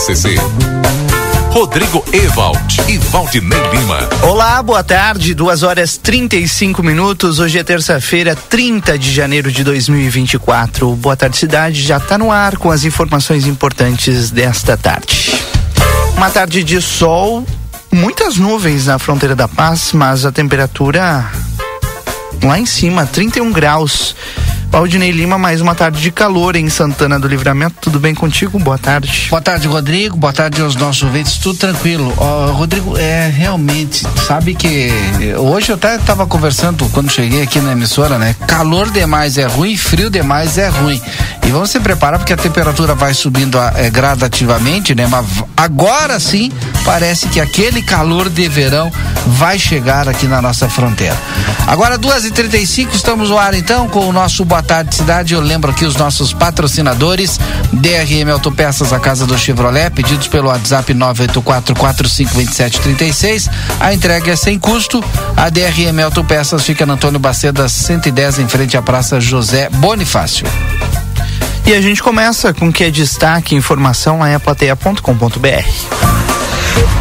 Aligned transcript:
RCC. 0.00 0.34
Rodrigo 1.50 2.02
Ewald 2.10 2.80
e 2.88 2.96
Valdinei 2.96 3.60
Lima. 3.70 3.98
Olá, 4.22 4.62
boa 4.62 4.82
tarde, 4.82 5.34
duas 5.34 5.62
horas 5.62 5.98
35 5.98 6.82
minutos. 6.82 7.38
Hoje 7.38 7.58
é 7.58 7.62
terça-feira, 7.62 8.34
30 8.34 8.98
de 8.98 9.12
janeiro 9.12 9.52
de 9.52 9.62
2024. 9.62 10.96
Boa 10.96 11.14
tarde, 11.14 11.36
cidade. 11.36 11.82
Já 11.82 11.98
está 11.98 12.16
no 12.16 12.32
ar 12.32 12.56
com 12.56 12.70
as 12.70 12.84
informações 12.84 13.46
importantes 13.46 14.30
desta 14.30 14.74
tarde. 14.74 15.34
Uma 16.16 16.30
tarde 16.30 16.64
de 16.64 16.80
sol, 16.80 17.44
muitas 17.92 18.38
nuvens 18.38 18.86
na 18.86 18.98
fronteira 18.98 19.36
da 19.36 19.46
paz, 19.46 19.92
mas 19.92 20.24
a 20.24 20.32
temperatura 20.32 21.30
lá 22.42 22.58
em 22.58 22.64
cima, 22.64 23.04
31 23.04 23.52
graus. 23.52 24.16
Valdinei 24.70 25.10
Lima, 25.10 25.36
mais 25.36 25.60
uma 25.60 25.74
tarde 25.74 26.00
de 26.00 26.12
calor 26.12 26.54
em 26.54 26.68
Santana 26.70 27.18
do 27.18 27.26
Livramento. 27.26 27.74
Tudo 27.80 27.98
bem 27.98 28.14
contigo? 28.14 28.56
Boa 28.56 28.78
tarde. 28.78 29.26
Boa 29.28 29.42
tarde, 29.42 29.66
Rodrigo. 29.66 30.16
Boa 30.16 30.32
tarde 30.32 30.62
aos 30.62 30.76
nossos 30.76 31.02
ouvintes. 31.02 31.38
Tudo 31.38 31.58
tranquilo. 31.58 32.08
Uh, 32.16 32.52
Rodrigo, 32.52 32.96
é 32.96 33.28
realmente, 33.28 34.06
sabe 34.28 34.54
que 34.54 34.88
hoje 35.36 35.70
eu 35.70 35.74
até 35.74 35.96
estava 35.96 36.24
conversando 36.24 36.88
quando 36.90 37.10
cheguei 37.10 37.42
aqui 37.42 37.58
na 37.58 37.72
emissora, 37.72 38.16
né? 38.16 38.36
Calor 38.46 38.90
demais 38.90 39.36
é 39.38 39.44
ruim, 39.44 39.76
frio 39.76 40.08
demais 40.08 40.56
é 40.56 40.68
ruim. 40.68 41.02
E 41.44 41.50
vamos 41.50 41.70
se 41.70 41.80
preparar 41.80 42.20
porque 42.20 42.32
a 42.32 42.36
temperatura 42.36 42.94
vai 42.94 43.12
subindo 43.12 43.58
é, 43.74 43.90
gradativamente, 43.90 44.94
né? 44.94 45.08
Mas 45.08 45.26
agora 45.56 46.20
sim 46.20 46.52
parece 46.84 47.26
que 47.26 47.40
aquele 47.40 47.82
calor 47.82 48.30
de 48.30 48.48
verão 48.48 48.90
vai 49.26 49.58
chegar 49.58 50.08
aqui 50.08 50.28
na 50.28 50.40
nossa 50.40 50.68
fronteira. 50.68 51.16
Agora, 51.66 51.98
duas 51.98 52.24
e 52.24 52.30
trinta 52.30 52.56
e 52.56 52.66
cinco, 52.66 52.94
estamos 52.94 53.30
no 53.30 53.38
ar 53.38 53.52
então 53.54 53.88
com 53.88 54.08
o 54.08 54.12
nosso 54.12 54.44
Boa 54.44 54.59
Tarde 54.62 54.94
Cidade. 54.94 55.34
Eu 55.34 55.40
lembro 55.40 55.70
aqui 55.70 55.84
os 55.84 55.96
nossos 55.96 56.32
patrocinadores, 56.32 57.38
DRM 57.72 58.30
Autopeças, 58.32 58.92
a 58.92 59.00
casa 59.00 59.26
do 59.26 59.36
Chevrolet, 59.38 59.90
pedidos 59.90 60.28
pelo 60.28 60.48
WhatsApp 60.48 60.94
984452736. 60.94 63.50
A 63.78 63.94
entrega 63.94 64.32
é 64.32 64.36
sem 64.36 64.58
custo. 64.58 65.04
A 65.36 65.48
DRM 65.48 66.00
Autopeças 66.04 66.64
fica 66.64 66.86
na 66.86 66.94
Antônio 66.94 67.18
Baceda 67.18 67.68
110, 67.68 68.38
em 68.40 68.48
frente 68.48 68.76
à 68.76 68.82
Praça 68.82 69.20
José 69.20 69.68
Bonifácio. 69.70 70.46
E 71.66 71.72
a 71.72 71.80
gente 71.80 72.02
começa 72.02 72.52
com 72.52 72.68
o 72.68 72.72
que 72.72 72.84
é 72.84 72.90
destaque, 72.90 73.54
informação 73.54 74.18
lá 74.18 74.30
em 74.30 74.34
aplateia.com.br. 74.34 76.19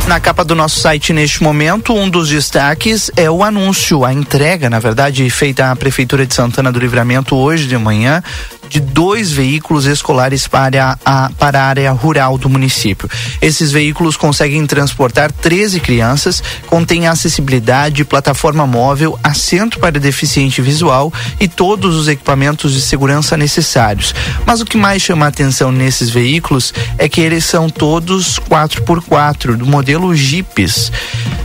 Na 0.08 0.20
capa 0.20 0.44
do 0.44 0.56
nosso 0.56 0.80
site 0.80 1.14
neste 1.14 1.44
momento, 1.44 1.94
um 1.94 2.10
dos 2.10 2.30
destaques 2.30 3.12
é 3.16 3.30
o 3.30 3.44
anúncio, 3.44 4.04
a 4.04 4.12
entrega, 4.12 4.70
na 4.70 4.80
verdade, 4.80 5.30
feita 5.30 5.70
à 5.70 5.76
Prefeitura 5.76 6.26
de 6.26 6.34
Santana 6.34 6.72
do 6.72 6.80
Livramento 6.80 7.36
hoje 7.36 7.68
de 7.68 7.78
manhã, 7.78 8.24
de 8.70 8.80
dois 8.80 9.32
veículos 9.32 9.86
escolares 9.86 10.48
para 10.48 10.98
a, 11.04 11.30
para 11.38 11.62
a 11.62 11.66
área 11.66 11.92
rural 11.92 12.38
do 12.38 12.48
município. 12.48 13.10
Esses 13.42 13.72
veículos 13.72 14.16
conseguem 14.16 14.66
transportar 14.68 15.32
13 15.32 15.80
crianças, 15.80 16.44
contém 16.68 17.08
acessibilidade, 17.08 18.06
plataforma 18.06 18.68
móvel, 18.68 19.20
assento 19.24 19.80
para 19.80 20.00
deficiente 20.00 20.62
visual 20.62 21.12
e 21.40 21.48
todos 21.48 21.96
os 21.96 22.08
equipamentos 22.08 22.74
de 22.74 22.82
segurança 22.82 23.36
necessários. 23.36 24.14
Mas 24.46 24.62
o 24.62 24.66
que 24.66 24.78
mais 24.78 25.02
chama 25.02 25.26
a 25.26 25.30
atenção 25.30 25.72
nesses 25.72 26.10
veículos 26.10 26.74
é 26.98 27.10
que 27.10 27.22
eles 27.22 27.44
são 27.46 27.70
todos 27.70 28.40
4x4, 28.40 29.56
do 29.56 29.66
modelo 29.66 30.16
Jeeps. 30.16 30.92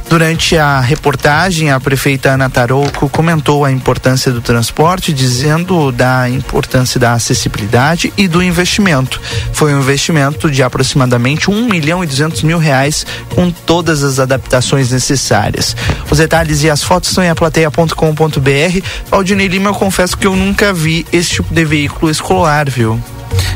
Durante 0.08 0.56
a 0.56 0.80
reportagem, 0.80 1.70
a 1.70 1.80
prefeita 1.80 2.30
Ana 2.30 2.50
Tarouco 2.50 3.08
comentou 3.08 3.64
a 3.64 3.72
importância 3.72 4.30
do 4.30 4.40
transporte, 4.40 5.12
dizendo 5.12 5.90
da 5.90 6.28
importância 6.28 7.00
da 7.00 7.13
acessibilidade 7.14 8.12
e 8.16 8.28
do 8.28 8.42
investimento. 8.42 9.20
Foi 9.52 9.74
um 9.74 9.80
investimento 9.80 10.50
de 10.50 10.62
aproximadamente 10.62 11.50
um 11.50 11.66
milhão 11.68 12.02
e 12.02 12.06
duzentos 12.06 12.42
mil 12.42 12.58
reais 12.58 13.06
com 13.34 13.50
todas 13.50 14.02
as 14.02 14.18
adaptações 14.18 14.90
necessárias. 14.90 15.76
Os 16.10 16.18
detalhes 16.18 16.62
e 16.62 16.70
as 16.70 16.82
fotos 16.82 17.10
estão 17.10 17.24
em 17.24 17.30
aplateia.com.br. 17.30 18.80
Valdinei 19.10 19.48
Lima, 19.48 19.70
eu 19.70 19.74
confesso 19.74 20.16
que 20.16 20.26
eu 20.26 20.36
nunca 20.36 20.72
vi 20.72 21.06
esse 21.12 21.30
tipo 21.30 21.52
de 21.52 21.64
veículo 21.64 22.10
escolar, 22.10 22.68
viu? 22.68 23.00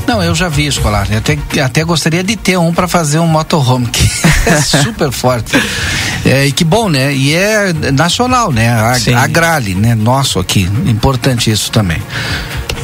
Não, 0.07 0.23
eu 0.23 0.35
já 0.35 0.49
vi 0.49 0.67
escolar. 0.67 1.07
Eu 1.11 1.19
até, 1.19 1.39
até 1.63 1.85
gostaria 1.85 2.25
de 2.25 2.35
ter 2.35 2.57
um 2.57 2.73
para 2.73 2.89
fazer 2.89 3.19
um 3.19 3.27
motorhome, 3.27 3.87
que 3.89 4.11
é 4.49 4.57
super 4.83 5.13
forte. 5.13 5.53
É, 6.25 6.47
e 6.47 6.53
que 6.53 6.65
bom, 6.65 6.89
né? 6.89 7.13
E 7.15 7.35
é 7.35 7.73
nacional, 7.93 8.51
né? 8.51 8.71
A, 8.71 9.23
a 9.23 9.27
Grale, 9.27 9.75
né? 9.75 9.95
Nosso 9.95 10.39
aqui. 10.39 10.69
Importante 10.87 11.51
isso 11.51 11.71
também. 11.71 12.03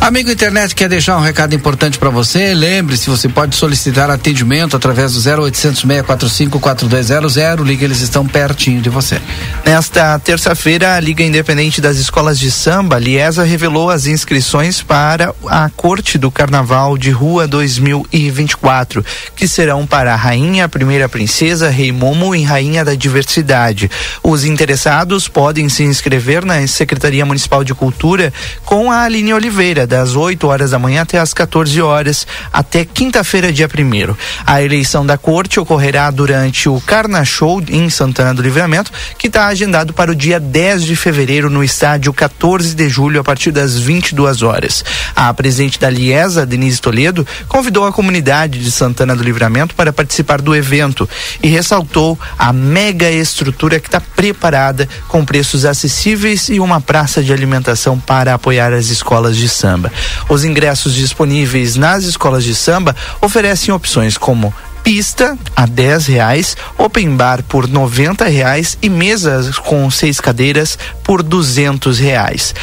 Amigo 0.04 0.30
internet, 0.30 0.74
quer 0.74 0.86
deixar 0.86 1.16
um 1.16 1.22
recado 1.22 1.54
importante 1.54 1.98
para 1.98 2.10
você? 2.10 2.52
Lembre-se, 2.52 3.08
você 3.08 3.26
pode 3.26 3.56
solicitar 3.56 4.10
atendimento 4.10 4.76
através 4.76 5.14
do 5.14 5.18
0800 5.18 5.80
645 5.80 6.60
4200. 6.60 7.66
Liga, 7.66 7.86
eles 7.86 8.02
estão 8.02 8.26
pertinho 8.26 8.82
de 8.82 8.90
você. 8.90 9.18
Nesta 9.64 10.18
terça-feira, 10.18 10.94
a 10.94 11.00
Liga 11.00 11.24
Independente 11.24 11.80
das 11.80 11.96
Escolas 11.96 12.38
de 12.38 12.50
Samba, 12.50 12.98
Liesa, 12.98 13.44
revelou 13.44 13.88
as 13.88 14.04
inscrições 14.04 14.82
para 14.82 15.34
a 15.46 15.70
Corte 15.70 16.18
do 16.18 16.30
Carnaval 16.30 16.98
de 16.98 17.10
Rua 17.10 17.48
2024, 17.48 19.02
que 19.34 19.48
serão 19.48 19.86
para 19.86 20.12
a 20.12 20.16
Rainha, 20.16 20.68
Primeira 20.68 21.08
Princesa, 21.08 21.70
Rei 21.70 21.90
Momo 21.92 22.34
e 22.34 22.42
Rainha 22.42 22.84
da 22.84 22.94
Diversidade. 22.94 23.90
Os 24.22 24.44
interessados 24.44 25.28
podem 25.28 25.70
se 25.70 25.82
inscrever 25.82 26.44
na 26.44 26.66
Secretaria 26.66 27.24
Municipal 27.24 27.64
de 27.64 27.72
Cultura 27.72 28.30
com 28.66 28.92
a 28.92 29.04
Aline 29.04 29.32
Oliveira, 29.32 29.93
das 29.94 30.16
8 30.16 30.48
horas 30.48 30.72
da 30.72 30.78
manhã 30.78 31.02
até 31.02 31.20
as 31.20 31.32
14 31.32 31.80
horas, 31.80 32.26
até 32.52 32.84
quinta-feira, 32.84 33.52
dia 33.52 33.68
1 33.68 34.16
A 34.44 34.60
eleição 34.60 35.06
da 35.06 35.16
corte 35.16 35.60
ocorrerá 35.60 36.10
durante 36.10 36.68
o 36.68 36.80
Carna 36.80 37.24
Show 37.24 37.62
em 37.68 37.88
Santana 37.88 38.34
do 38.34 38.42
Livramento, 38.42 38.90
que 39.16 39.28
está 39.28 39.46
agendado 39.46 39.92
para 39.92 40.10
o 40.10 40.14
dia 40.14 40.40
10 40.40 40.82
de 40.82 40.96
fevereiro 40.96 41.48
no 41.48 41.62
estádio 41.62 42.12
14 42.12 42.74
de 42.74 42.88
julho, 42.88 43.20
a 43.20 43.22
partir 43.22 43.52
das 43.52 43.78
22 43.78 44.42
horas. 44.42 44.84
A 45.14 45.32
presidente 45.32 45.78
da 45.78 45.88
Liesa, 45.88 46.44
Denise 46.44 46.80
Toledo, 46.80 47.24
convidou 47.46 47.86
a 47.86 47.92
comunidade 47.92 48.58
de 48.58 48.72
Santana 48.72 49.14
do 49.14 49.22
Livramento 49.22 49.76
para 49.76 49.92
participar 49.92 50.42
do 50.42 50.56
evento 50.56 51.08
e 51.40 51.46
ressaltou 51.46 52.18
a 52.36 52.52
mega 52.52 53.08
estrutura 53.08 53.78
que 53.78 53.86
está 53.86 54.00
preparada 54.00 54.88
com 55.06 55.24
preços 55.24 55.64
acessíveis 55.64 56.48
e 56.48 56.58
uma 56.58 56.80
praça 56.80 57.22
de 57.22 57.32
alimentação 57.32 57.96
para 57.96 58.34
apoiar 58.34 58.72
as 58.72 58.86
escolas 58.86 59.36
de 59.36 59.48
samba 59.48 59.83
samba. 59.84 59.92
Os 60.28 60.44
ingressos 60.44 60.94
disponíveis 60.94 61.76
nas 61.76 62.04
escolas 62.04 62.44
de 62.44 62.54
samba 62.54 62.94
oferecem 63.20 63.74
opções 63.74 64.16
como 64.16 64.54
pista 64.82 65.38
a 65.56 65.64
dez 65.64 66.06
reais, 66.06 66.56
open 66.76 67.16
bar 67.16 67.42
por 67.42 67.66
noventa 67.66 68.26
reais 68.26 68.76
e 68.82 68.88
mesas 68.88 69.58
com 69.58 69.90
seis 69.90 70.20
cadeiras 70.20 70.78
por 71.02 71.22
duzentos 71.22 71.98
reais 71.98 72.54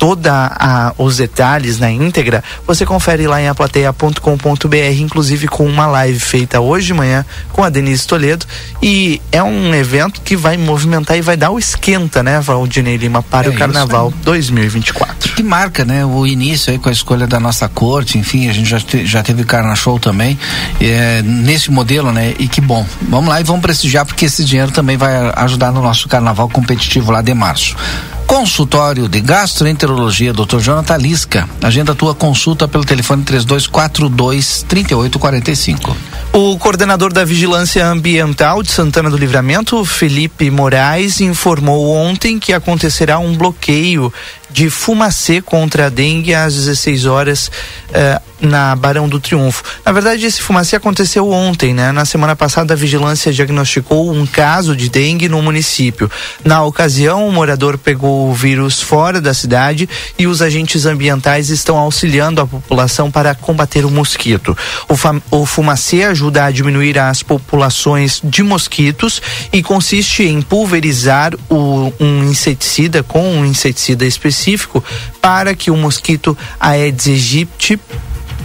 toda 0.00 0.94
os 0.96 1.18
detalhes 1.18 1.78
na 1.78 1.90
íntegra, 1.90 2.42
você 2.66 2.86
confere 2.86 3.26
lá 3.26 3.38
em 3.40 3.48
aplateia.com.br, 3.48 4.98
inclusive 4.98 5.46
com 5.46 5.66
uma 5.66 5.86
live 5.86 6.18
feita 6.18 6.58
hoje 6.58 6.86
de 6.86 6.94
manhã 6.94 7.24
com 7.52 7.62
a 7.62 7.68
Denise 7.68 8.06
Toledo. 8.06 8.46
E 8.82 9.20
é 9.30 9.42
um 9.42 9.74
evento 9.74 10.22
que 10.22 10.34
vai 10.34 10.56
movimentar 10.56 11.18
e 11.18 11.20
vai 11.20 11.36
dar 11.36 11.50
o 11.50 11.58
esquenta, 11.58 12.22
né, 12.22 12.40
Valdinei 12.40 12.96
Lima, 12.96 13.22
para 13.22 13.48
é 13.48 13.50
o 13.50 13.52
Carnaval 13.52 14.10
2024. 14.24 15.34
Que 15.34 15.42
marca, 15.42 15.84
né, 15.84 16.02
o 16.02 16.26
início 16.26 16.72
aí 16.72 16.78
com 16.78 16.88
a 16.88 16.92
escolha 16.92 17.26
da 17.26 17.38
nossa 17.38 17.68
corte, 17.68 18.16
enfim, 18.16 18.48
a 18.48 18.54
gente 18.54 18.70
já, 18.70 18.80
te, 18.80 19.04
já 19.04 19.22
teve 19.22 19.44
Carna 19.44 19.76
Show 19.76 20.00
também, 20.00 20.38
é, 20.80 21.20
nesse 21.20 21.70
modelo, 21.70 22.10
né, 22.10 22.34
e 22.38 22.48
que 22.48 22.62
bom. 22.62 22.86
Vamos 23.02 23.28
lá 23.28 23.38
e 23.38 23.44
vamos 23.44 23.60
prestigiar, 23.60 24.06
porque 24.06 24.24
esse 24.24 24.42
dinheiro 24.46 24.72
também 24.72 24.96
vai 24.96 25.30
ajudar 25.36 25.70
no 25.70 25.82
nosso 25.82 26.08
carnaval 26.08 26.48
competitivo 26.48 27.12
lá 27.12 27.20
de 27.20 27.34
março. 27.34 27.76
Consultório 28.30 29.08
de 29.08 29.20
Gastroenterologia, 29.20 30.32
Dr. 30.32 30.60
Jonathan 30.60 30.96
Lisca. 30.98 31.48
Agenda 31.60 31.96
tua 31.96 32.14
consulta 32.14 32.68
pelo 32.68 32.84
telefone 32.84 33.24
3242 33.24 34.64
3845. 34.68 35.96
O 36.32 36.56
coordenador 36.56 37.12
da 37.12 37.24
Vigilância 37.24 37.84
Ambiental 37.84 38.62
de 38.62 38.70
Santana 38.70 39.10
do 39.10 39.16
Livramento, 39.16 39.84
Felipe 39.84 40.48
Moraes, 40.48 41.20
informou 41.20 41.90
ontem 41.90 42.38
que 42.38 42.52
acontecerá 42.52 43.18
um 43.18 43.36
bloqueio 43.36 44.12
de 44.52 44.68
fumacê 44.68 45.40
contra 45.40 45.86
a 45.86 45.88
dengue 45.88 46.34
às 46.34 46.54
16 46.54 47.06
horas 47.06 47.50
eh, 47.92 48.20
na 48.40 48.74
Barão 48.74 49.08
do 49.08 49.20
Triunfo. 49.20 49.62
Na 49.84 49.92
verdade, 49.92 50.24
esse 50.24 50.40
fumacê 50.40 50.76
aconteceu 50.76 51.30
ontem, 51.30 51.74
né? 51.74 51.92
Na 51.92 52.04
semana 52.04 52.34
passada, 52.34 52.72
a 52.72 52.76
vigilância 52.76 53.32
diagnosticou 53.32 54.10
um 54.10 54.26
caso 54.26 54.74
de 54.74 54.88
dengue 54.88 55.28
no 55.28 55.42
município. 55.42 56.10
Na 56.44 56.64
ocasião, 56.64 57.28
o 57.28 57.32
morador 57.32 57.76
pegou 57.76 58.30
o 58.30 58.34
vírus 58.34 58.80
fora 58.80 59.20
da 59.20 59.34
cidade 59.34 59.88
e 60.18 60.26
os 60.26 60.40
agentes 60.40 60.86
ambientais 60.86 61.50
estão 61.50 61.76
auxiliando 61.76 62.40
a 62.40 62.46
população 62.46 63.10
para 63.10 63.34
combater 63.34 63.84
o 63.84 63.90
mosquito. 63.90 64.56
O, 64.88 65.36
o 65.36 65.46
fumacê 65.46 66.04
ajuda 66.04 66.46
a 66.46 66.50
diminuir 66.50 66.98
as 66.98 67.22
populações 67.22 68.20
de 68.24 68.42
mosquitos 68.42 69.20
e 69.52 69.62
consiste 69.62 70.22
em 70.24 70.40
pulverizar 70.40 71.34
o, 71.48 71.92
um 72.00 72.24
inseticida 72.24 73.02
com 73.02 73.22
um 73.22 73.44
inseticida 73.44 74.06
específico 74.06 74.39
para 75.20 75.54
que 75.54 75.70
o 75.70 75.76
mosquito 75.76 76.36
Aedes 76.58 77.06
aegypti 77.06 77.78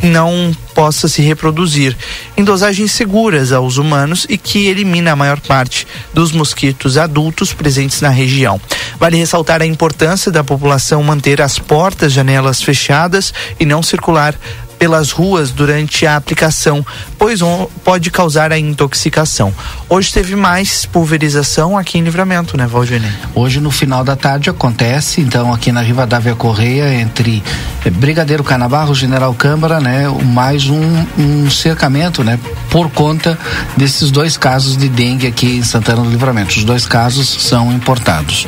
não 0.03 0.55
possa 0.73 1.07
se 1.07 1.21
reproduzir 1.21 1.95
em 2.35 2.43
dosagens 2.43 2.91
seguras 2.91 3.51
aos 3.51 3.77
humanos 3.77 4.25
e 4.29 4.37
que 4.37 4.67
elimina 4.67 5.13
a 5.13 5.15
maior 5.15 5.39
parte 5.39 5.87
dos 6.13 6.31
mosquitos 6.31 6.97
adultos 6.97 7.53
presentes 7.53 8.01
na 8.01 8.09
região. 8.09 8.59
Vale 8.99 9.17
ressaltar 9.17 9.61
a 9.61 9.65
importância 9.65 10.31
da 10.31 10.43
população 10.43 11.01
manter 11.01 11.41
as 11.41 11.57
portas, 11.57 12.11
janelas 12.11 12.61
fechadas 12.61 13.33
e 13.59 13.65
não 13.65 13.81
circular 13.81 14.35
pelas 14.77 15.11
ruas 15.11 15.51
durante 15.51 16.05
a 16.05 16.17
aplicação, 16.17 16.85
pois 17.25 17.39
pode 17.83 18.11
causar 18.11 18.51
a 18.51 18.59
intoxicação. 18.59 19.51
Hoje 19.89 20.13
teve 20.13 20.35
mais 20.35 20.85
pulverização 20.85 21.75
aqui 21.75 21.97
em 21.97 22.03
Livramento, 22.03 22.55
né, 22.55 22.67
Valdinei? 22.67 23.09
Hoje 23.33 23.59
no 23.59 23.71
final 23.71 24.03
da 24.03 24.15
tarde 24.15 24.47
acontece, 24.47 25.21
então 25.21 25.51
aqui 25.51 25.71
na 25.71 25.81
Rivadavia 25.81 26.35
Correia 26.35 26.93
entre 26.93 27.41
eh, 27.83 27.89
Brigadeiro 27.89 28.43
Canabarro, 28.43 28.93
General 28.93 29.33
Câmara, 29.33 29.79
né, 29.79 30.07
mais 30.23 30.69
um, 30.69 31.05
um 31.17 31.49
cercamento, 31.49 32.23
né, 32.23 32.39
por 32.69 32.91
conta 32.91 33.39
desses 33.75 34.11
dois 34.11 34.37
casos 34.37 34.77
de 34.77 34.87
dengue 34.87 35.25
aqui 35.25 35.57
em 35.57 35.63
Santana 35.63 36.03
do 36.03 36.09
Livramento. 36.11 36.55
Os 36.55 36.63
dois 36.63 36.85
casos 36.85 37.27
são 37.27 37.73
importados. 37.73 38.45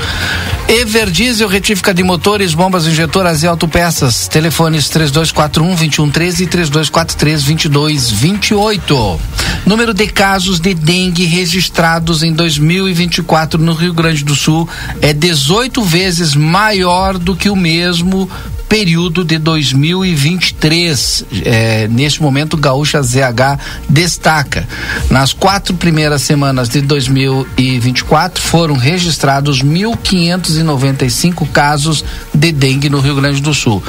Everdiesel, 0.67 1.47
retífica 1.47 1.93
de 1.93 2.03
motores, 2.03 2.53
bombas 2.53 2.85
injetoras 2.85 3.41
e 3.41 3.47
autopeças. 3.47 4.27
Telefones 4.27 4.89
3241 4.89 5.67
2113 5.69 6.43
e 6.43 6.47
3243 6.47 7.43
2228. 7.43 8.66
Número 9.65 9.93
de 9.93 10.07
casos 10.07 10.59
de 10.59 10.73
dengue 10.73 11.25
registrados 11.25 12.23
em 12.23 12.33
2024 12.33 13.61
no 13.61 13.73
Rio 13.73 13.93
Grande 13.93 14.23
do 14.23 14.35
Sul 14.35 14.67
é 15.01 15.13
18 15.13 15.81
vezes 15.83 16.35
maior 16.35 17.17
do 17.17 17.35
que 17.35 17.49
o 17.49 17.55
mesmo 17.55 18.29
período 18.67 19.23
de 19.23 19.37
2023. 19.37 21.25
É, 21.45 21.87
neste 21.87 22.21
momento, 22.21 22.57
Gaúcha 22.57 23.01
ZH 23.01 23.59
destaca. 23.87 24.67
Nas 25.09 25.33
quatro 25.33 25.73
primeiras 25.75 26.21
semanas 26.21 26.69
de 26.69 26.81
2024 26.81 28.41
foram 28.41 28.75
registrados 28.75 29.63
1.595 29.63 31.47
casos 31.51 32.03
de 32.33 32.51
dengue 32.51 32.89
no 32.89 32.99
Rio 32.99 33.15
Grande 33.15 33.41
do 33.41 33.53
Sul. 33.53 33.81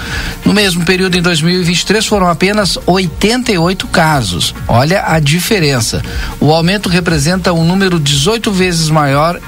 No 0.45 0.53
mesmo 0.53 0.85
período, 0.85 1.17
em 1.17 1.23
2023, 1.23 2.07
foram 2.07 2.29
apenas 2.29 2.79
88 2.87 3.87
casos. 3.89 4.55
Olha 4.67 5.05
a 5.07 5.19
diferença. 5.19 6.03
O 6.41 6.53
aumento 6.53 6.89
representa 6.89 7.53
um 7.53 7.65
número 7.65 7.99
18 7.99 8.53
vezes 8.53 8.89
maior 8.91 9.41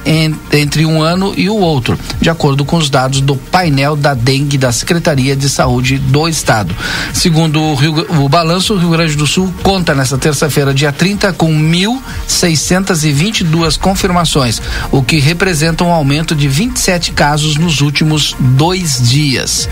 entre 0.52 0.84
um 0.84 1.02
ano 1.02 1.32
e 1.36 1.48
o 1.48 1.56
outro, 1.56 1.98
de 2.20 2.28
acordo 2.28 2.64
com 2.64 2.76
os 2.76 2.90
dados 2.90 3.20
do 3.20 3.36
painel 3.36 3.94
da 3.96 4.14
dengue 4.14 4.58
da 4.58 4.72
Secretaria 4.72 5.19
Secretaria 5.20 5.36
de 5.36 5.48
Saúde 5.48 5.98
do 5.98 6.28
Estado. 6.28 6.74
Segundo 7.12 7.60
o, 7.60 7.74
Rio, 7.74 8.06
o 8.22 8.28
balanço, 8.28 8.74
o 8.74 8.78
Rio 8.78 8.90
Grande 8.90 9.16
do 9.16 9.26
Sul 9.26 9.52
conta 9.62 9.92
nesta 9.94 10.16
terça-feira, 10.16 10.72
dia 10.72 10.90
30, 10.90 11.34
com 11.34 11.52
1.622 11.52 13.78
confirmações, 13.78 14.62
o 14.90 15.02
que 15.02 15.18
representa 15.18 15.84
um 15.84 15.92
aumento 15.92 16.34
de 16.34 16.48
27 16.48 17.12
casos 17.12 17.56
nos 17.56 17.82
últimos 17.82 18.34
dois 18.38 19.06
dias. 19.08 19.68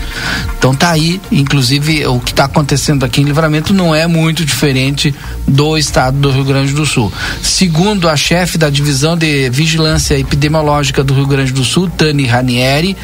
Então 0.57 0.75
tá 0.75 0.91
aí, 0.91 1.19
inclusive 1.31 2.05
o 2.05 2.19
que 2.19 2.31
está 2.31 2.45
acontecendo 2.45 3.03
aqui 3.03 3.21
em 3.21 3.25
Livramento 3.25 3.73
não 3.73 3.95
é 3.95 4.05
muito 4.05 4.45
diferente 4.45 5.15
do 5.47 5.75
estado 5.77 6.17
do 6.17 6.31
Rio 6.31 6.43
Grande 6.43 6.73
do 6.73 6.85
Sul. 6.85 7.11
Segundo 7.41 8.07
a 8.07 8.15
chefe 8.15 8.57
da 8.57 8.69
divisão 8.69 9.17
de 9.17 9.49
vigilância 9.49 10.17
epidemiológica 10.17 11.03
do 11.03 11.13
Rio 11.13 11.25
Grande 11.25 11.51
do 11.51 11.63
Sul, 11.63 11.89
Tani 11.89 12.25
Ranieri, 12.25 12.95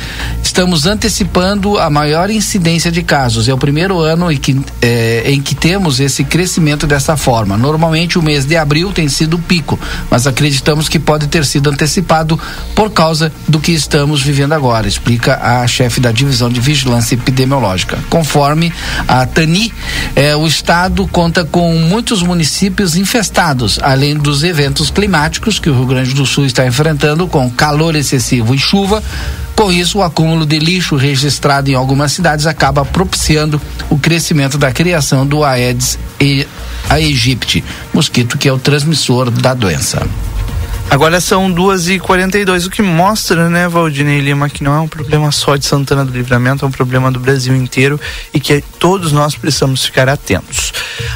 estamos 0.44 0.86
antecipando 0.86 1.80
a 1.80 1.89
maior 1.89 2.30
incidência 2.36 2.92
de 2.92 3.02
casos. 3.04 3.48
É 3.48 3.54
o 3.54 3.58
primeiro 3.58 4.00
ano 4.00 4.32
em 4.32 4.38
que, 4.38 4.60
é, 4.82 5.24
em 5.32 5.42
que 5.42 5.56
temos 5.56 6.00
esse 6.00 6.24
crescimento 6.24 6.86
dessa 6.86 7.18
forma. 7.18 7.58
Normalmente 7.58 8.20
o 8.20 8.22
mês 8.22 8.46
de 8.46 8.56
abril 8.56 8.92
tem 8.92 9.08
sido 9.08 9.36
o 9.36 9.42
pico, 9.42 9.80
mas 10.10 10.28
acreditamos 10.28 10.90
que 10.90 11.00
pode 11.00 11.28
ter 11.28 11.46
sido 11.46 11.70
antecipado 11.70 12.40
por 12.76 12.92
causa 12.92 13.32
do 13.48 13.60
que 13.60 13.72
estamos 13.72 14.22
vivendo 14.22 14.54
agora, 14.54 14.88
explica 14.88 15.40
a 15.42 15.68
chefe 15.68 16.00
da 16.00 16.12
divisão 16.12 16.50
de 16.50 16.60
vigilância 16.60 17.16
epidemiológica. 17.16 18.00
Conforme 18.10 18.72
a 19.08 19.26
Tani, 19.26 19.74
é, 20.16 20.36
o 20.36 20.48
estado 20.48 21.08
conta 21.08 21.44
com 21.44 21.76
muitos 21.78 22.22
municípios 22.22 22.96
infestados, 22.96 23.80
além 23.81 24.16
dos 24.16 24.44
eventos 24.44 24.90
climáticos 24.90 25.60
que 25.60 25.70
o 25.70 25.76
Rio 25.76 25.86
Grande 25.86 26.14
do 26.14 26.26
Sul 26.26 26.46
está 26.46 26.66
enfrentando, 26.66 27.28
com 27.28 27.50
calor 27.50 27.96
excessivo 27.96 28.54
e 28.54 28.58
chuva 28.58 29.04
com 29.56 29.72
isso, 29.72 30.00
o 30.00 30.04
acúmulo 30.04 30.46
de 30.46 30.60
lixo 30.60 30.96
registrado 30.96 31.71
em 31.71 31.76
algumas 31.76 32.12
cidades 32.12 32.45
acaba 32.45 32.83
propiciando 32.83 33.59
o 33.90 33.97
crescimento 33.97 34.57
da 34.57 34.71
criação 34.71 35.26
do 35.26 35.44
Aedes 35.44 35.97
aegypti, 36.90 37.64
mosquito 37.94 38.38
que 38.38 38.47
é 38.47 38.54
o 38.54 38.59
transmissor 38.59 39.31
da 39.31 39.54
doença. 39.54 40.06
Agora 40.89 41.19
são 41.19 41.51
duas 41.51 41.89
e 41.89 41.99
quarenta 41.99 42.37
e 42.37 42.45
dois, 42.45 42.65
o 42.65 42.69
que 42.69 42.81
mostra, 42.81 43.49
né, 43.49 43.68
Valdinei 43.68 44.21
Lima, 44.21 44.47
que 44.49 44.63
não 44.63 44.73
é 44.73 44.80
um 44.80 44.87
problema 44.87 45.30
só 45.31 45.57
de 45.57 45.65
Santana 45.65 46.06
do 46.06 46.11
Livramento, 46.11 46.63
é 46.63 46.68
um 46.68 46.71
problema 46.71 47.11
do 47.11 47.19
Brasil 47.19 47.54
inteiro 47.54 47.99
e 48.33 48.39
que 48.39 48.63
todos 48.80 49.11
nós 49.11 49.35
precisamos 49.35 49.83
ficar 49.83 50.07
atentos. 50.07 50.71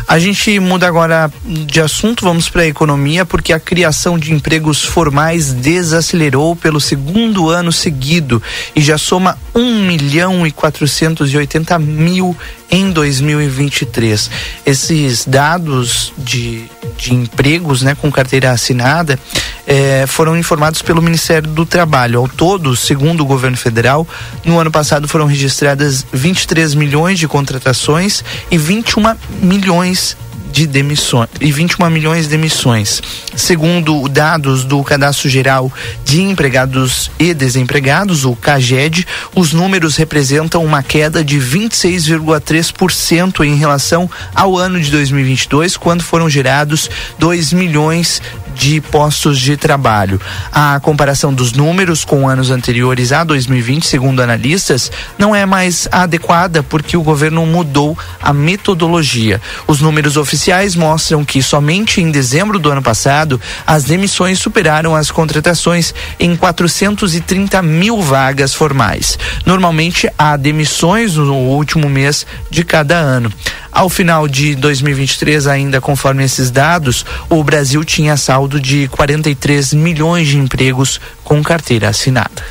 A 0.05 0.19
gente 0.19 0.59
muda 0.59 0.85
agora 0.85 1.31
de 1.45 1.79
assunto, 1.79 2.25
vamos 2.25 2.49
para 2.49 2.63
a 2.63 2.67
economia, 2.67 3.25
porque 3.25 3.53
a 3.53 3.59
criação 3.59 4.19
de 4.19 4.33
empregos 4.33 4.83
formais 4.83 5.53
desacelerou 5.53 6.55
pelo 6.55 6.81
segundo 6.81 7.49
ano 7.49 7.71
seguido 7.71 8.43
e 8.75 8.81
já 8.81 8.97
soma 8.97 9.37
um 9.55 9.85
milhão 9.85 10.45
e 10.45 10.51
quatrocentos 10.51 11.31
e 11.31 11.37
oitenta 11.37 11.79
mil 11.79 12.35
em 12.71 12.91
2023. 12.91 14.29
Esses 14.65 15.25
dados 15.25 16.13
de, 16.17 16.65
de 16.97 17.13
empregos 17.13 17.81
né, 17.81 17.95
com 17.95 18.11
carteira 18.11 18.51
assinada 18.51 19.19
eh, 19.67 20.05
foram 20.07 20.37
informados 20.37 20.81
pelo 20.81 21.01
Ministério 21.01 21.49
do 21.49 21.65
Trabalho. 21.65 22.19
Ao 22.19 22.27
todo, 22.27 22.75
segundo 22.75 23.21
o 23.21 23.25
governo 23.25 23.57
federal, 23.57 24.07
no 24.45 24.59
ano 24.59 24.71
passado 24.71 25.07
foram 25.07 25.25
registradas 25.25 26.05
23 26.11 26.75
milhões 26.75 27.19
de 27.19 27.27
contratações 27.27 28.23
e 28.51 28.57
21 28.57 29.15
milhões 29.41 30.15
de 30.15 30.28
demissões 30.67 31.29
e 31.39 31.49
21 31.51 31.89
milhões 31.89 32.25
de 32.25 32.29
demissões. 32.29 33.01
Segundo 33.35 34.07
dados 34.09 34.63
do 34.65 34.83
Cadastro 34.83 35.29
Geral 35.29 35.71
de 36.03 36.21
Empregados 36.21 37.09
e 37.17 37.33
Desempregados, 37.33 38.25
o 38.25 38.35
CAGED, 38.35 39.07
os 39.35 39.53
números 39.53 39.95
representam 39.95 40.65
uma 40.65 40.83
queda 40.83 41.23
de 41.23 41.39
26,3% 41.39 43.45
em 43.45 43.55
relação 43.55 44.11
ao 44.35 44.57
ano 44.57 44.81
de 44.81 44.91
2022, 44.91 45.77
quando 45.77 46.03
foram 46.03 46.29
gerados 46.29 46.89
2 47.17 47.53
milhões 47.53 48.21
de 48.59 48.81
postos 48.81 49.39
de 49.39 49.55
trabalho. 49.55 50.19
A 50.51 50.77
comparação 50.81 51.33
dos 51.33 51.53
números 51.53 52.03
com 52.03 52.27
anos 52.27 52.51
anteriores 52.51 53.13
a 53.13 53.23
2020, 53.23 53.87
segundo 53.87 54.21
analistas, 54.21 54.91
não 55.17 55.33
é 55.33 55.45
mais 55.45 55.87
adequada 55.89 56.61
porque 56.61 56.97
o 56.97 57.01
governo 57.01 57.45
mudou 57.45 57.97
a 58.21 58.33
metodologia. 58.33 59.41
Os 59.65 59.79
números 59.79 60.17
oficiais 60.17 60.75
mostram 60.75 61.23
que 61.23 61.41
somente 61.41 62.01
em 62.01 62.11
dezembro 62.11 62.59
do 62.59 62.69
ano 62.69 62.83
passado 62.83 63.39
as 63.65 63.85
demissões 63.85 64.39
superaram 64.39 64.93
as 64.93 65.09
contratações 65.09 65.93
em 66.19 66.35
430 66.35 67.61
mil 67.61 68.01
vagas 68.01 68.53
formais. 68.53 69.17
Normalmente 69.45 70.09
há 70.17 70.35
demissões 70.35 71.15
no 71.15 71.35
último 71.35 71.87
mês 71.87 72.27
de 72.51 72.65
cada 72.65 72.97
ano. 72.97 73.31
Ao 73.71 73.87
final 73.87 74.27
de 74.27 74.55
2023, 74.55 75.45
ainda 75.47 75.79
conforme 75.79 76.23
esses 76.23 76.49
dados, 76.49 77.05
o 77.29 77.43
Brasil 77.43 77.83
tinha 77.83 78.17
saldo 78.17 78.48
de 78.57 78.87
43 78.87 79.73
milhões 79.73 80.29
de 80.29 80.37
empregos 80.37 81.01
com 81.25 81.43
carteira 81.43 81.89
assinada. 81.89 82.41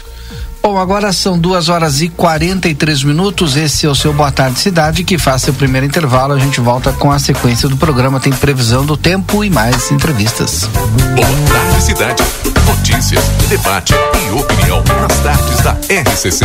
Bom, 0.62 0.76
agora 0.76 1.12
são 1.14 1.38
duas 1.38 1.70
horas 1.70 2.02
e 2.02 2.10
43 2.10 3.04
minutos. 3.04 3.56
Esse 3.56 3.86
é 3.86 3.88
o 3.88 3.94
seu 3.94 4.12
Boa 4.12 4.30
Tarde 4.30 4.60
Cidade, 4.60 5.02
que 5.02 5.16
faz 5.16 5.40
seu 5.40 5.54
primeiro 5.54 5.86
intervalo. 5.86 6.34
A 6.34 6.38
gente 6.38 6.60
volta 6.60 6.92
com 6.92 7.10
a 7.10 7.18
sequência 7.18 7.68
do 7.68 7.76
programa. 7.78 8.20
Tem 8.20 8.32
previsão 8.32 8.84
do 8.84 8.96
tempo 8.96 9.42
e 9.42 9.48
mais 9.48 9.90
entrevistas. 9.90 10.68
Boa 11.14 11.26
Tarde 11.50 11.82
Cidade. 11.82 12.22
Notícias, 12.66 13.24
debate 13.48 13.94
e 13.94 14.30
opinião 14.38 14.84
nas 15.00 15.18
tardes 15.20 15.60
da 15.62 15.72
RCC. 15.72 16.44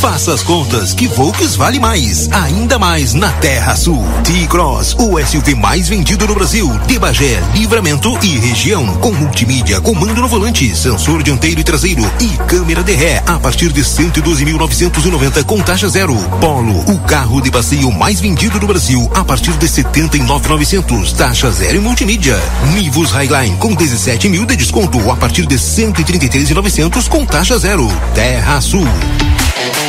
Faça 0.00 0.34
as 0.34 0.42
contas 0.42 0.92
que 0.92 1.08
Volks 1.08 1.56
vale 1.56 1.80
mais. 1.80 2.28
Ainda 2.30 2.78
mais 2.78 3.14
na 3.14 3.30
Terra 3.32 3.74
Sul. 3.74 4.04
T-Cross, 4.24 4.94
o 4.98 5.18
SUV 5.18 5.54
mais 5.54 5.88
vendido 5.88 6.26
no 6.26 6.34
Brasil. 6.34 6.70
De 6.86 6.98
Bagé, 6.98 7.42
Livramento 7.54 8.16
e 8.22 8.38
região. 8.38 8.86
Com 8.96 9.12
multimídia, 9.12 9.80
comando 9.80 10.20
no 10.20 10.28
volante, 10.28 10.74
sensor 10.76 11.22
dianteiro 11.22 11.60
e 11.60 11.64
traseiro 11.64 12.02
e 12.20 12.28
câmera 12.46 12.82
de 12.82 12.92
ré 12.92 13.22
a 13.26 13.38
partir 13.38 13.72
de 13.72 13.82
112.990 13.82 15.44
com 15.44 15.60
taxa 15.60 15.88
zero. 15.88 16.14
Polo, 16.40 16.78
o 16.90 16.98
carro 17.00 17.40
de 17.40 17.50
passeio 17.50 17.90
mais 17.90 18.20
vendido 18.20 18.60
no 18.60 18.66
Brasil 18.66 19.10
a 19.14 19.24
partir 19.24 19.52
de 19.52 19.66
79.900, 19.66 21.12
taxa 21.16 21.50
zero 21.50 21.76
e 21.76 21.80
multimídia. 21.80 22.38
Nivus 22.74 23.10
Highline 23.10 23.56
com 23.56 23.74
17 23.74 24.28
mil 24.28 24.44
de 24.44 24.56
desconto 24.56 25.10
a 25.10 25.16
partir 25.16 25.46
de 25.46 25.56
133.900 25.56 27.08
com 27.08 27.24
taxa 27.24 27.58
zero. 27.58 27.88
Terra 28.14 28.60
Sul. 28.60 28.86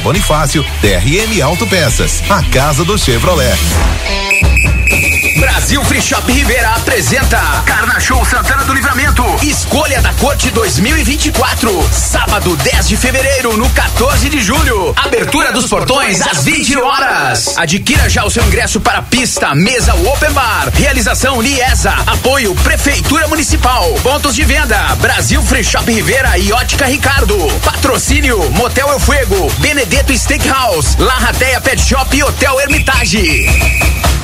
Bonifácio, 0.00 0.64
DRM 0.80 1.42
Autopeças, 1.42 2.22
a 2.30 2.42
casa 2.44 2.84
do 2.84 2.96
Chevrolet. 2.98 3.56
Brasil 5.38 5.84
Free 5.84 6.02
Shop 6.02 6.30
Rivera 6.30 6.70
apresenta 6.70 7.38
Carna 7.64 7.98
Show 7.98 8.24
Santana 8.24 8.64
do 8.64 8.72
Livramento. 8.72 9.24
Escolha 9.42 10.00
da 10.02 10.12
Corte 10.14 10.50
2024. 10.50 11.88
Sábado 11.90 12.54
10 12.56 12.88
de 12.88 12.96
fevereiro, 12.96 13.56
no 13.56 13.68
14 13.70 14.28
de 14.28 14.40
julho. 14.40 14.92
Abertura 14.96 15.50
dos 15.50 15.68
portões 15.68 16.20
às 16.20 16.44
20 16.44 16.76
horas. 16.78 17.56
Adquira 17.56 18.08
já 18.08 18.24
o 18.24 18.30
seu 18.30 18.44
ingresso 18.44 18.80
para 18.80 19.02
pista, 19.02 19.54
mesa 19.54 19.94
Open 19.94 20.30
Bar. 20.32 20.70
Realização 20.74 21.40
Liesa. 21.40 21.92
Apoio 22.06 22.54
Prefeitura 22.56 23.26
Municipal. 23.26 23.88
Pontos 24.02 24.34
de 24.34 24.44
venda: 24.44 24.78
Brasil 25.00 25.42
Free 25.42 25.64
Shop 25.64 25.90
Rivera 25.90 26.38
e 26.38 26.52
Ótica 26.52 26.86
Ricardo. 26.86 27.36
Patrocínio: 27.64 28.50
Motel 28.50 28.92
El 28.92 29.00
Fuego, 29.00 29.52
Benedetto 29.82 30.16
Steakhouse, 30.16 30.94
La 31.00 31.16
Rateia 31.18 31.60
Pet 31.60 31.80
Shop 31.80 32.06
e 32.12 32.22
Hotel 32.22 32.52
Hermitage. 32.60 34.21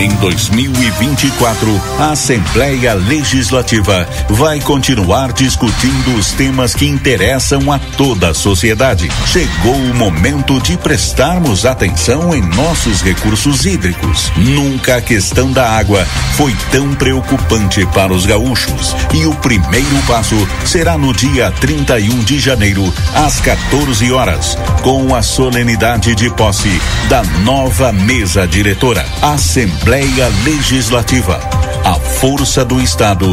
Em 0.00 0.08
2024, 0.14 1.82
a 1.98 2.12
Assembleia 2.12 2.94
Legislativa 2.94 4.08
vai 4.30 4.58
continuar 4.58 5.30
discutindo 5.34 6.16
os 6.16 6.32
temas 6.32 6.74
que 6.74 6.86
interessam 6.86 7.70
a 7.70 7.78
toda 7.78 8.30
a 8.30 8.34
sociedade. 8.34 9.10
Chegou 9.26 9.74
o 9.74 9.94
momento 9.94 10.58
de 10.58 10.78
prestarmos 10.78 11.66
atenção 11.66 12.34
em 12.34 12.40
nossos 12.40 13.02
recursos 13.02 13.66
hídricos. 13.66 14.32
Nunca 14.38 14.96
a 14.96 15.02
questão 15.02 15.52
da 15.52 15.68
água 15.68 16.02
foi 16.34 16.56
tão 16.70 16.94
preocupante 16.94 17.84
para 17.88 18.14
os 18.14 18.24
gaúchos. 18.24 18.96
E 19.12 19.26
o 19.26 19.34
primeiro 19.34 20.02
passo 20.06 20.48
será 20.64 20.96
no 20.96 21.12
dia 21.12 21.52
31 21.60 22.24
de 22.24 22.38
janeiro, 22.38 22.90
às 23.14 23.38
14 23.40 24.10
horas, 24.10 24.56
com 24.82 25.14
a 25.14 25.20
solenidade 25.20 26.14
de 26.14 26.30
posse 26.30 26.80
da 27.10 27.22
nova 27.44 27.92
mesa 27.92 28.48
diretora. 28.48 29.04
Assembleia 29.20 29.89
Assembleia 29.90 30.28
Legislativa. 30.44 31.40
A 31.84 31.94
força 31.94 32.64
do 32.64 32.80
Estado 32.80 33.26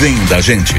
vem 0.00 0.16
da 0.24 0.40
gente. 0.40 0.74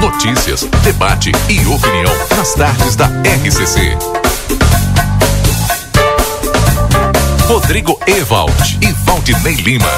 Notícias, 0.00 0.66
debate 0.82 1.32
e 1.46 1.66
opinião 1.66 2.10
nas 2.34 2.54
tardes 2.54 2.96
da 2.96 3.08
RCC. 3.44 3.94
Rodrigo 7.46 8.00
Ewald 8.06 8.78
e 8.80 8.90
Valdinei 9.04 9.56
Lima. 9.56 9.90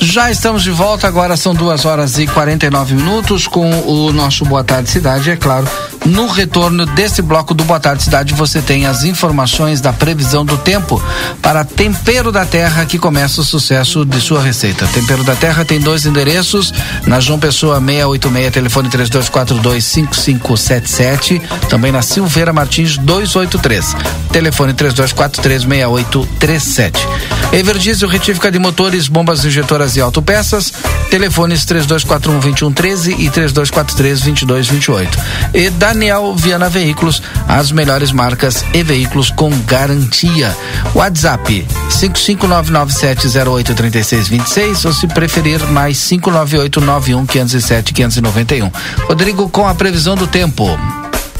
Já 0.00 0.28
estamos 0.28 0.64
de 0.64 0.72
volta, 0.72 1.06
agora 1.06 1.36
são 1.36 1.54
duas 1.54 1.84
horas 1.84 2.18
e 2.18 2.26
49 2.26 2.96
minutos 2.96 3.46
com 3.46 3.70
o 3.86 4.12
nosso 4.12 4.44
Boa 4.44 4.64
Tarde 4.64 4.90
Cidade, 4.90 5.30
é 5.30 5.36
claro. 5.36 5.68
No 6.08 6.26
retorno 6.26 6.86
desse 6.86 7.20
bloco 7.20 7.52
do 7.52 7.64
Boa 7.64 7.78
Tarde 7.78 8.02
Cidade, 8.02 8.32
você 8.32 8.62
tem 8.62 8.86
as 8.86 9.04
informações 9.04 9.78
da 9.78 9.92
previsão 9.92 10.42
do 10.42 10.56
tempo 10.56 11.02
para 11.42 11.64
Tempero 11.64 12.32
da 12.32 12.46
Terra, 12.46 12.86
que 12.86 12.98
começa 12.98 13.42
o 13.42 13.44
sucesso 13.44 14.06
de 14.06 14.18
sua 14.18 14.40
receita. 14.40 14.86
Tempero 14.86 15.22
da 15.22 15.36
Terra 15.36 15.66
tem 15.66 15.78
dois 15.78 16.06
endereços, 16.06 16.72
na 17.06 17.20
João 17.20 17.38
Pessoa 17.38 17.78
686, 17.78 18.50
telefone 18.52 18.88
3242 18.88 19.84
5577, 19.84 21.42
também 21.68 21.92
na 21.92 22.00
Silveira 22.00 22.54
Martins 22.54 22.96
283, 22.96 23.94
telefone 24.32 24.72
3243 24.72 25.62
6837. 25.62 27.06
Everdiesel 27.52 28.08
retífica 28.08 28.50
de 28.50 28.58
motores, 28.58 29.08
bombas 29.08 29.44
injetoras 29.44 29.94
e 29.96 30.00
autopeças, 30.00 30.72
telefones 31.10 31.66
3241 31.66 32.40
2113 32.40 33.12
e 33.12 33.30
3243 33.30 34.20
2228. 34.20 35.18
E 35.52 35.70
Viana 36.36 36.68
Veículos, 36.68 37.20
as 37.48 37.72
melhores 37.72 38.12
marcas 38.12 38.64
e 38.72 38.84
veículos 38.84 39.30
com 39.30 39.50
garantia. 39.62 40.56
WhatsApp 40.94 41.66
55997083626 41.90 44.84
ou 44.84 44.92
se 44.92 45.08
preferir 45.08 45.58
mais 45.66 45.98
59891 45.98 47.26
507 47.26 47.92
591. 47.92 48.70
Rodrigo 49.08 49.48
com 49.48 49.66
a 49.66 49.74
previsão 49.74 50.14
do 50.14 50.28
tempo. 50.28 50.68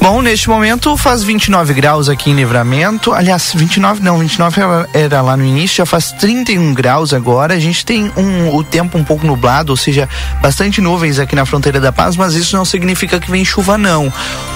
Bom, 0.01 0.23
neste 0.23 0.49
momento 0.49 0.97
faz 0.97 1.25
29 1.25 1.75
graus 1.75 2.09
aqui 2.09 2.31
em 2.31 2.35
Livramento. 2.35 3.13
Aliás, 3.13 3.53
29 3.53 4.01
não, 4.01 4.19
29 4.19 4.61
era, 4.95 5.21
lá 5.21 5.37
no 5.37 5.45
início, 5.45 5.79
já 5.79 5.87
faz 5.87 6.13
31 6.13 6.73
graus 6.73 7.13
agora. 7.13 7.55
A 7.55 7.59
gente 7.59 7.85
tem 7.85 8.11
um, 8.17 8.55
o 8.55 8.63
tempo 8.63 8.97
um 8.97 9.03
pouco 9.03 9.27
nublado, 9.27 9.73
ou 9.73 9.77
seja, 9.77 10.09
bastante 10.41 10.81
nuvens 10.81 11.19
aqui 11.19 11.35
na 11.35 11.45
fronteira 11.45 11.81
da 11.81 11.91
Paz, 11.91 12.17
mas 12.17 12.35
isso 12.35 12.57
não 12.57 12.65
significa 12.65 13.19
que 13.19 13.29
vem 13.29 13.45
chuva, 13.45 13.77
não. 13.77 14.11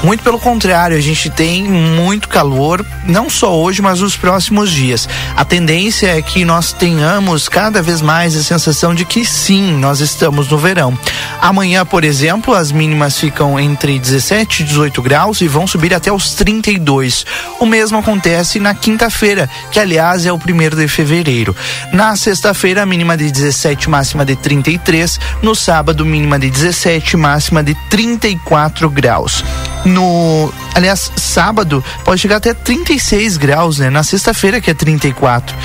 Muito 0.05 0.23
pelo 0.23 0.39
contrário, 0.39 0.97
a 0.97 1.01
gente 1.01 1.29
tem 1.29 1.65
muito 1.65 2.29
calor, 2.29 2.87
não 3.05 3.29
só 3.29 3.53
hoje, 3.59 3.83
mas 3.83 4.01
nos 4.01 4.17
próximos 4.17 4.71
dias. 4.71 5.09
A 5.37 5.45
tendência 5.45 6.17
é 6.17 6.23
que 6.23 6.45
nós 6.45 6.73
tenhamos 6.73 7.49
cada 7.49 7.83
vez 7.83 8.01
mais 8.01 8.37
a 8.37 8.45
sensação 8.45 8.95
de 8.95 9.05
que 9.05 9.25
sim, 9.25 9.73
nós 9.77 9.99
estamos 9.99 10.49
no 10.49 10.57
verão. 10.57 10.97
Amanhã, 11.41 11.85
por 11.85 12.05
exemplo, 12.05 12.55
as 12.55 12.71
mínimas 12.71 13.19
ficam 13.19 13.59
entre 13.59 13.99
17 13.99 14.63
e 14.63 14.67
18 14.67 15.03
graus 15.03 15.32
e 15.41 15.49
vão 15.49 15.67
subir 15.67 15.95
até 15.95 16.13
os 16.13 16.35
32. 16.35 17.25
O 17.59 17.67
mesmo 17.67 17.99
acontece 17.99 18.61
na 18.61 18.75
quinta-feira, 18.75 19.49
que 19.71 19.81
aliás 19.81 20.27
é 20.27 20.33
o 20.33 20.39
primeiro 20.39 20.77
de 20.77 20.87
fevereiro. 20.89 21.55
Na 21.93 22.15
sexta-feira, 22.17 22.85
mínima 22.85 23.17
de 23.17 23.31
17, 23.31 23.89
máxima 23.89 24.25
de 24.25 24.37
33. 24.37 25.19
No 25.43 25.55
sábado, 25.55 26.05
mínima 26.05 26.39
de 26.39 26.51
17, 26.51 27.17
máxima 27.17 27.63
de 27.63 27.75
34 27.89 28.91
graus. 28.91 29.45
No, 29.85 30.53
aliás, 30.75 31.11
sábado 31.17 31.85
pode 32.05 32.21
chegar 32.21 32.37
até 32.37 32.55
36 32.55 33.37
graus, 33.37 33.79
né? 33.79 33.91
Na 33.91 34.03
sexta-feira 34.03 34.61
que 34.61 34.71
é 34.71 34.75
34. 34.75 35.57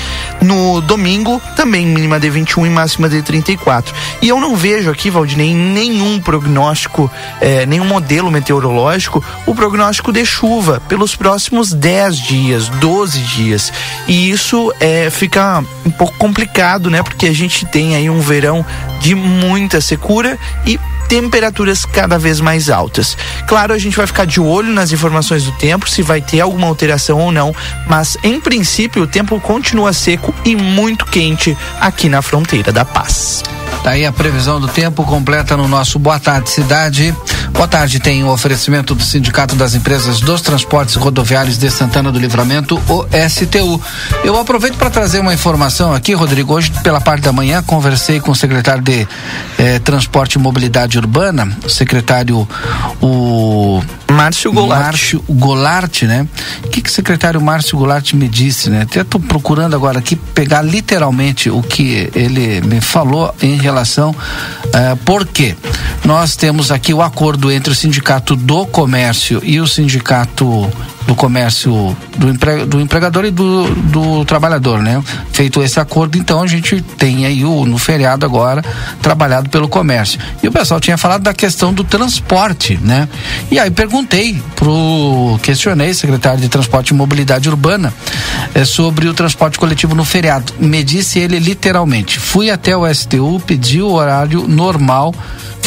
No 0.42 0.80
domingo 0.80 1.40
também 1.54 1.86
mínima 1.86 2.18
de 2.18 2.28
21 2.28 2.66
e 2.66 2.70
máxima 2.70 3.08
de 3.08 3.22
34. 3.22 3.94
E 4.20 4.28
eu 4.28 4.40
não 4.40 4.56
vejo 4.56 4.90
aqui, 4.90 5.10
Valdinei, 5.10 5.54
nenhum 5.54 6.20
prognóstico, 6.20 7.10
eh, 7.40 7.64
nenhum 7.66 7.84
modelo 7.84 8.30
meteorológico, 8.30 9.24
o 9.46 9.54
prognóstico 9.58 10.12
de 10.12 10.24
chuva 10.24 10.80
pelos 10.88 11.16
próximos 11.16 11.72
10 11.72 12.16
dias, 12.16 12.68
12 12.68 13.18
dias. 13.22 13.72
E 14.06 14.30
isso 14.30 14.72
é, 14.78 15.10
fica 15.10 15.64
um 15.84 15.90
pouco 15.90 16.16
complicado, 16.16 16.88
né? 16.88 17.02
Porque 17.02 17.26
a 17.26 17.34
gente 17.34 17.66
tem 17.66 17.96
aí 17.96 18.08
um 18.08 18.20
verão 18.20 18.64
de 19.00 19.16
muita 19.16 19.80
secura 19.80 20.38
e 20.64 20.78
temperaturas 21.08 21.84
cada 21.84 22.16
vez 22.20 22.40
mais 22.40 22.70
altas. 22.70 23.16
Claro, 23.48 23.74
a 23.74 23.78
gente 23.78 23.96
vai 23.96 24.06
ficar 24.06 24.26
de 24.26 24.40
olho 24.40 24.72
nas 24.72 24.92
informações 24.92 25.42
do 25.42 25.52
tempo, 25.52 25.88
se 25.88 26.02
vai 26.02 26.20
ter 26.20 26.40
alguma 26.40 26.68
alteração 26.68 27.18
ou 27.18 27.32
não, 27.32 27.52
mas 27.88 28.16
em 28.22 28.38
princípio 28.38 29.02
o 29.02 29.06
tempo 29.08 29.40
continua 29.40 29.92
seco 29.92 30.32
e 30.44 30.54
muito 30.54 31.04
quente 31.04 31.56
aqui 31.80 32.08
na 32.08 32.22
fronteira 32.22 32.70
da 32.70 32.84
Paz. 32.84 33.42
Tá 33.82 33.90
aí 33.90 34.04
a 34.04 34.12
previsão 34.12 34.60
do 34.60 34.68
tempo 34.68 35.04
completa 35.04 35.56
no 35.56 35.66
nosso 35.66 35.98
Boa 35.98 36.20
Tarde 36.20 36.50
Cidade. 36.50 37.14
Boa 37.58 37.66
tarde 37.66 37.98
tem 37.98 38.22
o 38.22 38.28
oferecimento 38.28 38.94
do 38.94 39.02
Sindicato 39.02 39.56
das 39.56 39.74
Empresas 39.74 40.20
dos 40.20 40.40
Transportes 40.40 40.94
Rodoviários 40.94 41.58
de 41.58 41.68
Santana 41.68 42.12
do 42.12 42.16
Livramento, 42.16 42.80
o 42.88 43.04
STU. 43.28 43.82
Eu 44.22 44.38
aproveito 44.38 44.76
para 44.76 44.88
trazer 44.88 45.18
uma 45.18 45.34
informação 45.34 45.92
aqui, 45.92 46.14
Rodrigo. 46.14 46.54
Hoje, 46.54 46.70
pela 46.84 47.00
parte 47.00 47.22
da 47.22 47.32
manhã, 47.32 47.60
conversei 47.60 48.20
com 48.20 48.30
o 48.30 48.34
secretário 48.36 48.80
de 48.80 49.08
eh, 49.58 49.80
Transporte 49.80 50.34
e 50.34 50.38
Mobilidade 50.38 50.98
Urbana, 50.98 51.58
o 51.64 51.68
secretário 51.68 52.48
o 53.02 53.82
Márcio 54.10 54.52
Goulart. 54.52 54.82
Márcio 54.82 55.24
Goulart, 55.28 56.02
né? 56.02 56.26
O 56.64 56.68
que, 56.68 56.80
que 56.80 56.88
o 56.88 56.92
secretário 56.92 57.40
Márcio 57.40 57.76
Goulart 57.76 58.12
me 58.14 58.28
disse, 58.28 58.70
né? 58.70 58.82
Até 58.82 59.00
estou 59.00 59.20
procurando 59.20 59.74
agora 59.74 59.98
aqui 59.98 60.16
pegar 60.16 60.62
literalmente 60.62 61.50
o 61.50 61.62
que 61.62 62.10
ele 62.14 62.60
me 62.62 62.80
falou 62.80 63.34
em 63.42 63.56
relação. 63.56 64.10
Uh, 64.10 64.96
por 65.04 65.26
quê? 65.26 65.54
Nós 66.04 66.36
temos 66.36 66.70
aqui 66.70 66.94
o 66.94 67.02
acordo 67.02 67.52
entre 67.52 67.72
o 67.72 67.74
Sindicato 67.74 68.34
do 68.34 68.66
Comércio 68.66 69.40
e 69.44 69.60
o 69.60 69.66
Sindicato 69.66 70.70
do 71.08 71.14
comércio 71.14 71.96
do, 72.18 72.28
empre, 72.28 72.66
do 72.66 72.78
empregador 72.78 73.24
e 73.24 73.30
do, 73.30 73.66
do 73.74 74.26
trabalhador, 74.26 74.82
né? 74.82 75.02
Feito 75.32 75.62
esse 75.62 75.80
acordo, 75.80 76.18
então 76.18 76.42
a 76.42 76.46
gente 76.46 76.82
tem 76.82 77.24
aí 77.24 77.46
o 77.46 77.64
no 77.64 77.78
feriado 77.78 78.26
agora 78.26 78.62
trabalhado 79.00 79.48
pelo 79.48 79.70
comércio. 79.70 80.20
E 80.42 80.48
o 80.48 80.52
pessoal 80.52 80.78
tinha 80.78 80.98
falado 80.98 81.22
da 81.22 81.32
questão 81.32 81.72
do 81.72 81.82
transporte, 81.82 82.78
né? 82.82 83.08
E 83.50 83.58
aí 83.58 83.70
perguntei 83.98 84.40
pro 84.54 85.38
questionei 85.42 85.92
secretário 85.92 86.40
de 86.40 86.48
Transporte 86.48 86.90
e 86.90 86.94
Mobilidade 86.94 87.48
Urbana 87.48 87.92
é, 88.54 88.64
sobre 88.64 89.08
o 89.08 89.14
transporte 89.14 89.58
coletivo 89.58 89.94
no 89.94 90.04
feriado. 90.04 90.52
Me 90.60 90.84
disse 90.84 91.18
ele 91.18 91.38
literalmente: 91.38 92.18
fui 92.18 92.50
até 92.50 92.76
o 92.76 92.86
STU, 92.92 93.40
pedi 93.44 93.82
o 93.82 93.90
horário 93.90 94.46
normal 94.46 95.14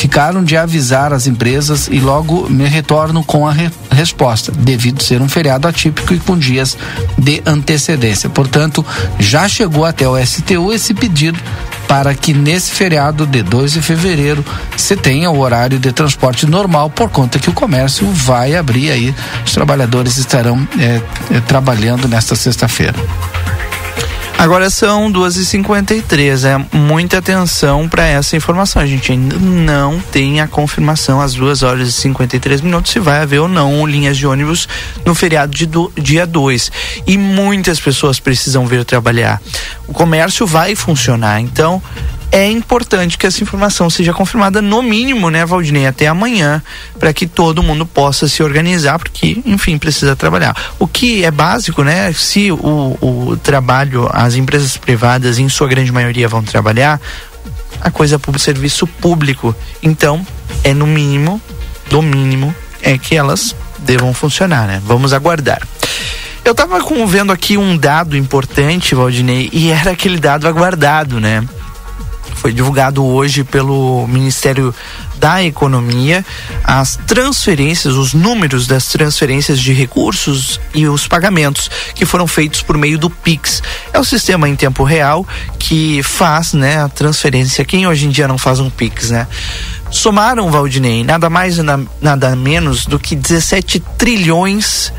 ficaram 0.01 0.43
de 0.43 0.57
avisar 0.57 1.13
as 1.13 1.27
empresas 1.27 1.87
e 1.87 1.99
logo 1.99 2.49
me 2.49 2.67
retorno 2.67 3.23
com 3.23 3.47
a 3.47 3.51
re 3.51 3.69
resposta, 3.91 4.51
devido 4.51 5.03
ser 5.03 5.21
um 5.21 5.29
feriado 5.29 5.67
atípico 5.67 6.11
e 6.11 6.19
com 6.19 6.35
dias 6.35 6.75
de 7.19 7.39
antecedência. 7.45 8.27
Portanto, 8.27 8.83
já 9.19 9.47
chegou 9.47 9.85
até 9.85 10.07
o 10.07 10.17
STU 10.25 10.73
esse 10.73 10.95
pedido 10.95 11.39
para 11.87 12.15
que 12.15 12.33
nesse 12.33 12.71
feriado 12.71 13.27
de 13.27 13.43
2 13.43 13.73
de 13.73 13.81
fevereiro 13.81 14.43
se 14.77 14.95
tenha 14.95 15.29
o 15.29 15.37
horário 15.37 15.77
de 15.77 15.91
transporte 15.91 16.47
normal, 16.47 16.89
por 16.89 17.09
conta 17.09 17.37
que 17.37 17.49
o 17.49 17.53
comércio 17.53 18.07
vai 18.25 18.55
abrir 18.55 18.91
aí, 18.91 19.15
os 19.45 19.51
trabalhadores 19.53 20.17
estarão 20.17 20.67
é, 20.79 21.01
é, 21.35 21.39
trabalhando 21.41 22.07
nesta 22.07 22.35
sexta-feira. 22.35 22.95
Agora 24.41 24.71
são 24.71 25.13
2h53, 25.13 26.45
é 26.45 26.75
muita 26.75 27.19
atenção 27.19 27.87
para 27.87 28.07
essa 28.07 28.35
informação. 28.35 28.81
A 28.81 28.87
gente 28.87 29.11
ainda 29.11 29.37
não 29.37 29.99
tem 29.99 30.41
a 30.41 30.47
confirmação 30.47 31.21
às 31.21 31.35
2 31.35 31.61
horas 31.61 31.89
e 31.89 31.91
53 31.91 32.61
minutos 32.61 32.91
se 32.91 32.99
vai 32.99 33.21
haver 33.21 33.39
ou 33.39 33.47
não 33.47 33.85
linhas 33.85 34.17
de 34.17 34.25
ônibus 34.25 34.67
no 35.05 35.13
feriado 35.13 35.55
de 35.55 35.67
do, 35.67 35.93
dia 35.95 36.25
2. 36.25 36.71
E 37.05 37.19
muitas 37.19 37.79
pessoas 37.79 38.19
precisam 38.19 38.65
vir 38.65 38.83
trabalhar. 38.83 39.39
O 39.91 39.93
comércio 39.93 40.47
vai 40.47 40.73
funcionar, 40.73 41.41
então 41.41 41.83
é 42.31 42.49
importante 42.49 43.17
que 43.17 43.27
essa 43.27 43.43
informação 43.43 43.89
seja 43.89 44.13
confirmada 44.13 44.61
no 44.61 44.81
mínimo, 44.81 45.29
né, 45.29 45.45
Valdinei, 45.45 45.85
até 45.85 46.07
amanhã, 46.07 46.63
para 46.97 47.11
que 47.11 47.27
todo 47.27 47.61
mundo 47.61 47.85
possa 47.85 48.25
se 48.25 48.41
organizar, 48.41 48.97
porque, 48.97 49.41
enfim, 49.45 49.77
precisa 49.77 50.15
trabalhar. 50.15 50.55
O 50.79 50.87
que 50.87 51.25
é 51.25 51.29
básico, 51.29 51.83
né, 51.83 52.13
se 52.13 52.53
o, 52.53 52.97
o 53.01 53.37
trabalho, 53.43 54.09
as 54.13 54.35
empresas 54.35 54.77
privadas, 54.77 55.37
em 55.39 55.49
sua 55.49 55.67
grande 55.67 55.91
maioria, 55.91 56.25
vão 56.25 56.41
trabalhar, 56.41 56.97
a 57.81 57.91
coisa 57.91 58.17
pública, 58.17 58.45
serviço 58.45 58.87
público. 58.87 59.53
Então, 59.83 60.25
é 60.63 60.73
no 60.73 60.87
mínimo, 60.87 61.41
do 61.89 62.01
mínimo, 62.01 62.55
é 62.81 62.97
que 62.97 63.13
elas 63.13 63.53
devam 63.79 64.13
funcionar, 64.13 64.67
né? 64.67 64.81
Vamos 64.85 65.11
aguardar. 65.11 65.61
Eu 66.43 66.55
tava 66.55 66.81
com, 66.81 67.05
vendo 67.05 67.31
aqui 67.31 67.57
um 67.57 67.77
dado 67.77 68.17
importante, 68.17 68.95
Valdinei, 68.95 69.49
e 69.53 69.69
era 69.69 69.91
aquele 69.91 70.19
dado 70.19 70.47
aguardado, 70.47 71.19
né? 71.19 71.47
Foi 72.35 72.51
divulgado 72.51 73.05
hoje 73.05 73.43
pelo 73.43 74.07
Ministério 74.07 74.73
da 75.19 75.43
Economia 75.43 76.25
as 76.63 76.95
transferências, 76.95 77.93
os 77.93 78.15
números 78.15 78.65
das 78.65 78.87
transferências 78.87 79.59
de 79.59 79.71
recursos 79.71 80.59
e 80.73 80.87
os 80.87 81.07
pagamentos 81.07 81.69
que 81.93 82.03
foram 82.03 82.25
feitos 82.25 82.63
por 82.63 82.75
meio 82.75 82.97
do 82.97 83.11
Pix. 83.11 83.61
É 83.93 83.99
o 83.99 84.03
sistema 84.03 84.49
em 84.49 84.55
tempo 84.55 84.83
real 84.83 85.23
que 85.59 86.01
faz, 86.01 86.53
né, 86.53 86.81
a 86.81 86.89
transferência. 86.89 87.63
Quem 87.63 87.85
hoje 87.85 88.07
em 88.07 88.09
dia 88.09 88.27
não 88.27 88.39
faz 88.39 88.59
um 88.59 88.71
Pix, 88.71 89.11
né? 89.11 89.27
Somaram, 89.91 90.49
Valdinei, 90.49 91.03
nada 91.03 91.29
mais 91.29 91.57
nada 92.01 92.35
menos 92.35 92.87
do 92.87 92.97
que 92.97 93.15
17 93.15 93.79
trilhões 93.99 94.91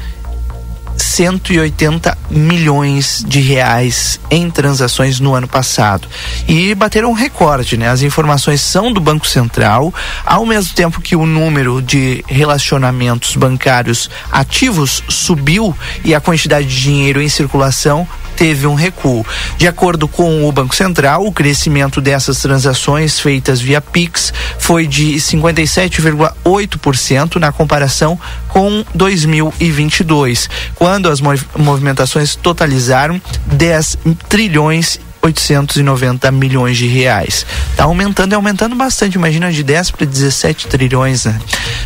180 1.12 2.16
milhões 2.30 3.22
de 3.26 3.38
reais 3.40 4.18
em 4.30 4.50
transações 4.50 5.20
no 5.20 5.34
ano 5.34 5.46
passado. 5.46 6.08
E 6.48 6.74
bateram 6.74 7.10
um 7.10 7.14
recorde, 7.14 7.76
né? 7.76 7.88
As 7.88 8.00
informações 8.00 8.62
são 8.62 8.90
do 8.90 8.98
Banco 8.98 9.26
Central, 9.26 9.92
ao 10.24 10.46
mesmo 10.46 10.74
tempo 10.74 11.02
que 11.02 11.14
o 11.14 11.26
número 11.26 11.82
de 11.82 12.24
relacionamentos 12.26 13.36
bancários 13.36 14.08
ativos 14.30 15.02
subiu 15.06 15.76
e 16.02 16.14
a 16.14 16.20
quantidade 16.20 16.66
de 16.66 16.80
dinheiro 16.80 17.20
em 17.20 17.28
circulação 17.28 18.08
teve 18.36 18.66
um 18.66 18.74
recuo. 18.74 19.24
De 19.56 19.68
acordo 19.68 20.08
com 20.08 20.48
o 20.48 20.52
Banco 20.52 20.74
Central, 20.74 21.24
o 21.26 21.32
crescimento 21.32 22.00
dessas 22.00 22.38
transações 22.38 23.20
feitas 23.20 23.60
via 23.60 23.80
Pix 23.80 24.32
foi 24.58 24.84
de 24.86 25.14
57,8% 25.14 27.36
na 27.36 27.52
comparação 27.52 28.18
com 28.48 28.84
2022, 28.94 30.50
quando 30.74 31.08
as 31.08 31.20
movimentações 31.20 32.34
totalizaram 32.36 33.20
10 33.46 33.98
trilhões 34.28 34.98
890 35.22 36.30
milhões 36.32 36.76
de 36.76 36.86
reais. 36.86 37.46
Está 37.70 37.84
aumentando 37.84 38.32
e 38.32 38.34
aumentando 38.34 38.74
bastante, 38.74 39.14
imagina 39.14 39.52
de 39.52 39.62
10 39.62 39.92
para 39.92 40.04
17 40.04 40.66
trilhões, 40.66 41.24
né? 41.24 41.40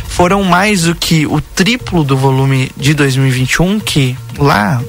Foram 0.07 0.43
mais 0.43 0.83
do 0.83 0.95
que 0.95 1.27
o 1.27 1.39
triplo 1.39 2.03
do 2.03 2.17
volume 2.17 2.71
de 2.75 2.95
2021, 2.95 3.79
que 3.79 4.17
lá 4.37 4.81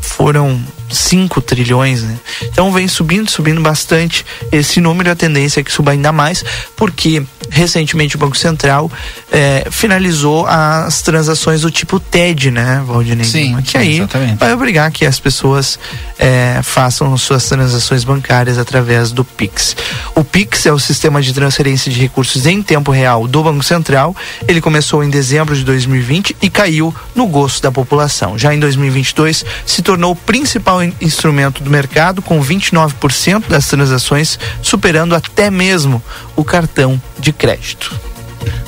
foram 0.00 0.62
5 0.90 1.40
trilhões, 1.40 2.02
né? 2.02 2.18
Então 2.44 2.72
vem 2.72 2.88
subindo, 2.88 3.30
subindo 3.30 3.60
bastante 3.60 4.24
esse 4.50 4.80
número, 4.80 5.10
a 5.10 5.16
tendência 5.16 5.60
é 5.60 5.62
que 5.62 5.72
suba 5.72 5.92
ainda 5.92 6.12
mais, 6.12 6.44
porque 6.76 7.22
recentemente 7.50 8.16
o 8.16 8.18
Banco 8.18 8.36
Central 8.36 8.90
eh, 9.32 9.66
finalizou 9.70 10.46
as 10.46 11.02
transações 11.02 11.62
do 11.62 11.70
tipo 11.70 11.98
TED, 11.98 12.50
né, 12.50 12.82
Valdinei? 12.86 13.24
Sim, 13.24 13.56
que 13.62 13.76
aí 13.76 13.96
exatamente. 13.96 14.38
vai 14.38 14.52
obrigar 14.52 14.90
que 14.90 15.06
as 15.06 15.18
pessoas 15.18 15.78
eh, 16.18 16.60
façam 16.62 17.16
suas 17.16 17.48
transações 17.48 18.04
bancárias 18.04 18.58
através 18.58 19.12
do 19.12 19.24
Pix. 19.24 19.76
O 20.14 20.22
Pix 20.22 20.66
é 20.66 20.72
o 20.72 20.78
sistema 20.78 21.22
de 21.22 21.32
transferência 21.32 21.90
de 21.90 21.98
recursos 21.98 22.46
em 22.46 22.62
tempo 22.62 22.90
real 22.90 23.26
do 23.26 23.42
Banco 23.42 23.62
Central. 23.62 24.14
Ele 24.46 24.60
começou 24.60 25.02
em 25.02 25.10
dezembro 25.10 25.56
de 25.56 25.64
2020 25.64 26.36
e 26.40 26.50
caiu 26.50 26.94
no 27.14 27.26
gosto 27.26 27.62
da 27.62 27.72
população. 27.72 28.38
Já 28.38 28.54
em 28.54 28.58
2022 28.58 29.44
se 29.64 29.82
tornou 29.82 30.12
o 30.12 30.16
principal 30.16 30.77
instrumento 30.82 31.62
do 31.62 31.70
mercado 31.70 32.22
com 32.22 32.42
29% 32.42 33.48
das 33.48 33.66
transações 33.66 34.38
superando 34.62 35.14
até 35.14 35.50
mesmo 35.50 36.02
o 36.36 36.44
cartão 36.44 37.00
de 37.18 37.32
crédito. 37.32 37.98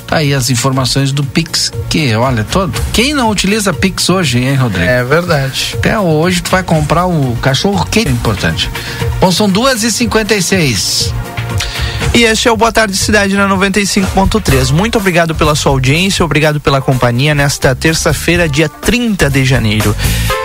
Tá 0.07 0.17
aí 0.17 0.35
as 0.35 0.51
informações 0.51 1.13
do 1.13 1.23
Pix, 1.23 1.73
que 1.89 2.13
olha, 2.17 2.43
todo. 2.43 2.73
Quem 2.93 3.15
não 3.15 3.31
utiliza 3.31 3.73
Pix 3.73 4.09
hoje, 4.09 4.41
hein, 4.41 4.57
Rodrigo? 4.57 4.85
É 4.85 5.05
verdade. 5.05 5.77
Até 5.79 5.97
hoje 5.99 6.43
tu 6.43 6.51
vai 6.51 6.65
comprar 6.65 7.07
o 7.07 7.37
cachorro 7.37 7.87
quente, 7.87 8.09
é 8.09 8.11
importante. 8.11 8.69
Bom, 9.21 9.31
são 9.31 9.49
duas 9.49 9.85
e 12.15 12.19
e. 12.19 12.21
E 12.21 12.25
este 12.25 12.49
é 12.49 12.53
o 12.53 12.57
Boa 12.57 12.73
Tarde 12.73 12.97
Cidade 12.97 13.35
na 13.35 13.49
95.3. 13.49 14.73
Muito 14.73 14.99
obrigado 14.99 15.35
pela 15.35 15.55
sua 15.55 15.73
audiência, 15.73 16.25
obrigado 16.25 16.61
pela 16.61 16.81
companhia 16.81 17.35
nesta 17.35 17.75
terça-feira, 17.75 18.49
dia 18.49 18.69
30 18.69 19.31
de 19.31 19.45
janeiro. 19.45 19.95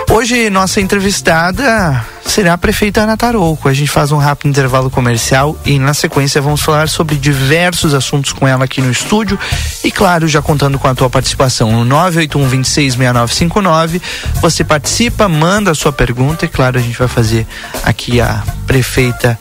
Hoje, 0.10 0.50
nossa 0.50 0.80
entrevistada 0.80 2.06
será 2.26 2.54
a 2.54 2.58
prefeita 2.58 3.02
Ana 3.02 3.18
Tarouco. 3.18 3.68
A 3.68 3.74
gente 3.74 3.90
faz 3.90 4.12
um 4.12 4.18
rápido 4.18 4.50
intervalo 4.50 4.90
comercial 4.90 5.58
e, 5.66 5.78
na 5.80 5.94
sequência, 5.94 6.42
vamos 6.42 6.62
falar 6.62 6.88
sobre 6.88 7.16
diversos 7.16 7.94
assuntos 7.94 8.32
com 8.32 8.48
ela 8.48 8.66
aqui 8.66 8.80
no 8.80 8.92
estúdio. 8.92 9.38
E, 9.84 9.92
claro, 9.92 10.28
já 10.28 10.42
contando 10.42 10.80
com 10.80 10.88
a 10.88 10.96
tua 10.96 11.10
participação 11.10 11.72
no 11.72 11.84
981 11.84 12.48
266959. 12.48 14.02
Você 14.42 14.64
participa, 14.64 15.28
manda 15.28 15.72
a 15.72 15.76
sua 15.76 15.92
pergunta 15.92 16.46
e, 16.46 16.48
claro, 16.48 16.78
a 16.78 16.82
gente 16.82 16.98
vai 16.98 17.08
fazer 17.08 17.46
aqui 17.84 18.22
a 18.22 18.44
prefeita 18.68 19.38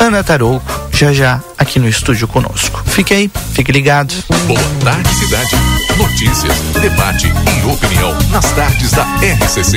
Ana 0.00 0.24
Tarouco, 0.24 0.88
já 0.90 1.12
já 1.12 1.42
aqui 1.58 1.78
no 1.78 1.86
estúdio 1.86 2.26
conosco. 2.26 2.82
Fique 2.86 3.12
aí, 3.12 3.30
fique 3.52 3.70
ligado. 3.70 4.14
Boa 4.46 4.58
tarde, 4.82 5.14
cidade. 5.14 5.50
Notícias, 5.98 6.58
debate 6.80 7.26
e 7.26 7.70
opinião 7.70 8.16
nas 8.30 8.50
tardes 8.52 8.92
da 8.92 9.04
RCC. 9.44 9.76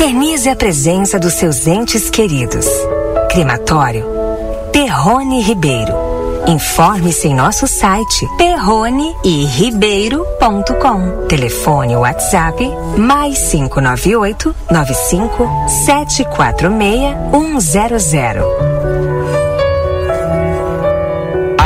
Eternize 0.00 0.48
a 0.48 0.54
presença 0.54 1.18
dos 1.18 1.34
seus 1.34 1.66
entes 1.66 2.08
queridos. 2.08 2.68
Crematório 3.32 4.06
Perrone 4.72 5.42
Ribeiro. 5.42 5.92
Informe-se 6.46 7.26
em 7.26 7.34
nosso 7.34 7.66
site 7.66 8.24
perroneiribeiro.com. 8.38 11.26
Telefone 11.26 11.96
WhatsApp 11.96 12.64
mais 12.96 13.38
598 13.50 14.54
95 14.70 15.66
746 15.66 18.00
100. 18.00 18.77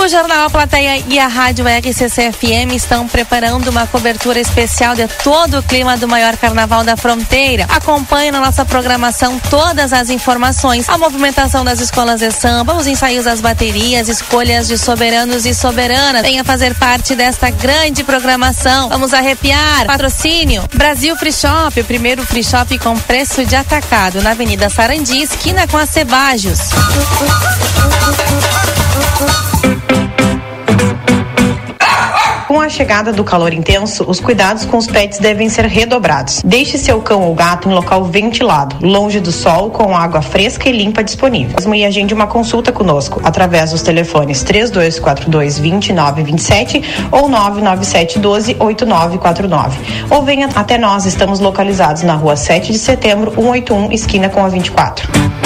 O 0.07 0.09
Jornal 0.09 0.47
A 0.47 0.51
Plateia 0.51 1.03
e 1.09 1.19
a 1.19 1.27
Rádio 1.27 1.65
RCCFM 1.67 2.77
estão 2.77 3.09
preparando 3.09 3.71
uma 3.71 3.89
cobertura 3.89 4.39
especial 4.39 4.95
de 4.95 5.09
todo 5.25 5.59
o 5.59 5.63
clima 5.65 5.97
do 5.97 6.07
maior 6.07 6.37
carnaval 6.37 6.85
da 6.85 6.97
fronteira. 6.97 7.67
Acompanhe 7.69 8.31
na 8.31 8.39
nossa 8.39 8.65
programação 8.65 9.37
todas 9.51 9.93
as 9.93 10.09
informações, 10.09 10.89
a 10.89 10.97
movimentação 10.97 11.65
das 11.65 11.81
escolas 11.81 12.21
de 12.21 12.31
samba, 12.31 12.75
os 12.75 12.87
ensaios 12.87 13.25
das 13.25 13.41
baterias, 13.41 14.09
escolhas 14.09 14.69
de 14.69 14.79
soberanos 14.79 15.45
e 15.45 15.53
soberanas. 15.53 16.23
Venha 16.23 16.45
fazer 16.45 16.73
parte 16.77 17.17
desta 17.17 17.51
grande 17.51 18.05
programação. 18.05 18.89
Vamos 18.89 19.13
arrepiar. 19.13 19.87
Patrocínio 19.87 20.63
Brasil 20.73 21.17
Free 21.17 21.33
Shop, 21.33 21.81
o 21.81 21.85
primeiro 21.85 22.25
free 22.25 22.45
shop 22.45 22.79
com 22.79 22.97
preço 22.97 23.45
de 23.45 23.57
atacado 23.57 24.23
na 24.23 24.31
Avenida 24.31 24.71
Sarandi, 24.71 25.21
esquina 25.21 25.67
com 25.67 25.77
a 25.77 25.85
Cebajos. 25.85 26.61
Com 32.47 32.61
a 32.61 32.69
chegada 32.69 33.13
do 33.13 33.25
calor 33.25 33.53
intenso, 33.53 34.05
os 34.09 34.21
cuidados 34.21 34.65
com 34.65 34.77
os 34.77 34.87
pets 34.87 35.19
devem 35.19 35.49
ser 35.49 35.67
redobrados. 35.67 36.43
Deixe 36.45 36.79
seu 36.79 37.01
cão 37.01 37.23
ou 37.23 37.35
gato 37.35 37.69
em 37.69 37.73
local 37.75 38.05
ventilado, 38.05 38.77
longe 38.81 39.19
do 39.19 39.33
sol, 39.33 39.71
com 39.71 39.97
água 39.97 40.23
fresca 40.23 40.69
e 40.69 40.73
limpa 40.73 41.03
disponível. 41.03 41.57
E 41.75 41.85
agende 41.85 42.15
uma 42.15 42.29
consulta 42.29 42.71
conosco 42.71 43.21
através 43.25 43.73
dos 43.73 43.83
telefones 43.83 44.45
3242 44.45 45.59
2927 45.59 47.09
ou 47.11 47.29
997 47.29 48.21
12 48.21 48.57
8949. 48.61 49.79
Ou 50.09 50.23
venha 50.23 50.49
até 50.55 50.79
nós, 50.79 51.05
estamos 51.05 51.41
localizados 51.41 52.05
na 52.05 52.15
rua 52.15 52.37
7 52.37 52.71
de 52.71 52.79
setembro, 52.79 53.33
181, 53.33 53.93
esquina 53.93 54.29
com 54.29 54.45
a 54.45 54.49
24. 54.49 55.46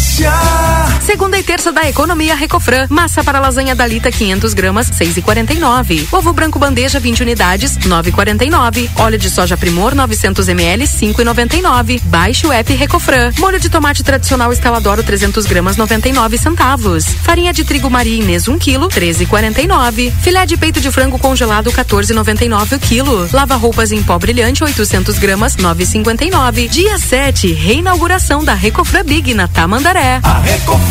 A 0.19 0.19
Recofran 0.19 0.27
é 0.27 0.27
delícia. 0.27 0.80
Segunda 1.01 1.37
e 1.37 1.41
terça 1.41 1.71
da 1.71 1.89
Economia 1.89 2.35
Recofran. 2.35 2.85
Massa 2.87 3.23
para 3.23 3.39
lasanha 3.39 3.73
Dalita 3.75 4.11
500 4.11 4.53
gramas, 4.53 4.91
6,49. 4.91 6.07
Ovo 6.11 6.31
branco 6.31 6.59
bandeja 6.59 6.99
20 6.99 7.23
unidades, 7.23 7.75
9,49. 7.79 8.87
Óleo 8.95 9.17
de 9.17 9.29
soja 9.29 9.57
Primor 9.57 9.95
900 9.95 10.47
ml, 10.49 10.83
5,99. 10.83 12.01
Baixe 12.03 12.45
o 12.45 12.53
app 12.53 12.71
Recofran. 12.73 13.31
Molho 13.39 13.59
de 13.59 13.67
tomate 13.67 14.03
tradicional 14.03 14.53
Estaladoro 14.53 15.01
300 15.01 15.45
gramas, 15.47 15.75
99 15.75 16.37
centavos. 16.37 17.03
Farinha 17.23 17.51
de 17.51 17.63
trigo 17.63 17.89
Maria 17.89 18.21
Inês 18.21 18.47
1 18.47 18.59
kg, 18.59 18.87
13,49. 18.87 20.13
Filé 20.21 20.45
de 20.45 20.55
peito 20.55 20.79
de 20.79 20.91
frango 20.91 21.17
congelado 21.17 21.71
14,99 21.71 22.75
o 22.75 22.79
quilo. 22.79 23.27
Lava 23.33 23.55
roupas 23.55 23.91
em 23.91 24.03
pó 24.03 24.19
brilhante 24.19 24.63
800 24.63 25.17
gramas, 25.17 25.57
9,59. 25.57 26.69
Dia 26.69 26.99
7, 26.99 27.51
reinauguração 27.53 28.43
da 28.43 28.53
Recofran 28.53 29.03
Big 29.03 29.33
na 29.33 29.47
Tamandaré. 29.47 30.19
A 30.23 30.39
Recofran 30.39 30.90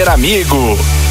ser 0.01 0.09
amigo. 0.09 1.10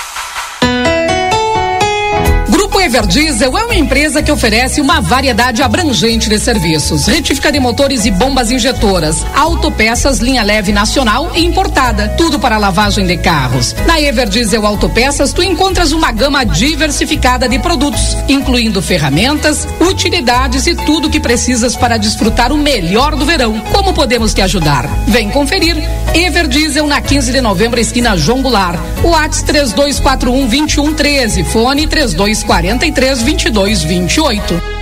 Everdiesel 2.81 3.55
é 3.55 3.63
uma 3.63 3.75
empresa 3.75 4.23
que 4.23 4.31
oferece 4.31 4.81
uma 4.81 4.99
variedade 4.99 5.61
abrangente 5.61 6.27
de 6.27 6.39
serviços: 6.39 7.05
retífica 7.05 7.51
de 7.51 7.59
motores 7.59 8.05
e 8.05 8.11
bombas 8.11 8.49
injetoras, 8.49 9.23
autopeças, 9.35 10.17
linha 10.17 10.41
leve 10.41 10.71
nacional 10.71 11.31
e 11.35 11.45
importada, 11.45 12.09
tudo 12.17 12.39
para 12.39 12.57
lavagem 12.57 13.05
de 13.05 13.17
carros. 13.17 13.75
Na 13.85 14.01
Everdiesel 14.01 14.65
Autopeças, 14.65 15.31
tu 15.31 15.43
encontras 15.43 15.91
uma 15.91 16.11
gama 16.11 16.43
diversificada 16.43 17.47
de 17.47 17.59
produtos, 17.59 18.17
incluindo 18.27 18.81
ferramentas, 18.81 19.67
utilidades 19.79 20.65
e 20.65 20.73
tudo 20.73 21.09
que 21.09 21.19
precisas 21.19 21.75
para 21.75 21.97
desfrutar 21.97 22.51
o 22.51 22.57
melhor 22.57 23.15
do 23.15 23.25
verão. 23.25 23.59
Como 23.71 23.93
podemos 23.93 24.33
te 24.33 24.41
ajudar? 24.41 24.87
Vem 25.07 25.29
conferir. 25.29 25.77
Everdiesel 26.15 26.87
na 26.87 26.99
15 26.99 27.31
de 27.31 27.41
novembro, 27.41 27.79
esquina 27.79 28.17
João 28.17 28.41
Goulart. 28.41 28.79
WhatsApp 29.03 29.45
3241 29.45 30.47
2113, 30.47 31.43
fone 31.43 31.87
3243 32.77 33.23
2228. 33.23 34.81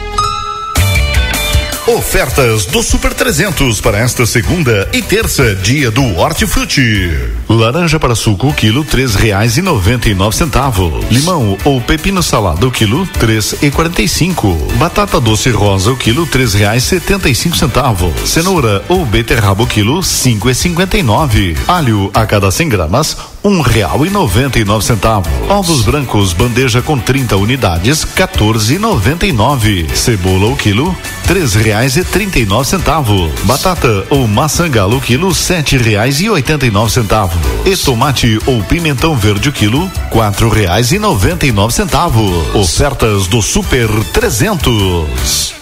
Ofertas 1.88 2.68
do 2.68 2.84
Super 2.84 3.16
300 3.16 3.82
para 3.82 3.98
esta 3.98 4.24
segunda 4.24 4.88
e 4.94 5.02
terça, 5.02 5.56
dia 5.56 5.90
do 5.90 6.04
Hortifruti. 6.20 7.10
Laranja 7.50 8.00
para 8.00 8.14
suco, 8.14 8.54
quilo, 8.54 8.84
três 8.84 9.16
reais 9.16 9.58
e 9.58 9.62
noventa 9.64 10.08
e 10.08 10.14
nove 10.14 10.36
centavos. 10.36 11.04
Limão 11.10 11.58
ou 11.64 11.82
pepino 11.82 12.22
salado, 12.22 12.70
quilo, 12.70 13.08
três 13.08 13.56
e 13.64 13.72
quarenta 13.72 14.04
e 14.04 14.08
cinco. 14.08 14.54
Batata 14.76 15.20
doce 15.20 15.50
rosa, 15.50 15.92
o 15.92 15.98
quilo, 15.98 16.28
três 16.28 16.54
reais 16.54 16.84
setenta 16.84 17.28
e 17.28 17.34
cinco 17.34 17.58
centavos. 17.58 18.14
Cenoura 18.30 18.84
ou 18.88 19.04
beterraba, 19.04 19.64
o 19.64 19.68
quilo, 19.68 20.04
cinco 20.04 20.48
e 20.48 20.54
cinquenta 20.54 20.96
e 20.96 21.02
nove. 21.02 21.58
Alho 21.68 22.12
a 22.14 22.24
cada 22.28 22.52
100 22.52 22.70
gramas, 22.70 23.18
um 23.44 23.62
real 23.62 24.06
e 24.06 24.10
noventa 24.10 24.60
e 24.60 24.66
nove 24.66 24.86
centavos. 24.86 25.32
Ovos 25.50 25.84
brancos, 25.84 26.34
bandeja 26.34 26.82
com 26.82 26.98
30 26.98 27.38
unidades, 27.38 28.06
14,99. 28.06 29.94
Cebola 29.96 30.48
o 30.48 30.56
quilo, 30.56 30.96
três 31.26 31.54
reais 31.54 31.98
e 31.98 32.04
trinta 32.04 32.40
e 32.40 32.46
nove 32.46 32.68
centavos. 32.68 33.32
Batata 33.44 34.06
ou 34.10 34.28
maçã 34.28 34.70
galo 34.70 34.98
o 34.98 35.02
quilo, 35.02 35.34
sete 35.34 35.78
reais 35.78 36.20
e 36.22 36.30
oitenta 36.30 36.66
e 36.66 36.72
nove 36.72 36.92
centavos. 36.92 37.38
E 37.66 37.76
tomate 37.76 38.40
ou 38.46 38.62
pimentão 38.64 39.16
verde 39.16 39.50
o 39.50 39.54
quilo, 39.54 39.90
quatro 40.10 40.50
reais 40.50 40.92
e 40.92 41.00
noventa 41.00 41.46
e 41.46 41.52
nove 41.52 41.74
centavos. 41.74 42.56
Ofertas 42.56 43.28
do 43.28 43.42
Super 43.42 43.88
300. 44.14 45.56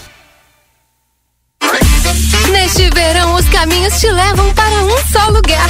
Neste 2.50 2.90
verão, 2.90 3.34
os 3.34 3.48
caminhos 3.48 3.98
te 4.00 4.10
levam 4.10 4.52
para 4.52 4.84
um 4.84 4.96
só 5.10 5.28
lugar. 5.28 5.68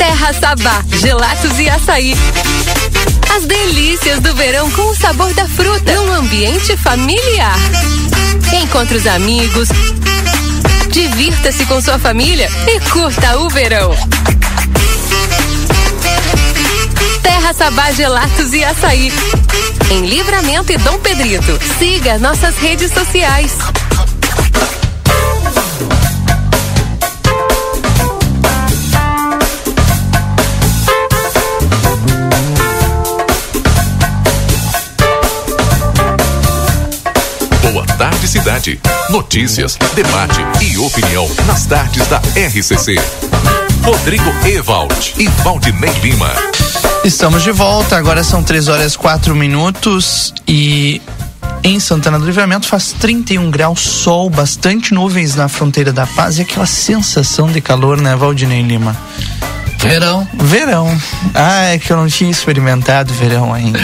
Terra 0.00 0.32
Sabá, 0.32 0.82
gelatos 0.98 1.60
e 1.60 1.68
açaí. 1.68 2.16
As 3.36 3.44
delícias 3.44 4.18
do 4.20 4.34
verão 4.34 4.70
com 4.70 4.88
o 4.88 4.96
sabor 4.96 5.30
da 5.34 5.46
fruta 5.46 5.94
num 5.94 6.14
ambiente 6.14 6.74
familiar. 6.78 7.58
encontre 8.62 8.96
os 8.96 9.06
amigos, 9.06 9.68
divirta-se 10.88 11.66
com 11.66 11.82
sua 11.82 11.98
família 11.98 12.48
e 12.66 12.80
curta 12.88 13.40
o 13.40 13.50
verão. 13.50 13.94
Terra 17.22 17.52
Sabá 17.52 17.92
Gelatos 17.92 18.54
e 18.54 18.64
Açaí. 18.64 19.12
Em 19.90 20.06
Livramento 20.06 20.72
e 20.72 20.78
Dom 20.78 20.98
Pedrito. 21.00 21.60
Siga 21.78 22.18
nossas 22.18 22.56
redes 22.56 22.90
sociais. 22.90 23.52
Notícias, 39.08 39.78
debate 39.94 40.40
e 40.60 40.76
opinião 40.76 41.26
nas 41.46 41.64
tardes 41.64 42.06
da 42.06 42.18
RCC. 42.18 42.94
Rodrigo 43.82 44.30
Ewald 44.46 45.14
e 45.18 45.26
Valdinei 45.42 45.90
Lima. 46.02 46.30
Estamos 47.02 47.42
de 47.42 47.50
volta, 47.50 47.96
agora 47.96 48.22
são 48.22 48.42
3 48.42 48.68
horas 48.68 48.94
4 48.94 49.34
minutos 49.34 50.34
e 50.46 51.00
em 51.64 51.80
Santana 51.80 52.18
do 52.18 52.26
Livramento 52.26 52.66
faz 52.66 52.92
31 52.92 53.50
graus, 53.50 53.80
sol, 53.80 54.28
bastante 54.28 54.92
nuvens 54.92 55.34
na 55.34 55.48
fronteira 55.48 55.90
da 55.90 56.06
paz 56.06 56.38
e 56.38 56.42
aquela 56.42 56.66
sensação 56.66 57.50
de 57.50 57.62
calor, 57.62 57.98
né, 57.98 58.14
Valdinei 58.14 58.60
Lima? 58.60 58.94
Verão. 59.88 60.28
Verão. 60.34 61.00
Ah, 61.34 61.64
é 61.64 61.78
que 61.78 61.90
eu 61.90 61.96
não 61.96 62.06
tinha 62.06 62.30
experimentado 62.30 63.12
verão 63.14 63.52
ainda. 63.52 63.80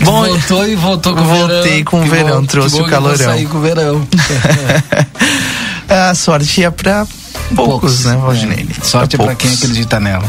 Bom, 0.00 0.24
voltou 0.24 0.68
e 0.68 0.74
voltou 0.74 1.14
com 1.14 1.22
voltei 1.22 1.46
verão. 1.46 1.54
Voltei 1.54 1.84
com 1.84 2.02
que 2.02 2.08
verão, 2.08 2.46
trouxe 2.46 2.80
o 2.80 2.86
calorão. 2.86 3.16
Saí 3.16 3.46
com 3.46 3.60
verão. 3.60 4.06
A 5.88 6.14
sorte 6.14 6.64
é 6.64 6.70
pra 6.70 7.06
poucos, 7.54 7.66
poucos 7.66 8.04
né, 8.06 8.16
Valdinei? 8.16 8.66
É. 8.80 8.84
Sorte 8.84 9.16
é 9.16 9.18
pra 9.18 9.34
quem 9.34 9.52
acredita 9.52 10.00
nela. 10.00 10.24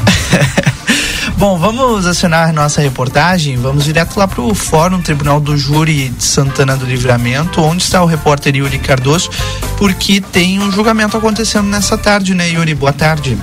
Bom, 1.38 1.58
vamos 1.58 2.06
acionar 2.06 2.54
nossa 2.54 2.82
reportagem. 2.82 3.56
Vamos 3.58 3.86
direto 3.86 4.18
lá 4.18 4.28
para 4.28 4.42
o 4.42 4.54
Fórum 4.54 5.02
Tribunal 5.02 5.40
do 5.40 5.58
Júri 5.58 6.10
de 6.10 6.24
Santana 6.24 6.76
do 6.76 6.86
Livramento, 6.86 7.62
onde 7.62 7.84
está 7.84 8.04
o 8.04 8.06
repórter 8.06 8.56
Yuri 8.56 8.78
Cardoso, 8.80 9.30
porque 9.78 10.22
tem 10.22 10.60
um 10.60 10.72
julgamento 10.72 11.18
acontecendo 11.18 11.68
nessa 11.68 11.98
tarde, 11.98 12.34
né, 12.34 12.50
Yuri? 12.50 12.76
Boa 12.76 12.94
tarde. 12.94 13.38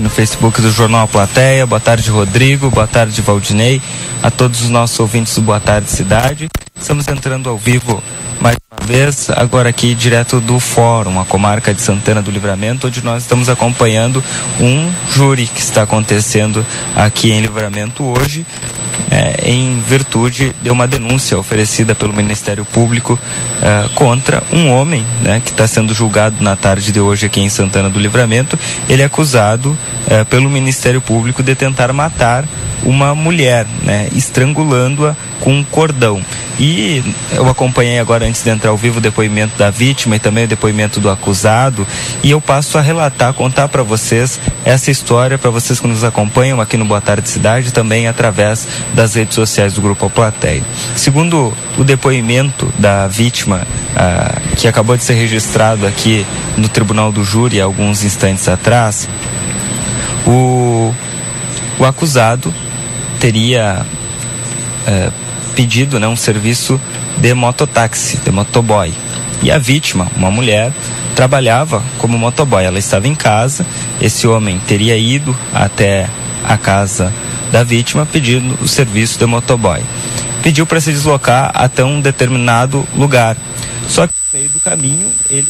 Aqui 0.00 0.04
no 0.04 0.08
Facebook 0.08 0.62
do 0.62 0.72
Jornal 0.72 1.02
A 1.02 1.06
Plateia. 1.06 1.66
Boa 1.66 1.78
tarde, 1.78 2.08
Rodrigo. 2.08 2.70
Boa 2.70 2.86
tarde, 2.86 3.20
Valdinei. 3.20 3.82
A 4.22 4.30
todos 4.30 4.62
os 4.62 4.70
nossos 4.70 4.98
ouvintes 4.98 5.34
do 5.34 5.42
Boa 5.42 5.60
Tarde 5.60 5.90
Cidade. 5.90 6.48
Estamos 6.74 7.06
entrando 7.06 7.50
ao 7.50 7.58
vivo 7.58 8.02
mais 8.40 8.56
uma 8.72 8.86
vez, 8.86 9.28
agora 9.28 9.68
aqui 9.68 9.94
direto 9.94 10.40
do 10.40 10.58
Fórum, 10.58 11.20
a 11.20 11.26
comarca 11.26 11.74
de 11.74 11.82
Santana 11.82 12.22
do 12.22 12.30
Livramento, 12.30 12.86
onde 12.86 13.04
nós 13.04 13.24
estamos 13.24 13.50
acompanhando 13.50 14.24
um 14.58 14.90
júri 15.12 15.46
que 15.46 15.60
está 15.60 15.82
acontecendo 15.82 16.64
aqui 16.96 17.30
em 17.32 17.42
Livramento 17.42 18.02
hoje, 18.02 18.46
é, 19.10 19.50
em 19.50 19.80
virtude 19.80 20.54
de 20.62 20.70
uma 20.70 20.86
denúncia 20.86 21.38
oferecida 21.38 21.94
pelo 21.94 22.12
Ministério 22.12 22.64
Público 22.64 23.18
é, 23.60 23.88
contra 23.94 24.42
um 24.52 24.70
homem 24.70 25.04
né, 25.22 25.40
que 25.44 25.50
está 25.50 25.66
sendo 25.66 25.92
julgado 25.92 26.36
na 26.42 26.54
tarde 26.54 26.92
de 26.92 27.00
hoje 27.00 27.26
aqui 27.26 27.40
em 27.40 27.48
Santana 27.48 27.90
do 27.90 27.98
Livramento. 27.98 28.58
Ele 28.88 29.02
é 29.02 29.04
acusado 29.04 29.76
é, 30.08 30.22
pelo 30.24 30.48
Ministério 30.48 31.00
Público 31.00 31.42
de 31.42 31.54
tentar 31.54 31.92
matar 31.92 32.44
uma 32.84 33.14
mulher, 33.14 33.66
né, 33.82 34.08
estrangulando-a 34.14 35.14
com 35.40 35.52
um 35.52 35.64
cordão. 35.64 36.22
E 36.58 37.02
eu 37.32 37.48
acompanhei 37.48 37.98
agora, 37.98 38.26
antes 38.26 38.42
de 38.42 38.50
entrar 38.50 38.70
ao 38.70 38.76
vivo, 38.76 38.98
o 38.98 39.00
depoimento 39.00 39.56
da 39.56 39.70
vítima 39.70 40.16
e 40.16 40.18
também 40.18 40.44
o 40.44 40.48
depoimento 40.48 41.00
do 41.00 41.08
acusado. 41.08 41.86
E 42.22 42.30
eu 42.30 42.40
passo 42.40 42.76
a 42.76 42.82
relatar, 42.82 43.32
contar 43.32 43.68
para 43.68 43.82
vocês 43.82 44.38
essa 44.64 44.90
história, 44.90 45.38
para 45.38 45.50
vocês 45.50 45.80
que 45.80 45.86
nos 45.86 46.04
acompanham 46.04 46.60
aqui 46.60 46.76
no 46.76 46.84
Boa 46.84 47.00
Tarde 47.00 47.28
Cidade, 47.28 47.72
também 47.72 48.06
através 48.06 48.68
das 48.94 49.14
redes 49.14 49.34
sociais 49.34 49.72
do 49.72 49.80
Grupo 49.80 50.10
Plateia. 50.10 50.62
Segundo 50.94 51.52
o 51.78 51.84
depoimento 51.84 52.70
da 52.78 53.08
vítima, 53.08 53.66
ah, 53.96 54.38
que 54.56 54.68
acabou 54.68 54.96
de 54.96 55.02
ser 55.02 55.14
registrado 55.14 55.86
aqui 55.86 56.26
no 56.58 56.68
Tribunal 56.68 57.10
do 57.10 57.24
Júri 57.24 57.58
alguns 57.58 58.04
instantes 58.04 58.46
atrás, 58.48 59.08
o, 60.26 60.94
o 61.78 61.84
acusado 61.86 62.54
teria 63.18 63.86
eh, 64.86 65.10
pedido 65.54 65.98
né, 65.98 66.06
um 66.06 66.16
serviço 66.16 66.80
de 67.18 67.34
mototáxi, 67.34 68.16
de 68.18 68.30
motoboy. 68.30 68.92
E 69.42 69.50
a 69.50 69.58
vítima, 69.58 70.06
uma 70.16 70.30
mulher, 70.30 70.72
trabalhava 71.14 71.82
como 71.98 72.18
motoboy. 72.18 72.64
Ela 72.64 72.78
estava 72.78 73.08
em 73.08 73.14
casa, 73.14 73.66
esse 74.00 74.26
homem 74.26 74.60
teria 74.66 74.96
ido 74.96 75.36
até 75.52 76.08
a 76.44 76.56
casa 76.56 77.12
da 77.50 77.62
vítima 77.62 78.06
pedindo 78.06 78.56
o 78.62 78.68
serviço 78.68 79.18
de 79.18 79.26
motoboy. 79.26 79.82
Pediu 80.42 80.64
para 80.66 80.80
se 80.80 80.92
deslocar 80.92 81.50
até 81.54 81.84
um 81.84 82.00
determinado 82.00 82.86
lugar. 82.94 83.36
Só 83.88 84.06
que 84.06 84.14
no 84.32 84.38
meio 84.38 84.50
do 84.50 84.60
caminho 84.60 85.10
ele 85.28 85.48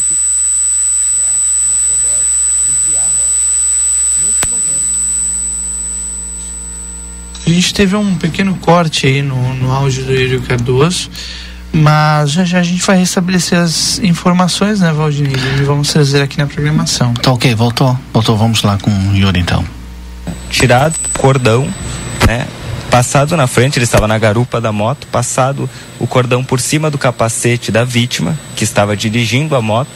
A 7.51 7.53
gente 7.53 7.75
teve 7.75 7.97
um 7.97 8.15
pequeno 8.15 8.55
corte 8.55 9.09
aí 9.09 9.23
no, 9.23 9.55
no 9.55 9.73
áudio 9.73 10.05
do 10.05 10.13
Yuri 10.13 10.39
Cardoso, 10.47 11.11
mas 11.73 12.31
já 12.31 12.45
já 12.45 12.61
a 12.61 12.63
gente 12.63 12.81
vai 12.81 12.97
restabelecer 12.97 13.59
as 13.59 13.99
informações, 13.99 14.79
né, 14.79 14.93
Valdinei? 14.93 15.35
E 15.59 15.65
vamos 15.65 15.93
trazer 15.93 16.23
aqui 16.23 16.39
na 16.39 16.47
programação. 16.47 17.13
Tá 17.15 17.33
ok, 17.33 17.53
voltou. 17.57 17.99
Voltou, 18.13 18.37
vamos 18.37 18.63
lá 18.63 18.79
com 18.79 18.89
o 18.93 19.17
Yuri 19.17 19.41
então. 19.41 19.65
Tirado 20.49 20.95
cordão, 21.19 21.69
né? 22.25 22.47
Passado 22.89 23.37
na 23.37 23.49
frente, 23.49 23.79
ele 23.79 23.85
estava 23.85 24.07
na 24.07 24.17
garupa 24.17 24.61
da 24.61 24.71
moto, 24.71 25.09
passado 25.09 25.69
o 25.99 26.07
cordão 26.07 26.45
por 26.45 26.61
cima 26.61 26.89
do 26.89 26.99
capacete 26.99 27.73
da 27.73 27.83
vítima, 27.83 28.39
que 28.55 28.63
estava 28.63 28.97
dirigindo 28.97 29.57
a 29.57 29.61
moto, 29.61 29.91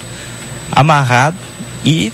amarrado 0.72 1.36
e 1.84 2.12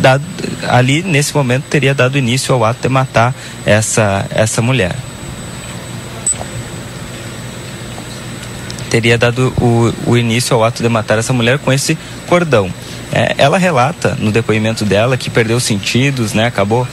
dado, 0.00 0.24
ali 0.68 1.02
nesse 1.02 1.34
momento 1.34 1.64
teria 1.68 1.94
dado 1.94 2.18
início 2.18 2.54
ao 2.54 2.64
ato 2.64 2.82
de 2.82 2.88
matar 2.88 3.34
essa, 3.66 4.26
essa 4.30 4.62
mulher. 4.62 4.94
Teria 8.90 9.16
dado 9.16 9.52
o, 9.58 10.10
o 10.10 10.16
início 10.18 10.54
ao 10.54 10.64
ato 10.64 10.82
de 10.82 10.88
matar 10.88 11.18
essa 11.18 11.32
mulher 11.32 11.58
com 11.58 11.72
esse 11.72 11.96
cordão. 12.26 12.72
É, 13.12 13.34
ela 13.38 13.58
relata 13.58 14.16
no 14.18 14.32
depoimento 14.32 14.84
dela 14.84 15.16
que 15.16 15.30
perdeu 15.30 15.56
os 15.56 15.64
sentidos, 15.64 16.32
né, 16.32 16.46
acabou 16.46 16.86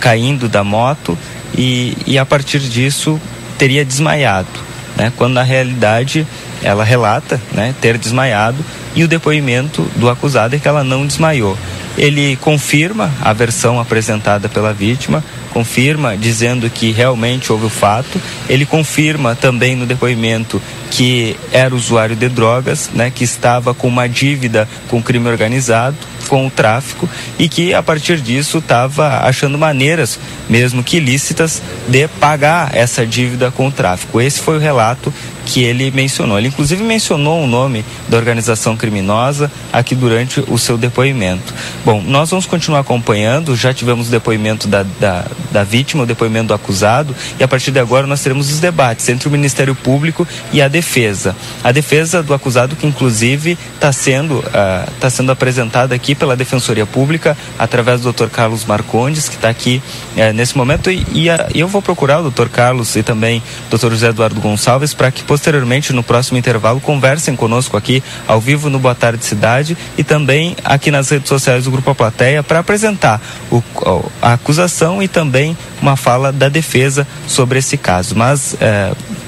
caindo 0.00 0.48
da 0.48 0.64
moto 0.64 1.16
e, 1.56 1.96
e 2.06 2.18
a 2.18 2.26
partir 2.26 2.60
disso 2.60 3.20
teria 3.58 3.84
desmaiado. 3.84 4.48
Né, 4.96 5.12
quando 5.16 5.34
na 5.34 5.42
realidade 5.42 6.26
ela 6.62 6.84
relata 6.84 7.40
né, 7.52 7.74
ter 7.80 7.96
desmaiado 7.96 8.64
e 8.94 9.04
o 9.04 9.08
depoimento 9.08 9.82
do 9.96 10.10
acusado 10.10 10.56
é 10.56 10.58
que 10.58 10.68
ela 10.68 10.84
não 10.84 11.06
desmaiou. 11.06 11.56
Ele 12.00 12.34
confirma 12.36 13.12
a 13.20 13.30
versão 13.34 13.78
apresentada 13.78 14.48
pela 14.48 14.72
vítima, 14.72 15.22
confirma 15.50 16.16
dizendo 16.16 16.68
que 16.70 16.90
realmente 16.90 17.52
houve 17.52 17.66
o 17.66 17.70
fato. 17.70 18.20
Ele 18.48 18.64
confirma 18.64 19.34
também 19.34 19.76
no 19.76 19.86
depoimento 19.86 20.60
que 20.90 21.36
era 21.52 21.74
usuário 21.74 22.16
de 22.16 22.28
drogas, 22.28 22.90
né, 22.92 23.10
que 23.14 23.24
estava 23.24 23.72
com 23.72 23.86
uma 23.86 24.08
dívida 24.08 24.68
com 24.88 24.98
o 24.98 25.02
crime 25.02 25.28
organizado, 25.28 25.96
com 26.30 26.46
o 26.46 26.50
tráfico 26.50 27.08
e 27.38 27.48
que 27.48 27.74
a 27.74 27.82
partir 27.82 28.20
disso 28.20 28.58
estava 28.58 29.26
achando 29.26 29.58
maneiras, 29.58 30.18
mesmo 30.48 30.82
que 30.82 30.98
ilícitas, 30.98 31.60
de 31.88 32.06
pagar 32.06 32.70
essa 32.72 33.04
dívida 33.04 33.50
com 33.50 33.66
o 33.66 33.72
tráfico. 33.72 34.20
Esse 34.20 34.40
foi 34.40 34.56
o 34.56 34.60
relato 34.60 35.12
que 35.44 35.64
ele 35.64 35.90
mencionou. 35.90 36.38
Ele 36.38 36.48
inclusive 36.48 36.82
mencionou 36.84 37.42
o 37.42 37.46
nome 37.46 37.84
da 38.08 38.16
organização 38.16 38.76
criminosa 38.76 39.50
aqui 39.72 39.96
durante 39.96 40.42
o 40.46 40.56
seu 40.56 40.78
depoimento. 40.78 41.52
Bom, 41.84 42.00
nós 42.00 42.30
vamos 42.30 42.46
continuar 42.46 42.80
acompanhando, 42.80 43.56
já 43.56 43.74
tivemos 43.74 44.06
o 44.06 44.10
depoimento 44.10 44.68
da, 44.68 44.84
da, 45.00 45.26
da 45.50 45.64
vítima, 45.64 46.02
o 46.02 46.06
depoimento 46.06 46.48
do 46.48 46.54
acusado, 46.54 47.14
e 47.38 47.42
a 47.42 47.48
partir 47.48 47.70
de 47.70 47.78
agora 47.78 48.06
nós 48.06 48.22
teremos 48.22 48.50
os 48.50 48.60
debates 48.60 49.08
entre 49.08 49.28
o 49.28 49.30
Ministério 49.30 49.74
Público 49.74 50.26
e 50.52 50.60
a 50.62 50.68
defesa. 50.68 51.34
A 51.62 51.72
defesa 51.72 52.22
do 52.22 52.34
acusado, 52.34 52.76
que 52.76 52.86
inclusive 52.86 53.58
está 53.74 53.92
sendo, 53.92 54.38
uh, 54.38 54.90
tá 55.00 55.10
sendo 55.10 55.32
apresentada 55.32 55.94
aqui 55.94 56.14
pela 56.14 56.36
Defensoria 56.36 56.86
Pública, 56.86 57.36
através 57.58 58.00
do 58.00 58.12
Dr. 58.12 58.28
Carlos 58.28 58.64
Marcondes, 58.64 59.28
que 59.28 59.36
está 59.36 59.48
aqui 59.48 59.82
uh, 60.16 60.32
nesse 60.32 60.56
momento, 60.56 60.90
e, 60.90 61.06
e 61.12 61.30
uh, 61.30 61.34
eu 61.54 61.68
vou 61.68 61.82
procurar 61.82 62.20
o 62.20 62.30
Dr. 62.30 62.48
Carlos 62.48 62.94
e 62.96 63.02
também 63.02 63.42
o 63.70 63.76
Dr. 63.76 63.90
José 63.90 64.08
Eduardo 64.08 64.40
Gonçalves 64.40 64.94
para 64.94 65.10
que 65.10 65.22
posteriormente, 65.22 65.92
no 65.92 66.02
próximo 66.02 66.38
intervalo, 66.38 66.80
conversem 66.80 67.34
conosco 67.34 67.76
aqui 67.76 68.02
ao 68.26 68.40
vivo 68.40 68.68
no 68.68 68.78
Boa 68.78 68.94
Tarde 68.94 69.24
Cidade 69.24 69.76
e 69.96 70.04
também 70.04 70.56
aqui 70.64 70.90
nas 70.90 71.08
redes 71.08 71.28
sociais 71.28 71.64
do 71.64 71.70
Grupo 71.70 71.90
A 71.90 71.94
Plateia 71.94 72.42
para 72.42 72.58
apresentar 72.58 73.20
o, 73.50 73.62
a 74.20 74.34
acusação 74.34 75.02
e 75.02 75.08
também 75.08 75.29
uma 75.80 75.96
fala 75.96 76.32
da 76.32 76.48
defesa 76.48 77.06
sobre 77.26 77.58
esse 77.58 77.76
caso. 77.76 78.14
Mas 78.14 78.56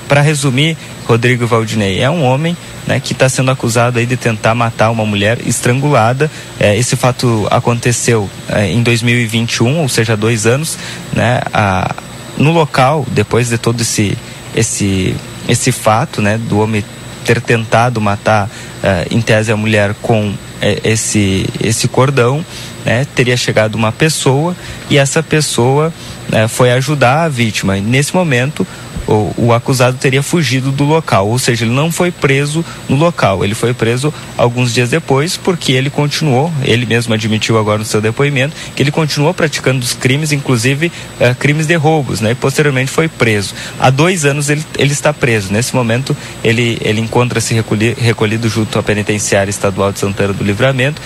Para 0.08 0.20
resumir, 0.20 0.76
Rodrigo 1.06 1.46
Valdinei 1.46 2.00
é 2.00 2.10
um 2.10 2.22
homem 2.22 2.56
né, 2.86 3.00
que 3.00 3.12
está 3.12 3.28
sendo 3.28 3.50
acusado 3.50 3.98
aí 3.98 4.06
de 4.06 4.16
tentar 4.16 4.54
matar 4.54 4.90
uma 4.90 5.04
mulher 5.04 5.38
estrangulada. 5.46 6.30
É, 6.58 6.76
esse 6.76 6.96
fato 6.96 7.46
aconteceu 7.50 8.28
é, 8.48 8.68
em 8.68 8.82
2021, 8.82 9.78
ou 9.78 9.88
seja, 9.88 10.16
dois 10.16 10.46
anos. 10.46 10.78
Né, 11.12 11.40
a, 11.52 11.94
no 12.36 12.52
local, 12.52 13.06
depois 13.10 13.48
de 13.48 13.58
todo 13.58 13.80
esse, 13.82 14.16
esse, 14.54 15.14
esse 15.48 15.72
fato 15.72 16.20
né, 16.22 16.38
do 16.38 16.58
homem 16.58 16.84
ter 17.24 17.40
tentado 17.40 18.00
matar, 18.00 18.50
é, 18.82 19.06
em 19.10 19.20
tese, 19.20 19.52
a 19.52 19.56
mulher 19.56 19.94
com 20.02 20.34
é, 20.60 20.80
esse, 20.84 21.48
esse 21.62 21.88
cordão, 21.88 22.44
né, 22.84 23.06
teria 23.14 23.36
chegado 23.36 23.74
uma 23.74 23.92
pessoa 23.92 24.56
e 24.90 24.98
essa 24.98 25.22
pessoa 25.22 25.92
né, 26.28 26.48
foi 26.48 26.70
ajudar 26.72 27.24
a 27.24 27.28
vítima. 27.28 27.78
E 27.78 27.80
nesse 27.80 28.14
momento, 28.14 28.66
o, 29.06 29.32
o, 29.36 29.52
acusado 29.52 29.96
teria 29.98 30.22
fugido 30.22 30.70
do 30.70 30.84
local, 30.84 31.28
ou 31.28 31.38
seja, 31.38 31.64
ele 31.64 31.72
não 31.72 31.90
foi 31.90 32.10
preso 32.10 32.64
no 32.88 32.96
local, 32.96 33.44
ele 33.44 33.54
foi 33.54 33.74
preso 33.74 34.12
alguns 34.36 34.72
dias 34.72 34.90
depois 34.90 35.36
porque 35.36 35.72
ele 35.72 35.90
continuou, 35.90 36.52
ele 36.62 36.86
mesmo 36.86 37.12
admitiu 37.14 37.58
agora 37.58 37.78
no 37.78 37.84
seu 37.84 38.00
depoimento, 38.00 38.54
que 38.74 38.82
ele 38.82 38.90
continuou 38.90 39.34
praticando 39.34 39.84
os 39.84 39.92
crimes, 39.92 40.32
inclusive 40.32 40.92
eh, 41.20 41.34
crimes 41.38 41.66
de 41.66 41.74
roubos, 41.74 42.20
né? 42.20 42.32
E 42.32 42.34
posteriormente 42.34 42.90
foi 42.90 43.08
preso. 43.08 43.54
Há 43.78 43.90
dois 43.90 44.24
anos 44.24 44.48
ele, 44.48 44.64
ele 44.78 44.92
está 44.92 45.12
preso. 45.12 45.52
Nesse 45.52 45.74
momento 45.74 46.16
ele, 46.42 46.78
ele 46.80 47.00
encontra-se 47.00 47.54
recolhi, 47.54 47.94
recolhido 47.98 48.48
junto 48.48 48.78
à 48.78 48.82
penitenciária 48.82 49.50
estadual 49.50 49.92
de 49.92 49.98
Santana 49.98 50.32
do 50.32 50.44
Livramento, 50.44 51.00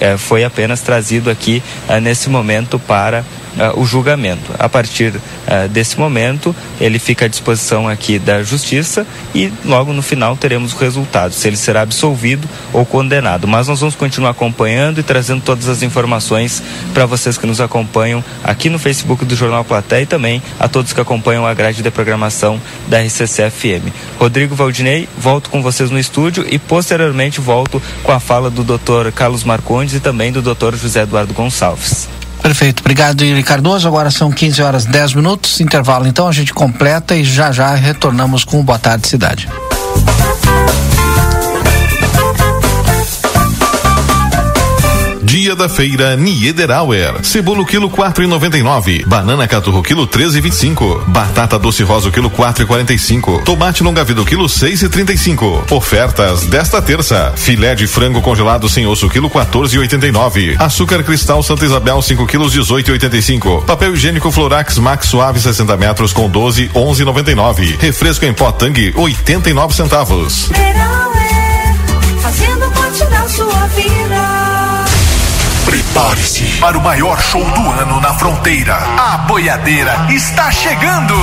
eh, 0.00 0.16
foi 0.16 0.44
apenas 0.44 0.80
trazido 0.80 1.30
aqui 1.30 1.62
eh, 1.88 2.00
nesse 2.00 2.28
momento 2.28 2.78
para 2.78 3.24
o 3.76 3.84
julgamento. 3.84 4.50
A 4.58 4.66
partir 4.66 5.12
desse 5.70 5.98
momento, 5.98 6.56
ele 6.80 6.98
fica 6.98 7.28
disposição 7.32 7.88
aqui 7.88 8.18
da 8.18 8.42
justiça 8.42 9.04
e 9.34 9.52
logo 9.64 9.92
no 9.92 10.02
final 10.02 10.36
teremos 10.36 10.72
o 10.72 10.76
resultado, 10.76 11.34
se 11.34 11.48
ele 11.48 11.56
será 11.56 11.82
absolvido 11.82 12.48
ou 12.72 12.86
condenado. 12.86 13.48
Mas 13.48 13.66
nós 13.66 13.80
vamos 13.80 13.96
continuar 13.96 14.30
acompanhando 14.30 15.00
e 15.00 15.02
trazendo 15.02 15.42
todas 15.42 15.68
as 15.68 15.82
informações 15.82 16.62
para 16.94 17.06
vocês 17.06 17.36
que 17.36 17.46
nos 17.46 17.60
acompanham 17.60 18.22
aqui 18.44 18.68
no 18.68 18.78
Facebook 18.78 19.24
do 19.24 19.34
Jornal 19.34 19.64
Platéia 19.64 20.02
e 20.02 20.06
também 20.06 20.42
a 20.60 20.68
todos 20.68 20.92
que 20.92 21.00
acompanham 21.00 21.46
a 21.46 21.54
grade 21.54 21.82
de 21.82 21.90
programação 21.90 22.60
da 22.86 23.00
RCC 23.00 23.50
FM. 23.50 23.92
Rodrigo 24.18 24.54
Valdinei, 24.54 25.08
volto 25.18 25.50
com 25.50 25.62
vocês 25.62 25.90
no 25.90 25.98
estúdio 25.98 26.46
e 26.48 26.58
posteriormente 26.58 27.40
volto 27.40 27.82
com 28.02 28.12
a 28.12 28.20
fala 28.20 28.50
do 28.50 28.62
Dr. 28.62 29.10
Carlos 29.14 29.42
Marcondes 29.42 29.94
e 29.94 30.00
também 30.00 30.30
do 30.30 30.42
Dr. 30.42 30.76
José 30.76 31.02
Eduardo 31.02 31.34
Gonçalves. 31.34 32.21
Perfeito. 32.42 32.80
Obrigado, 32.80 33.22
Yuri 33.22 33.42
Cardoso. 33.42 33.86
Agora 33.86 34.10
são 34.10 34.30
15 34.30 34.62
horas 34.62 34.84
10 34.84 35.14
minutos. 35.14 35.60
Intervalo, 35.60 36.06
então, 36.06 36.26
a 36.26 36.32
gente 36.32 36.52
completa 36.52 37.14
e 37.14 37.22
já 37.22 37.52
já 37.52 37.72
retornamos 37.74 38.44
com 38.44 38.58
o 38.58 38.62
Boa 38.62 38.78
Tarde 38.78 39.06
Cidade. 39.06 39.48
Dia 45.32 45.56
da 45.56 45.66
feira 45.66 46.14
Niederauer. 46.14 47.22
Cebola 47.22 47.64
quilo 47.64 47.88
quatro 47.88 48.22
e 48.22 48.26
noventa 48.26 48.58
e 48.58 48.62
nove. 48.62 49.02
Banana 49.06 49.48
caturro 49.48 49.80
quilo 49.80 50.06
treze 50.06 50.36
e 50.36 50.42
vinte 50.42 50.52
e 50.52 50.56
cinco. 50.56 51.02
Batata 51.06 51.58
doce 51.58 51.82
rosa 51.84 52.10
quilo 52.10 52.28
quatro 52.28 52.62
e 52.62 52.66
quarenta 52.66 52.92
e 52.92 52.98
cinco. 52.98 53.40
Tomate 53.42 53.82
longa 53.82 54.04
vida 54.04 54.22
quilo 54.24 54.46
seis 54.46 54.82
e 54.82 54.90
trinta 54.90 55.10
e 55.10 55.16
cinco. 55.16 55.64
Ofertas 55.70 56.44
desta 56.44 56.82
terça. 56.82 57.32
Filé 57.34 57.74
de 57.74 57.86
frango 57.86 58.20
congelado 58.20 58.68
sem 58.68 58.86
osso 58.86 59.08
quilo 59.08 59.30
quatorze 59.30 59.74
e 59.74 59.78
oitenta 59.78 60.06
e 60.06 60.12
nove. 60.12 60.54
Açúcar 60.58 61.02
cristal 61.02 61.42
Santa 61.42 61.64
Isabel 61.64 62.02
5 62.02 62.26
quilos 62.26 62.52
dezoito 62.52 62.90
e 62.90 62.92
oitenta 62.92 63.16
e 63.16 63.22
cinco. 63.22 63.62
Papel 63.62 63.94
higiênico 63.94 64.30
Florax 64.30 64.76
Max 64.76 65.06
Suave 65.06 65.40
60 65.40 65.78
metros 65.78 66.12
com 66.12 66.28
doze 66.28 66.70
onze 66.74 67.06
noventa 67.06 67.32
e 67.32 67.34
nove. 67.34 67.74
Refresco 67.80 68.26
em 68.26 68.34
pó 68.34 68.52
Tang 68.52 68.92
oitenta 68.96 69.48
e 69.48 69.54
nove 69.54 69.74
centavos. 69.74 70.50
fazendo 72.20 72.70
parte 72.72 73.04
da 73.06 73.26
sua 73.26 73.66
vida. 73.68 74.31
Prepare-se 75.92 76.44
para 76.58 76.78
o 76.78 76.80
maior 76.80 77.20
show 77.20 77.44
do 77.44 77.70
ano 77.70 78.00
na 78.00 78.14
fronteira. 78.14 78.74
A 78.74 79.18
boiadeira 79.28 80.06
está 80.08 80.50
chegando. 80.50 81.14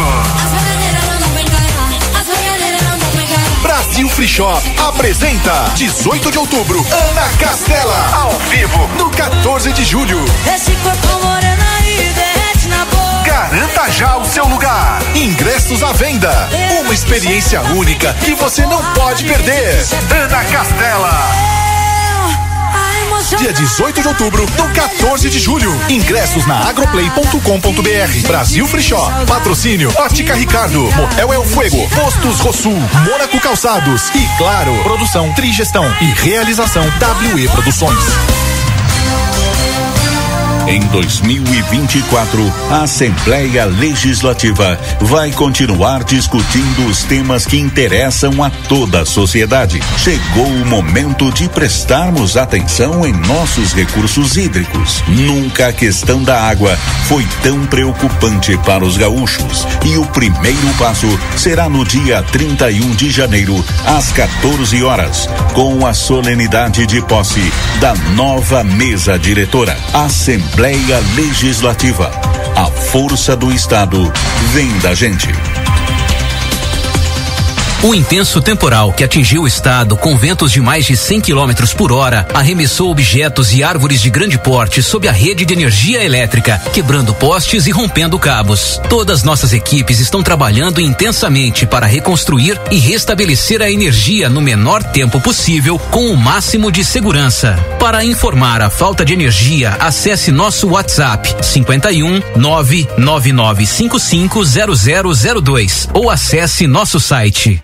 Brasil 3.63 4.07
Free 4.09 4.27
Shop 4.27 4.61
apresenta 4.87 5.71
18 5.73 6.31
de 6.31 6.37
outubro 6.37 6.85
Ana 6.91 7.29
Castela 7.39 8.09
ao 8.13 8.31
vivo 8.51 8.87
no 8.99 9.09
14 9.09 9.73
de 9.73 9.83
julho. 9.83 10.23
Esse 10.53 10.71
corpo 10.75 11.25
moreno 11.25 11.63
aí 11.79 12.13
derrete 12.13 12.67
na 12.67 12.85
boca. 12.85 13.23
Garanta 13.25 13.89
já 13.89 14.17
o 14.17 14.25
seu 14.25 14.45
lugar. 14.45 15.01
Ingressos 15.15 15.81
à 15.81 15.93
venda. 15.93 16.31
Uma 16.81 16.93
experiência 16.93 17.59
única 17.73 18.13
que 18.23 18.35
você 18.35 18.67
não 18.67 18.83
pode 18.93 19.23
perder. 19.23 19.83
Ana 20.11 20.43
Castela. 20.43 21.68
Dia 23.37 23.53
18 23.53 24.01
de 24.01 24.07
outubro, 24.07 24.45
no 24.57 24.69
14 24.73 25.29
de 25.29 25.39
julho. 25.39 25.71
Ingressos 25.89 26.45
na 26.45 26.67
agroplay.com.br. 26.67 28.27
Brasil 28.27 28.65
Free 28.67 28.81
Shop. 28.81 29.25
Patrocínio 29.27 29.91
Ótica 29.97 30.33
Ricardo. 30.33 30.81
Motel 30.95 31.33
El 31.33 31.43
Fuego. 31.45 31.87
Postos 31.89 32.39
Rosul. 32.39 32.77
Mônaco 33.05 33.39
Calçados. 33.39 34.09
E 34.09 34.37
claro, 34.37 34.73
produção 34.83 35.31
Trigestão 35.33 35.85
e 36.01 36.05
realização 36.05 36.83
WE 36.83 37.47
Produções. 37.49 38.38
Em 40.69 40.81
2024, 40.81 42.53
a 42.69 42.83
Assembleia 42.83 43.65
Legislativa 43.65 44.79
vai 45.01 45.31
continuar 45.31 46.03
discutindo 46.03 46.85
os 46.85 47.01
temas 47.01 47.43
que 47.43 47.57
interessam 47.57 48.43
a 48.43 48.51
toda 48.51 49.01
a 49.01 49.05
sociedade. 49.05 49.81
Chegou 49.97 50.45
o 50.45 50.65
momento 50.67 51.31
de 51.31 51.49
prestarmos 51.49 52.37
atenção 52.37 53.03
em 53.03 53.13
nossos 53.13 53.73
recursos 53.73 54.37
hídricos. 54.37 55.03
Nunca 55.07 55.69
a 55.69 55.73
questão 55.73 56.21
da 56.21 56.39
água 56.39 56.77
foi 57.07 57.27
tão 57.41 57.65
preocupante 57.65 58.55
para 58.59 58.85
os 58.85 58.95
gaúchos. 58.95 59.65
E 59.83 59.97
o 59.97 60.05
primeiro 60.05 60.67
passo 60.77 61.07
será 61.35 61.67
no 61.67 61.83
dia 61.83 62.21
31 62.21 62.91
de 62.91 63.09
janeiro, 63.09 63.65
às 63.87 64.11
14 64.11 64.83
horas, 64.83 65.27
com 65.55 65.83
a 65.83 65.95
solenidade 65.95 66.85
de 66.85 67.01
posse 67.01 67.51
da 67.79 67.95
nova 68.13 68.63
mesa 68.63 69.17
diretora. 69.17 69.75
Assembleia 69.91 70.58
Assembleia 70.59 70.99
Legislativa. 71.15 72.11
A 72.53 72.65
força 72.65 73.33
do 73.33 73.49
Estado 73.49 74.11
vem 74.51 74.69
da 74.79 74.93
gente. 74.93 75.29
O 77.81 77.95
intenso 77.95 78.41
temporal 78.41 78.91
que 78.91 79.05
atingiu 79.05 79.43
o 79.43 79.47
estado 79.47 79.95
com 79.95 80.17
ventos 80.17 80.51
de 80.51 80.59
mais 80.59 80.85
de 80.85 80.97
100 80.97 81.21
km 81.21 81.53
por 81.77 81.93
hora 81.93 82.27
arremessou 82.33 82.91
objetos 82.91 83.53
e 83.53 83.63
árvores 83.63 84.01
de 84.01 84.09
grande 84.09 84.37
porte 84.37 84.83
sob 84.83 85.07
a 85.07 85.13
rede 85.13 85.45
de 85.45 85.53
energia 85.53 86.03
elétrica, 86.03 86.61
quebrando 86.73 87.13
postes 87.13 87.67
e 87.67 87.71
rompendo 87.71 88.19
cabos. 88.19 88.81
Todas 88.89 89.23
nossas 89.23 89.53
equipes 89.53 90.01
estão 90.01 90.21
trabalhando 90.21 90.81
intensamente 90.81 91.65
para 91.65 91.87
reconstruir 91.87 92.59
e 92.69 92.77
restabelecer 92.77 93.61
a 93.61 93.71
energia 93.71 94.27
no 94.27 94.41
menor 94.41 94.83
tempo 94.83 95.21
possível 95.21 95.79
com 95.79 96.11
o 96.11 96.17
máximo 96.17 96.69
de 96.69 96.83
segurança. 96.83 97.55
Para 97.79 98.03
informar 98.03 98.61
a 98.61 98.69
falta 98.69 99.05
de 99.05 99.13
energia, 99.13 99.77
acesse 99.79 100.33
nosso 100.33 100.67
WhatsApp 100.67 101.33
51 101.41 102.19
99955 102.35 104.41
0002 105.41 105.87
ou 105.93 106.09
acesse 106.09 106.67
nosso 106.67 106.99
site. 106.99 107.63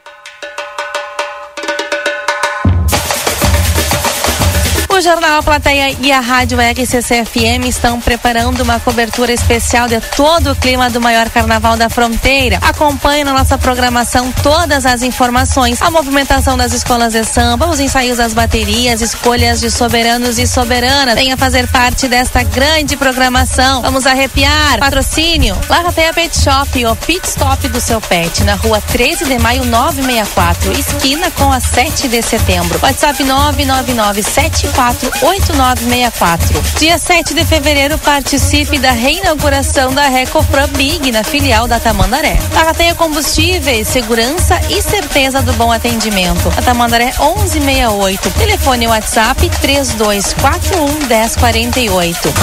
Jornal 5.05 5.37
A 5.37 5.43
Plateia 5.43 5.95
e 6.01 6.11
a 6.11 6.19
Rádio 6.19 6.57
RCC 6.57 7.23
FM 7.25 7.67
estão 7.67 8.01
preparando 8.01 8.61
uma 8.61 8.79
cobertura 8.79 9.31
especial 9.31 9.87
de 9.87 10.01
todo 10.15 10.51
o 10.51 10.55
clima 10.55 10.89
do 10.89 10.99
maior 10.99 11.29
carnaval 11.29 11.77
da 11.77 11.91
fronteira. 11.91 12.57
Acompanhe 12.59 13.23
na 13.23 13.31
nossa 13.31 13.55
programação 13.55 14.33
todas 14.41 14.83
as 14.83 15.03
informações, 15.03 15.79
a 15.79 15.91
movimentação 15.91 16.57
das 16.57 16.73
escolas 16.73 17.13
de 17.13 17.23
samba, 17.23 17.67
os 17.67 17.79
ensaios 17.79 18.17
das 18.17 18.33
baterias, 18.33 18.99
escolhas 18.99 19.59
de 19.59 19.69
soberanos 19.69 20.39
e 20.39 20.47
soberanas. 20.47 21.13
Venha 21.13 21.37
fazer 21.37 21.67
parte 21.67 22.07
desta 22.07 22.41
grande 22.41 22.97
programação. 22.97 23.83
Vamos 23.83 24.07
arrepiar. 24.07 24.79
Patrocínio. 24.79 25.55
Larrateia 25.69 26.13
Pet 26.15 26.35
Shop, 26.35 26.83
o 26.83 26.95
pit 26.95 27.27
stop 27.27 27.67
do 27.67 27.79
seu 27.79 28.01
pet, 28.01 28.43
na 28.43 28.55
rua 28.55 28.81
13 28.81 29.25
de 29.25 29.37
maio 29.37 29.65
964, 29.65 30.71
esquina 30.71 31.29
com 31.29 31.51
a 31.51 31.59
7 31.59 32.07
de 32.07 32.23
setembro. 32.23 32.79
WhatsApp 32.81 33.23
99974 33.23 34.94
8964. 35.21 36.61
Dia 36.77 36.97
7 36.97 37.33
de 37.33 37.45
fevereiro, 37.45 37.97
participe 37.97 38.77
da 38.77 38.91
reinauguração 38.91 39.93
da 39.93 40.07
Recofran 40.07 40.67
Big 40.69 41.11
na 41.11 41.23
filial 41.23 41.67
da 41.67 41.79
Tamandaré. 41.79 42.37
Barrateia 42.53 42.95
combustíveis, 42.95 43.87
segurança 43.87 44.59
e 44.69 44.81
certeza 44.81 45.41
do 45.41 45.53
bom 45.53 45.71
atendimento. 45.71 46.51
A 46.57 46.61
Tamandaré 46.61 47.13
1168. 47.19 48.31
Telefone 48.31 48.87
WhatsApp 48.87 49.49
3241 49.61 51.07
1048. 51.07 52.33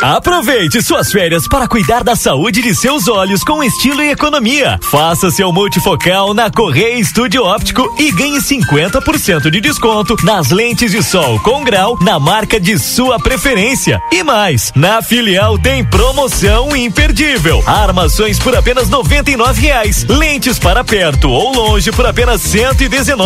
Aproveite 0.00 0.80
suas 0.80 1.10
férias 1.10 1.48
para 1.48 1.66
cuidar 1.66 2.04
da 2.04 2.14
saúde 2.14 2.62
de 2.62 2.72
seus 2.72 3.08
olhos 3.08 3.42
com 3.42 3.64
estilo 3.64 4.00
e 4.00 4.10
economia. 4.10 4.78
Faça 4.90 5.28
seu 5.30 5.52
multifocal 5.52 6.32
na 6.32 6.48
Correia 6.50 7.00
Estúdio 7.00 7.42
Óptico 7.42 7.96
e 7.98 8.12
ganhe 8.12 8.38
50% 8.38 9.50
de 9.50 9.60
desconto 9.60 10.16
nas 10.22 10.50
lentes 10.50 10.92
de 10.92 11.02
sol 11.02 11.40
com 11.40 11.64
grau 11.64 11.98
na 12.00 12.18
marca 12.20 12.60
de 12.60 12.78
sua 12.78 13.18
preferência. 13.18 14.00
E 14.12 14.22
mais, 14.22 14.72
na 14.76 15.02
filial 15.02 15.58
tem 15.58 15.84
promoção 15.84 16.76
imperdível. 16.76 17.60
Armações 17.66 18.38
por 18.38 18.54
apenas 18.54 18.88
R$ 18.88 19.52
reais. 19.56 20.04
Lentes 20.08 20.60
para 20.60 20.84
perto 20.84 21.28
ou 21.28 21.52
longe 21.52 21.90
por 21.90 22.06
apenas 22.06 22.54
R$ 22.54 22.68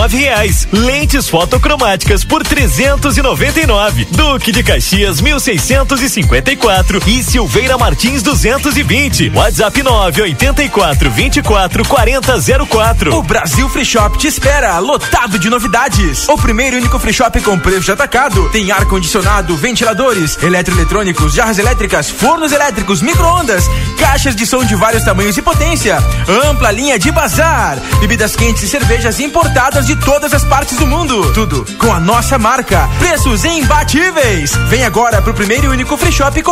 reais. 0.08 0.66
Lentes 0.72 1.28
fotocromáticas 1.28 2.24
por 2.24 2.42
399. 2.42 4.06
Duque 4.10 4.50
de 4.50 4.62
Caxias 4.62 5.20
1654 5.20 6.61
e 7.08 7.22
Silveira 7.24 7.76
Martins 7.76 8.22
220. 8.22 9.32
WhatsApp 9.34 9.82
984 9.82 11.10
24 11.10 11.84
40 11.84 12.34
04. 12.66 13.16
O 13.16 13.22
Brasil 13.22 13.68
Free 13.68 13.84
Shop 13.84 14.16
te 14.16 14.28
espera, 14.28 14.78
lotado 14.78 15.40
de 15.40 15.50
novidades. 15.50 16.28
O 16.28 16.36
primeiro 16.36 16.76
e 16.76 16.78
único 16.78 17.00
free 17.00 17.12
shop 17.12 17.40
com 17.40 17.58
preço 17.58 17.86
de 17.86 17.92
atacado. 17.92 18.48
Tem 18.50 18.70
ar 18.70 18.84
condicionado, 18.84 19.56
ventiladores, 19.56 20.38
eletroeletrônicos, 20.40 21.34
jarras 21.34 21.58
elétricas, 21.58 22.08
fornos 22.08 22.52
elétricos, 22.52 23.02
micro-ondas, 23.02 23.64
caixas 23.98 24.36
de 24.36 24.46
som 24.46 24.64
de 24.64 24.76
vários 24.76 25.02
tamanhos 25.02 25.36
e 25.36 25.42
potência, 25.42 25.98
ampla 26.46 26.70
linha 26.70 26.96
de 26.96 27.10
bazar, 27.10 27.76
bebidas 28.00 28.36
quentes 28.36 28.62
e 28.62 28.68
cervejas 28.68 29.18
importadas 29.18 29.86
de 29.86 29.96
todas 29.96 30.32
as 30.32 30.44
partes 30.44 30.78
do 30.78 30.86
mundo. 30.86 31.32
Tudo 31.32 31.66
com 31.78 31.92
a 31.92 31.98
nossa 31.98 32.38
marca. 32.38 32.88
Preços 33.00 33.44
imbatíveis. 33.44 34.52
Vem 34.68 34.84
agora 34.84 35.20
pro 35.20 35.34
primeiro 35.34 35.64
e 35.64 35.68
único 35.68 35.96
free 35.96 36.12
shop 36.12 36.40
com 36.42 36.51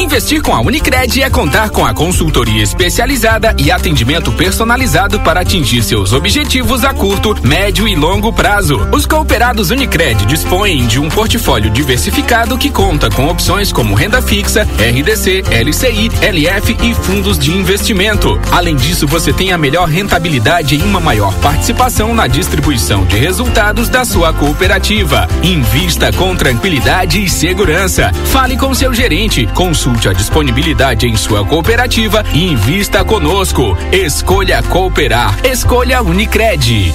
Investir 0.00 0.40
com 0.40 0.54
a 0.54 0.60
Unicred 0.60 1.22
é 1.22 1.28
contar 1.28 1.68
com 1.68 1.84
a 1.84 1.92
consultoria 1.92 2.62
especializada 2.62 3.54
e 3.58 3.70
atendimento 3.70 4.32
personalizado 4.32 5.20
para 5.20 5.40
atingir 5.40 5.82
seus 5.82 6.14
objetivos 6.14 6.84
a 6.84 6.94
curto, 6.94 7.36
médio 7.46 7.86
e 7.86 7.94
longo 7.94 8.32
prazo. 8.32 8.88
Os 8.92 9.04
cooperados 9.04 9.70
Unicred 9.70 10.24
dispõem 10.24 10.86
de 10.86 10.98
um 10.98 11.10
portfólio 11.10 11.68
diversificado 11.70 12.56
que 12.56 12.70
conta 12.70 13.10
com 13.10 13.28
opções 13.28 13.72
como 13.72 13.94
renda 13.94 14.22
fixa, 14.22 14.62
RDC, 14.62 15.44
LCI, 15.50 16.10
LF 16.22 16.78
e 16.82 16.94
fundos 16.94 17.38
de 17.38 17.52
investimento. 17.52 18.40
Além 18.50 18.76
disso, 18.76 19.06
você 19.06 19.34
tem 19.34 19.52
a 19.52 19.58
melhor 19.58 19.86
rentabilidade 19.86 20.76
e 20.76 20.82
uma 20.82 20.98
maior 20.98 21.34
participação 21.40 22.14
na 22.14 22.26
distribuição 22.26 23.04
de 23.04 23.18
resultados 23.18 23.90
da 23.90 24.06
sua 24.06 24.32
cooperativa. 24.32 25.28
Invista 25.42 26.10
com 26.10 26.34
tranquilidade 26.34 27.22
e 27.22 27.28
segurança. 27.28 28.10
Fale 28.32 28.56
com 28.56 28.74
seu 28.74 28.94
gerente, 28.94 29.46
consulte 29.48 29.89
a 30.08 30.12
disponibilidade 30.12 31.06
em 31.06 31.16
sua 31.16 31.44
cooperativa 31.44 32.24
e 32.32 32.52
invista 32.52 33.04
conosco. 33.04 33.76
Escolha 33.92 34.62
cooperar. 34.62 35.34
Escolha 35.44 36.02
Unicred. 36.02 36.94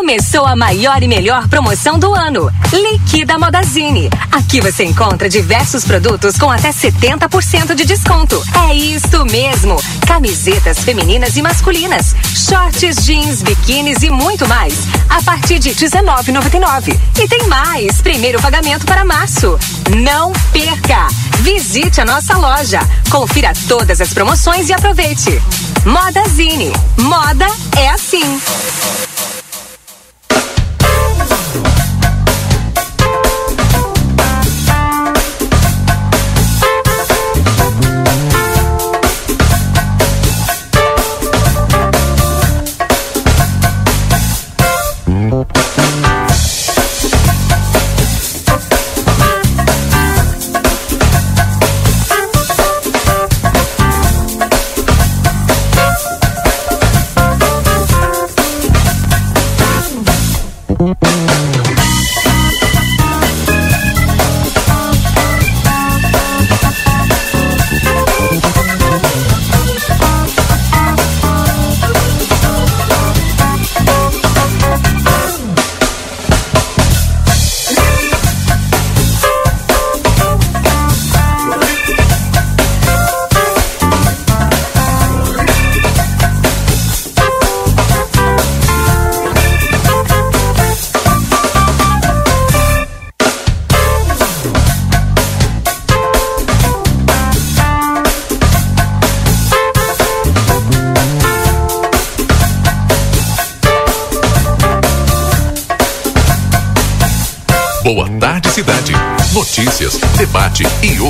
Começou 0.00 0.46
a 0.46 0.56
maior 0.56 1.02
e 1.02 1.06
melhor 1.06 1.46
promoção 1.46 1.98
do 1.98 2.14
ano. 2.14 2.50
Liquida 2.72 3.38
Modazine. 3.38 4.08
Aqui 4.32 4.58
você 4.58 4.82
encontra 4.82 5.28
diversos 5.28 5.84
produtos 5.84 6.38
com 6.38 6.50
até 6.50 6.70
70% 6.70 7.74
de 7.74 7.84
desconto. 7.84 8.42
É 8.66 8.74
isso 8.74 9.22
mesmo. 9.26 9.76
Camisetas 10.06 10.78
femininas 10.78 11.36
e 11.36 11.42
masculinas, 11.42 12.16
shorts, 12.34 13.04
jeans, 13.04 13.42
biquínis 13.42 14.02
e 14.02 14.08
muito 14.08 14.48
mais. 14.48 14.72
A 15.10 15.22
partir 15.22 15.58
de 15.58 15.68
R$19,99. 15.68 16.98
E 17.22 17.28
tem 17.28 17.46
mais. 17.46 18.00
Primeiro 18.00 18.40
pagamento 18.40 18.86
para 18.86 19.04
março. 19.04 19.58
Não 19.98 20.32
perca. 20.50 21.08
Visite 21.40 22.00
a 22.00 22.06
nossa 22.06 22.38
loja. 22.38 22.80
Confira 23.10 23.52
todas 23.68 24.00
as 24.00 24.14
promoções 24.14 24.70
e 24.70 24.72
aproveite. 24.72 25.42
Modazine. 25.84 26.72
Moda 26.96 27.46
é 27.76 27.90
assim. 27.90 28.40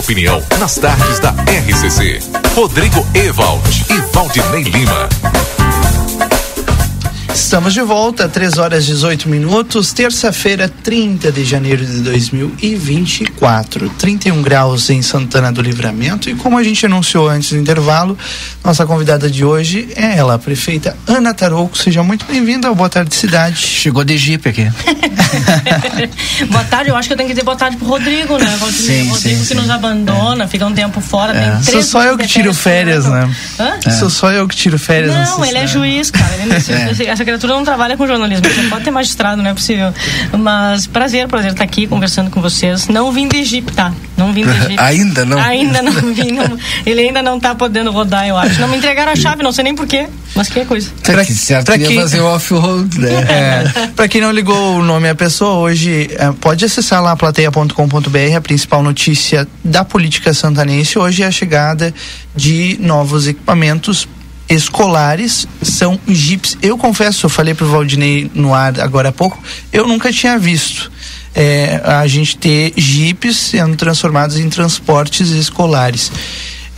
Opinião 0.01 0.42
nas 0.59 0.76
tardes 0.76 1.20
da 1.20 1.30
RCC. 1.30 2.20
Rodrigo 2.55 3.07
Ewald 3.14 3.84
e 3.90 4.14
Valdinei 4.14 4.62
Lima. 4.62 5.19
Estamos 7.34 7.72
de 7.72 7.80
volta, 7.80 8.28
3 8.28 8.58
horas 8.58 8.84
18 8.84 9.28
minutos, 9.28 9.92
terça-feira, 9.92 10.68
30 10.68 11.30
de 11.30 11.44
janeiro 11.44 11.84
de 11.86 12.00
2024. 12.00 13.88
31 13.90 14.42
graus 14.42 14.90
em 14.90 15.00
Santana 15.00 15.52
do 15.52 15.62
Livramento. 15.62 16.28
E 16.28 16.34
como 16.34 16.58
a 16.58 16.62
gente 16.62 16.84
anunciou 16.86 17.28
antes 17.28 17.50
do 17.50 17.56
intervalo, 17.56 18.18
nossa 18.64 18.84
convidada 18.84 19.30
de 19.30 19.44
hoje 19.44 19.88
é 19.96 20.16
ela, 20.16 20.34
a 20.34 20.38
prefeita 20.38 20.96
Ana 21.06 21.32
Tarouco. 21.32 21.78
Seja 21.78 22.02
muito 22.02 22.24
bem-vinda 22.26 22.66
ao 22.66 22.74
Boa 22.74 22.88
Tarde 22.88 23.14
Cidade. 23.14 23.56
Chegou 23.56 24.04
de 24.04 24.18
Jeep 24.18 24.48
aqui. 24.48 24.68
boa 26.50 26.64
tarde, 26.64 26.90
eu 26.90 26.96
acho 26.96 27.08
que 27.08 27.12
eu 27.12 27.16
tenho 27.16 27.28
que 27.28 27.34
dizer 27.34 27.44
boa 27.44 27.56
tarde 27.56 27.76
pro 27.76 27.86
Rodrigo, 27.86 28.38
né? 28.38 28.56
Rodrigo, 28.60 28.82
Sim, 28.82 29.08
Rodrigo 29.08 29.36
sim, 29.36 29.38
que 29.38 29.46
sim. 29.46 29.54
nos 29.54 29.70
abandona, 29.70 30.48
fica 30.48 30.66
um 30.66 30.74
tempo 30.74 31.00
fora. 31.00 31.32
É. 31.32 31.50
Tem 31.50 31.74
Sou 31.74 31.82
só 31.82 32.02
eu 32.02 32.18
que 32.18 32.26
tiro 32.26 32.52
férias, 32.52 33.06
né? 33.06 33.30
Hã? 33.58 33.90
Sou 33.92 34.10
só 34.10 34.32
eu 34.32 34.48
que 34.48 34.56
tiro 34.56 34.78
férias. 34.78 35.14
Não, 35.14 35.44
ele 35.44 35.58
é 35.58 35.66
juiz, 35.66 36.10
cara. 36.10 36.34
Ele, 36.36 36.50
É. 36.70 37.29
essa 37.30 37.38
criatura 37.38 37.54
não 37.54 37.64
trabalha 37.64 37.96
com 37.96 38.06
jornalismo. 38.06 38.44
Você 38.48 38.62
pode 38.68 38.84
ter 38.84 38.90
magistrado, 38.90 39.42
não 39.42 39.50
é 39.50 39.54
possível. 39.54 39.92
Mas 40.36 40.86
prazer, 40.86 41.28
prazer 41.28 41.52
estar 41.52 41.64
aqui 41.64 41.86
conversando 41.86 42.30
com 42.30 42.40
vocês. 42.40 42.88
Não 42.88 43.12
vim 43.12 43.28
do 43.28 43.36
Egito, 43.36 43.72
tá? 43.72 43.92
Não 44.16 44.32
vim 44.32 44.44
do 44.44 44.50
Egito. 44.66 44.80
ainda 44.80 45.24
não? 45.24 45.38
Ainda 45.38 45.82
não 45.82 45.92
vim. 46.12 46.32
Não, 46.32 46.58
ele 46.84 47.00
ainda 47.00 47.22
não 47.22 47.38
tá 47.38 47.54
podendo 47.54 47.90
rodar, 47.92 48.26
eu 48.26 48.36
acho. 48.36 48.60
Não 48.60 48.68
me 48.68 48.76
entregaram 48.76 49.12
a 49.12 49.16
chave, 49.16 49.42
não 49.42 49.52
sei 49.52 49.64
nem 49.64 49.74
porquê. 49.74 50.08
Mas 50.34 50.48
que 50.48 50.64
coisa. 50.64 50.90
Pra, 51.02 51.24
que 51.24 51.34
certo 51.34 51.66
pra 51.66 51.78
quem 51.78 51.96
fazer 51.96 52.20
o 52.20 52.26
off-road, 52.26 52.98
né? 52.98 53.10
É, 53.30 53.86
pra 53.94 54.08
quem 54.08 54.20
não 54.20 54.32
ligou 54.32 54.78
o 54.78 54.82
nome 54.82 55.08
à 55.08 55.14
pessoa, 55.14 55.54
hoje 55.60 56.08
é, 56.12 56.32
pode 56.40 56.64
acessar 56.64 57.02
lá 57.02 57.14
plateia.com.br, 57.14 58.36
a 58.36 58.40
principal 58.40 58.82
notícia 58.82 59.46
da 59.62 59.84
política 59.84 60.34
santanense 60.34 60.98
hoje 60.98 61.22
é 61.22 61.26
a 61.26 61.30
chegada 61.30 61.94
de 62.34 62.76
novos 62.80 63.26
equipamentos 63.28 64.08
escolares 64.51 65.46
são 65.62 65.98
jipes. 66.09 66.59
Eu 66.61 66.76
confesso, 66.76 67.26
eu 67.26 67.30
falei 67.30 67.55
pro 67.55 67.70
Valdinei 67.70 68.30
no 68.34 68.53
ar 68.53 68.78
agora 68.80 69.11
há 69.11 69.12
pouco, 69.12 69.42
eu 69.72 69.86
nunca 69.86 70.12
tinha 70.12 70.38
visto. 70.38 70.90
É, 71.32 71.80
a 71.84 72.05
gente 72.09 72.36
ter 72.36 72.72
jipes 72.76 73.36
sendo 73.36 73.76
transformados 73.76 74.36
em 74.36 74.51
transportes 74.51 75.30
escolares. 75.30 76.11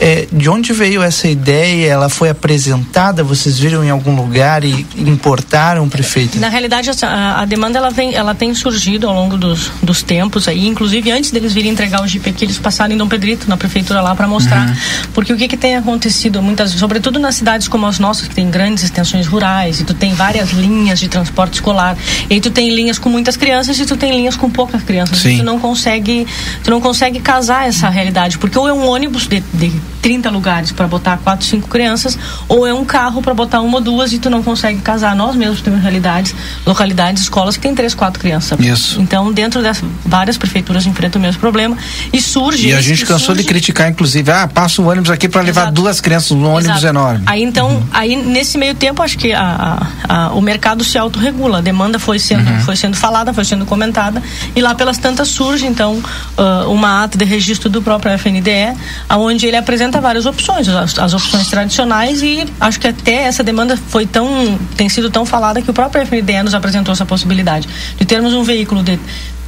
É, 0.03 0.26
de 0.32 0.48
onde 0.48 0.72
veio 0.72 1.00
essa 1.00 1.28
ideia? 1.28 1.92
Ela 1.92 2.09
foi 2.09 2.28
apresentada? 2.28 3.22
Vocês 3.22 3.57
viram 3.57 3.84
em 3.84 3.90
algum 3.90 4.16
lugar 4.16 4.64
e 4.64 4.84
importaram, 4.96 5.88
prefeito? 5.88 6.40
Na 6.40 6.48
realidade, 6.48 6.90
a, 7.03 7.40
a, 7.40 7.44
demanda 7.44 7.78
ela, 7.78 7.88
vem, 7.88 8.12
ela 8.12 8.34
tem 8.34 8.53
surgido 8.53 9.07
ao 9.07 9.14
longo 9.14 9.36
dos, 9.36 9.70
dos 9.80 10.03
tempos 10.03 10.48
aí, 10.48 10.66
inclusive 10.66 11.09
antes 11.12 11.30
deles 11.30 11.53
virem 11.53 11.70
entregar 11.70 12.03
o 12.03 12.09
Jeep 12.09 12.28
aqui, 12.28 12.44
eles 12.44 12.59
passaram 12.59 12.92
em 12.92 12.98
Dom 12.98 13.07
Pedrito, 13.07 13.48
na 13.48 13.57
prefeitura 13.57 14.00
lá, 14.00 14.12
para 14.12 14.26
mostrar. 14.26 14.68
Uhum. 14.68 14.74
Porque 15.14 15.32
o 15.32 15.36
que, 15.36 15.46
que 15.46 15.57
tem 15.57 15.76
acontecido 15.76 16.42
muitas 16.42 16.72
sobretudo 16.72 17.20
nas 17.20 17.36
cidades 17.36 17.68
como 17.68 17.86
as 17.86 18.00
nossas, 18.00 18.26
que 18.26 18.34
tem 18.34 18.50
grandes 18.50 18.82
extensões 18.82 19.28
rurais, 19.28 19.78
e 19.78 19.84
tu 19.84 19.94
tem 19.94 20.14
várias 20.14 20.50
linhas 20.50 20.98
de 20.98 21.07
transporte 21.07 21.55
escolar, 21.55 21.96
e 22.28 22.40
tu 22.40 22.50
tem 22.50 22.74
linhas 22.74 22.98
com 22.98 23.09
muitas 23.09 23.36
crianças 23.36 23.78
e 23.78 23.86
tu 23.86 23.96
tem 23.96 24.11
linhas 24.16 24.34
com 24.34 24.50
poucas 24.50 24.82
crianças. 24.82 25.18
Sim. 25.18 25.38
tu 25.38 25.44
não 25.44 25.61
consegue, 25.61 26.26
tu 26.64 26.72
não 26.72 26.80
consegue 26.80 27.20
casar 27.20 27.68
essa 27.68 27.88
realidade, 27.88 28.36
porque 28.36 28.59
ou 28.59 28.68
é 28.68 28.72
um 28.72 28.84
ônibus 28.84 29.28
de, 29.28 29.40
de 29.55 29.91
30 30.01 30.30
lugares 30.30 30.72
para 30.72 30.86
botar 30.86 31.18
quatro, 31.18 31.47
cinco 31.47 31.68
crianças, 31.68 32.18
ou 32.49 32.66
é 32.66 32.72
um 32.72 32.84
carro 32.84 33.22
para 33.22 33.34
botar 33.34 33.61
uma 33.61 33.78
ou 33.78 33.80
duas 33.80 34.12
e 34.12 34.18
tu 34.18 34.30
não 34.30 34.43
consegue 34.43 34.80
casar. 34.80 35.14
Nós 35.14 35.36
mesmos 35.36 35.61
temos 35.61 35.80
realidades, 35.80 36.34
localidades, 36.66 37.22
escolas 37.22 37.57
que 37.57 37.62
tem 37.62 37.74
três, 37.74 37.95
quatro 37.95 38.20
crianças. 38.20 38.59
Isso. 38.59 39.01
Então, 39.01 39.32
dentro 39.32 39.62
das 39.62 39.82
várias 40.05 40.36
prefeituras 40.36 40.86
enfrentam 40.86 41.20
o 41.20 41.22
mesmo 41.22 41.40
problema 41.40 41.76
e 42.12 42.20
surge. 42.20 42.68
E 42.68 42.72
a 42.72 42.80
gente 42.80 43.05
cansou 43.05 43.26
surge... 43.26 43.43
de 43.43 43.49
criticar, 43.49 43.88
inclusive, 43.88 44.30
ah, 44.30 44.49
passa 44.49 44.80
o 44.80 44.88
ônibus 44.88 45.11
aqui 45.11 45.28
para 45.28 45.43
levar 45.43 45.70
duas 45.70 46.01
crianças 46.01 46.30
num 46.32 46.49
ônibus 46.49 46.78
Exato. 46.78 46.86
enorme. 46.86 47.22
Aí 47.26 47.43
então, 47.43 47.68
uhum. 47.68 47.82
aí 47.93 48.16
nesse 48.16 48.57
meio 48.57 48.74
tempo, 48.74 49.03
acho 49.03 49.18
que 49.18 49.32
a, 49.32 49.86
a, 50.09 50.14
a, 50.14 50.32
o 50.32 50.40
mercado 50.40 50.84
se 50.84 50.97
autorregula, 50.97 51.59
a 51.59 51.61
demanda 51.61 51.99
foi 51.99 52.18
sendo, 52.18 52.49
uhum. 52.49 52.61
foi 52.61 52.76
sendo 52.76 52.97
falada, 52.97 53.32
foi 53.32 53.45
sendo 53.45 53.66
comentada, 53.66 54.22
e 54.55 54.61
lá 54.61 54.74
pelas 54.74 54.99
tantas 54.99 55.28
surge 55.28 55.66
então 55.66 56.03
uh, 56.38 56.70
uma 56.70 57.05
ata 57.05 57.18
de 57.18 57.24
registro 57.24 57.68
do 57.68 57.82
próprio 57.82 58.12
FNDE, 58.12 58.76
aonde 59.09 59.47
ele 59.47 59.57
apresenta 59.57 59.72
apresenta 59.73 60.03
várias 60.03 60.27
opções, 60.27 60.68
as, 60.68 60.99
as, 60.99 61.14
opções 61.14 61.49
tradicionais 61.49 62.23
e 62.23 62.45
acho 62.61 62.79
que 62.79 62.89
até 62.89 63.23
essa 63.23 63.43
demanda 63.43 63.75
foi 63.75 64.05
tão 64.05 64.59
tem 64.77 64.87
sido 64.87 65.09
tão 65.09 65.25
falada 65.25 65.62
que 65.62 65.70
o 65.70 65.73
próprio 65.73 66.03
FNDE 66.03 66.43
nos 66.43 66.55
apresentou 66.55 66.93
essa 66.93 67.07
possibilidade 67.07 67.66
de 67.97 68.05
termos 68.05 68.35
um 68.35 68.43
veículo 68.43 68.83
de 68.83 69.01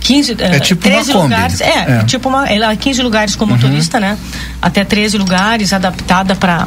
15, 0.05 0.37
é 0.39 0.61
tipo 0.61 0.83
13 0.83 1.15
lugares, 1.15 1.61
é, 1.63 2.01
é, 2.01 2.05
tipo 2.05 2.29
uma, 2.29 2.47
ela 2.47 2.77
15 2.77 3.03
lugares 3.03 3.35
com 3.35 3.47
motorista, 3.47 3.97
uhum. 3.97 4.03
né? 4.03 4.19
Até 4.61 4.85
13 4.85 5.17
lugares, 5.17 5.73
adaptada 5.73 6.37
para 6.37 6.67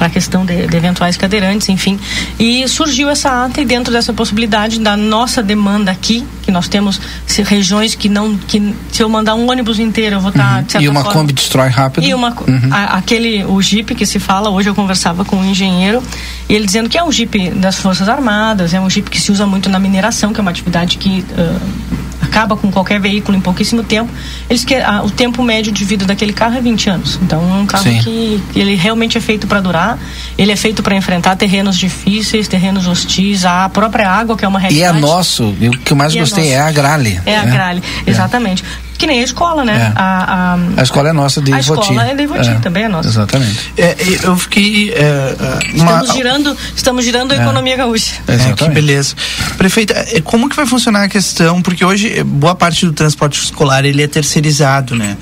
a 0.00 0.08
questão 0.08 0.46
de, 0.46 0.68
de, 0.68 0.76
eventuais 0.76 1.16
cadeirantes, 1.16 1.68
enfim. 1.68 1.98
E 2.38 2.68
surgiu 2.68 3.10
essa 3.10 3.44
ata 3.44 3.60
e 3.60 3.64
dentro 3.64 3.92
dessa 3.92 4.12
possibilidade 4.12 4.78
da 4.78 4.96
nossa 4.96 5.42
demanda 5.42 5.90
aqui, 5.90 6.24
que 6.42 6.52
nós 6.52 6.68
temos 6.68 7.00
se, 7.26 7.42
regiões 7.42 7.96
que 7.96 8.08
não, 8.08 8.38
que 8.38 8.72
se 8.92 9.02
eu 9.02 9.08
mandar 9.08 9.34
um 9.34 9.50
ônibus 9.50 9.80
inteiro, 9.80 10.16
eu 10.16 10.20
vou 10.20 10.30
estar 10.30 10.62
tá, 10.62 10.78
uhum. 10.78 10.84
E 10.84 10.88
uma 10.88 11.02
forma, 11.02 11.18
Kombi 11.18 11.32
destrói 11.32 11.68
rápido. 11.70 12.06
E 12.06 12.14
uma, 12.14 12.30
uhum. 12.30 12.70
a, 12.70 12.96
aquele, 12.96 13.44
o 13.44 13.60
Jeep 13.60 13.92
que 13.96 14.06
se 14.06 14.20
fala, 14.20 14.50
hoje 14.50 14.70
eu 14.70 14.74
conversava 14.74 15.24
com 15.24 15.34
um 15.34 15.44
engenheiro, 15.44 16.00
e 16.48 16.54
ele 16.54 16.64
dizendo 16.64 16.88
que 16.88 16.96
é 16.96 17.02
um 17.02 17.10
Jeep 17.10 17.50
das 17.50 17.80
Forças 17.80 18.08
Armadas, 18.08 18.72
é 18.72 18.80
um 18.80 18.88
Jeep 18.88 19.10
que 19.10 19.20
se 19.20 19.32
usa 19.32 19.44
muito 19.44 19.68
na 19.68 19.80
mineração, 19.80 20.32
que 20.32 20.38
é 20.38 20.42
uma 20.42 20.52
atividade 20.52 20.96
que 20.96 21.24
uh, 21.32 22.07
acaba 22.28 22.56
com 22.56 22.70
qualquer 22.70 23.00
veículo 23.00 23.36
em 23.36 23.40
pouquíssimo 23.40 23.82
tempo. 23.82 24.10
Eles 24.48 24.64
que 24.64 24.74
a, 24.74 25.02
o 25.02 25.10
tempo 25.10 25.42
médio 25.42 25.72
de 25.72 25.84
vida 25.84 26.04
daquele 26.04 26.32
carro 26.32 26.56
é 26.56 26.60
20 26.60 26.90
anos. 26.90 27.18
Então 27.22 27.40
é 27.42 27.58
um 27.58 27.66
carro 27.66 27.84
que, 27.84 28.42
que, 28.52 28.58
ele 28.58 28.74
realmente 28.74 29.18
é 29.18 29.20
feito 29.20 29.46
para 29.46 29.60
durar. 29.60 29.98
Ele 30.36 30.52
é 30.52 30.56
feito 30.56 30.82
para 30.82 30.94
enfrentar 30.94 31.36
terrenos 31.36 31.76
difíceis, 31.76 32.46
terrenos 32.46 32.86
hostis, 32.86 33.44
a 33.44 33.68
própria 33.68 34.08
água 34.08 34.36
que 34.36 34.44
é 34.44 34.48
uma 34.48 34.58
realidade. 34.58 34.94
E 34.94 34.98
é 34.98 35.00
nosso. 35.00 35.48
o 35.48 35.78
que 35.78 35.92
eu 35.92 35.96
mais 35.96 36.14
e 36.14 36.18
é 36.18 36.20
gostei 36.20 36.48
é, 36.48 36.52
é, 36.52 36.60
a 36.60 36.70
Grale. 36.70 37.20
É, 37.24 37.36
a 37.36 37.44
né? 37.44 37.50
Grale, 37.50 37.82
é. 38.06 38.10
exatamente. 38.10 38.62
Que 38.98 39.06
nem 39.06 39.20
a 39.20 39.22
escola, 39.22 39.64
né? 39.64 39.92
É. 39.94 39.98
A, 39.98 40.54
a, 40.54 40.80
a, 40.80 40.82
escola 40.82 41.08
é 41.10 41.12
nossa 41.12 41.40
de 41.40 41.52
A 41.52 41.60
escola 41.60 42.04
é 42.04 42.14
de 42.16 42.22
Ivoti, 42.24 42.48
é. 42.48 42.54
também 42.56 42.82
é 42.82 42.88
nossa. 42.88 43.08
Exatamente. 43.08 43.72
É, 43.76 43.96
eu 44.24 44.36
fiquei. 44.36 44.92
É, 44.92 45.36
uma... 45.74 45.84
Estamos 45.84 46.12
girando, 46.12 46.56
estamos 46.74 47.04
girando 47.04 47.32
a 47.32 47.36
é. 47.36 47.40
economia 47.40 47.76
gaúcha. 47.76 48.16
É, 48.26 48.52
que 48.54 48.68
beleza. 48.70 49.14
Prefeita, 49.56 49.94
como 50.24 50.48
que 50.48 50.56
vai 50.56 50.66
funcionar 50.66 51.04
a 51.04 51.08
questão? 51.08 51.62
Porque 51.62 51.84
hoje 51.84 52.24
boa 52.24 52.56
parte 52.56 52.84
do 52.86 52.92
transporte 52.92 53.40
escolar 53.40 53.84
ele 53.84 54.02
é 54.02 54.08
terceirizado, 54.08 54.96
né? 54.96 55.16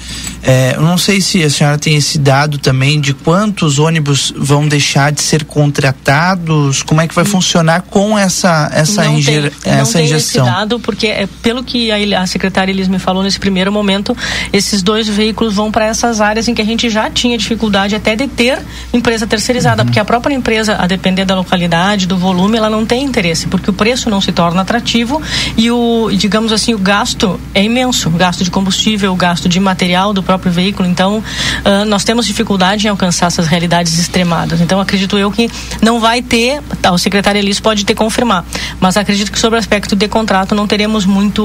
Eu 0.77 0.83
não 0.83 0.97
sei 0.97 1.21
se 1.21 1.43
a 1.43 1.51
senhora 1.51 1.79
tem 1.79 1.97
esse 1.97 2.19
dado 2.19 2.59
também 2.59 3.01
de 3.01 3.13
quantos 3.13 3.79
ônibus 3.79 4.33
vão 4.37 4.67
deixar 4.67 5.13
de 5.13 5.21
ser 5.21 5.45
contratados. 5.45 6.83
Como 6.83 7.01
é 7.01 7.09
que 7.09 7.15
vai 7.15 7.25
hum. 7.25 7.29
funcionar 7.29 7.83
com 7.83 8.19
essa 8.19 8.71
essa, 8.73 9.05
não 9.05 9.23
tem, 9.23 9.51
essa 9.65 9.99
não 9.99 10.05
injeção? 10.05 10.45
Tem 10.45 10.53
esse 10.53 10.59
dado 10.59 10.81
porque 10.81 11.29
pelo 11.43 11.63
que 11.63 11.91
a, 11.91 12.23
a 12.23 12.27
secretária 12.27 12.71
Elis 12.71 12.89
me 12.89 12.99
falou 12.99 13.23
nesse 13.23 13.39
primeiro 13.39 13.57
primeiro 13.57 13.73
momento, 13.73 14.17
esses 14.53 14.83
dois 14.83 15.09
veículos 15.09 15.55
vão 15.55 15.71
para 15.73 15.87
essas 15.87 16.21
áreas 16.21 16.47
em 16.47 16.55
que 16.55 16.61
a 16.61 16.65
gente 16.65 16.91
já 16.91 17.09
tinha 17.09 17.39
dificuldade 17.39 17.95
até 17.95 18.15
de 18.15 18.29
ter 18.29 18.59
empresa 18.93 19.27
terceirizada, 19.27 19.83
uhum. 19.83 19.87
porque 19.87 19.99
a 19.99 20.05
própria 20.05 20.35
empresa, 20.35 20.77
a 20.79 20.87
depender 20.87 21.25
da 21.25 21.35
localidade, 21.35 22.07
do 22.07 22.19
volume, 22.19 22.59
ela 22.59 22.69
não 22.69 22.85
tem 22.85 23.03
interesse, 23.03 23.47
porque 23.47 23.71
o 23.71 23.73
preço 23.73 24.11
não 24.11 24.21
se 24.21 24.31
torna 24.31 24.61
atrativo 24.61 25.23
e 25.57 25.71
o, 25.71 26.11
digamos 26.13 26.53
assim, 26.53 26.75
o 26.75 26.79
gasto 26.79 27.41
é 27.55 27.65
imenso, 27.65 28.09
o 28.09 28.13
gasto 28.13 28.45
de 28.45 28.51
combustível, 28.51 29.13
o 29.13 29.17
gasto 29.17 29.49
de 29.49 29.59
material 29.59 30.13
do 30.13 30.23
próprio 30.23 30.36
veículo. 30.39 30.89
Então, 30.89 31.19
uh, 31.19 31.85
nós 31.87 32.05
temos 32.05 32.27
dificuldade 32.27 32.87
em 32.87 32.91
alcançar 32.91 33.27
essas 33.27 33.47
realidades 33.47 33.99
extremadas. 33.99 34.61
Então, 34.61 34.81
acredito 34.81 35.19
eu 35.19 35.31
que 35.31 35.51
não 35.83 35.99
vai 35.99 36.23
ter, 36.23 36.63
tá, 36.81 36.93
o 36.93 36.99
secretário 36.99 37.39
Elis 37.39 37.59
pode 37.59 37.85
ter 37.85 37.95
confirmar, 37.95 38.45
mas 38.79 38.97
acredito 38.97 39.33
que 39.33 39.39
sobre 39.39 39.57
o 39.57 39.59
aspecto 39.59 39.97
de 39.97 40.07
contrato 40.07 40.55
não 40.55 40.67
teremos 40.67 41.05
muito, 41.07 41.43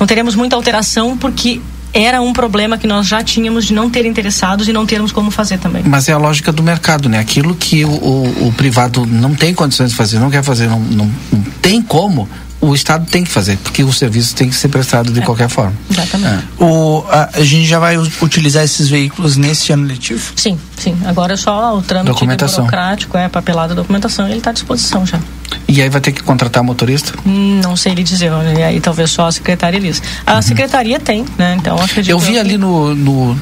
não 0.00 0.06
teremos 0.06 0.34
muita 0.34 0.56
alteração, 0.56 1.16
porque 1.16 1.34
que 1.44 1.60
era 1.92 2.20
um 2.20 2.32
problema 2.32 2.76
que 2.76 2.86
nós 2.86 3.06
já 3.06 3.22
tínhamos 3.22 3.66
de 3.66 3.74
não 3.74 3.88
ter 3.90 4.04
interessados 4.04 4.66
e 4.66 4.72
não 4.72 4.84
termos 4.84 5.12
como 5.12 5.30
fazer 5.30 5.58
também. 5.58 5.82
Mas 5.86 6.08
é 6.08 6.12
a 6.12 6.18
lógica 6.18 6.50
do 6.50 6.62
mercado, 6.62 7.08
né? 7.08 7.20
Aquilo 7.20 7.54
que 7.54 7.84
o, 7.84 7.90
o, 7.90 8.48
o 8.48 8.52
privado 8.52 9.06
não 9.06 9.34
tem 9.34 9.54
condições 9.54 9.90
de 9.90 9.96
fazer, 9.96 10.18
não 10.18 10.30
quer 10.30 10.42
fazer, 10.42 10.66
não, 10.66 10.80
não, 10.80 11.10
não 11.30 11.42
tem 11.62 11.80
como, 11.80 12.28
o 12.68 12.74
Estado 12.74 13.06
tem 13.06 13.24
que 13.24 13.30
fazer, 13.30 13.56
porque 13.58 13.84
o 13.84 13.92
serviço 13.92 14.34
tem 14.34 14.48
que 14.48 14.54
ser 14.54 14.68
prestado 14.68 15.12
de 15.12 15.20
é. 15.20 15.22
qualquer 15.22 15.48
forma. 15.48 15.74
Exatamente. 15.90 16.44
É. 16.60 16.64
O, 16.64 17.04
a, 17.08 17.30
a, 17.34 17.44
gente 17.44 17.66
já 17.66 17.78
vai 17.78 17.96
utilizar 17.96 18.64
esses 18.64 18.88
veículos 18.88 19.36
nesse 19.36 19.72
ano 19.72 19.86
letivo? 19.86 20.32
Sim, 20.36 20.58
sim. 20.76 20.96
Agora 21.04 21.34
é 21.34 21.36
só 21.36 21.76
o 21.76 21.82
trâmite 21.82 22.24
burocrático, 22.24 23.16
é 23.18 23.28
papelada 23.28 23.74
documentação, 23.74 24.26
ele 24.26 24.38
está 24.38 24.50
à 24.50 24.52
disposição 24.52 25.04
já. 25.04 25.20
E 25.68 25.80
aí 25.80 25.88
vai 25.88 26.00
ter 26.00 26.12
que 26.12 26.22
contratar 26.22 26.62
motorista? 26.62 27.12
Hum, 27.26 27.60
não 27.62 27.76
sei 27.76 27.94
lhe 27.94 28.02
dizer, 28.02 28.30
e 28.58 28.62
aí 28.62 28.80
talvez 28.80 29.10
só 29.10 29.26
a 29.26 29.32
secretaria 29.32 29.78
Elis. 29.78 30.02
A 30.26 30.36
uhum. 30.36 30.42
secretaria 30.42 31.00
tem, 31.00 31.24
né? 31.36 31.56
Então 31.58 31.76
acredito. 31.76 32.10
Eu 32.10 32.18
vi 32.18 32.38
ali 32.38 32.56
no, 32.56 32.94
no 32.94 33.36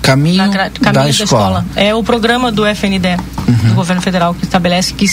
Caminho, 0.00 0.50
caminho 0.50 0.70
da, 0.80 0.92
da, 0.92 1.08
escola. 1.08 1.64
É 1.76 1.94
o 1.94 2.02
programa 2.02 2.50
do 2.50 2.66
FNDE, 2.66 3.16
uhum. 3.46 3.68
do 3.68 3.74
governo 3.74 4.02
federal, 4.02 4.34
que 4.34 4.44
estabelece 4.44 4.92
que 4.94 5.06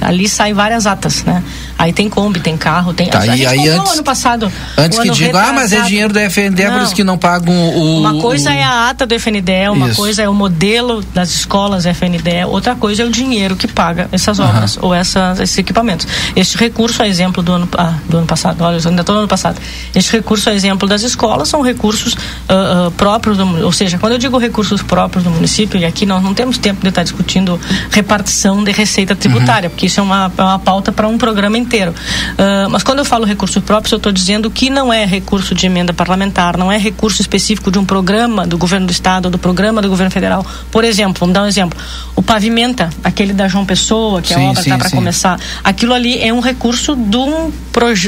ali 0.00 0.28
saem 0.28 0.54
várias 0.54 0.86
atas, 0.86 1.24
né? 1.24 1.42
Aí 1.78 1.92
tem 1.92 2.08
Kombi, 2.08 2.40
tem 2.40 2.56
carro, 2.56 2.92
tem. 2.92 3.08
Tá, 3.08 3.20
a 3.20 3.36
e 3.36 3.46
aí 3.46 3.68
antes, 3.68 3.92
ano 3.92 4.02
passado. 4.02 4.52
Antes 4.76 4.98
que 4.98 5.10
digam, 5.10 5.40
ah, 5.40 5.52
mas 5.52 5.72
é 5.72 5.80
dinheiro 5.82 6.12
do 6.12 6.18
FNDE, 6.18 6.64
não. 6.64 6.72
por 6.74 6.82
isso 6.82 6.94
que 6.94 7.04
não 7.04 7.16
pagam 7.16 7.54
o. 7.54 8.00
Uma 8.00 8.20
coisa 8.20 8.50
o... 8.50 8.52
é 8.52 8.62
a 8.62 8.90
ata 8.90 9.06
do 9.06 9.14
FNDE, 9.14 9.68
uma 9.72 9.88
isso. 9.88 9.96
coisa 9.96 10.22
é 10.22 10.28
o 10.28 10.34
modelo 10.34 11.02
das 11.14 11.30
escolas 11.30 11.86
FNDE, 11.86 12.44
outra 12.46 12.74
coisa 12.74 13.02
é 13.02 13.06
o 13.06 13.10
dinheiro 13.10 13.56
que 13.56 13.66
paga 13.66 14.08
essas 14.12 14.38
obras 14.38 14.76
uhum. 14.76 14.86
ou 14.86 14.94
essas, 14.94 15.40
esses 15.40 15.56
equipamentos. 15.56 16.06
Este 16.36 16.58
recurso, 16.58 17.02
a 17.02 17.08
exemplo 17.08 17.42
do 17.42 17.52
ano, 17.52 17.68
ah, 17.78 17.94
do 18.08 18.18
ano 18.18 18.26
passado, 18.26 18.62
olha, 18.62 18.78
ainda 18.86 19.00
estou 19.00 19.14
no 19.14 19.20
ano 19.22 19.28
passado. 19.28 19.60
Este 19.94 20.12
recurso, 20.12 20.50
a 20.50 20.54
exemplo 20.54 20.88
das 20.88 21.02
escolas, 21.02 21.48
são 21.48 21.62
recursos 21.62 22.12
uh, 22.14 22.88
uh, 22.88 22.90
próprios, 22.92 23.36
do, 23.36 23.64
ou 23.64 23.72
seja, 23.72 23.98
Quando 24.00 24.12
eu 24.14 24.18
digo 24.18 24.38
recursos 24.38 24.82
próprios 24.82 25.22
do 25.24 25.30
município, 25.30 25.78
e 25.78 25.84
aqui 25.84 26.06
nós 26.06 26.22
não 26.22 26.32
temos 26.34 26.58
tempo 26.58 26.80
de 26.82 26.88
estar 26.88 27.02
discutindo 27.02 27.60
repartição 27.90 28.64
de 28.64 28.72
receita 28.72 29.14
tributária, 29.14 29.66
Uhum. 29.68 29.70
porque 29.70 29.86
isso 29.86 30.00
é 30.00 30.02
uma, 30.02 30.32
é 30.36 30.42
uma 30.42 30.58
pauta 30.58 30.90
para 30.90 31.06
um 31.06 31.18
programa 31.18 31.58
inteiro. 31.58 31.94
Ah, 32.38 32.66
mas 32.70 32.82
quando 32.82 33.00
eu 33.00 33.04
falo 33.04 33.24
recursos 33.24 33.62
próprios, 33.62 33.92
eu 33.92 33.96
estou 33.98 34.10
dizendo 34.12 34.50
que 34.50 34.70
não 34.70 34.92
é 34.92 35.04
recurso 35.04 35.54
de 35.54 35.66
emenda 35.66 35.92
parlamentar, 35.92 36.56
não 36.56 36.70
é 36.72 36.78
recurso 36.78 37.20
específico 37.20 37.70
de 37.70 37.78
um 37.78 37.84
programa 37.84 38.46
do 38.46 38.56
governo 38.56 38.86
do 38.86 38.92
estado 38.92 39.26
ou 39.26 39.30
do 39.30 39.38
programa 39.38 39.82
do 39.82 39.88
governo 39.88 40.10
federal. 40.10 40.44
Por 40.70 40.84
exemplo, 40.84 41.16
vamos 41.20 41.34
dar 41.34 41.42
um 41.42 41.46
exemplo. 41.46 41.78
O 42.16 42.22
Pavimenta, 42.22 42.88
aquele 43.04 43.32
da 43.32 43.48
João 43.48 43.64
Pessoa, 43.66 44.22
que 44.22 44.32
Sim, 44.34 44.46
a 44.46 44.50
obra 44.50 44.60
está 44.62 44.78
para 44.78 44.90
começar, 44.90 45.38
aquilo 45.62 45.92
ali 45.92 46.20
é 46.20 46.32
um 46.32 46.40
recurso 46.40 46.94
de 46.96 47.16
um, 47.16 47.50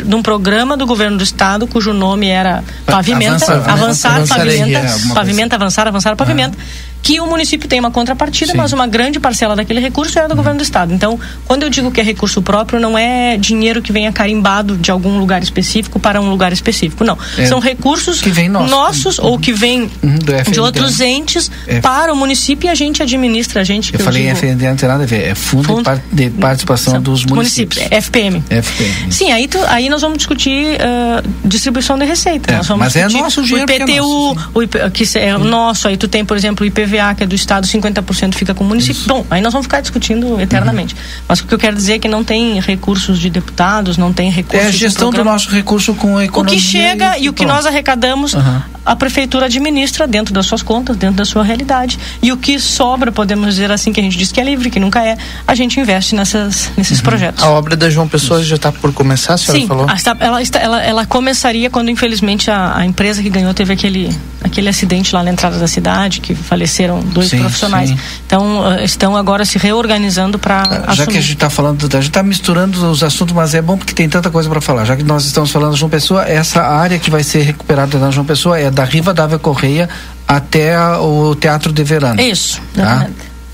de 0.07 0.14
um 0.14 0.22
programa 0.22 0.76
do 0.76 0.86
governo 0.86 1.18
do 1.18 1.24
estado 1.24 1.66
cujo 1.66 1.93
nome 1.93 2.28
era 2.28 2.62
Pavimenta, 2.86 3.34
Avança- 3.45 3.70
avançar, 3.70 4.14
Avançaria, 4.16 4.53
pavimenta, 4.59 4.78
é, 4.78 5.14
pavimenta, 5.14 5.57
avançar, 5.57 5.82
avançar, 5.89 6.16
pavimenta. 6.16 6.57
Que 7.03 7.20
o 7.20 7.26
município 7.26 7.68
tem 7.68 7.80
uma 7.80 7.90
contrapartida, 7.90 8.55
mas 8.55 8.72
uma 8.72 8.86
grande 8.86 9.18
parcela 9.18 9.57
daquele 9.57 9.80
recurso 9.80 10.18
é 10.18 10.28
do 10.28 10.36
governo 10.36 10.59
do 10.59 10.62
estado. 10.62 10.94
Então, 10.94 11.18
quando 11.46 11.64
eu 11.64 11.68
digo 11.68 11.90
que 11.90 12.00
é 12.00 12.05
recurso 12.05 12.40
próprio, 12.40 12.78
não 12.78 12.96
é 12.96 13.36
dinheiro 13.36 13.82
que 13.82 13.92
venha 13.92 14.12
carimbado 14.12 14.76
de 14.76 14.90
algum 14.90 15.18
lugar 15.18 15.42
específico 15.42 15.98
para 15.98 16.20
um 16.20 16.30
lugar 16.30 16.53
específico, 16.53 17.03
não. 17.05 17.18
É, 17.36 17.44
São 17.46 17.59
recursos 17.59 18.20
que 18.20 18.30
vem 18.30 18.48
nosso. 18.48 18.70
nossos 18.70 19.18
ou 19.18 19.38
que 19.38 19.53
vêm 19.53 19.90
Uhum, 20.03 20.18
de 20.50 20.61
outros 20.61 21.00
entes 21.00 21.50
É. 21.66 21.80
para 21.80 22.12
o 22.12 22.16
município 22.16 22.68
e 22.68 22.70
a 22.70 22.74
gente 22.74 23.03
administra, 23.03 23.61
a 23.62 23.64
gente 23.64 23.90
que 23.92 24.00
Eu 24.00 24.05
falei 24.05 24.22
digo, 24.22 24.36
FND, 24.36 24.68
não 24.68 24.76
tem 24.76 24.88
nada 24.88 25.03
a 25.03 25.07
ver. 25.07 25.28
É 25.28 25.34
Fundo, 25.34 25.62
de, 25.68 25.72
Fundo- 25.74 26.03
de 26.12 26.30
Participação 26.30 27.00
dos 27.03 27.24
Municípios. 27.24 27.78
municípios, 27.78 27.86
é 27.90 27.96
FPM. 27.96 28.44
FPM. 28.48 29.12
Sim, 29.12 29.32
aí, 29.32 29.48
tu- 29.48 29.59
aí 29.66 29.88
nós 29.88 30.00
vamos 30.03 30.18
discutir 30.18 30.78
ah, 30.80 31.22
distribuição 31.44 31.98
de 31.98 32.05
receita. 32.05 32.53
É, 32.53 32.57
nós 32.59 32.68
vamos 32.68 32.84
mas 32.84 32.94
é 32.96 33.09
nosso 33.09 33.40
o 33.40 33.44
dinheiro 33.44 33.66
porque 33.66 33.82
é 33.82 33.84
IPTU, 33.96 34.36
o 34.55 34.62
IP, 34.62 34.78
que 34.92 35.18
é 35.18 35.36
o 35.36 35.40
nosso, 35.44 35.88
aí 35.88 35.96
tu 35.96 36.07
tem, 36.07 36.24
por 36.24 36.36
exemplo, 36.36 36.64
o 36.64 36.66
IPVA, 36.97 37.14
que 37.14 37.24
é 37.24 37.26
do 37.26 37.34
Estado, 37.34 37.66
50% 37.66 38.34
fica 38.34 38.55
com 38.55 38.64
o 38.64 38.66
município. 38.66 39.03
Bom, 39.07 39.26
aí 39.30 39.40
nós 39.40 39.53
vamos 39.53 39.66
ficar 39.66 39.80
discutindo 39.80 40.40
eternamente. 40.40 40.95
Mas 41.28 41.40
o 41.40 41.47
que 41.47 41.55
eu 41.55 41.59
quero 41.59 41.76
dizer 41.76 41.95
é 41.95 41.99
que 41.99 42.09
não 42.09 42.22
tem 42.24 42.61
recursos 42.61 43.18
de 43.18 43.30
deputados, 43.30 43.97
não 43.97 44.12
tem 44.12 44.30
recursos 44.30 44.64
É 44.66 44.68
a 44.68 44.72
gestão 44.72 45.11
do 45.11 45.14
programa. 45.14 45.32
nosso 45.32 45.51
recurso 45.51 45.95
com 45.95 46.16
a 46.16 46.20
O 46.20 46.22
economia. 46.22 46.59
que 46.59 46.62
chega 46.64 47.18
e 47.18 47.28
o 47.28 47.32
que 47.32 47.45
nós 47.45 47.66
arrecadamos, 47.66 48.34
Aham. 48.34 48.62
a 48.84 48.97
prefeitura 48.97 49.47
administra 49.47 50.07
dentro 50.07 50.32
das 50.34 50.47
suas 50.47 50.62
contas, 50.62 50.97
dentro 50.97 51.16
da 51.16 51.24
sua 51.24 51.43
realidade. 51.43 51.99
E 52.22 52.32
o 52.32 52.36
que 52.36 52.59
sobra, 52.59 53.11
podemos 53.12 53.47
dizer 53.55 53.70
assim, 53.70 53.93
que 53.93 54.01
a 54.01 54.03
gente 54.03 54.16
diz 54.18 54.30
que 54.32 54.40
é 54.40 54.45
livre, 54.45 54.70
que 54.70 54.80
nunca 54.80 55.05
é, 55.05 55.16
a 55.47 55.55
gente 55.55 55.78
investe 55.80 56.14
nessas, 56.14 56.70
nesses 56.76 57.01
projetos. 57.01 57.43
A 57.43 57.51
obra 57.51 57.76
da 57.76 57.88
João 57.90 58.09
Pessoa 58.09 58.43
já 58.43 58.57
está 58.57 58.70
por 58.72 58.93
começar, 58.93 59.34
a 59.34 59.38
senhora 59.38 59.61
Sim, 59.61 59.66
falou? 59.68 59.88
esta- 59.90 60.16
ela, 60.20 60.40
ela, 60.61 60.82
ela 60.82 61.07
começaria 61.07 61.70
quando, 61.70 61.90
infelizmente, 61.90 62.51
a, 62.51 62.76
a 62.78 62.84
empresa 62.86 63.22
que 63.22 63.30
ganhou 63.30 63.53
teve 63.55 63.72
aquele, 63.72 64.16
aquele 64.43 64.68
acidente 64.68 65.14
lá 65.14 65.22
na 65.22 65.30
entrada 65.30 65.59
da 65.59 65.66
cidade, 65.68 66.20
que 66.20 66.34
faleceram 66.83 67.01
dois 67.12 67.28
Sim, 67.28 67.39
profissionais. 67.39 67.91
sim. 67.91 67.99
Então, 68.26 68.62
ah, 68.66 68.83
estão 68.83 69.16
agora 69.16 69.45
se 69.45 69.59
reorganizando 69.59 70.39
para 70.39 70.62
Já 70.64 70.85
assumir. 70.89 71.09
que 71.12 71.18
a 71.18 71.20
gente 71.20 71.35
está 71.35 71.51
falando, 71.51 71.85
a 71.87 71.97
gente 72.01 72.09
está 72.09 72.22
misturando 72.22 72.91
os 72.91 73.03
assuntos, 73.03 73.35
mas 73.35 73.55
é 73.55 73.62
bom 73.62 73.76
porque 73.76 73.93
tem 73.95 74.09
tanta 74.09 74.30
coisa 74.30 74.49
para 74.49 74.61
falar. 74.61 74.85
Já 74.85 74.97
que 74.97 75.03
nós 75.03 75.24
estamos 75.24 75.51
falando 75.51 75.72
de 75.74 75.78
João 75.80 75.91
Pessoa, 75.91 76.24
essa 76.26 76.62
área 76.62 76.99
que 76.99 77.11
vai 77.11 77.22
ser 77.22 77.43
recuperada 77.43 77.99
na 77.99 78.11
João 78.11 78.26
Pessoa 78.26 78.59
é 78.59 78.70
da 78.70 78.85
Riva 78.85 79.14
Dávia 79.14 79.39
Correia 79.39 79.89
até 80.26 80.74
a- 80.74 81.01
o 81.01 81.35
Teatro 81.35 81.72
de 81.72 81.85
Verano. 81.85 82.20
Isso, 82.20 82.61
Tá? 82.74 83.07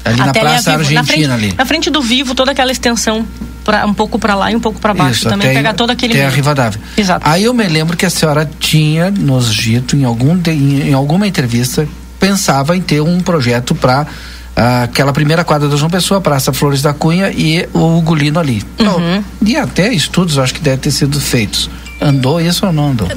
Ali 0.05 0.17
na 0.17 0.27
Até 0.31 0.41
Praça 0.41 0.73
a 0.73 0.77
Vivo, 0.79 0.95
na 0.95 1.01
Argentina 1.01 1.35
frente, 1.37 1.47
ali. 1.49 1.55
Na 1.59 1.67
frente 1.67 1.91
do 1.91 2.01
Vivo, 2.01 2.35
toda 2.35 2.53
aquela 2.53 2.73
extensão, 2.73 3.27
pra, 3.63 3.85
um 3.85 3.93
pouco 3.93 4.19
para 4.19 4.35
lá 4.35 4.51
e 4.51 4.57
um 4.57 4.61
pouco 4.61 4.81
para 4.81 4.95
baixo 4.95 5.21
Isso, 5.21 5.29
também, 5.29 5.53
pegar 5.53 5.75
todo 5.75 5.91
aquele 5.91 6.15
até 6.15 6.23
a 6.23 6.27
meio. 6.27 6.37
Rivadavia. 6.37 6.81
Exato. 6.97 7.29
Aí 7.29 7.45
eu 7.45 7.53
me 7.53 7.67
lembro 7.69 7.95
que 7.95 8.07
a 8.07 8.11
senhora 8.11 8.49
tinha 8.59 9.11
nos 9.11 9.53
dito 9.53 9.97
em, 9.97 10.05
algum 10.05 10.39
em, 10.47 10.89
em 10.89 10.93
alguma 10.95 11.27
entrevista, 11.27 11.87
pensava 12.19 12.77
em 12.77 12.81
ter 12.81 13.01
um 13.01 13.21
projeto 13.21 13.75
para 13.75 14.07
aquela 14.83 15.13
primeira 15.13 15.45
quadra 15.45 15.69
da 15.69 15.77
João 15.77 15.91
Pessoa, 15.91 16.21
Praça 16.21 16.53
Flores 16.53 16.83
da 16.83 16.93
Cunha 16.93 17.31
e 17.31 17.69
o 17.73 18.01
Gulino 18.01 18.41
ali. 18.41 18.63
Uhum. 18.81 19.23
E 19.43 19.57
até 19.57 19.93
estudos 19.93 20.39
acho 20.39 20.55
que 20.55 20.61
devem 20.61 20.81
ter 20.81 20.91
sido 20.91 21.21
feitos. 21.21 21.71
Andou 22.01 22.41
isso 22.41 22.65
ou 22.65 22.73
não 22.73 22.91
andou? 22.91 23.09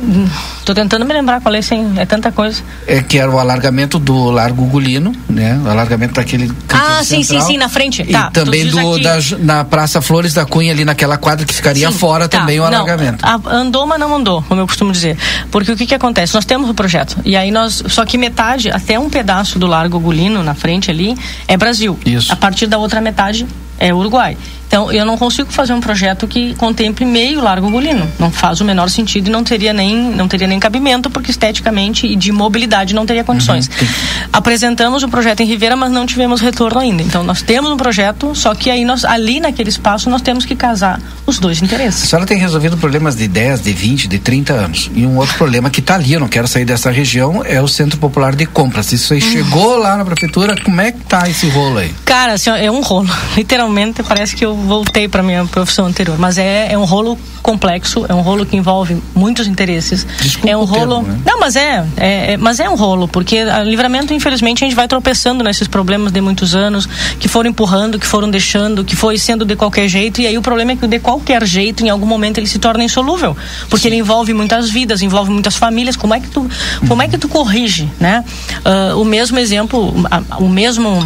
Tô 0.65 0.73
tentando 0.73 1.05
me 1.05 1.13
lembrar 1.13 1.39
qual 1.39 1.53
é, 1.53 1.61
sem, 1.61 1.93
é 1.97 2.05
tanta 2.05 2.32
coisa. 2.32 2.63
É 2.88 2.99
que 3.01 3.19
era 3.19 3.29
o 3.29 3.38
alargamento 3.38 3.99
do 3.99 4.32
Largo 4.32 4.65
Gulino, 4.65 5.11
né? 5.29 5.59
O 5.63 5.69
alargamento 5.69 6.15
daquele 6.15 6.51
Ah, 6.69 6.97
sim, 7.03 7.17
sim, 7.17 7.23
central. 7.23 7.47
sim, 7.47 7.57
na 7.57 7.69
frente. 7.69 8.01
E 8.01 8.11
Tá, 8.11 8.32
também 8.32 8.65
do, 8.67 8.97
da, 8.99 9.17
na 9.39 9.63
Praça 9.63 10.01
Flores 10.01 10.34
da 10.34 10.45
Cunha, 10.45 10.71
ali 10.71 10.84
naquela 10.84 11.15
quadra 11.17 11.45
que 11.45 11.53
ficaria 11.53 11.91
Sim, 11.91 11.97
fora 11.97 12.27
tá, 12.27 12.39
também 12.39 12.59
o 12.59 12.63
não, 12.63 12.69
alargamento. 12.79 13.23
a- 13.23 13.39
andou, 13.55 13.86
mas 13.86 13.99
não 13.99 14.15
andou, 14.15 14.41
como 14.47 14.59
eu 14.61 14.65
costumo 14.67 14.91
dizer. 14.91 15.15
Porque 15.51 15.71
o 15.71 15.77
que 15.77 15.86
que 15.86 15.93
acontece? 15.95 16.34
Nós 16.34 16.45
temos 16.45 16.67
o 16.69 16.73
projeto. 16.73 17.17
E 17.23 17.36
aí 17.36 17.51
nós. 17.51 17.84
Só 17.88 18.03
que 18.03 18.17
metade, 18.17 18.71
até 18.71 18.97
um 18.99 19.09
pedaço 19.11 19.59
do 19.59 19.67
Largo 19.67 19.99
Gulino, 19.99 20.41
na 20.43 20.55
frente 20.55 20.89
ali, 20.89 21.15
é 21.47 21.55
Brasil. 21.55 21.99
Isso. 22.05 22.32
A 22.34 22.36
partir 22.36 22.65
da 22.65 22.79
outra 22.79 22.99
metade 22.99 23.45
é 23.77 23.93
Uruguai. 23.93 24.36
Então, 24.72 24.89
eu 24.89 25.05
não 25.05 25.17
consigo 25.17 25.51
fazer 25.51 25.74
um 25.74 25.82
projeto 25.82 26.26
que 26.26 26.55
contemple 26.55 27.03
meio 27.05 27.41
Largo 27.41 27.69
Gulino. 27.69 28.09
Não 28.17 28.32
faz 28.32 28.61
o 28.61 28.63
menor 28.65 28.89
sentido 28.89 29.28
e 29.28 29.30
não 29.30 29.43
teria 29.43 29.74
nem, 29.74 29.93
não 29.93 30.30
teria 30.30 30.47
nem 30.47 30.57
cabimento, 30.61 31.09
porque 31.09 31.30
esteticamente 31.30 32.07
e 32.07 32.15
de 32.15 32.32
mobilidade 32.32 32.95
não 32.95 33.05
teria 33.05 33.22
condições. 33.22 33.67
Uhum. 33.67 33.88
Apresentamos 34.32 35.03
o 35.03 35.09
projeto 35.09 35.41
em 35.41 35.45
Ribeira, 35.45 35.76
mas 35.76 35.91
não 35.91 36.05
tivemos 36.05 36.39
retorno 36.39 36.80
ainda. 36.80 37.03
Então, 37.03 37.22
nós 37.22 37.41
temos 37.41 37.69
um 37.69 37.76
projeto, 37.76 38.34
só 38.34 38.55
que 38.55 38.69
aí 38.69 38.86
nós, 38.86 39.03
ali 39.03 39.41
naquele 39.41 39.67
espaço, 39.67 40.09
nós 40.09 40.22
temos 40.22 40.45
que 40.45 40.55
casar 40.55 41.01
os 41.26 41.38
dois 41.38 41.61
interesses. 41.61 42.03
A 42.03 42.07
senhora 42.07 42.26
tem 42.26 42.38
resolvido 42.38 42.78
problemas 42.78 43.17
de 43.17 43.28
10, 43.28 43.63
de 43.63 43.74
20, 43.74 44.07
de 44.07 44.19
30 44.19 44.53
anos. 44.53 44.89
E 44.95 45.05
um 45.05 45.17
outro 45.17 45.36
problema 45.36 45.69
que 45.69 45.82
está 45.82 45.95
ali, 45.95 46.13
eu 46.13 46.19
não 46.22 46.30
quero 46.30 46.47
sair 46.47 46.63
dessa 46.63 46.89
região, 46.89 47.43
é 47.45 47.61
o 47.61 47.67
Centro 47.67 47.99
Popular 47.99 48.36
de 48.38 48.45
Compras. 48.45 48.93
Isso 48.93 49.13
aí 49.13 49.19
Hum. 49.19 49.32
chegou 49.34 49.76
lá 49.78 49.97
na 49.97 50.05
prefeitura, 50.05 50.55
como 50.63 50.80
é 50.80 50.93
que 50.93 50.99
tá 51.01 51.28
esse 51.30 51.49
rolo 51.49 51.80
aí? 51.80 51.93
Cara, 52.05 52.34
assim, 52.34 52.49
é 52.51 52.72
um 52.72 52.82
rolo. 52.82 53.09
Literalmente 53.36 54.01
parece 54.03 54.34
que 54.34 54.45
eu 54.45 54.61
voltei 54.62 55.07
para 55.07 55.22
minha 55.24 55.45
profissão 55.45 55.86
anterior, 55.86 56.18
mas 56.18 56.38
é, 56.38 56.72
é 56.72 56.78
um 56.78 56.86
rolo 56.86 57.18
complexo, 57.41 58.05
é 58.07 58.14
um 58.14 58.22
rolo 58.22 58.45
que 58.45 58.55
envolve 58.55 59.01
muitos 59.16 59.47
interesses. 59.47 60.05
é 60.45 60.55
um 60.55 60.62
o 60.62 60.68
termo, 60.68 60.93
rolo. 60.95 61.07
né? 61.07 61.20
Não, 61.26 61.39
mas 61.39 61.55
é, 61.55 61.86
é, 61.97 62.34
é- 62.34 62.38
mas 62.38 62.59
é 62.59 62.70
um 62.70 62.76
rolo, 62.76 63.07
porque 63.07 63.38
a 63.39 63.64
livramento, 63.64 64.14
infelizmente, 64.14 64.64
a 64.64 64.68
gente 64.68 64.76
vai 64.76 64.88
tropeçando 64.88 65.43
nesses 65.43 65.68
problemas 65.68 66.12
de 66.12 66.22
muitos 66.22 66.53
anos, 66.55 66.88
que 67.20 67.28
foram 67.28 67.49
empurrando, 67.49 67.97
que 67.99 68.05
foram 68.05 68.30
deixando, 68.30 68.84
que 68.84 68.95
foi 68.95 69.18
sendo 69.18 69.43
de 69.45 69.55
qualquer 69.55 69.88
jeito, 69.88 70.22
e 70.22 70.28
aí 70.28 70.38
o 70.38 70.41
problema 70.41 70.74
é 70.74 70.76
que 70.76 70.88
de 70.88 70.99
qualquer 70.99 71.45
jeito, 71.45 71.84
em 71.86 71.89
algum 71.89 72.05
momento, 72.05 72.38
ele 72.38 72.47
se 72.47 72.59
torna 72.59 72.84
insolúvel, 72.84 73.36
porque 73.70 73.88
ele 73.88 73.95
envolve 73.97 74.34
muitas 74.34 74.70
vidas, 74.70 75.01
envolve 75.01 75.32
muitas 75.32 75.55
famílias. 75.55 75.95
Como 75.95 76.14
é 76.14 76.20
que 76.20 76.28
tu, 76.30 76.47
como 76.88 77.01
é 77.01 77.07
que 77.07 77.18
tu 77.18 77.28
corrige, 77.28 77.89
né? 77.99 78.24
Ah, 78.64 78.93
o 78.95 79.03
mesmo 79.03 79.39
exemplo, 79.39 79.93
a- 80.12 80.38
o 80.38 80.47
mesmo 80.47 81.03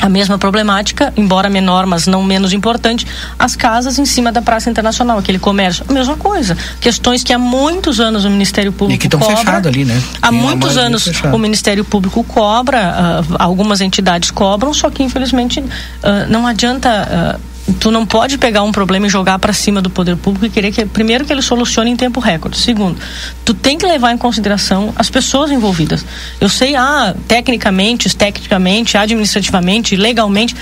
a 0.00 0.08
mesma 0.08 0.38
problemática, 0.38 1.12
embora 1.16 1.48
menor, 1.48 1.86
mas 1.86 2.06
não 2.06 2.22
menos 2.22 2.52
importante, 2.52 3.06
as 3.38 3.54
casas 3.56 3.98
em 3.98 4.04
cima 4.04 4.32
da 4.32 4.40
Praça 4.40 4.70
Internacional, 4.70 5.18
aquele 5.18 5.38
comércio, 5.38 5.84
a 5.88 5.92
mesma 5.92 6.16
coisa. 6.16 6.56
Questões 6.80 7.22
que 7.22 7.32
há 7.32 7.38
muitos 7.38 8.00
anos 8.00 8.24
o 8.24 8.30
Ministério 8.30 8.72
Público 8.72 8.96
E 8.96 8.98
que 8.98 9.14
estão 9.14 9.20
fechados 9.20 9.66
ali, 9.66 9.84
né? 9.84 10.00
Há 10.22 10.30
uma 10.30 10.42
muitos 10.42 10.76
anos 10.76 11.04
fechada. 11.04 11.34
o 11.34 11.38
Ministério 11.38 11.84
Público 11.84 12.24
cobra, 12.24 12.80
ah, 12.80 13.44
algumas 13.44 13.80
entidades 13.80 14.30
cobram, 14.30 14.72
só 14.72 14.90
que 14.90 15.02
infelizmente 15.02 15.62
ah, 16.02 16.26
não 16.28 16.46
adianta. 16.46 17.38
ah, 17.38 17.49
Tu 17.78 17.90
não 17.90 18.04
pode 18.04 18.38
pegar 18.38 18.62
um 18.62 18.72
problema 18.72 19.06
e 19.06 19.10
jogar 19.10 19.38
para 19.38 19.52
cima 19.52 19.80
do 19.80 19.90
poder 19.90 20.16
público 20.16 20.46
e 20.46 20.50
querer 20.50 20.72
que 20.72 20.84
primeiro 20.86 21.24
que 21.24 21.32
ele 21.32 21.42
solucione 21.42 21.90
em 21.90 21.96
tempo 21.96 22.20
recorde. 22.20 22.58
Segundo, 22.58 22.98
tu 23.44 23.54
tem 23.54 23.78
que 23.78 23.86
levar 23.86 24.12
em 24.12 24.18
consideração 24.18 24.92
as 24.96 25.10
pessoas 25.10 25.50
envolvidas. 25.50 26.04
Eu 26.40 26.48
sei, 26.48 26.74
ah, 26.74 27.14
tecnicamente, 27.28 28.14
tecnicamente, 28.16 28.96
administrativamente, 28.96 29.96
legalmente, 29.96 30.56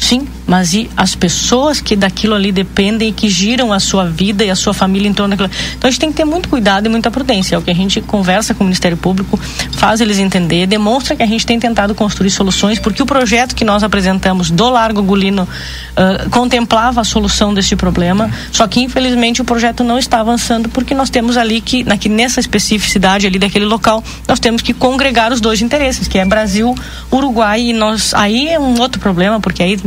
Sim, 0.00 0.26
mas 0.46 0.72
e 0.72 0.90
as 0.96 1.14
pessoas 1.14 1.78
que 1.78 1.94
daquilo 1.94 2.34
ali 2.34 2.50
dependem 2.50 3.10
e 3.10 3.12
que 3.12 3.28
giram 3.28 3.70
a 3.70 3.78
sua 3.78 4.06
vida 4.06 4.42
e 4.42 4.50
a 4.50 4.56
sua 4.56 4.72
família 4.72 5.06
em 5.06 5.12
torno 5.12 5.36
daquilo? 5.36 5.50
Então 5.76 5.86
a 5.86 5.90
gente 5.90 6.00
tem 6.00 6.10
que 6.10 6.16
ter 6.16 6.24
muito 6.24 6.48
cuidado 6.48 6.86
e 6.86 6.88
muita 6.88 7.10
prudência. 7.10 7.54
É 7.54 7.58
o 7.58 7.62
que 7.62 7.70
a 7.70 7.74
gente 7.74 8.00
conversa 8.00 8.54
com 8.54 8.64
o 8.64 8.66
Ministério 8.66 8.96
Público, 8.96 9.38
faz 9.72 10.00
eles 10.00 10.18
entender, 10.18 10.66
demonstra 10.66 11.14
que 11.14 11.22
a 11.22 11.26
gente 11.26 11.44
tem 11.44 11.60
tentado 11.60 11.94
construir 11.94 12.30
soluções, 12.30 12.78
porque 12.78 13.02
o 13.02 13.06
projeto 13.06 13.54
que 13.54 13.62
nós 13.62 13.82
apresentamos 13.84 14.50
do 14.50 14.70
Largo 14.70 15.02
Gulino 15.02 15.46
ah, 15.94 16.26
contemplava 16.30 17.02
a 17.02 17.04
solução 17.04 17.52
deste 17.52 17.76
problema, 17.76 18.30
só 18.50 18.66
que 18.66 18.80
infelizmente 18.80 19.42
o 19.42 19.44
projeto 19.44 19.84
não 19.84 19.98
está 19.98 20.20
avançando 20.20 20.70
porque 20.70 20.94
nós 20.94 21.10
temos 21.10 21.36
ali 21.36 21.60
que, 21.60 21.84
na, 21.84 21.98
que 21.98 22.08
nessa 22.08 22.40
especificidade 22.40 23.26
ali 23.26 23.38
daquele 23.38 23.66
local, 23.66 24.02
nós 24.26 24.40
temos 24.40 24.62
que 24.62 24.72
congregar 24.72 25.30
os 25.30 25.42
dois 25.42 25.60
interesses, 25.60 26.08
que 26.08 26.18
é 26.18 26.24
Brasil, 26.24 26.74
Uruguai 27.12 27.60
e 27.60 27.72
nós. 27.74 28.14
Aí 28.14 28.48
é 28.48 28.58
um 28.58 28.80
outro 28.80 28.98
problema, 28.98 29.40
porque 29.40 29.62
aí 29.62 29.78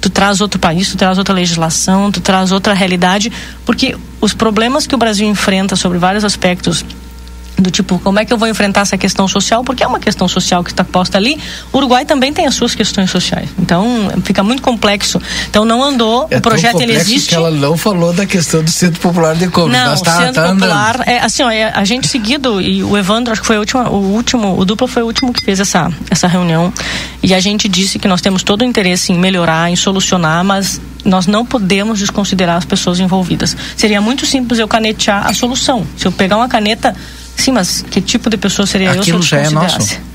tu 0.00 0.10
traz 0.10 0.40
outro 0.40 0.58
país, 0.58 0.88
tu 0.88 0.96
traz 0.96 1.18
outra 1.18 1.34
legislação, 1.34 2.10
tu 2.10 2.20
traz 2.20 2.52
outra 2.52 2.74
realidade, 2.74 3.32
porque 3.64 3.96
os 4.20 4.34
problemas 4.34 4.86
que 4.86 4.94
o 4.94 4.98
Brasil 4.98 5.28
enfrenta 5.28 5.76
sobre 5.76 5.98
vários 5.98 6.24
aspectos 6.24 6.84
do 7.60 7.70
tipo, 7.70 7.98
como 7.98 8.18
é 8.18 8.24
que 8.24 8.32
eu 8.32 8.38
vou 8.38 8.48
enfrentar 8.48 8.82
essa 8.82 8.96
questão 8.96 9.28
social? 9.28 9.62
Porque 9.64 9.82
é 9.82 9.86
uma 9.86 10.00
questão 10.00 10.26
social 10.28 10.64
que 10.64 10.70
está 10.70 10.84
posta 10.84 11.18
ali. 11.18 11.38
O 11.72 11.78
Uruguai 11.78 12.04
também 12.04 12.32
tem 12.32 12.46
as 12.46 12.54
suas 12.54 12.74
questões 12.74 13.10
sociais. 13.10 13.48
Então, 13.58 14.10
fica 14.24 14.42
muito 14.42 14.62
complexo. 14.62 15.20
Então, 15.48 15.64
não 15.64 15.82
andou. 15.82 16.26
É 16.30 16.38
o 16.38 16.40
projeto 16.40 16.80
ele 16.80 16.92
existe. 16.92 17.28
que 17.28 17.34
ela 17.34 17.50
não 17.50 17.76
falou 17.76 18.12
da 18.12 18.26
questão 18.26 18.62
do 18.62 18.70
Centro 18.70 19.00
Popular 19.00 19.34
de 19.34 19.48
Compras. 19.48 19.72
Não, 19.72 19.90
Nós 19.90 20.00
o 20.00 20.04
tá, 20.04 20.16
Centro 20.18 20.34
tá 20.42 20.48
Popular, 20.48 20.94
andando. 20.96 21.08
é, 21.08 21.20
assim, 21.20 21.42
ó, 21.42 21.50
é, 21.50 21.72
a 21.74 21.84
gente 21.84 22.08
seguido, 22.08 22.60
e 22.60 22.82
o 22.82 22.96
Evandro, 22.96 23.32
acho 23.32 23.40
que 23.40 23.46
foi 23.46 23.56
o 23.56 23.60
último, 23.60 23.82
o 23.88 24.12
último, 24.14 24.58
o 24.58 24.64
duplo 24.64 24.86
foi 24.86 25.02
o 25.02 25.06
último 25.06 25.32
que 25.32 25.44
fez 25.44 25.60
essa, 25.60 25.90
essa 26.10 26.26
reunião. 26.26 26.72
E 27.22 27.34
a 27.34 27.40
gente 27.40 27.68
disse 27.68 27.98
que 27.98 28.08
nós 28.08 28.20
temos 28.20 28.42
todo 28.42 28.62
o 28.62 28.64
interesse 28.64 29.12
em 29.12 29.18
melhorar, 29.18 29.70
em 29.70 29.76
solucionar, 29.76 30.44
mas 30.44 30.80
nós 31.04 31.26
não 31.26 31.44
podemos 31.44 31.98
desconsiderar 31.98 32.56
as 32.56 32.64
pessoas 32.64 33.00
envolvidas. 33.00 33.56
Seria 33.76 34.00
muito 34.00 34.26
simples 34.26 34.58
eu 34.58 34.68
canetear 34.68 35.26
a 35.26 35.34
solução. 35.34 35.86
Se 35.96 36.06
eu 36.06 36.12
pegar 36.12 36.36
uma 36.36 36.48
caneta, 36.48 36.94
sim, 37.36 37.52
mas 37.52 37.82
que 37.90 38.00
tipo 38.00 38.28
de 38.28 38.36
pessoa 38.36 38.66
seria 38.66 38.92
Aquilo 38.92 39.18
eu 39.18 39.22
se 39.22 39.34
eu 39.34 39.40
já 39.40 39.46
é 39.46 39.50
nosso. 39.50 40.10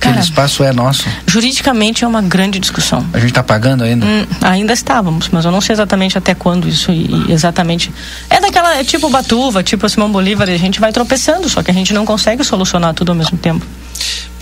Aquele 0.00 0.20
espaço 0.20 0.62
é 0.62 0.72
nosso. 0.72 1.06
Juridicamente 1.26 2.04
é 2.04 2.06
uma 2.06 2.20
grande 2.20 2.58
discussão. 2.58 3.06
A 3.12 3.18
gente 3.18 3.30
está 3.30 3.42
pagando 3.42 3.84
ainda? 3.84 4.04
Hum, 4.04 4.26
ainda 4.42 4.72
estávamos, 4.72 5.30
mas 5.30 5.44
eu 5.44 5.50
não 5.50 5.60
sei 5.60 5.72
exatamente 5.72 6.18
até 6.18 6.34
quando 6.34 6.68
isso 6.68 6.92
e, 6.92 7.06
e 7.28 7.32
exatamente. 7.32 7.92
É 8.28 8.38
daquela, 8.38 8.76
é 8.76 8.84
tipo 8.84 9.08
Batuva, 9.08 9.62
tipo 9.62 9.88
Simão 9.88 10.10
Bolívar, 10.10 10.48
a 10.48 10.56
gente 10.56 10.78
vai 10.78 10.92
tropeçando, 10.92 11.48
só 11.48 11.62
que 11.62 11.70
a 11.70 11.74
gente 11.74 11.94
não 11.94 12.04
consegue 12.04 12.44
solucionar 12.44 12.92
tudo 12.92 13.12
ao 13.12 13.16
mesmo 13.16 13.38
tempo. 13.38 13.64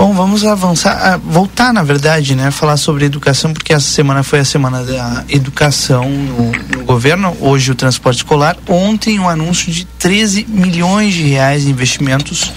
Bom, 0.03 0.13
vamos 0.15 0.45
avançar, 0.45 0.99
ah, 1.01 1.17
voltar 1.17 1.73
na 1.73 1.85
verdade, 1.85 2.35
né, 2.35 2.51
falar 2.51 2.77
sobre 2.77 3.05
educação, 3.05 3.53
porque 3.53 3.73
essa 3.73 3.89
semana 3.89 4.25
foi 4.25 4.41
a 4.41 4.45
semana 4.45 4.83
da 4.83 5.25
educação 5.29 6.11
no, 6.11 6.51
no 6.77 6.85
governo, 6.85 7.37
hoje 7.41 7.71
o 7.71 7.75
transporte 7.77 8.17
escolar, 8.17 8.57
ontem 8.67 9.21
um 9.21 9.29
anúncio 9.29 9.71
de 9.71 9.85
13 9.85 10.47
milhões 10.49 11.15
de 11.15 11.23
reais 11.23 11.67
em 11.67 11.71
investimentos 11.71 12.51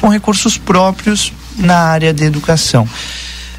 com 0.00 0.08
recursos 0.08 0.56
próprios 0.56 1.30
na 1.58 1.76
área 1.76 2.10
de 2.10 2.24
educação. 2.24 2.88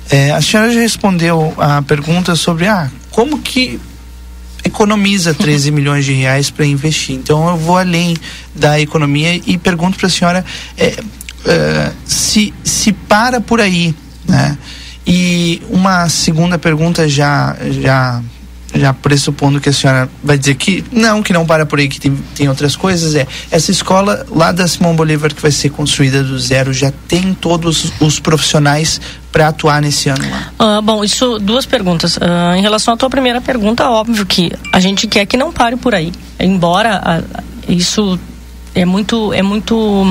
É, 0.09 0.31
a 0.31 0.41
senhora 0.41 0.73
já 0.73 0.79
respondeu 0.79 1.53
a 1.59 1.83
pergunta 1.83 2.35
sobre 2.35 2.65
ah, 2.65 2.89
como 3.11 3.37
que 3.37 3.79
economiza 4.63 5.35
13 5.35 5.69
milhões 5.71 6.03
de 6.03 6.13
reais 6.13 6.49
para 6.49 6.65
investir. 6.65 7.15
Então 7.15 7.47
eu 7.47 7.57
vou 7.57 7.77
além 7.77 8.17
da 8.55 8.81
economia 8.81 9.39
e 9.45 9.55
pergunto 9.55 9.99
para 9.99 10.07
a 10.07 10.09
senhora 10.09 10.43
é, 10.75 10.97
é, 11.45 11.91
se, 12.05 12.53
se 12.63 12.91
para 12.91 13.39
por 13.39 13.61
aí, 13.61 13.95
né? 14.27 14.57
E 15.05 15.61
uma 15.69 16.07
segunda 16.09 16.57
pergunta 16.57 17.07
já 17.07 17.55
já 17.81 18.21
já 18.73 18.93
pressupondo 18.93 19.59
que 19.59 19.69
a 19.69 19.73
senhora 19.73 20.09
vai 20.23 20.37
dizer 20.37 20.55
que 20.55 20.83
não, 20.91 21.23
que 21.23 21.33
não 21.33 21.45
para 21.45 21.65
por 21.65 21.79
aí, 21.79 21.87
que 21.87 21.99
tem, 21.99 22.15
tem 22.35 22.47
outras 22.47 22.75
coisas, 22.75 23.15
é 23.15 23.25
essa 23.49 23.71
escola 23.71 24.25
lá 24.29 24.51
da 24.51 24.67
Simão 24.67 24.95
Bolívar 24.95 25.33
que 25.33 25.41
vai 25.41 25.51
ser 25.51 25.69
construída 25.69 26.23
do 26.23 26.37
zero 26.37 26.71
já 26.71 26.91
tem 27.07 27.33
todos 27.33 27.91
os 27.99 28.19
profissionais 28.19 29.01
para 29.31 29.47
atuar 29.47 29.81
nesse 29.81 30.09
ano 30.09 30.29
lá? 30.29 30.51
Ah, 30.59 30.81
bom, 30.81 31.03
isso 31.03 31.39
duas 31.39 31.65
perguntas. 31.65 32.17
Ah, 32.21 32.57
em 32.57 32.61
relação 32.61 32.93
à 32.93 32.97
tua 32.97 33.09
primeira 33.09 33.41
pergunta, 33.41 33.89
óbvio 33.89 34.25
que 34.25 34.51
a 34.73 34.79
gente 34.79 35.07
quer 35.07 35.25
que 35.25 35.37
não 35.37 35.51
pare 35.51 35.75
por 35.75 35.93
aí. 35.93 36.11
Embora 36.39 37.01
ah, 37.03 37.43
isso 37.67 38.19
é 38.75 38.85
muito 38.85 39.33
é 39.33 39.41
muito 39.41 40.05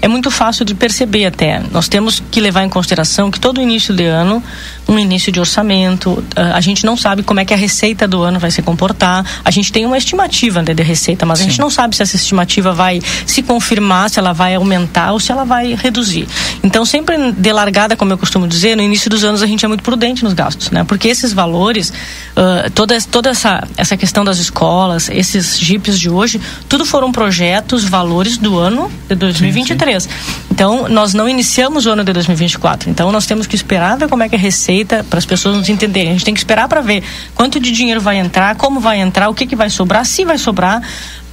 é 0.00 0.08
muito 0.08 0.30
fácil 0.30 0.64
de 0.64 0.74
perceber 0.74 1.26
até. 1.26 1.62
Nós 1.70 1.88
temos 1.88 2.22
que 2.30 2.40
levar 2.40 2.64
em 2.64 2.68
consideração 2.68 3.30
que 3.30 3.40
todo 3.40 3.60
início 3.60 3.94
de 3.94 4.04
ano, 4.04 4.42
um 4.88 4.98
início 4.98 5.32
de 5.32 5.40
orçamento, 5.40 6.22
ah, 6.36 6.56
a 6.56 6.60
gente 6.60 6.84
não 6.84 6.96
sabe 6.96 7.22
como 7.22 7.40
é 7.40 7.44
que 7.44 7.54
a 7.54 7.56
receita 7.56 8.06
do 8.06 8.22
ano 8.22 8.38
vai 8.38 8.50
se 8.50 8.62
comportar. 8.62 9.24
A 9.44 9.50
gente 9.50 9.72
tem 9.72 9.86
uma 9.86 9.96
estimativa 9.96 10.62
né, 10.62 10.74
de 10.74 10.82
receita, 10.82 11.24
mas 11.24 11.40
a 11.40 11.44
gente 11.44 11.58
não 11.58 11.70
sabe 11.70 11.96
se 11.96 12.02
essa 12.02 12.16
estimativa 12.16 12.72
vai 12.72 13.00
se 13.26 13.42
confirmar, 13.42 14.10
se 14.10 14.18
ela 14.18 14.32
vai 14.32 14.54
aumentar 14.54 15.12
ou 15.12 15.20
se 15.20 15.32
ela 15.32 15.44
vai 15.44 15.74
reduzir. 15.74 16.26
Então, 16.62 16.84
sempre 16.84 17.32
de 17.32 17.52
largada, 17.52 17.96
como 17.96 18.12
eu 18.12 18.18
costumo 18.18 18.46
dizer, 18.46 18.76
no 18.76 18.82
início 18.82 19.08
dos 19.08 19.24
anos 19.24 19.42
a 19.42 19.46
gente 19.46 19.64
é 19.64 19.68
muito 19.68 19.82
prudente 19.82 20.22
nos 20.24 20.32
gastos, 20.32 20.70
né? 20.70 20.84
Porque 20.84 21.08
esses 21.08 21.32
valores, 21.32 21.92
ah, 22.36 22.70
toda, 22.74 23.00
toda 23.02 23.30
essa, 23.30 23.66
essa 23.76 23.96
questão 23.96 24.24
das 24.24 24.38
escolas, 24.38 25.08
esses 25.08 25.58
jipes 25.58 25.98
de 25.98 26.10
hoje, 26.10 26.40
tudo 26.68 26.84
foram 26.84 27.10
projetos, 27.10 27.84
valores 27.84 28.36
do 28.36 28.58
ano 28.58 28.90
de 29.08 29.14
2023. 29.14 30.08
Então, 30.50 30.88
nós 30.88 31.14
não 31.14 31.28
iniciamos 31.28 31.86
o 31.86 31.90
ano 31.90 32.04
de 32.04 32.12
2024. 32.12 32.90
Então, 32.90 33.10
nós 33.10 33.26
temos 33.26 33.46
que 33.46 33.56
esperar 33.56 33.96
ver 33.96 34.08
como 34.08 34.22
é 34.22 34.28
que 34.28 34.36
a 34.36 34.38
receita 34.38 34.73
para 35.08 35.18
as 35.18 35.26
pessoas 35.26 35.56
nos 35.56 35.68
entenderem. 35.68 36.10
A 36.10 36.12
gente 36.12 36.24
tem 36.24 36.34
que 36.34 36.40
esperar 36.40 36.68
para 36.68 36.80
ver 36.80 37.02
quanto 37.34 37.60
de 37.60 37.70
dinheiro 37.70 38.00
vai 38.00 38.18
entrar, 38.18 38.56
como 38.56 38.80
vai 38.80 39.00
entrar, 39.00 39.28
o 39.28 39.34
que, 39.34 39.46
que 39.46 39.54
vai 39.54 39.68
sobrar, 39.68 40.06
se 40.06 40.24
vai 40.24 40.38
sobrar, 40.38 40.82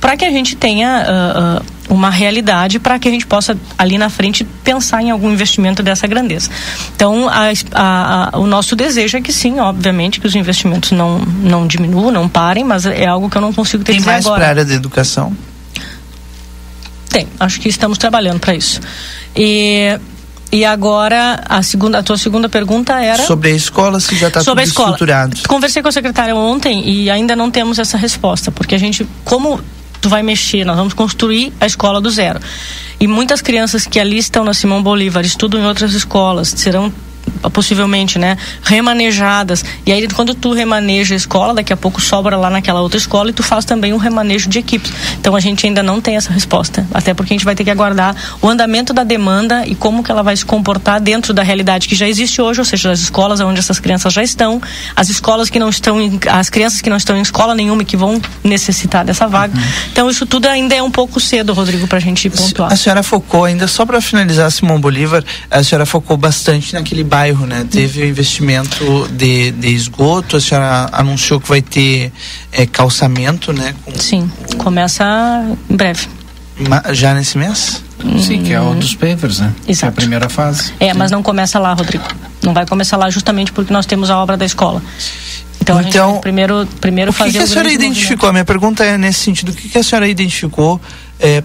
para 0.02 0.18
que 0.18 0.26
a 0.26 0.32
gente 0.32 0.56
tenha 0.56 1.06
ah, 1.08 1.62
uma 1.89 2.10
realidade, 2.10 2.80
para 2.80 2.98
que 2.98 3.08
a 3.08 3.12
gente 3.12 3.28
possa 3.28 3.56
ali 3.78 3.98
na 3.98 4.10
frente 4.10 4.44
pensar 4.44 5.02
em 5.04 5.12
algum 5.12 5.30
investimento 5.30 5.84
dessa 5.84 6.08
grandeza. 6.08 6.50
Então, 6.96 7.30
a, 7.30 7.52
a, 7.74 8.36
a, 8.36 8.39
o 8.39 8.48
nosso 8.48 8.76
desejo 8.76 9.18
é 9.18 9.22
que 9.22 9.34
sim, 9.34 9.60
obviamente, 9.60 10.20
que 10.20 10.26
os 10.26 10.36
investimentos 10.36 10.92
não, 10.92 11.20
não 11.20 11.68
diminuam, 11.68 12.12
não 12.12 12.28
parem, 12.30 12.64
mas 12.64 12.86
é 12.86 13.06
algo 13.06 13.30
que 13.30 13.38
eu 13.38 13.42
não 13.42 13.54
consigo 13.54 13.84
ter 13.84 13.94
Tem 13.94 14.02
mais 14.02 14.26
para 14.26 14.46
a 14.46 14.50
área 14.50 14.66
da 14.66 14.74
educação? 14.74 15.36
Tem, 17.10 17.28
acho 17.39 17.60
que 17.60 17.68
estamos 17.68 17.98
trabalhando 17.98 18.39
para 18.39 18.56
isso. 18.56 18.80
E, 19.36 20.00
e 20.52 20.66
agora, 20.66 21.41
a, 21.47 21.64
segunda, 21.64 21.99
a 21.99 22.04
tua 22.04 22.18
segunda 22.18 22.49
pergunta 22.49 22.99
era. 23.02 23.24
Sobre 23.24 23.52
a 23.52 23.56
escola, 23.56 23.99
se 23.99 24.16
já 24.16 24.28
está 24.28 24.43
tudo 24.43 24.60
escola. 24.62 24.89
estruturado. 24.89 25.38
Conversei 25.47 25.82
com 25.82 25.88
a 25.88 25.91
secretária 25.91 26.36
ontem 26.36 26.88
e 26.89 27.10
ainda 27.10 27.36
não 27.36 27.49
temos 27.49 27.80
essa 27.80 27.97
resposta, 27.97 28.52
porque 28.52 28.76
a 28.76 28.78
gente, 28.78 29.08
como 29.24 29.62
tu 30.02 30.10
vai 30.10 30.22
mexer, 30.22 30.66
nós 30.66 30.76
vamos 30.76 30.93
construir 30.93 31.54
a 31.60 31.66
escola 31.66 32.02
do 32.02 32.10
zero. 32.10 32.39
E 32.99 33.08
muitas 33.08 33.41
crianças 33.41 33.88
que 33.88 33.99
ali 33.99 34.18
estão 34.18 34.43
na 34.43 34.54
Simão 34.54 34.84
Bolívar 34.84 35.24
estudam 35.24 35.60
em 35.60 35.66
outras 35.66 35.93
escolas, 35.93 36.49
serão 36.49 36.91
possivelmente, 37.53 38.17
né, 38.19 38.38
remanejadas. 38.63 39.63
E 39.86 39.91
aí 39.91 40.07
quando 40.09 40.34
tu 40.34 40.53
remaneja 40.53 41.13
a 41.13 41.17
escola, 41.17 41.53
daqui 41.53 41.73
a 41.73 41.77
pouco 41.77 42.01
sobra 42.01 42.38
lá 42.38 42.49
naquela 42.49 42.82
outra 42.82 42.97
escola 42.97 43.29
e 43.29 43.34
tu 43.34 43.43
faz 43.43 43.65
também 43.65 43.93
um 43.93 43.97
remanejo 43.97 44.49
de 44.49 44.59
equipes. 44.59 44.91
Então 45.19 45.36
a 45.36 45.39
gente 45.39 45.65
ainda 45.65 45.82
não 45.84 46.01
tem 46.01 46.15
essa 46.15 46.32
resposta, 46.32 46.86
até 46.93 47.13
porque 47.13 47.34
a 47.34 47.36
gente 47.36 47.45
vai 47.45 47.55
ter 47.55 47.63
que 47.63 47.69
aguardar 47.69 48.15
o 48.41 48.49
andamento 48.49 48.93
da 48.93 49.03
demanda 49.03 49.65
e 49.65 49.75
como 49.75 50.03
que 50.03 50.11
ela 50.11 50.23
vai 50.23 50.36
se 50.36 50.45
comportar 50.45 50.99
dentro 50.99 51.34
da 51.34 51.43
realidade 51.43 51.88
que 51.88 51.95
já 51.95 52.07
existe 52.07 52.41
hoje, 52.41 52.59
ou 52.59 52.65
seja, 52.65 52.91
as 52.91 52.99
escolas 52.99 53.39
onde 53.39 53.59
essas 53.59 53.79
crianças 53.79 54.13
já 54.13 54.23
estão, 54.23 54.61
as 54.95 55.09
escolas 55.09 55.49
que 55.49 55.59
não 55.59 55.69
estão, 55.69 56.01
em, 56.01 56.19
as 56.29 56.49
crianças 56.49 56.82
que 56.82 56.89
não 56.89 56.97
estão 56.97 57.15
em 57.15 57.21
escola 57.21 57.55
nenhuma 57.55 57.82
e 57.82 57.86
que 57.86 57.97
vão 57.97 58.21
necessitar 58.43 59.05
dessa 59.05 59.27
vaga. 59.27 59.53
Então 59.91 60.09
isso 60.09 60.25
tudo 60.25 60.47
ainda 60.47 60.75
é 60.75 60.82
um 60.82 60.91
pouco 60.91 61.19
cedo, 61.19 61.53
Rodrigo, 61.53 61.88
para 61.88 61.97
a 61.97 62.01
gente 62.01 62.29
pontuar. 62.29 62.71
A 62.71 62.75
senhora 62.75 63.03
focou, 63.03 63.45
ainda 63.45 63.67
só 63.67 63.86
para 63.86 64.01
finalizar, 64.01 64.51
Simão 64.51 64.79
Bolívar, 64.79 65.23
a 65.49 65.63
senhora 65.63 65.86
focou 65.86 66.17
bastante 66.17 66.73
naquele 66.73 67.03
bairro, 67.03 67.20
né? 67.47 67.65
Teve 67.69 68.01
o 68.01 68.05
investimento 68.07 69.07
de, 69.11 69.51
de 69.51 69.67
esgoto, 69.69 70.38
a 70.38 70.41
senhora 70.41 70.89
anunciou 70.91 71.39
que 71.39 71.47
vai 71.47 71.61
ter 71.61 72.11
é, 72.51 72.65
calçamento, 72.65 73.53
né? 73.53 73.74
Com, 73.86 73.95
Sim, 73.95 74.30
começa 74.57 75.03
em 75.69 75.76
breve. 75.76 76.07
ma- 76.67 76.84
já 76.93 77.13
nesse 77.13 77.38
mês? 77.38 77.84
Sim, 78.19 78.43
que 78.43 78.51
é 78.53 78.59
o 78.59 78.74
dos 78.74 78.95
pavers, 78.95 79.39
né? 79.39 79.53
Que 79.65 79.86
é 79.86 79.88
a 79.88 79.91
primeira 79.91 80.28
fase. 80.28 80.74
É, 80.80 80.93
mas 80.93 81.11
não 81.11 81.22
começa 81.22 81.59
lá, 81.59 81.74
Rodrigo. 81.74 82.03
Não 82.41 82.53
vai 82.53 82.65
começar 82.65 82.97
lá 82.97 83.09
justamente 83.09 83.51
porque 83.51 83.72
nós 83.72 83.86
temos 83.86 84.09
a 84.09 84.17
obra 84.17 84.36
da 84.36 84.45
escola. 84.45 84.82
Então, 85.61 85.78
a 85.78 85.84
gente 85.84 85.91
Então, 85.91 86.13
vai 86.13 86.22
primeiro, 86.22 86.67
primeiro 86.82 87.11
O 87.11 87.13
que, 87.13 87.19
fazer 87.19 87.38
que 87.38 87.43
a 87.43 87.47
senhora 87.47 87.72
identificou? 87.72 88.30
A 88.30 88.32
minha 88.34 88.45
pergunta 88.45 88.84
é 88.84 88.97
nesse 88.97 89.19
sentido: 89.19 89.49
o 89.51 89.53
que, 89.53 89.69
que 89.69 89.78
a 89.78 89.84
senhora 89.84 90.07
identificou 90.07 90.82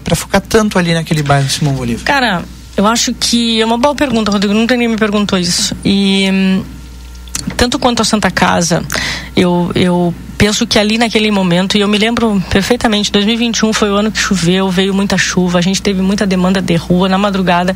para 0.03 0.15
focar 0.15 0.41
tanto 0.41 0.79
ali 0.79 0.91
naquele 0.95 1.21
bairro 1.21 1.47
Simão 1.47 1.73
Bolívar? 1.75 2.03
Cara, 2.03 2.43
eu 2.77 2.85
acho 2.85 3.13
que 3.13 3.59
é 3.59 3.65
uma 3.65 3.77
boa 3.77 3.95
pergunta, 3.95 4.31
Rodrigo. 4.31 4.53
Nunca 4.53 4.75
ninguém 4.75 4.89
me 4.89 4.97
perguntou 4.97 5.37
isso. 5.37 5.75
E 5.83 6.29
hum, 6.31 6.63
tanto 7.55 7.79
quanto 7.79 8.01
a 8.01 8.05
Santa 8.05 8.29
Casa, 8.29 8.83
eu, 9.35 9.71
eu 9.75 10.13
penso 10.37 10.67
que 10.67 10.77
ali 10.77 10.97
naquele 10.97 11.31
momento, 11.31 11.77
e 11.77 11.81
eu 11.81 11.87
me 11.87 11.97
lembro 11.97 12.41
perfeitamente, 12.49 13.11
2021 13.11 13.73
foi 13.73 13.89
o 13.89 13.95
ano 13.95 14.11
que 14.11 14.19
choveu, 14.19 14.69
veio 14.69 14.93
muita 14.93 15.17
chuva, 15.17 15.57
a 15.57 15.61
gente 15.61 15.81
teve 15.81 16.01
muita 16.01 16.25
demanda 16.25 16.61
de 16.61 16.75
rua 16.75 17.09
na 17.09 17.17
madrugada. 17.17 17.75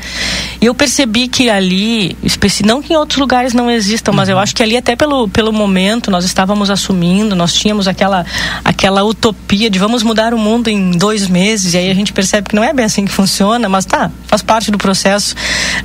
E 0.62 0.66
eu 0.66 0.76
percebi 0.76 1.28
que 1.28 1.50
ali, 1.50 2.16
não 2.64 2.82
que 2.82 2.94
em 2.94 2.96
outros 2.96 3.20
lugares 3.20 3.54
não 3.54 3.70
existam, 3.70 4.12
mas 4.12 4.30
eu 4.30 4.38
acho 4.38 4.56
que 4.56 4.62
ali 4.62 4.78
até 4.78 4.96
pelo, 4.96 5.28
pelo 5.28 5.52
momento 5.52 6.12
nós 6.12 6.24
estávamos 6.24 6.70
assumindo, 6.70 7.36
nós 7.36 7.54
tínhamos 7.54 7.88
aquela, 7.88 8.26
aquela 8.64 9.04
utopia 9.04 9.70
de 9.70 9.80
vamos 9.80 10.04
mudar 10.04 10.34
o 10.34 10.38
mundo 10.38 10.70
em 10.70 10.92
dois 10.92 11.28
meses, 11.28 11.74
e 11.74 11.78
aí 11.78 11.90
a 11.90 11.96
gente 11.96 12.14
percebe 12.14 12.50
que 12.50 12.56
não 12.56 12.64
é 12.64 12.72
bem 12.74 12.86
assim 12.86 13.06
que 13.06 13.12
funciona, 13.12 13.68
mas 13.68 13.86
tá, 13.86 14.12
faz 14.28 14.42
parte 14.42 14.70
do 14.70 14.78
processo 14.78 15.36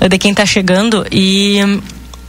eh, 0.01 0.09
de 0.09 0.19
quem 0.19 0.33
está 0.33 0.45
chegando. 0.45 1.07
E 1.11 1.61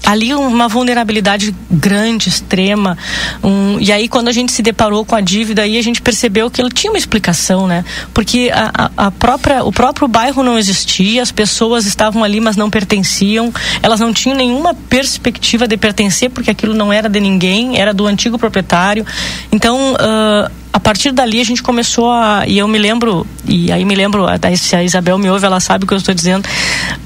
ali 0.05 0.33
uma 0.33 0.67
vulnerabilidade 0.67 1.53
grande, 1.69 2.29
extrema. 2.29 2.97
Um, 3.43 3.77
e 3.79 3.91
aí 3.91 4.07
quando 4.07 4.27
a 4.27 4.31
gente 4.31 4.51
se 4.51 4.61
deparou 4.61 5.03
com 5.05 5.15
a 5.15 5.21
dívida, 5.21 5.63
aí 5.63 5.77
a 5.77 5.81
gente 5.81 6.01
percebeu 6.01 6.49
que 6.49 6.61
ele 6.61 6.69
tinha 6.69 6.91
uma 6.91 6.97
explicação, 6.97 7.67
né? 7.67 7.83
Porque 8.13 8.51
a, 8.53 8.91
a, 8.95 9.11
própria, 9.11 9.63
o 9.63 9.71
próprio 9.71 10.07
bairro 10.07 10.43
não 10.43 10.57
existia, 10.57 11.21
as 11.21 11.31
pessoas 11.31 11.85
estavam 11.85 12.23
ali, 12.23 12.39
mas 12.39 12.55
não 12.55 12.69
pertenciam, 12.69 13.53
elas 13.81 13.99
não 13.99 14.13
tinham 14.13 14.37
nenhuma 14.37 14.73
perspectiva 14.73 15.67
de 15.67 15.77
pertencer, 15.77 16.29
porque 16.29 16.51
aquilo 16.51 16.73
não 16.73 16.91
era 16.91 17.09
de 17.09 17.19
ninguém, 17.19 17.77
era 17.79 17.93
do 17.93 18.05
antigo 18.07 18.37
proprietário. 18.37 19.05
Então, 19.51 19.93
uh, 19.93 20.51
a 20.71 20.79
partir 20.79 21.11
dali 21.11 21.39
a 21.39 21.43
gente 21.43 21.63
começou 21.63 22.11
a. 22.11 22.43
E 22.47 22.57
eu 22.57 22.67
me 22.67 22.77
lembro, 22.77 23.25
e 23.45 23.71
aí 23.71 23.83
me 23.85 23.95
lembro, 23.95 24.25
se 24.57 24.75
a 24.75 24.83
Isabel 24.83 25.17
me 25.17 25.29
ouve, 25.29 25.45
ela 25.45 25.59
sabe 25.59 25.85
o 25.85 25.87
que 25.87 25.93
eu 25.93 25.97
estou 25.97 26.13
dizendo. 26.13 26.47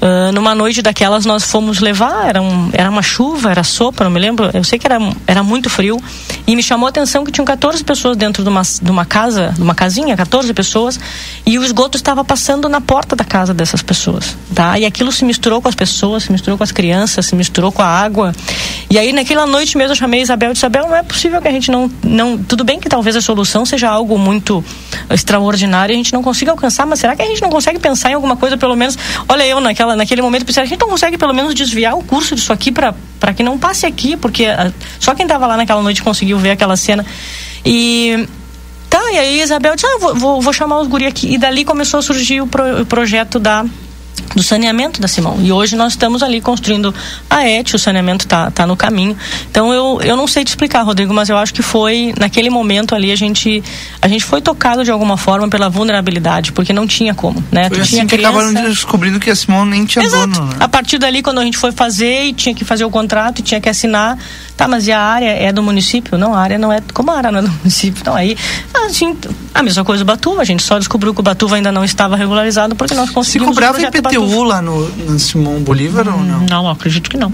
Uh, 0.00 0.32
numa 0.32 0.54
noite 0.54 0.82
daquelas 0.82 1.24
nós 1.24 1.44
fomos 1.44 1.80
levar, 1.80 2.28
era, 2.28 2.42
um, 2.42 2.70
era 2.72 2.90
uma 2.90 3.02
chuva, 3.02 3.50
era 3.50 3.62
sopa, 3.62 4.04
não 4.04 4.10
me 4.10 4.18
lembro, 4.20 4.50
eu 4.52 4.64
sei 4.64 4.78
que 4.78 4.86
era, 4.86 4.98
era 5.26 5.42
muito 5.42 5.70
frio. 5.70 6.00
E 6.46 6.56
me 6.56 6.62
chamou 6.62 6.86
a 6.86 6.90
atenção 6.90 7.24
que 7.24 7.30
tinham 7.30 7.44
14 7.44 7.84
pessoas 7.84 8.16
dentro 8.16 8.42
de 8.42 8.48
uma, 8.48 8.62
de 8.62 8.90
uma 8.90 9.04
casa, 9.04 9.52
de 9.54 9.62
uma 9.62 9.74
casinha, 9.74 10.16
14 10.16 10.52
pessoas, 10.52 10.98
e 11.46 11.58
o 11.58 11.64
esgoto 11.64 11.96
estava 11.96 12.24
passando 12.24 12.68
na 12.68 12.80
porta 12.80 13.14
da 13.14 13.24
casa 13.24 13.54
dessas 13.54 13.80
pessoas. 13.80 14.36
Tá? 14.54 14.78
E 14.78 14.84
aquilo 14.84 15.12
se 15.12 15.24
misturou 15.24 15.62
com 15.62 15.68
as 15.68 15.74
pessoas, 15.74 16.24
se 16.24 16.32
misturou 16.32 16.58
com 16.58 16.64
as 16.64 16.72
crianças, 16.72 17.26
se 17.26 17.34
misturou 17.34 17.70
com 17.70 17.82
a 17.82 17.86
água. 17.86 18.32
E 18.90 18.98
aí 18.98 19.12
naquela 19.12 19.46
noite 19.46 19.78
mesmo 19.78 19.92
eu 19.92 19.96
chamei 19.96 20.20
a 20.20 20.22
Isabel 20.24 20.50
e 20.50 20.52
disse, 20.52 20.66
Isabel, 20.66 20.88
não 20.88 20.96
é 20.96 21.02
possível 21.02 21.40
que 21.40 21.48
a 21.48 21.52
gente 21.52 21.70
não. 21.70 21.90
não 22.02 22.36
tudo 22.36 22.64
bem 22.64 22.80
que 22.80 22.88
talvez 22.88 23.16
a 23.16 23.20
solução 23.20 23.61
seja 23.64 23.88
algo 23.88 24.18
muito 24.18 24.64
extraordinário 25.10 25.92
e 25.92 25.94
a 25.94 25.96
gente 25.96 26.12
não 26.12 26.22
consiga 26.22 26.50
alcançar, 26.50 26.86
mas 26.86 27.00
será 27.00 27.14
que 27.16 27.22
a 27.22 27.26
gente 27.26 27.42
não 27.42 27.50
consegue 27.50 27.78
pensar 27.78 28.10
em 28.10 28.14
alguma 28.14 28.36
coisa, 28.36 28.56
pelo 28.56 28.76
menos? 28.76 28.98
Olha, 29.28 29.46
eu 29.46 29.60
naquela, 29.60 29.96
naquele 29.96 30.22
momento 30.22 30.44
pensei, 30.44 30.62
a 30.62 30.66
gente 30.66 30.80
não 30.80 30.88
consegue 30.88 31.18
pelo 31.18 31.32
menos 31.32 31.54
desviar 31.54 31.96
o 31.96 32.02
curso 32.02 32.34
disso 32.34 32.52
aqui 32.52 32.70
para 32.72 32.94
que 33.34 33.42
não 33.42 33.58
passe 33.58 33.86
aqui, 33.86 34.16
porque 34.16 34.46
a, 34.46 34.68
ah, 34.68 34.72
só 34.98 35.14
quem 35.14 35.24
estava 35.24 35.46
lá 35.46 35.56
naquela 35.56 35.82
noite 35.82 36.02
conseguiu 36.02 36.38
ver 36.38 36.50
aquela 36.50 36.76
cena. 36.76 37.04
E 37.64 38.28
Tá, 38.92 39.00
e 39.10 39.18
aí 39.18 39.40
Isabel 39.40 39.74
disse, 39.74 39.86
ah, 39.86 39.98
vou, 39.98 40.14
vou, 40.14 40.40
vou 40.42 40.52
chamar 40.52 40.78
os 40.78 40.86
guri 40.86 41.06
aqui. 41.06 41.32
E 41.32 41.38
dali 41.38 41.64
começou 41.64 41.98
a 42.00 42.02
surgir 42.02 42.42
o, 42.42 42.46
pro, 42.46 42.82
o 42.82 42.84
projeto 42.84 43.38
da 43.38 43.64
do 44.34 44.42
saneamento 44.42 45.00
da 45.00 45.08
Simão. 45.08 45.38
E 45.40 45.52
hoje 45.52 45.76
nós 45.76 45.92
estamos 45.92 46.22
ali 46.22 46.40
construindo 46.40 46.94
a 47.28 47.46
ET, 47.46 47.74
o 47.74 47.78
saneamento 47.78 48.24
está 48.24 48.50
tá 48.50 48.66
no 48.66 48.76
caminho. 48.76 49.16
Então 49.50 49.72
eu, 49.72 50.00
eu 50.02 50.16
não 50.16 50.26
sei 50.26 50.44
te 50.44 50.48
explicar, 50.48 50.82
Rodrigo, 50.82 51.12
mas 51.12 51.28
eu 51.28 51.36
acho 51.36 51.52
que 51.52 51.62
foi 51.62 52.14
naquele 52.18 52.50
momento 52.50 52.94
ali 52.94 53.12
a 53.12 53.16
gente 53.16 53.62
a 54.00 54.08
gente 54.08 54.24
foi 54.24 54.40
tocado 54.40 54.84
de 54.84 54.90
alguma 54.90 55.16
forma 55.16 55.48
pela 55.48 55.68
vulnerabilidade, 55.68 56.52
porque 56.52 56.72
não 56.72 56.86
tinha 56.86 57.14
como, 57.14 57.42
né? 57.50 57.68
Foi 57.68 57.78
tu 57.78 57.82
assim 57.82 57.90
tinha 57.90 58.06
que 58.06 58.16
criança... 58.16 58.38
acabaram 58.38 58.68
descobrindo 58.68 59.20
que 59.20 59.30
a 59.30 59.36
Simão 59.36 59.64
nem 59.64 59.84
tinha 59.84 60.04
Exato. 60.04 60.28
dono. 60.28 60.46
Né? 60.46 60.56
A 60.60 60.68
partir 60.68 60.98
dali 60.98 61.22
quando 61.22 61.40
a 61.40 61.44
gente 61.44 61.58
foi 61.58 61.72
fazer 61.72 62.24
e 62.24 62.32
tinha 62.32 62.54
que 62.54 62.64
fazer 62.64 62.84
o 62.84 62.90
contrato 62.90 63.40
e 63.40 63.42
tinha 63.42 63.60
que 63.60 63.68
assinar, 63.68 64.18
tá, 64.56 64.66
mas 64.66 64.86
e 64.86 64.92
a 64.92 65.00
área 65.00 65.30
é 65.30 65.52
do 65.52 65.62
município? 65.62 66.16
Não, 66.16 66.34
a 66.34 66.40
área 66.40 66.58
não 66.58 66.72
é, 66.72 66.80
como 66.92 67.10
a 67.10 67.16
área 67.16 67.30
não 67.30 67.40
é 67.40 67.42
do 67.42 67.50
município? 67.60 68.00
Então 68.00 68.14
aí 68.14 68.36
a, 68.72 68.88
gente, 68.88 69.28
a 69.54 69.62
mesma 69.62 69.84
coisa 69.84 70.02
o 70.02 70.06
Batuva, 70.06 70.40
a 70.42 70.44
gente 70.44 70.62
só 70.62 70.78
descobriu 70.78 71.12
que 71.12 71.20
o 71.20 71.22
Batuva 71.22 71.56
ainda 71.56 71.70
não 71.70 71.84
estava 71.84 72.16
regularizado 72.16 72.74
porque 72.74 72.94
nós 72.94 73.10
conseguimos 73.10 73.54
Se 73.54 73.54
cobrava 73.54 73.78
IPTU 74.10 74.24
IPTU 74.24 74.42
lá 74.42 74.62
no, 74.62 74.88
no 74.88 75.18
Simão 75.18 75.60
Bolívar 75.60 76.08
hum, 76.08 76.12
ou 76.12 76.24
não? 76.24 76.40
Não, 76.40 76.68
acredito 76.68 77.08
que 77.08 77.16
não. 77.16 77.32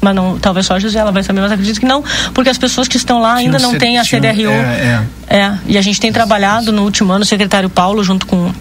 Mas 0.00 0.14
não, 0.14 0.38
talvez 0.38 0.66
só 0.66 0.74
a 0.74 0.78
Gisela 0.78 1.10
vai 1.10 1.22
saber, 1.22 1.40
mas 1.40 1.50
acredito 1.50 1.80
que 1.80 1.86
não, 1.86 2.04
porque 2.34 2.50
as 2.50 2.58
pessoas 2.58 2.86
que 2.86 2.98
estão 2.98 3.22
lá 3.22 3.34
ainda 3.34 3.58
não 3.58 3.78
têm 3.78 3.98
a 3.98 4.04
CDRU. 4.04 4.50
É, 4.50 5.06
é. 5.28 5.36
é, 5.38 5.58
e 5.66 5.78
a 5.78 5.82
gente 5.82 5.98
tem 5.98 6.12
trabalhado 6.12 6.70
no 6.70 6.82
último 6.82 7.10
ano, 7.10 7.22
o 7.22 7.26
secretário 7.26 7.70
Paulo, 7.70 8.04
junto 8.04 8.26
com 8.26 8.52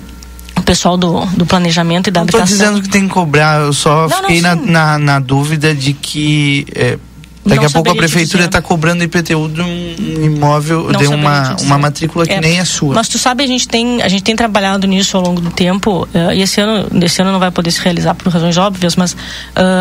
o 0.56 0.64
pessoal 0.64 0.96
do, 0.96 1.26
do 1.26 1.46
planejamento 1.46 2.08
e 2.08 2.12
da 2.12 2.22
não 2.22 2.24
habitação. 2.24 2.46
Estou 2.46 2.68
dizendo 2.68 2.82
que 2.82 2.90
tem 2.90 3.08
que 3.08 3.14
cobrar, 3.14 3.60
eu 3.60 3.74
só 3.74 4.08
não, 4.08 4.22
fiquei 4.22 4.42
não, 4.42 4.56
na, 4.56 4.72
na, 4.72 5.00
na, 5.00 5.20
dúvida 5.20 5.76
de 5.76 5.92
que. 5.92 6.66
É, 6.74 6.98
Daqui 7.46 7.66
a 7.66 7.70
pouco 7.70 7.92
a 7.92 7.96
prefeitura 7.96 8.46
está 8.46 8.62
cobrando 8.62 9.04
IPTU 9.04 9.50
de 9.50 9.62
um 9.62 10.24
imóvel, 10.24 10.90
não 10.92 11.00
de 11.00 11.08
uma, 11.08 11.56
uma 11.62 11.78
matrícula 11.78 12.26
que 12.26 12.32
é, 12.34 12.40
nem 12.40 12.60
é 12.60 12.66
sua. 12.66 12.96
Mas 12.96 13.10
tu 13.10 13.18
sabe, 13.18 13.44
a 13.44 13.48
gente 13.48 13.68
tem, 13.68 14.02
a 14.02 14.08
gente 14.08 14.24
tem 14.24 14.36
trabalhado 14.36 14.88
nisso 14.88 15.18
ao 15.18 15.24
longo 15.24 15.42
do 15.42 15.52
tempo, 15.52 16.08
uh, 16.14 16.32
e 16.34 16.42
esse 16.42 16.62
ano, 16.62 16.88
esse 17.04 17.22
ano 17.22 17.34
não 17.34 17.40
vai 17.40 17.52
poder 17.52 17.72
se 17.72 17.82
realizar 17.82 18.16
por 18.16 18.32
razões 18.32 18.58
óbvias, 18.58 18.96
mas 18.96 19.12
uh, 19.14 19.18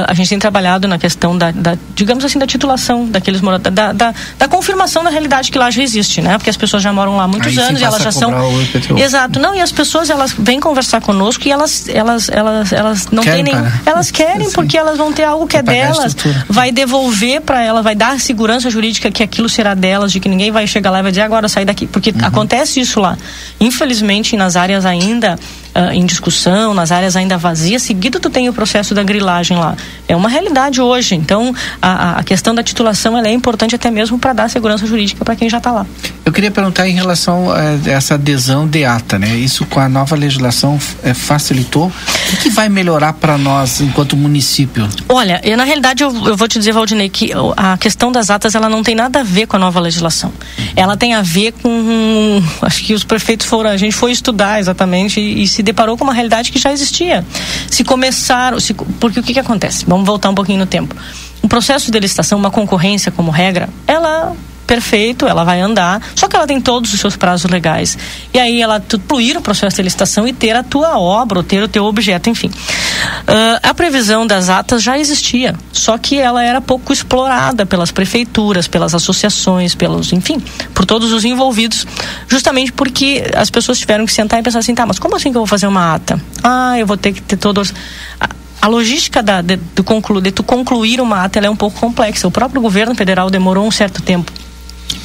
a 0.08 0.14
gente 0.14 0.28
tem 0.28 0.38
trabalhado 0.38 0.88
na 0.88 0.98
questão 0.98 1.38
da, 1.38 1.52
da 1.52 1.76
digamos 1.94 2.24
assim, 2.24 2.38
da 2.38 2.46
titulação 2.46 3.06
daqueles 3.06 3.40
moradores, 3.40 3.74
da, 3.74 3.92
da, 3.92 4.14
da, 4.38 4.48
confirmação 4.48 5.04
da 5.04 5.10
realidade 5.10 5.50
que 5.50 5.58
lá 5.58 5.70
já 5.70 5.82
existe, 5.82 6.20
né? 6.20 6.38
Porque 6.38 6.50
as 6.50 6.56
pessoas 6.56 6.82
já 6.82 6.92
moram 6.92 7.16
lá 7.16 7.24
há 7.24 7.28
muitos 7.28 7.56
Aí 7.56 7.64
anos 7.64 7.80
e 7.80 7.84
elas 7.84 8.02
já 8.02 8.10
são. 8.10 8.32
Exato, 8.96 9.38
não, 9.38 9.54
e 9.54 9.60
as 9.60 9.70
pessoas 9.70 10.10
elas 10.10 10.34
vêm 10.36 10.58
conversar 10.58 11.00
conosco 11.00 11.46
e 11.46 11.50
elas, 11.52 11.88
elas, 11.88 12.28
elas, 12.28 12.72
elas 12.72 13.08
não 13.12 13.22
querem 13.22 13.44
têm 13.44 13.54
nem. 13.54 13.72
Elas 13.86 14.10
querem 14.10 14.48
Sim. 14.48 14.52
porque 14.52 14.76
elas 14.76 14.98
vão 14.98 15.12
ter 15.12 15.24
algo 15.24 15.46
que 15.46 15.56
é 15.56 15.62
delas, 15.62 16.16
vai 16.48 16.72
devolver 16.72 17.40
para 17.40 17.51
ela, 17.60 17.82
vai 17.82 17.94
dar 17.94 18.20
segurança 18.20 18.70
jurídica 18.70 19.10
que 19.10 19.22
aquilo 19.22 19.48
será 19.48 19.74
delas, 19.74 20.12
de 20.12 20.20
que 20.20 20.28
ninguém 20.28 20.50
vai 20.50 20.66
chegar 20.66 20.90
lá 20.90 21.00
e 21.00 21.02
vai 21.02 21.10
dizer 21.10 21.22
agora 21.22 21.48
sai 21.48 21.64
daqui, 21.64 21.86
porque 21.86 22.10
uhum. 22.10 22.24
acontece 22.24 22.80
isso 22.80 23.00
lá. 23.00 23.18
Infelizmente, 23.60 24.36
nas 24.36 24.56
áreas 24.56 24.86
ainda 24.86 25.38
uh, 25.74 25.92
em 25.92 26.04
discussão, 26.06 26.74
nas 26.74 26.92
áreas 26.92 27.16
ainda 27.16 27.36
vazias, 27.36 27.82
seguido 27.82 28.20
tu 28.20 28.30
tem 28.30 28.48
o 28.48 28.52
processo 28.52 28.94
da 28.94 29.02
grilagem 29.02 29.56
lá. 29.56 29.76
É 30.08 30.16
uma 30.16 30.28
realidade 30.28 30.80
hoje. 30.80 31.14
Então, 31.14 31.54
a, 31.80 32.18
a 32.18 32.22
questão 32.22 32.54
da 32.54 32.62
titulação 32.62 33.18
é 33.18 33.32
importante 33.32 33.74
até 33.74 33.90
mesmo 33.90 34.18
para 34.18 34.32
dar 34.32 34.50
segurança 34.50 34.86
jurídica 34.86 35.24
para 35.24 35.36
quem 35.36 35.48
já 35.48 35.58
está 35.58 35.70
lá. 35.70 35.86
Eu 36.24 36.32
queria 36.32 36.50
perguntar 36.50 36.88
em 36.88 36.94
relação 36.94 37.50
a 37.50 37.90
essa 37.90 38.14
adesão 38.14 38.66
de 38.66 38.84
ata, 38.84 39.18
né? 39.18 39.34
Isso 39.36 39.66
com 39.66 39.80
a 39.80 39.88
nova 39.88 40.14
legislação 40.14 40.78
é, 41.02 41.12
facilitou? 41.14 41.92
O 42.32 42.36
que, 42.36 42.50
vai 42.50 42.68
melhorar 42.68 43.14
para 43.14 43.38
nós 43.38 43.80
enquanto 43.80 44.16
município? 44.16 44.88
Olha, 45.08 45.40
eu, 45.42 45.56
na 45.56 45.64
realidade 45.64 46.02
eu, 46.02 46.10
eu, 46.26 46.36
vou 46.36 46.46
te 46.46 46.58
dizer, 46.58 46.72
Valdinei, 46.72 47.08
que 47.08 47.32
a 47.56 47.76
questão 47.78 48.12
das 48.12 48.30
atas 48.30 48.54
ela 48.54 48.68
não 48.68 48.82
tem 48.82 48.94
nada 48.94 49.20
a 49.20 49.22
ver 49.22 49.46
com 49.46 49.56
a 49.56 49.58
nova 49.58 49.80
legislação. 49.80 50.32
Ela 50.76 50.96
tem 50.96 51.14
a 51.14 51.22
ver 51.22 51.52
com, 51.52 52.42
acho 52.62 52.84
que 52.84 52.94
os 52.94 53.04
prefeitos 53.04 53.46
foram, 53.46 53.70
a 53.70 53.76
gente 53.76 53.94
foi 53.94 54.12
estudar 54.12 54.60
exatamente 54.60 55.20
e, 55.20 55.42
e 55.42 55.48
se 55.48 55.61
deparou 55.62 55.96
com 55.96 56.04
uma 56.04 56.14
realidade 56.14 56.50
que 56.50 56.58
já 56.58 56.72
existia. 56.72 57.24
Se 57.70 57.84
começaram, 57.84 58.58
se, 58.60 58.74
porque 58.74 59.20
o 59.20 59.22
que, 59.22 59.32
que 59.32 59.40
acontece? 59.40 59.84
Vamos 59.86 60.06
voltar 60.06 60.30
um 60.30 60.34
pouquinho 60.34 60.58
no 60.58 60.66
tempo. 60.66 60.94
Um 61.42 61.48
processo 61.48 61.90
de 61.90 61.98
licitação, 61.98 62.38
uma 62.38 62.50
concorrência 62.50 63.10
como 63.10 63.30
regra, 63.30 63.68
ela 63.86 64.34
perfeito, 64.72 65.26
ela 65.26 65.44
vai 65.44 65.60
andar, 65.60 66.00
só 66.14 66.26
que 66.26 66.34
ela 66.34 66.46
tem 66.46 66.58
todos 66.58 66.94
os 66.94 66.98
seus 66.98 67.14
prazos 67.14 67.50
legais. 67.50 67.98
E 68.32 68.38
aí 68.38 68.62
ela 68.62 68.82
fluir 69.06 69.36
o 69.36 69.42
processo 69.42 69.76
de 69.76 69.82
licitação 69.82 70.26
e 70.26 70.32
ter 70.32 70.56
a 70.56 70.62
tua 70.62 70.98
obra, 70.98 71.40
ou 71.40 71.42
ter 71.42 71.62
o 71.62 71.68
teu 71.68 71.84
objeto, 71.84 72.30
enfim. 72.30 72.46
Uh, 72.48 73.60
a 73.62 73.74
previsão 73.74 74.26
das 74.26 74.48
atas 74.48 74.82
já 74.82 74.98
existia, 74.98 75.54
só 75.74 75.98
que 75.98 76.16
ela 76.16 76.42
era 76.42 76.58
pouco 76.58 76.90
explorada 76.90 77.66
pelas 77.66 77.90
prefeituras, 77.90 78.66
pelas 78.66 78.94
associações, 78.94 79.74
pelos, 79.74 80.10
enfim, 80.10 80.42
por 80.72 80.86
todos 80.86 81.12
os 81.12 81.22
envolvidos, 81.22 81.86
justamente 82.26 82.72
porque 82.72 83.30
as 83.36 83.50
pessoas 83.50 83.78
tiveram 83.78 84.06
que 84.06 84.12
sentar 84.12 84.40
e 84.40 84.42
pensar 84.42 84.60
assim, 84.60 84.74
tá, 84.74 84.86
mas 84.86 84.98
como 84.98 85.16
assim 85.16 85.30
que 85.30 85.36
eu 85.36 85.42
vou 85.42 85.46
fazer 85.46 85.66
uma 85.66 85.94
ata? 85.94 86.18
Ah, 86.42 86.78
eu 86.78 86.86
vou 86.86 86.96
ter 86.96 87.12
que 87.12 87.20
ter 87.20 87.36
todos 87.36 87.74
a 88.62 88.68
logística 88.68 89.22
da, 89.22 89.42
de, 89.42 89.56
de, 89.56 89.82
conclu, 89.82 90.20
de 90.20 90.30
tu 90.30 90.42
concluir 90.42 90.98
uma 90.98 91.24
ata 91.24 91.40
é 91.40 91.50
um 91.50 91.56
pouco 91.56 91.80
complexa. 91.80 92.28
O 92.28 92.30
próprio 92.30 92.62
governo 92.62 92.94
federal 92.94 93.28
demorou 93.28 93.66
um 93.66 93.72
certo 93.72 94.00
tempo 94.00 94.32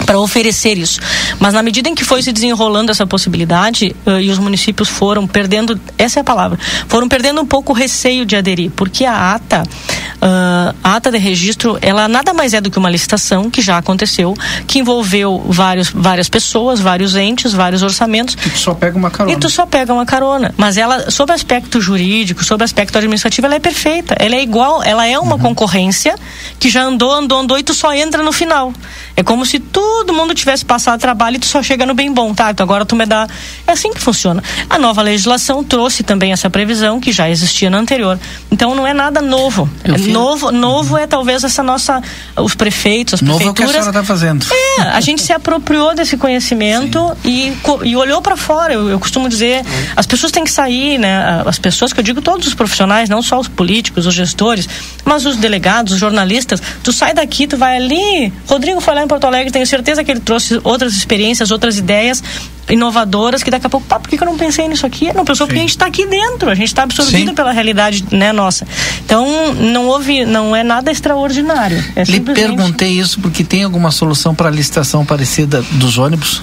para 0.06 0.20
oferecer 0.20 0.78
isso. 0.78 1.00
Mas 1.40 1.54
na 1.54 1.64
medida 1.64 1.90
em 1.90 1.96
que 1.96 2.04
foi 2.04 2.22
se 2.22 2.32
desenrolando 2.32 2.92
essa 2.92 3.06
possibilidade 3.06 3.96
uh, 4.06 4.20
e 4.20 4.30
os 4.30 4.38
municípios 4.38 4.90
foram 4.90 5.28
perdendo, 5.28 5.80
essa 5.98 6.20
é 6.20 6.22
a 6.22 6.24
palavra, 6.24 6.60
foram 6.88 7.08
perdendo 7.08 7.42
um 7.42 7.46
pouco 7.46 7.72
o 7.74 7.76
receio 7.76 8.26
de 8.26 8.36
aderir, 8.36 8.72
porque 8.76 9.06
a 9.06 9.34
ata, 9.36 9.64
uh, 9.64 10.76
a 10.84 10.96
ata 10.96 11.12
de 11.12 11.18
registro, 11.18 11.78
ela 11.82 12.08
nada 12.08 12.34
mais 12.34 12.54
é 12.54 12.62
do 12.62 12.70
que 12.70 12.78
uma 12.78 12.90
licitação 12.90 13.50
que 13.50 13.62
já 13.62 13.78
aconteceu, 13.78 14.34
que 14.66 14.80
envolveu 14.80 15.44
vários, 15.48 15.90
várias 15.90 16.30
pessoas, 16.30 16.80
vários 16.80 17.16
entes, 17.16 17.54
vários 17.54 17.84
orçamentos. 17.84 18.38
E 18.46 18.50
tu 18.50 18.58
só 18.58 18.74
pega 18.74 18.98
uma 18.98 19.10
carona. 19.10 19.36
E 19.36 19.40
tu 19.40 19.50
só 19.50 19.66
pega 19.66 19.94
uma 19.94 20.06
carona. 20.06 20.54
Mas 20.58 20.78
ela, 20.78 21.10
sob 21.12 21.32
aspecto 21.32 21.82
jurídico, 21.82 22.44
sob 22.44 22.64
aspecto 22.64 22.98
administrativo, 22.98 23.48
ela 23.48 23.56
é 23.56 23.60
perfeita. 23.60 24.16
Ela 24.20 24.36
é 24.36 24.42
igual, 24.42 24.84
ela 24.84 25.06
é 25.06 25.18
uma 25.20 25.36
uhum. 25.36 25.40
concorrência 25.40 26.16
que 26.60 26.70
já 26.70 26.84
andou, 26.84 27.12
andou, 27.12 27.40
andou 27.40 27.58
e 27.58 27.64
tu 27.64 27.74
só 27.74 27.94
entra 27.94 28.24
no 28.24 28.32
final. 28.32 28.74
É 29.18 29.24
como 29.24 29.44
se 29.48 29.58
todo 29.58 30.14
mundo 30.14 30.36
tivesse 30.36 30.64
passado 30.64 31.00
trabalho 31.00 31.38
e 31.38 31.40
tu 31.40 31.48
só 31.48 31.64
chega 31.64 31.88
no 31.88 31.96
bem 31.96 32.14
bom, 32.14 32.36
tá? 32.36 32.52
Então 32.52 32.64
agora 32.64 32.86
tu 32.86 32.96
me 32.96 33.04
dá. 33.04 33.28
É 33.66 33.72
assim 33.72 33.92
que 33.92 34.00
funciona. 34.00 34.44
A 34.70 34.78
nova 34.78 35.02
legislação 35.02 35.64
trouxe 35.64 36.04
também 36.04 36.32
essa 36.32 36.52
previsão 36.52 37.00
que 37.00 37.12
já 37.12 37.28
existia 37.28 37.68
na 37.68 37.80
anterior. 37.80 38.20
Então 38.52 38.76
não 38.76 38.86
é 38.86 38.94
nada 38.94 39.20
novo. 39.20 39.68
É 39.84 39.98
novo, 39.98 40.52
novo 40.52 40.96
é 40.96 41.08
talvez 41.08 41.44
essa 41.44 41.64
nossa. 41.64 42.00
Os 42.36 42.54
prefeitos, 42.54 43.16
as 43.16 43.22
novo 43.22 43.40
prefeituras. 43.40 43.48
É 43.48 43.50
o 43.50 43.54
que 43.72 43.78
a 43.80 43.82
senhora 43.82 44.00
está 44.00 44.04
fazendo. 44.04 44.46
É, 44.54 44.82
a 44.84 45.02
gente 45.02 45.24
se 45.24 45.34
apropriou 45.34 45.96
desse 45.96 46.16
conhecimento 46.16 47.18
e, 47.26 47.52
e 47.86 47.96
olhou 47.96 48.22
para 48.22 48.38
fora. 48.38 48.74
Eu, 48.74 48.88
eu, 48.88 49.00
costumo 49.00 49.28
dizer, 49.28 49.66
as 49.96 50.06
pessoas 50.06 50.32
têm 50.32 50.44
que 50.44 50.52
sair, 50.52 51.00
né? 51.00 51.42
As 51.44 51.58
pessoas 51.58 51.92
que 51.92 52.00
eu 52.00 52.04
digo, 52.04 52.22
todos 52.22 52.46
os 52.46 52.54
profissionais, 52.54 53.10
não 53.10 53.24
só 53.24 53.40
os 53.40 53.48
políticos, 53.48 54.06
os 54.06 54.14
gestores, 54.14 54.70
mas 55.04 55.26
os 55.26 55.38
delegados, 55.38 55.94
os 55.94 56.00
jornalistas. 56.00 56.62
Tu 56.84 56.94
sai 56.94 57.16
daqui, 57.16 57.48
tu 57.48 57.58
vai 57.58 57.78
ali. 57.78 58.32
Rodrigo 58.46 58.80
foi 58.80 58.94
lá 58.94 59.07
em 59.08 59.10
Porto 59.10 59.26
Alegre, 59.26 59.52
tenho 59.52 59.66
certeza 59.66 60.04
que 60.04 60.12
ele 60.12 60.20
trouxe 60.20 60.60
outras 60.64 60.94
experiências, 60.94 61.50
outras 61.50 61.78
ideias 61.78 62.22
inovadoras 62.70 63.42
que 63.42 63.50
daqui 63.50 63.66
a 63.66 63.70
pouco, 63.70 63.88
pá, 63.88 63.98
por 63.98 64.10
que, 64.10 64.18
que 64.18 64.24
eu 64.24 64.28
não 64.28 64.38
pensei 64.38 64.68
nisso 64.68 64.86
aqui? 64.86 65.14
Não 65.14 65.24
pensou 65.24 65.46
Sim. 65.46 65.48
porque 65.48 65.60
a 65.60 65.62
gente 65.62 65.70
está 65.70 65.86
aqui 65.86 66.06
dentro, 66.06 66.50
a 66.50 66.56
gente 66.56 66.68
está 66.68 66.84
absorvido 66.84 67.30
Sim. 67.30 67.36
pela 67.36 67.52
realidade, 67.52 68.04
né, 68.12 68.34
nossa. 68.34 68.68
Então, 69.06 69.54
não 69.54 69.88
houve, 69.88 70.26
não 70.26 70.54
é 70.54 70.64
nada 70.64 70.92
extraordinário. 70.92 71.82
É 71.96 72.04
Lhe 72.04 72.20
perguntei 72.20 72.92
isso 72.92 73.20
porque 73.22 73.44
tem 73.44 73.64
alguma 73.64 73.90
solução 73.90 74.36
para 74.36 74.50
a 74.50 74.52
licitação 74.52 75.06
parecida 75.06 75.64
dos 75.72 75.98
ônibus? 75.98 76.42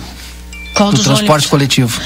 Qual 0.74 0.90
do 0.90 0.96
dos 0.96 1.04
transporte 1.04 1.30
ônibus? 1.30 1.50
coletivo? 1.50 2.00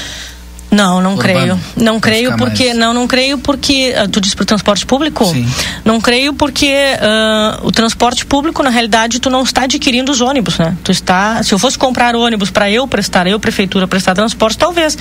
Não, 0.71 1.01
não 1.01 1.17
creio. 1.17 1.59
Não 1.75 1.99
creio 1.99 2.37
porque 2.37 2.65
mais. 2.65 2.77
não, 2.77 2.93
não 2.93 3.07
creio 3.07 3.37
porque 3.37 3.93
uh, 3.97 4.07
tu 4.07 4.21
diz 4.21 4.35
para 4.35 4.43
o 4.43 4.45
transporte 4.45 4.85
público. 4.85 5.25
Sim. 5.25 5.47
Não 5.83 5.99
creio 5.99 6.33
porque 6.33 6.67
uh, 6.67 7.65
o 7.67 7.71
transporte 7.71 8.25
público 8.25 8.61
na 8.61 8.69
realidade 8.69 9.19
tu 9.19 9.29
não 9.29 9.41
está 9.41 9.63
adquirindo 9.63 10.11
os 10.11 10.21
ônibus, 10.21 10.59
né? 10.59 10.77
Tu 10.83 10.91
está, 10.91 11.41
se 11.41 11.53
eu 11.53 11.59
fosse 11.59 11.77
comprar 11.77 12.15
ônibus 12.15 12.51
para 12.51 12.69
eu 12.69 12.87
prestar, 12.87 13.25
eu 13.25 13.39
prefeitura 13.39 13.87
prestar 13.87 14.13
transporte, 14.13 14.57
talvez, 14.57 14.97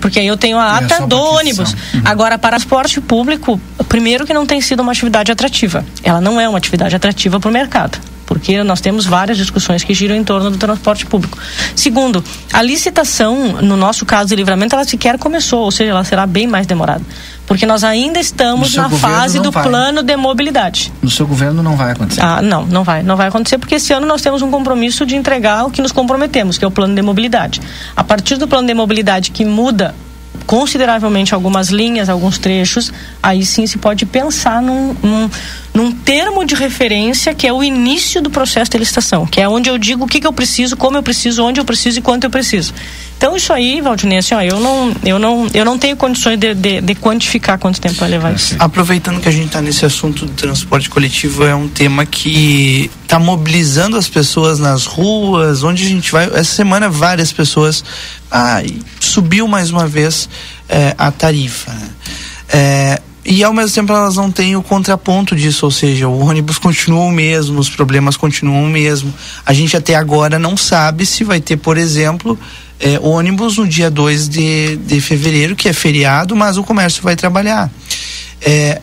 porque 0.00 0.20
aí 0.20 0.26
eu 0.26 0.36
tenho 0.36 0.58
a 0.58 0.80
é 0.80 0.84
ata 0.84 1.02
é 1.02 1.06
do 1.06 1.18
ônibus. 1.18 1.72
Uhum. 1.72 2.02
Agora 2.04 2.38
para 2.38 2.58
transporte 2.58 3.00
público, 3.00 3.60
primeiro 3.88 4.26
que 4.26 4.34
não 4.34 4.44
tem 4.44 4.60
sido 4.60 4.80
uma 4.80 4.92
atividade 4.92 5.30
atrativa. 5.32 5.84
Ela 6.02 6.20
não 6.20 6.40
é 6.40 6.48
uma 6.48 6.58
atividade 6.58 6.94
atrativa 6.94 7.38
para 7.38 7.48
o 7.48 7.52
mercado 7.52 7.98
porque 8.28 8.62
nós 8.62 8.82
temos 8.82 9.06
várias 9.06 9.38
discussões 9.38 9.82
que 9.82 9.94
giram 9.94 10.14
em 10.14 10.22
torno 10.22 10.50
do 10.50 10.58
transporte 10.58 11.06
público. 11.06 11.38
Segundo, 11.74 12.22
a 12.52 12.60
licitação, 12.60 13.62
no 13.62 13.74
nosso 13.74 14.04
caso 14.04 14.28
de 14.28 14.36
livramento, 14.36 14.74
ela 14.74 14.84
sequer 14.84 15.16
começou, 15.18 15.60
ou 15.60 15.70
seja, 15.70 15.92
ela 15.92 16.04
será 16.04 16.26
bem 16.26 16.46
mais 16.46 16.66
demorada. 16.66 17.02
Porque 17.46 17.64
nós 17.64 17.82
ainda 17.82 18.20
estamos 18.20 18.74
na 18.74 18.90
fase 18.90 19.40
do 19.40 19.50
vai. 19.50 19.62
plano 19.62 20.02
de 20.02 20.14
mobilidade. 20.14 20.92
No 21.00 21.08
seu 21.08 21.26
governo 21.26 21.62
não 21.62 21.74
vai 21.74 21.92
acontecer? 21.92 22.20
Ah, 22.22 22.42
não, 22.42 22.66
não 22.66 22.84
vai. 22.84 23.02
Não 23.02 23.16
vai 23.16 23.28
acontecer 23.28 23.56
porque 23.56 23.76
esse 23.76 23.94
ano 23.94 24.06
nós 24.06 24.20
temos 24.20 24.42
um 24.42 24.50
compromisso 24.50 25.06
de 25.06 25.16
entregar 25.16 25.64
o 25.64 25.70
que 25.70 25.80
nos 25.80 25.90
comprometemos, 25.90 26.58
que 26.58 26.64
é 26.66 26.68
o 26.68 26.70
plano 26.70 26.94
de 26.94 27.00
mobilidade. 27.00 27.62
A 27.96 28.04
partir 28.04 28.36
do 28.36 28.46
plano 28.46 28.68
de 28.68 28.74
mobilidade 28.74 29.30
que 29.30 29.46
muda 29.46 29.94
consideravelmente 30.48 31.34
algumas 31.34 31.68
linhas, 31.68 32.08
alguns 32.08 32.38
trechos, 32.38 32.90
aí 33.22 33.44
sim 33.44 33.66
se 33.66 33.76
pode 33.76 34.06
pensar 34.06 34.62
num, 34.62 34.96
num, 35.02 35.30
num 35.74 35.92
termo 35.92 36.42
de 36.42 36.54
referência 36.54 37.34
que 37.34 37.46
é 37.46 37.52
o 37.52 37.62
início 37.62 38.22
do 38.22 38.30
processo 38.30 38.70
de 38.70 38.78
licitação, 38.78 39.26
que 39.26 39.42
é 39.42 39.46
onde 39.46 39.68
eu 39.68 39.76
digo 39.76 40.04
o 40.04 40.08
que, 40.08 40.22
que 40.22 40.26
eu 40.26 40.32
preciso, 40.32 40.74
como 40.74 40.96
eu 40.96 41.02
preciso, 41.02 41.44
onde 41.44 41.60
eu 41.60 41.66
preciso 41.66 41.98
e 41.98 42.02
quanto 42.02 42.24
eu 42.24 42.30
preciso. 42.30 42.72
Então 43.18 43.36
isso 43.36 43.52
aí, 43.52 43.82
Valdinei, 43.82 44.18
assim, 44.18 44.34
ó, 44.34 44.40
eu 44.40 44.58
não, 44.58 44.96
eu 45.04 45.18
não, 45.18 45.48
eu 45.52 45.66
não 45.66 45.76
tenho 45.76 45.96
condições 45.96 46.38
de, 46.38 46.54
de, 46.54 46.80
de 46.80 46.94
quantificar 46.94 47.58
quanto 47.58 47.78
tempo 47.78 47.96
vai 47.96 48.08
levar 48.08 48.34
isso. 48.34 48.56
Aproveitando 48.58 49.20
que 49.20 49.28
a 49.28 49.32
gente 49.32 49.48
está 49.48 49.60
nesse 49.60 49.84
assunto 49.84 50.24
do 50.24 50.32
transporte 50.32 50.88
coletivo, 50.88 51.44
é 51.44 51.54
um 51.54 51.68
tema 51.68 52.06
que 52.06 52.90
está 53.02 53.18
mobilizando 53.18 53.98
as 53.98 54.08
pessoas 54.08 54.58
nas 54.58 54.86
ruas, 54.86 55.62
onde 55.62 55.84
a 55.84 55.88
gente 55.88 56.10
vai. 56.10 56.24
Essa 56.26 56.54
semana 56.54 56.88
várias 56.88 57.32
pessoas 57.32 57.84
ah, 58.30 58.62
subiu 59.08 59.48
mais 59.48 59.70
uma 59.70 59.86
vez 59.86 60.28
é, 60.68 60.94
a 60.96 61.10
tarifa. 61.10 61.72
É, 62.48 63.00
e 63.24 63.44
ao 63.44 63.52
mesmo 63.52 63.74
tempo 63.74 63.92
elas 63.92 64.16
não 64.16 64.30
têm 64.30 64.56
o 64.56 64.62
contraponto 64.62 65.36
disso, 65.36 65.66
ou 65.66 65.70
seja, 65.70 66.08
o 66.08 66.18
ônibus 66.18 66.58
continua 66.58 67.04
o 67.04 67.10
mesmo, 67.10 67.58
os 67.58 67.68
problemas 67.68 68.16
continuam 68.16 68.64
o 68.64 68.68
mesmo. 68.68 69.12
A 69.44 69.52
gente 69.52 69.76
até 69.76 69.94
agora 69.94 70.38
não 70.38 70.56
sabe 70.56 71.04
se 71.04 71.24
vai 71.24 71.38
ter, 71.38 71.58
por 71.58 71.76
exemplo, 71.76 72.38
é, 72.80 72.98
ônibus 73.00 73.58
no 73.58 73.68
dia 73.68 73.90
2 73.90 74.28
de, 74.28 74.76
de 74.76 75.00
fevereiro, 75.00 75.54
que 75.54 75.68
é 75.68 75.74
feriado, 75.74 76.34
mas 76.34 76.56
o 76.56 76.64
comércio 76.64 77.02
vai 77.02 77.16
trabalhar. 77.16 77.70
É, 78.40 78.80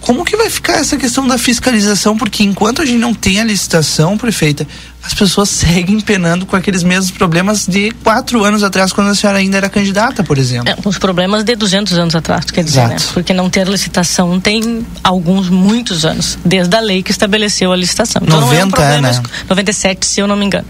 como 0.00 0.24
que 0.24 0.36
vai 0.36 0.48
ficar 0.48 0.74
essa 0.74 0.96
questão 0.96 1.26
da 1.26 1.36
fiscalização? 1.36 2.16
Porque 2.16 2.42
enquanto 2.42 2.82
a 2.82 2.86
gente 2.86 2.98
não 2.98 3.12
tem 3.12 3.40
a 3.40 3.44
licitação, 3.44 4.16
prefeita, 4.16 4.66
as 5.02 5.14
pessoas 5.14 5.48
seguem 5.48 6.00
penando 6.00 6.46
com 6.46 6.54
aqueles 6.54 6.82
mesmos 6.82 7.10
problemas 7.10 7.66
de 7.66 7.90
quatro 8.04 8.44
anos 8.44 8.62
atrás, 8.62 8.92
quando 8.92 9.08
a 9.08 9.14
senhora 9.14 9.38
ainda 9.38 9.56
era 9.56 9.68
candidata, 9.68 10.22
por 10.22 10.38
exemplo. 10.38 10.68
É, 10.68 10.76
os 10.84 10.98
problemas 10.98 11.42
de 11.44 11.56
200 11.56 11.98
anos 11.98 12.14
atrás, 12.14 12.44
quer 12.46 12.62
dizer, 12.62 12.86
né? 12.88 12.96
Porque 13.12 13.32
não 13.32 13.50
ter 13.50 13.66
licitação 13.66 14.40
tem 14.40 14.86
alguns, 15.02 15.48
muitos 15.48 16.04
anos, 16.04 16.38
desde 16.44 16.74
a 16.76 16.80
lei 16.80 17.02
que 17.02 17.10
estabeleceu 17.10 17.72
a 17.72 17.76
licitação. 17.76 18.22
Então 18.24 18.40
90, 18.40 18.54
não 18.54 18.62
é 18.62 18.64
um 18.64 18.70
problema, 18.70 19.12
né? 19.12 19.22
97, 19.48 20.06
se 20.06 20.20
eu 20.20 20.26
não 20.26 20.36
me 20.36 20.46
engano. 20.46 20.66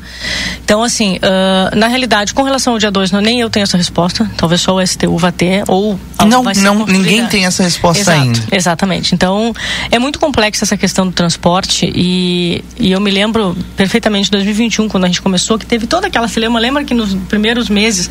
Então, 0.65 0.83
assim, 0.83 1.17
uh, 1.17 1.77
na 1.77 1.89
realidade, 1.89 2.33
com 2.33 2.43
relação 2.43 2.73
ao 2.73 2.79
dia 2.79 2.91
2, 2.91 3.13
nem 3.13 3.41
eu 3.41 3.51
tenho 3.51 3.65
essa 3.65 3.77
resposta, 3.77 4.31
talvez 4.37 4.61
só 4.61 4.75
o 4.75 4.87
STU 4.87 5.19
vá 5.19 5.31
ter, 5.31 5.65
ou... 5.69 5.99
Não, 6.27 6.43
não 6.43 6.87
ninguém 6.87 7.27
tem 7.27 7.47
essa 7.47 7.65
resposta 7.65 8.03
Exato, 8.03 8.21
ainda. 8.21 8.41
Exatamente. 8.53 9.15
Então, 9.15 9.53
é 9.91 9.99
muito 9.99 10.19
complexa 10.19 10.65
essa 10.65 10.77
questão 10.77 11.07
do 11.07 11.13
transporte 11.13 11.91
e, 11.95 12.65
e 12.79 12.93
eu 12.93 13.01
me 13.01 13.11
lembro 13.11 13.57
perfeitamente 13.77 14.22
de 14.25 14.31
2021, 14.31 14.89
quando 14.89 15.05
a 15.05 15.07
gente 15.07 15.23
começou, 15.23 15.59
que 15.59 15.67
teve 15.67 15.87
toda 15.87 16.07
aquela 16.07 16.29
filema. 16.29 16.59
Lembra 16.59 16.85
que 16.85 16.95
nos 16.95 17.15
primeiros 17.15 17.69
meses 17.69 18.09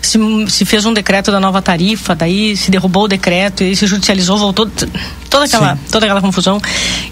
se, 0.00 0.18
se 0.48 0.64
fez 0.64 0.84
um 0.86 0.92
decreto 0.92 1.30
da 1.30 1.40
nova 1.40 1.60
tarifa, 1.60 2.14
daí 2.14 2.56
se 2.56 2.70
derrubou 2.70 3.04
o 3.04 3.08
decreto 3.08 3.64
e 3.64 3.74
se 3.74 3.86
judicializou, 3.86 4.38
voltou 4.38 4.70
toda 5.34 5.46
aquela, 5.46 5.78
toda 5.90 6.06
aquela 6.06 6.20
confusão. 6.20 6.60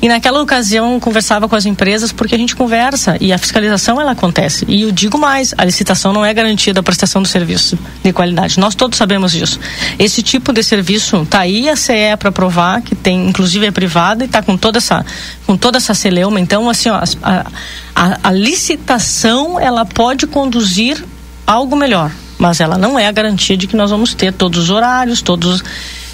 E 0.01 0.09
naquela 0.09 0.41
ocasião 0.41 1.01
conversava 1.01 1.49
com 1.49 1.57
as 1.57 1.67
empresas 1.67 2.13
porque 2.13 2.35
a 2.35 2.39
gente 2.39 2.55
conversa 2.55 3.17
e 3.21 3.33
a 3.33 3.39
fiscalização 3.39 4.01
ela 4.01 4.13
acontece. 4.13 4.65
E 4.69 4.83
eu 4.83 4.93
digo 4.93 5.19
mais, 5.19 5.53
a 5.59 5.65
licitação 5.65 6.13
não 6.13 6.25
é 6.25 6.33
garantia 6.33 6.73
da 6.73 6.83
prestação 6.83 7.21
do 7.21 7.29
serviço 7.29 7.77
de 8.03 8.13
qualidade. 8.13 8.61
Nós 8.61 8.75
todos 8.75 8.97
sabemos 8.97 9.33
disso. 9.33 9.59
Esse 9.99 10.23
tipo 10.23 10.53
de 10.53 10.63
serviço 10.63 11.27
tá 11.29 11.41
aí 11.41 11.69
a 11.69 11.75
CE 11.75 12.17
para 12.19 12.31
provar 12.31 12.81
que 12.83 12.95
tem, 12.95 13.29
inclusive 13.29 13.67
é 13.67 13.71
privada 13.71 14.23
e 14.23 14.27
está 14.27 14.41
com 14.41 14.57
toda 14.57 14.79
essa 14.79 15.05
com 15.47 15.57
toda 15.57 15.79
essa 15.79 15.95
celeuma. 15.95 16.39
Então 16.39 16.71
assim, 16.71 16.91
ó, 16.91 17.03
a, 17.23 17.47
a, 17.95 18.29
a 18.29 18.33
licitação 18.33 19.59
ela 19.59 19.85
pode 19.85 20.27
conduzir 20.27 21.03
algo 21.47 21.77
melhor, 21.77 22.11
mas 22.39 22.61
ela 22.61 22.79
não 22.79 22.99
é 22.99 23.07
a 23.07 23.13
garantia 23.13 23.57
de 23.57 23.67
que 23.67 23.77
nós 23.77 23.91
vamos 23.91 24.15
ter 24.15 24.33
todos 24.33 24.65
os 24.65 24.71
horários, 24.71 25.23
todos 25.23 25.63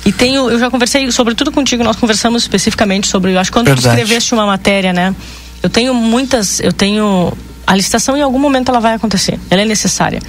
e 0.04 0.12
tenho, 0.12 0.48
eu 0.48 0.58
já 0.58 0.70
conversei 0.70 1.10
sobre 1.10 1.34
tudo 1.34 1.52
contigo, 1.52 1.84
nós 1.84 1.96
conversamos 1.96 2.42
especificamente 2.42 3.06
sobre, 3.06 3.32
eu 3.34 3.38
acho 3.38 3.50
que 3.50 3.58
quando 3.58 3.66
Verdade. 3.66 3.88
tu 3.88 3.90
escreveste 3.90 4.32
uma 4.32 4.46
matéria, 4.46 4.92
né? 4.92 5.14
Eu 5.62 5.68
tenho 5.68 5.92
muitas, 5.92 6.60
eu 6.60 6.72
tenho 6.72 7.32
a 7.66 7.76
licitação 7.76 8.16
em 8.16 8.22
algum 8.22 8.38
momento 8.38 8.70
ela 8.70 8.80
vai 8.80 8.94
acontecer, 8.94 9.38
ela 9.50 9.62
é 9.62 9.64
necessária. 9.64 10.20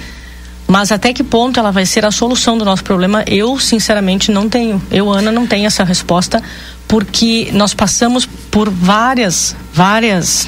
Mas 0.66 0.92
até 0.92 1.12
que 1.12 1.24
ponto 1.24 1.58
ela 1.58 1.72
vai 1.72 1.84
ser 1.84 2.04
a 2.04 2.12
solução 2.12 2.56
do 2.56 2.64
nosso 2.64 2.84
problema? 2.84 3.24
Eu, 3.26 3.58
sinceramente, 3.58 4.30
não 4.30 4.48
tenho. 4.48 4.80
Eu, 4.88 5.10
Ana, 5.10 5.32
não 5.32 5.44
tenho 5.44 5.66
essa 5.66 5.82
resposta, 5.82 6.40
porque 6.86 7.50
nós 7.52 7.74
passamos 7.74 8.24
por 8.24 8.70
várias, 8.70 9.56
várias 9.72 10.46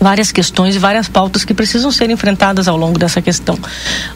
várias 0.00 0.32
questões 0.32 0.74
e 0.76 0.78
várias 0.78 1.08
pautas 1.08 1.44
que 1.44 1.54
precisam 1.54 1.90
ser 1.90 2.10
enfrentadas 2.10 2.68
ao 2.68 2.76
longo 2.76 2.98
dessa 2.98 3.20
questão. 3.22 3.58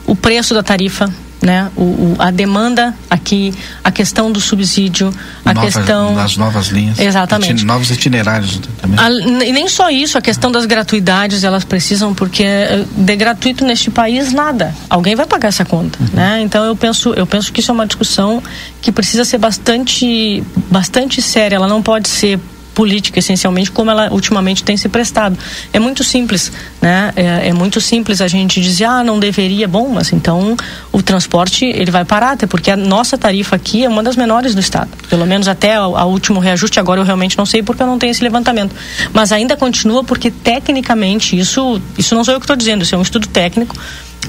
O 0.06 0.14
preço 0.14 0.54
da 0.54 0.62
tarifa, 0.62 1.12
né? 1.42 1.70
O, 1.76 1.82
o, 1.82 2.16
a 2.18 2.30
demanda 2.30 2.94
aqui, 3.08 3.52
a 3.82 3.90
questão 3.90 4.30
do 4.30 4.40
subsídio, 4.40 5.12
a 5.44 5.54
Nova, 5.54 5.66
questão 5.66 6.14
das 6.14 6.36
novas 6.36 6.68
linhas, 6.68 6.98
exatamente, 6.98 7.64
novos 7.64 7.90
itinerários 7.90 8.60
também. 8.80 8.98
A, 8.98 9.10
e 9.44 9.52
nem 9.52 9.68
só 9.68 9.90
isso, 9.90 10.18
a 10.18 10.20
questão 10.20 10.52
das 10.52 10.66
gratuidades 10.66 11.42
elas 11.42 11.64
precisam 11.64 12.14
porque 12.14 12.42
eh, 12.42 12.84
de 12.94 13.16
gratuito 13.16 13.64
neste 13.64 13.90
país 13.90 14.32
nada, 14.32 14.74
alguém 14.88 15.16
vai 15.16 15.26
pagar 15.26 15.48
essa 15.48 15.64
conta, 15.64 15.98
uhum. 16.00 16.08
né? 16.12 16.42
Então 16.42 16.64
eu 16.64 16.76
penso, 16.76 17.14
eu 17.14 17.26
penso 17.26 17.52
que 17.52 17.60
isso 17.60 17.70
é 17.70 17.74
uma 17.74 17.86
discussão 17.86 18.42
que 18.82 18.92
precisa 18.92 19.24
ser 19.24 19.38
bastante, 19.38 20.42
bastante 20.70 21.22
séria. 21.22 21.56
Ela 21.56 21.68
não 21.68 21.82
pode 21.82 22.08
ser 22.08 22.38
política, 22.74 23.18
essencialmente, 23.18 23.70
como 23.70 23.90
ela 23.90 24.12
ultimamente 24.12 24.62
tem 24.62 24.76
se 24.76 24.88
prestado. 24.88 25.38
É 25.72 25.78
muito 25.78 26.02
simples, 26.04 26.52
né? 26.80 27.12
É, 27.16 27.48
é, 27.48 27.52
muito 27.52 27.80
simples 27.80 28.20
a 28.20 28.28
gente 28.28 28.60
dizer, 28.60 28.84
ah, 28.84 29.04
não 29.04 29.18
deveria, 29.18 29.66
bom, 29.68 29.88
mas 29.88 30.12
então 30.12 30.56
o 30.92 31.02
transporte 31.02 31.64
ele 31.64 31.90
vai 31.90 32.04
parar, 32.04 32.32
até 32.32 32.46
porque 32.46 32.70
a 32.70 32.76
nossa 32.76 33.18
tarifa 33.18 33.56
aqui 33.56 33.84
é 33.84 33.88
uma 33.88 34.02
das 34.02 34.16
menores 34.16 34.54
do 34.54 34.60
estado, 34.60 34.90
pelo 35.08 35.26
menos 35.26 35.48
até 35.48 35.80
o 35.80 36.04
último 36.06 36.40
reajuste. 36.40 36.78
Agora 36.78 37.00
eu 37.00 37.04
realmente 37.04 37.36
não 37.36 37.46
sei 37.46 37.62
porque 37.62 37.82
eu 37.82 37.86
não 37.86 37.98
tenho 37.98 38.10
esse 38.10 38.22
levantamento, 38.22 38.74
mas 39.12 39.32
ainda 39.32 39.56
continua 39.56 40.04
porque 40.04 40.30
tecnicamente 40.30 41.38
isso, 41.38 41.80
isso 41.98 42.14
não 42.14 42.24
sou 42.24 42.34
eu 42.34 42.40
que 42.40 42.44
estou 42.44 42.56
dizendo, 42.56 42.82
isso 42.82 42.94
é 42.94 42.98
um 42.98 43.02
estudo 43.02 43.26
técnico 43.28 43.76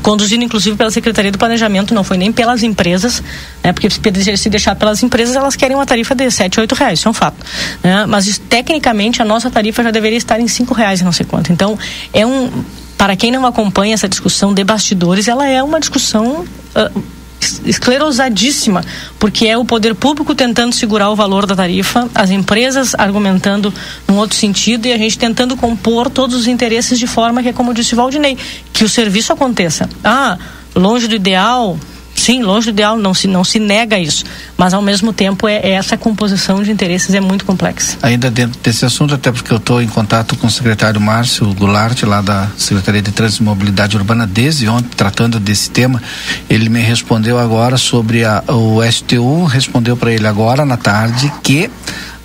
conduzido 0.01 0.43
inclusive 0.43 0.75
pela 0.75 0.89
Secretaria 0.89 1.31
do 1.31 1.37
Planejamento, 1.37 1.93
não 1.93 2.03
foi 2.03 2.17
nem 2.17 2.31
pelas 2.31 2.63
empresas, 2.63 3.21
né, 3.63 3.71
porque 3.73 3.89
se 3.89 4.49
deixar 4.49 4.75
pelas 4.75 5.03
empresas, 5.03 5.35
elas 5.35 5.55
querem 5.55 5.75
uma 5.75 5.85
tarifa 5.85 6.15
de 6.15 6.29
7, 6.29 6.59
8 6.59 6.75
reais, 6.75 6.99
isso 6.99 7.07
é 7.07 7.11
um 7.11 7.13
fato. 7.13 7.37
Né, 7.83 8.05
mas 8.07 8.27
isso, 8.27 8.41
tecnicamente 8.41 9.21
a 9.21 9.25
nossa 9.25 9.49
tarifa 9.49 9.83
já 9.83 9.91
deveria 9.91 10.17
estar 10.17 10.39
em 10.39 10.47
5 10.47 10.73
reais 10.73 11.01
e 11.01 11.03
não 11.03 11.11
sei 11.11 11.25
quanto. 11.25 11.51
Então, 11.51 11.77
é 12.13 12.25
um. 12.25 12.63
Para 12.97 13.15
quem 13.15 13.31
não 13.31 13.47
acompanha 13.47 13.95
essa 13.95 14.07
discussão 14.07 14.53
de 14.53 14.63
bastidores, 14.63 15.27
ela 15.27 15.47
é 15.47 15.63
uma 15.63 15.79
discussão. 15.79 16.45
Uh, 16.75 17.20
esclerosadíssima, 17.65 18.83
porque 19.19 19.47
é 19.47 19.57
o 19.57 19.65
poder 19.65 19.95
público 19.95 20.35
tentando 20.35 20.73
segurar 20.73 21.09
o 21.09 21.15
valor 21.15 21.45
da 21.45 21.55
tarifa, 21.55 22.09
as 22.13 22.29
empresas 22.29 22.93
argumentando 22.95 23.73
num 24.07 24.17
outro 24.17 24.35
sentido 24.37 24.85
e 24.85 24.93
a 24.93 24.97
gente 24.97 25.17
tentando 25.17 25.55
compor 25.55 26.09
todos 26.09 26.35
os 26.35 26.47
interesses 26.47 26.99
de 26.99 27.07
forma 27.07 27.41
que, 27.41 27.53
como 27.53 27.73
disse 27.73 27.95
Valdinei, 27.95 28.37
que 28.71 28.83
o 28.83 28.89
serviço 28.89 29.33
aconteça. 29.33 29.89
Ah, 30.03 30.37
longe 30.75 31.07
do 31.07 31.15
ideal, 31.15 31.77
sim, 32.21 32.41
longe 32.43 32.71
do 32.71 32.75
ideal, 32.75 32.97
não 32.97 33.13
se, 33.13 33.27
não 33.27 33.43
se 33.43 33.59
nega 33.59 33.97
isso. 33.99 34.23
Mas 34.57 34.73
ao 34.73 34.81
mesmo 34.81 35.11
tempo 35.11 35.47
é, 35.47 35.55
é 35.57 35.71
essa 35.71 35.97
composição 35.97 36.61
de 36.63 36.71
interesses 36.71 37.13
é 37.15 37.19
muito 37.19 37.43
complexa. 37.45 37.97
Ainda 38.01 38.29
dentro 38.29 38.59
desse 38.61 38.85
assunto, 38.85 39.13
até 39.15 39.31
porque 39.31 39.51
eu 39.51 39.57
estou 39.57 39.81
em 39.81 39.87
contato 39.87 40.35
com 40.37 40.47
o 40.47 40.51
secretário 40.51 41.01
Márcio 41.01 41.53
Goulart, 41.53 42.01
lá 42.03 42.21
da 42.21 42.47
Secretaria 42.57 43.01
de 43.01 43.11
Trânsito 43.11 43.43
e 43.43 43.45
Mobilidade 43.45 43.97
Urbana, 43.97 44.27
desde 44.27 44.67
ontem, 44.67 44.89
tratando 44.95 45.39
desse 45.39 45.69
tema. 45.71 46.01
Ele 46.49 46.69
me 46.69 46.79
respondeu 46.81 47.39
agora 47.39 47.77
sobre 47.77 48.23
a, 48.23 48.43
o 48.47 48.79
STU, 48.91 49.45
respondeu 49.45 49.97
para 49.97 50.11
ele 50.11 50.27
agora 50.27 50.65
na 50.65 50.77
tarde 50.77 51.31
que 51.43 51.69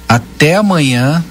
até 0.09 0.56
amanhã 0.56 1.24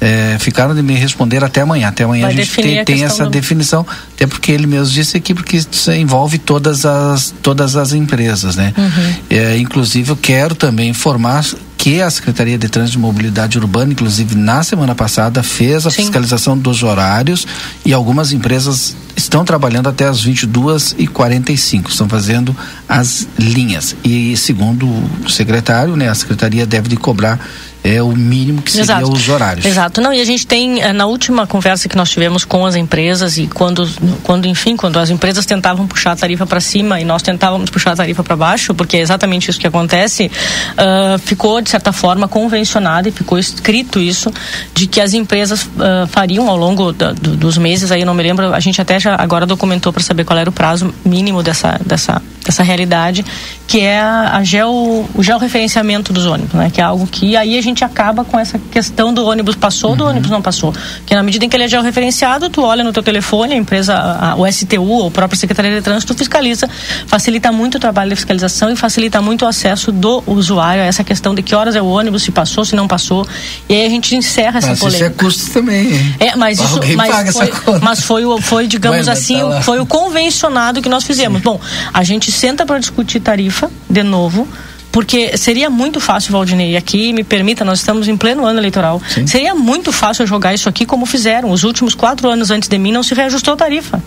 é, 0.00 0.36
ficaram 0.38 0.74
de 0.74 0.82
me 0.82 0.94
responder 0.94 1.42
até 1.42 1.60
amanhã. 1.62 1.88
Até 1.88 2.04
amanhã 2.04 2.26
Vai 2.26 2.32
a 2.32 2.36
gente 2.36 2.54
tem, 2.54 2.80
a 2.80 2.84
tem 2.84 3.04
essa 3.04 3.24
do- 3.24 3.30
definição, 3.30 3.84
até 4.18 4.26
porque 4.26 4.50
ele 4.50 4.66
mesmo 4.66 4.92
disse 4.92 5.16
aqui, 5.16 5.32
porque 5.32 5.58
isso 5.58 5.92
envolve 5.92 6.38
todas 6.38 6.84
as, 6.84 7.32
todas 7.40 7.76
as 7.76 7.92
empresas, 7.92 8.56
né? 8.56 8.74
Uhum. 8.76 9.14
É, 9.30 9.56
inclusive, 9.56 10.10
eu 10.10 10.16
quero 10.16 10.56
também 10.56 10.90
informar 10.90 11.44
que 11.76 12.02
a 12.02 12.10
Secretaria 12.10 12.58
de 12.58 12.68
Trânsito 12.68 12.98
e 12.98 13.00
Mobilidade 13.00 13.56
Urbana, 13.56 13.92
inclusive 13.92 14.34
na 14.34 14.64
semana 14.64 14.92
passada, 14.92 15.40
fez 15.44 15.86
a 15.86 15.90
fiscalização 15.92 16.58
dos 16.58 16.82
horários 16.82 17.46
e 17.84 17.92
algumas 17.92 18.32
empresas 18.32 18.96
estão 19.16 19.44
trabalhando 19.44 19.88
até 19.88 20.06
as 20.06 20.20
22 20.20 20.96
e 20.98 21.06
45 21.06 21.88
estão 21.88 22.08
fazendo 22.08 22.56
as 22.88 23.28
linhas. 23.38 23.94
E 24.04 24.36
segundo 24.36 24.88
o 25.24 25.30
secretário, 25.30 25.94
né, 25.94 26.08
a 26.08 26.14
Secretaria 26.16 26.66
deve 26.66 26.88
de 26.88 26.96
cobrar 26.96 27.38
é, 27.82 28.02
o 28.02 28.12
mínimo 28.12 28.60
que 28.60 28.70
seria 28.70 28.84
Exato. 28.84 29.12
os 29.12 29.28
horários. 29.28 29.64
Exato. 29.64 30.00
Não, 30.00 30.12
e 30.12 30.20
a 30.20 30.24
gente 30.24 30.46
tem, 30.46 30.82
eh, 30.82 30.92
na 30.92 31.06
última 31.06 31.46
conversa 31.46 31.88
que 31.88 31.96
nós 31.96 32.10
tivemos 32.10 32.44
com 32.44 32.66
as 32.66 32.74
empresas 32.74 33.38
e 33.38 33.46
quando, 33.46 33.88
quando 34.22 34.46
enfim, 34.46 34.76
quando 34.76 34.98
as 34.98 35.10
empresas 35.10 35.44
tentavam 35.46 35.86
puxar 35.86 36.12
a 36.12 36.16
tarifa 36.16 36.46
para 36.46 36.60
cima 36.60 37.00
e 37.00 37.04
nós 37.04 37.22
tentávamos 37.22 37.70
puxar 37.70 37.92
a 37.92 37.96
tarifa 37.96 38.22
para 38.22 38.36
baixo, 38.36 38.74
porque 38.74 38.96
é 38.96 39.00
exatamente 39.00 39.50
isso 39.50 39.58
que 39.60 39.66
acontece, 39.66 40.30
ah, 40.76 41.16
ficou, 41.24 41.60
de 41.60 41.70
certa 41.70 41.92
forma, 41.92 42.28
convencionado 42.28 43.08
e 43.08 43.12
ficou 43.12 43.38
escrito 43.38 43.98
isso, 44.00 44.32
de 44.74 44.86
que 44.86 45.00
as 45.00 45.14
empresas 45.14 45.68
ah, 45.78 46.06
fariam 46.08 46.48
ao 46.48 46.56
longo 46.56 46.92
da- 46.92 47.12
do- 47.12 47.36
dos 47.36 47.58
meses, 47.58 47.90
aí 47.92 48.00
eu 48.00 48.06
não 48.06 48.14
me 48.14 48.22
lembro, 48.22 48.54
a 48.54 48.60
gente 48.60 48.80
até 48.80 48.98
já 48.98 49.14
agora 49.18 49.46
documentou 49.46 49.92
para 49.92 50.02
saber 50.02 50.24
qual 50.24 50.38
era 50.38 50.48
o 50.48 50.52
prazo 50.52 50.92
mínimo 51.04 51.42
dessa, 51.42 51.80
dessa, 51.84 52.20
dessa 52.44 52.62
realidade, 52.62 53.24
que 53.66 53.80
é 53.80 54.00
a, 54.00 54.36
a 54.36 54.44
geo, 54.44 55.06
o 55.14 55.22
georreferenciamento 55.22 56.12
dos 56.12 56.24
ônibus, 56.26 56.54
né? 56.54 56.70
Que 56.72 56.80
é 56.80 56.84
algo 56.84 57.06
que 57.06 57.36
aí 57.36 57.58
a 57.58 57.62
gente 57.62 57.84
acaba 57.84 58.24
com 58.24 58.38
essa 58.38 58.58
questão 58.70 59.12
do 59.12 59.24
ônibus 59.26 59.54
passou, 59.56 59.94
do 59.94 60.06
ônibus 60.06 60.30
não 60.30 60.40
passou. 60.40 60.74
Que 61.04 61.14
na 61.14 61.22
medida 61.22 61.44
em 61.44 61.48
que 61.48 61.56
ele 61.56 61.64
é 61.64 61.68
georreferenciado, 61.68 62.48
tu 62.48 62.62
olha 62.62 62.82
no 62.82 62.92
teu 62.92 63.02
telefone, 63.02 63.54
a 63.54 63.56
empresa, 63.56 63.97
a, 64.00 64.34
o 64.36 64.46
STU, 64.50 64.82
ou 64.82 65.08
a 65.08 65.10
própria 65.10 65.38
Secretaria 65.38 65.72
de 65.74 65.82
Trânsito 65.82 66.14
fiscaliza, 66.14 66.68
facilita 67.06 67.50
muito 67.52 67.76
o 67.76 67.80
trabalho 67.80 68.10
de 68.10 68.16
fiscalização 68.16 68.70
e 68.70 68.76
facilita 68.76 69.20
muito 69.22 69.44
o 69.44 69.48
acesso 69.48 69.90
do 69.92 70.22
usuário 70.26 70.82
a 70.82 70.86
essa 70.86 71.02
questão 71.04 71.34
de 71.34 71.42
que 71.42 71.54
horas 71.54 71.74
é 71.76 71.82
o 71.82 71.86
ônibus, 71.86 72.22
se 72.22 72.30
passou, 72.30 72.64
se 72.64 72.74
não 72.76 72.86
passou. 72.88 73.26
E 73.68 73.74
aí 73.74 73.86
a 73.86 73.90
gente 73.90 74.14
encerra 74.16 74.58
essa 74.58 74.68
Mas 74.68 74.78
isso 74.78 74.86
é 74.88 74.90
polêmica. 74.92 75.24
custo 75.24 75.50
também, 75.52 75.92
hein? 75.92 76.16
É, 76.20 76.36
mas 76.36 76.58
isso, 76.60 76.74
Alguém 76.74 76.96
mas 76.96 77.10
paga 77.10 77.32
foi, 77.32 77.48
essa 77.48 77.60
conta. 77.60 77.78
mas 77.84 78.00
foi, 78.02 78.24
o- 78.24 78.40
foi 78.40 78.66
digamos 78.66 79.08
assim, 79.08 79.38
tá 79.40 79.62
foi 79.62 79.80
o 79.80 79.86
convencionado 79.86 80.80
que 80.82 80.88
nós 80.88 81.04
fizemos. 81.04 81.40
Bom, 81.42 81.60
a 81.92 82.02
gente 82.02 82.30
senta 82.32 82.64
para 82.66 82.78
discutir 82.78 83.20
tarifa 83.20 83.70
de 83.88 84.02
novo. 84.02 84.46
Porque 84.90 85.36
seria 85.36 85.68
muito 85.68 86.00
fácil, 86.00 86.32
Valdinei, 86.32 86.76
aqui 86.76 87.12
me 87.12 87.22
permita, 87.22 87.64
nós 87.64 87.80
estamos 87.80 88.08
em 88.08 88.16
pleno 88.16 88.44
ano 88.44 88.58
eleitoral. 88.58 89.00
Seria 89.26 89.54
muito 89.54 89.92
fácil 89.92 90.26
jogar 90.26 90.54
isso 90.54 90.68
aqui 90.68 90.86
como 90.86 91.06
fizeram. 91.06 91.50
Os 91.50 91.64
últimos 91.64 91.94
quatro 91.94 92.28
anos 92.28 92.50
antes 92.50 92.68
de 92.68 92.78
mim 92.78 92.92
não 92.92 93.02
se 93.02 93.14
reajustou 93.14 93.54
a 93.54 93.56
tarifa. 93.56 94.02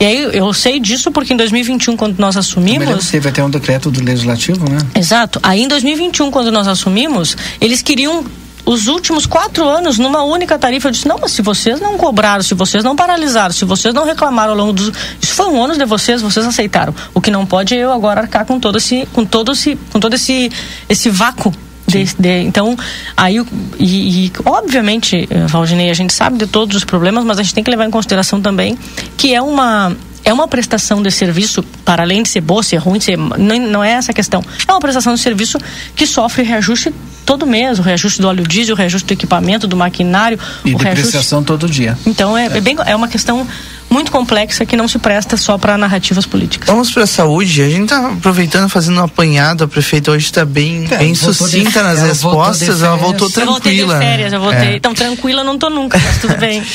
E 0.00 0.04
aí 0.04 0.36
eu 0.36 0.52
sei 0.52 0.80
disso 0.80 1.12
porque 1.12 1.32
em 1.32 1.36
2021, 1.36 1.96
quando 1.96 2.18
nós 2.18 2.36
assumimos. 2.36 3.08
Teve 3.08 3.28
até 3.28 3.44
um 3.44 3.50
decreto 3.50 3.90
do 3.90 4.02
legislativo, 4.02 4.68
né? 4.68 4.78
Exato. 4.96 5.38
Aí 5.42 5.62
em 5.62 5.68
2021, 5.68 6.30
quando 6.30 6.50
nós 6.50 6.66
assumimos, 6.66 7.36
eles 7.60 7.82
queriam 7.82 8.24
os 8.64 8.86
últimos 8.86 9.26
quatro 9.26 9.68
anos 9.68 9.98
numa 9.98 10.22
única 10.22 10.58
tarifa. 10.58 10.88
Eu 10.88 10.92
disse, 10.92 11.08
não, 11.08 11.18
mas 11.20 11.32
se 11.32 11.42
vocês 11.42 11.80
não 11.80 11.96
cobraram, 11.98 12.42
se 12.42 12.54
vocês 12.54 12.84
não 12.84 12.94
paralisaram, 12.94 13.52
se 13.52 13.64
vocês 13.64 13.92
não 13.92 14.04
reclamaram 14.04 14.52
ao 14.52 14.56
longo 14.58 14.72
dos. 14.72 14.92
Isso 15.20 15.34
foi 15.34 15.46
um 15.46 15.58
ônus 15.58 15.78
de 15.78 15.84
vocês, 15.84 16.22
vocês 16.22 16.46
aceitaram. 16.46 16.94
O 17.12 17.20
que 17.20 17.30
não 17.30 17.44
pode 17.44 17.74
é 17.74 17.78
eu 17.78 17.92
agora 17.92 18.20
arcar 18.20 18.44
com 18.46 18.58
todo 18.60 18.78
esse. 18.78 19.06
com 19.12 19.24
todo 19.24 19.52
esse. 19.52 19.76
com 19.92 19.98
todo 20.00 20.14
esse, 20.14 20.50
esse 20.88 21.10
vácuo. 21.10 21.52
De, 21.84 22.04
de- 22.04 22.42
então, 22.44 22.76
aí, 23.16 23.36
e, 23.78 24.26
e, 24.26 24.32
obviamente, 24.46 25.28
eh, 25.28 25.46
Valdinei, 25.46 25.90
a 25.90 25.94
gente 25.94 26.14
sabe 26.14 26.38
de 26.38 26.46
todos 26.46 26.76
os 26.76 26.84
problemas, 26.84 27.24
mas 27.24 27.38
a 27.38 27.42
gente 27.42 27.52
tem 27.52 27.62
que 27.62 27.70
levar 27.70 27.84
em 27.84 27.90
consideração 27.90 28.40
também 28.40 28.78
que 29.16 29.34
é 29.34 29.42
uma, 29.42 29.94
é 30.24 30.32
uma 30.32 30.46
prestação 30.46 31.02
de 31.02 31.10
serviço, 31.10 31.62
para 31.84 32.02
além 32.02 32.22
de 32.22 32.28
ser 32.28 32.40
boa, 32.40 32.62
ser 32.62 32.76
ruim, 32.76 33.00
ser, 33.00 33.16
não, 33.16 33.58
não 33.58 33.84
é 33.84 33.92
essa 33.92 34.12
a 34.12 34.14
questão. 34.14 34.42
É 34.66 34.72
uma 34.72 34.80
prestação 34.80 35.14
de 35.14 35.20
serviço 35.20 35.58
que 35.96 36.06
sofre 36.06 36.42
reajuste 36.42 36.92
todo 37.24 37.46
mês, 37.46 37.78
o 37.78 37.82
reajuste 37.82 38.20
do 38.20 38.28
óleo 38.28 38.46
diesel, 38.46 38.74
o 38.74 38.78
reajuste 38.78 39.06
do 39.06 39.12
equipamento, 39.12 39.66
do 39.66 39.76
maquinário, 39.76 40.38
E 40.64 40.74
o 40.74 40.76
reajuste. 40.76 41.06
depreciação 41.06 41.42
todo 41.42 41.68
dia. 41.68 41.96
Então 42.06 42.36
é, 42.36 42.46
é 42.46 42.60
bem, 42.60 42.76
é 42.84 42.94
uma 42.94 43.08
questão 43.08 43.46
muito 43.90 44.10
complexa 44.10 44.64
que 44.64 44.76
não 44.76 44.88
se 44.88 44.98
presta 44.98 45.36
só 45.36 45.58
para 45.58 45.76
narrativas 45.76 46.24
políticas. 46.26 46.66
Vamos 46.66 46.90
para 46.90 47.04
a 47.04 47.06
saúde. 47.06 47.62
A 47.62 47.68
gente 47.68 47.88
tá 47.88 48.08
aproveitando, 48.08 48.68
fazendo 48.68 49.00
um 49.00 49.04
apanhado. 49.04 49.64
A 49.64 49.68
prefeita 49.68 50.10
hoje 50.10 50.26
está 50.26 50.44
bem, 50.44 50.86
É, 50.90 50.98
bem 50.98 51.12
de 51.12 51.18
sucinta 51.18 51.70
férias, 51.70 51.74
nas 51.74 51.98
ela 51.98 52.14
voltou 52.14 52.42
de 52.42 52.48
respostas. 52.60 52.82
Ela 52.82 52.96
voltou 52.96 53.30
Eu 53.36 53.46
voltei 53.46 53.72
de 53.72 53.78
tranquila. 53.78 53.98
férias, 53.98 54.32
eu 54.32 54.40
voltei. 54.40 54.68
É. 54.68 54.76
Então, 54.76 54.94
tranquila 54.94 55.44
não 55.44 55.58
tô 55.58 55.68
nunca, 55.70 55.98
mas 55.98 56.18
tudo 56.20 56.36
bem. 56.36 56.62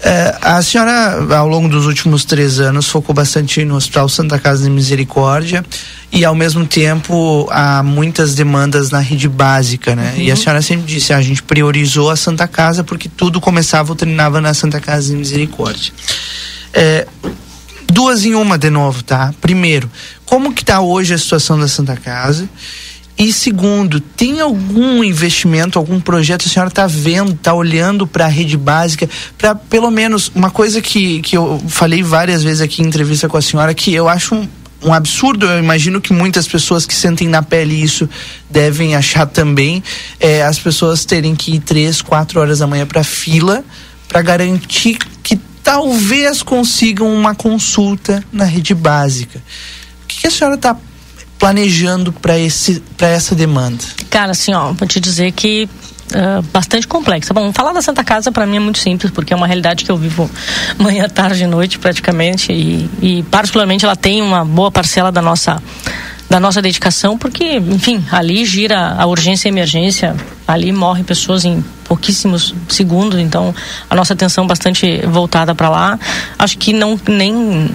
É, 0.00 0.36
a 0.42 0.62
senhora, 0.62 1.34
ao 1.36 1.48
longo 1.48 1.68
dos 1.68 1.84
últimos 1.84 2.24
três 2.24 2.60
anos, 2.60 2.88
focou 2.88 3.12
bastante 3.12 3.64
no 3.64 3.74
Hospital 3.74 4.08
Santa 4.08 4.38
Casa 4.38 4.62
de 4.62 4.70
Misericórdia 4.70 5.64
e, 6.10 6.24
ao 6.24 6.34
mesmo 6.34 6.66
tempo, 6.66 7.46
há 7.50 7.82
muitas 7.82 8.34
demandas 8.34 8.90
na 8.90 8.98
rede 8.98 9.28
básica, 9.28 9.94
né? 9.94 10.14
Uhum. 10.16 10.22
E 10.22 10.30
a 10.30 10.36
senhora 10.36 10.62
sempre 10.62 10.86
disse, 10.86 11.12
"Ah, 11.12 11.18
a 11.18 11.22
gente 11.22 11.42
priorizou 11.42 12.10
a 12.10 12.16
Santa 12.16 12.48
Casa 12.48 12.82
porque 12.82 13.08
tudo 13.08 13.40
começava 13.40 13.90
ou 13.90 13.96
terminava 13.96 14.40
na 14.40 14.54
Santa 14.54 14.80
Casa 14.80 15.10
de 15.10 15.16
Misericórdia. 15.16 15.92
É, 16.72 17.06
duas 17.86 18.24
em 18.24 18.34
uma 18.34 18.56
de 18.56 18.70
novo, 18.70 19.02
tá? 19.02 19.34
Primeiro, 19.40 19.90
como 20.24 20.52
que 20.52 20.64
tá 20.64 20.80
hoje 20.80 21.14
a 21.14 21.18
situação 21.18 21.58
da 21.58 21.68
Santa 21.68 21.96
Casa? 21.96 22.48
E 23.18 23.32
segundo, 23.32 23.98
tem 23.98 24.40
algum 24.40 25.02
investimento, 25.02 25.76
algum 25.76 26.00
projeto 26.00 26.46
a 26.46 26.48
senhora 26.48 26.68
está 26.68 26.86
vendo, 26.86 27.32
está 27.32 27.52
olhando 27.52 28.06
para 28.06 28.26
a 28.26 28.28
rede 28.28 28.56
básica, 28.56 29.10
para 29.36 29.56
pelo 29.56 29.90
menos 29.90 30.30
uma 30.32 30.50
coisa 30.50 30.80
que, 30.80 31.20
que 31.20 31.36
eu 31.36 31.60
falei 31.68 32.00
várias 32.00 32.44
vezes 32.44 32.60
aqui 32.60 32.80
em 32.80 32.86
entrevista 32.86 33.28
com 33.28 33.36
a 33.36 33.42
senhora, 33.42 33.74
que 33.74 33.92
eu 33.92 34.08
acho 34.08 34.48
um, 34.82 34.92
absurdo, 34.92 35.46
eu 35.46 35.58
imagino 35.58 36.00
que 36.00 36.12
muitas 36.12 36.46
pessoas 36.46 36.86
que 36.86 36.94
sentem 36.94 37.28
na 37.28 37.42
pele 37.42 37.74
isso 37.82 38.08
devem 38.48 38.94
achar 38.94 39.26
também, 39.26 39.82
é, 40.20 40.42
as 40.42 40.58
pessoas 40.58 41.04
terem 41.04 41.34
que 41.34 41.56
ir 41.56 41.60
três, 41.60 42.00
quatro 42.00 42.40
horas 42.40 42.58
da 42.60 42.66
manhã 42.66 42.86
para 42.86 43.02
fila 43.04 43.64
para 44.08 44.22
garantir 44.22 44.98
que 45.22 45.36
talvez 45.62 46.42
consigam 46.42 47.12
uma 47.12 47.34
consulta 47.34 48.24
na 48.32 48.44
rede 48.44 48.74
básica. 48.74 49.42
O 50.04 50.06
que, 50.06 50.22
que 50.22 50.26
a 50.26 50.30
senhora 50.30 50.56
está 50.56 50.74
planejando 51.38 52.12
para 52.12 52.36
essa 52.36 53.34
demanda? 53.34 53.84
Cara, 54.08 54.32
assim, 54.32 54.54
ó, 54.54 54.72
vou 54.72 54.88
te 54.88 54.98
dizer 54.98 55.32
que 55.32 55.68
ah, 56.14 56.42
bastante 56.52 56.86
complexa. 56.86 57.34
Bom, 57.34 57.52
falar 57.52 57.72
da 57.72 57.82
Santa 57.82 58.02
Casa 58.02 58.32
para 58.32 58.46
mim 58.46 58.56
é 58.56 58.60
muito 58.60 58.78
simples, 58.78 59.10
porque 59.10 59.32
é 59.32 59.36
uma 59.36 59.46
realidade 59.46 59.84
que 59.84 59.90
eu 59.90 59.96
vivo 59.96 60.30
manhã, 60.78 61.08
tarde 61.08 61.44
e 61.44 61.46
noite 61.46 61.78
praticamente 61.78 62.52
e, 62.52 62.90
e 63.00 63.22
particularmente 63.24 63.84
ela 63.84 63.96
tem 63.96 64.22
uma 64.22 64.44
boa 64.44 64.70
parcela 64.70 65.12
da 65.12 65.22
nossa 65.22 65.62
da 66.28 66.38
nossa 66.38 66.60
dedicação, 66.60 67.16
porque, 67.16 67.56
enfim, 67.56 68.04
ali 68.12 68.44
gira 68.44 68.96
a 68.98 69.06
urgência 69.06 69.48
e 69.48 69.50
emergência, 69.50 70.14
ali 70.46 70.70
morrem 70.70 71.02
pessoas 71.02 71.42
em 71.46 71.64
pouquíssimos 71.84 72.54
segundos, 72.68 73.18
então 73.18 73.54
a 73.88 73.94
nossa 73.94 74.12
atenção 74.12 74.46
bastante 74.46 75.00
voltada 75.06 75.54
para 75.54 75.70
lá. 75.70 75.98
Acho 76.38 76.58
que 76.58 76.74
não 76.74 77.00
nem 77.08 77.70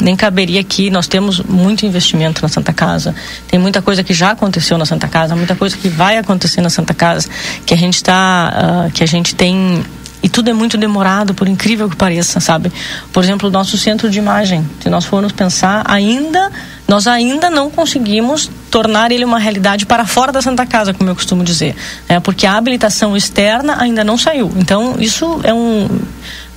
nem 0.00 0.16
caberia 0.16 0.60
aqui. 0.60 0.90
Nós 0.90 1.06
temos 1.06 1.40
muito 1.40 1.84
investimento 1.84 2.42
na 2.42 2.48
Santa 2.48 2.72
Casa. 2.72 3.14
Tem 3.48 3.58
muita 3.58 3.82
coisa 3.82 4.02
que 4.02 4.14
já 4.14 4.30
aconteceu 4.30 4.78
na 4.78 4.86
Santa 4.86 5.08
Casa, 5.08 5.36
muita 5.36 5.54
coisa 5.54 5.76
que 5.76 5.88
vai 5.88 6.16
acontecer 6.16 6.60
na 6.60 6.70
Santa 6.70 6.94
Casa, 6.94 7.28
que 7.66 7.74
a 7.74 7.76
gente 7.76 7.96
está, 7.96 8.88
que 8.94 9.02
a 9.02 9.06
gente 9.06 9.34
tem 9.34 9.84
e 10.22 10.28
tudo 10.28 10.48
é 10.48 10.52
muito 10.52 10.78
demorado, 10.78 11.34
por 11.34 11.48
incrível 11.48 11.90
que 11.90 11.96
pareça, 11.96 12.38
sabe? 12.38 12.72
Por 13.12 13.24
exemplo, 13.24 13.48
o 13.48 13.52
nosso 13.52 13.76
centro 13.76 14.08
de 14.08 14.18
imagem, 14.18 14.64
se 14.80 14.88
nós 14.88 15.04
formos 15.04 15.32
pensar, 15.32 15.82
ainda 15.84 16.50
nós 16.86 17.06
ainda 17.06 17.48
não 17.48 17.70
conseguimos 17.70 18.50
tornar 18.70 19.10
ele 19.10 19.24
uma 19.24 19.38
realidade 19.38 19.86
para 19.86 20.04
fora 20.04 20.30
da 20.30 20.42
Santa 20.42 20.66
Casa, 20.66 20.92
como 20.92 21.08
eu 21.10 21.14
costumo 21.14 21.42
dizer, 21.42 21.74
é 22.08 22.20
porque 22.20 22.46
a 22.46 22.56
habilitação 22.56 23.16
externa 23.16 23.80
ainda 23.80 24.04
não 24.04 24.16
saiu. 24.16 24.52
Então, 24.56 24.96
isso 24.98 25.40
é 25.42 25.52
um 25.52 25.88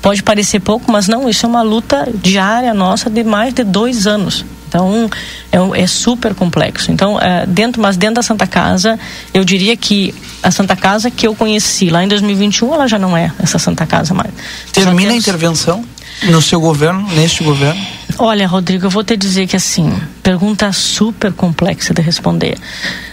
pode 0.05 0.21
parecer 0.21 0.59
pouco, 0.59 0.91
mas 0.91 1.07
não, 1.07 1.27
isso 1.27 1.47
é 1.47 1.49
uma 1.49 1.63
luta 1.63 2.07
diária 2.13 2.71
nossa 2.75 3.09
de 3.09 3.23
mais 3.23 3.55
de 3.55 3.63
dois 3.63 4.05
anos. 4.05 4.45
Então 4.67 5.09
é, 5.51 5.81
é 5.81 5.87
super 5.87 6.35
complexo. 6.35 6.91
Então 6.91 7.19
é, 7.19 7.43
dentro, 7.47 7.81
mas 7.81 7.97
dentro 7.97 8.15
da 8.17 8.21
Santa 8.21 8.45
Casa, 8.45 8.99
eu 9.33 9.43
diria 9.43 9.75
que 9.75 10.13
a 10.43 10.51
Santa 10.51 10.75
Casa 10.75 11.09
que 11.09 11.25
eu 11.25 11.33
conheci 11.33 11.89
lá 11.89 12.03
em 12.03 12.07
2021, 12.07 12.71
ela 12.75 12.87
já 12.87 12.99
não 12.99 13.17
é 13.17 13.31
essa 13.39 13.57
Santa 13.57 13.87
Casa 13.87 14.13
mais. 14.13 14.29
Termina 14.71 15.09
a 15.09 15.13
temos- 15.13 15.23
intervenção? 15.27 15.83
No 16.23 16.39
seu 16.41 16.61
governo, 16.61 17.05
neste 17.13 17.43
governo? 17.43 17.81
Olha, 18.19 18.47
Rodrigo, 18.47 18.85
eu 18.85 18.89
vou 18.91 19.03
te 19.03 19.17
dizer 19.17 19.47
que 19.47 19.55
assim, 19.55 19.91
pergunta 20.23 20.71
super 20.71 21.33
complexa 21.33 21.93
de 21.95 22.01
responder. 22.01 22.57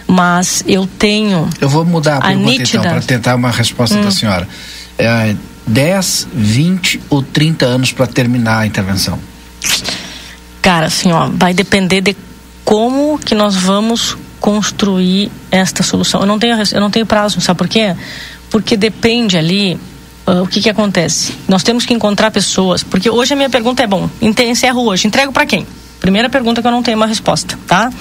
Mas 0.07 0.63
eu 0.67 0.87
tenho. 0.87 1.49
Eu 1.59 1.67
vou 1.67 1.83
mudar 1.83 2.13
a, 2.15 2.17
a 2.17 2.21
pergunta 2.27 2.49
nítida... 2.51 2.77
então, 2.79 2.91
para 2.91 3.01
tentar 3.01 3.35
uma 3.35 3.51
resposta 3.51 3.97
Hum. 3.97 4.03
da 4.03 4.11
senhora. 4.11 4.47
É, 4.97 5.35
10, 5.65 6.27
20 6.33 7.01
ou 7.09 7.21
30 7.21 7.65
anos 7.65 7.91
para 7.91 8.07
terminar 8.07 8.59
a 8.59 8.65
intervenção? 8.65 9.19
Cara, 10.61 10.87
assim, 10.87 11.11
ó, 11.11 11.29
vai 11.33 11.53
depender 11.53 12.01
de 12.01 12.15
como 12.63 13.19
que 13.19 13.35
nós 13.35 13.55
vamos 13.55 14.17
construir 14.39 15.31
esta 15.51 15.83
solução. 15.83 16.21
Eu 16.21 16.25
não 16.25 16.39
tenho, 16.39 16.57
eu 16.71 16.81
não 16.81 16.89
tenho 16.89 17.05
prazo, 17.05 17.39
sabe 17.41 17.57
por 17.57 17.67
quê? 17.67 17.95
Porque 18.49 18.75
depende 18.75 19.37
ali 19.37 19.79
ah, 20.25 20.41
o 20.41 20.47
que 20.47 20.61
que 20.61 20.69
acontece. 20.69 21.33
Nós 21.47 21.63
temos 21.63 21.85
que 21.85 21.93
encontrar 21.93 22.31
pessoas, 22.31 22.83
porque 22.83 23.09
hoje 23.09 23.33
a 23.33 23.35
minha 23.35 23.49
pergunta 23.49 23.83
é 23.83 23.87
bom, 23.87 24.09
encerro 24.21 24.83
hoje, 24.85 25.07
entrego 25.07 25.31
para 25.31 25.45
quem? 25.45 25.65
Primeira 25.99 26.29
pergunta 26.29 26.61
que 26.61 26.67
eu 26.67 26.71
não 26.71 26.83
tenho 26.83 26.97
uma 26.97 27.07
resposta, 27.07 27.57
tá? 27.65 27.91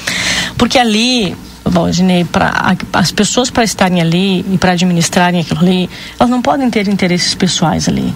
Porque 0.57 0.79
ali 0.79 1.37
Valdinei, 1.65 2.25
para 2.25 2.77
as 2.93 3.13
pessoas 3.13 3.51
para 3.51 3.65
estarem 3.65 4.01
ali 4.01 4.45
e 4.53 4.59
para 4.59 4.73
administrarem 4.73 5.41
aquilo 5.41 5.61
ali, 5.61 5.89
elas 6.19 6.31
não 6.31 6.43
podem 6.43 6.69
ter 6.71 6.89
interesses 6.89 7.35
pessoais 7.35 7.89
ali. 7.89 8.13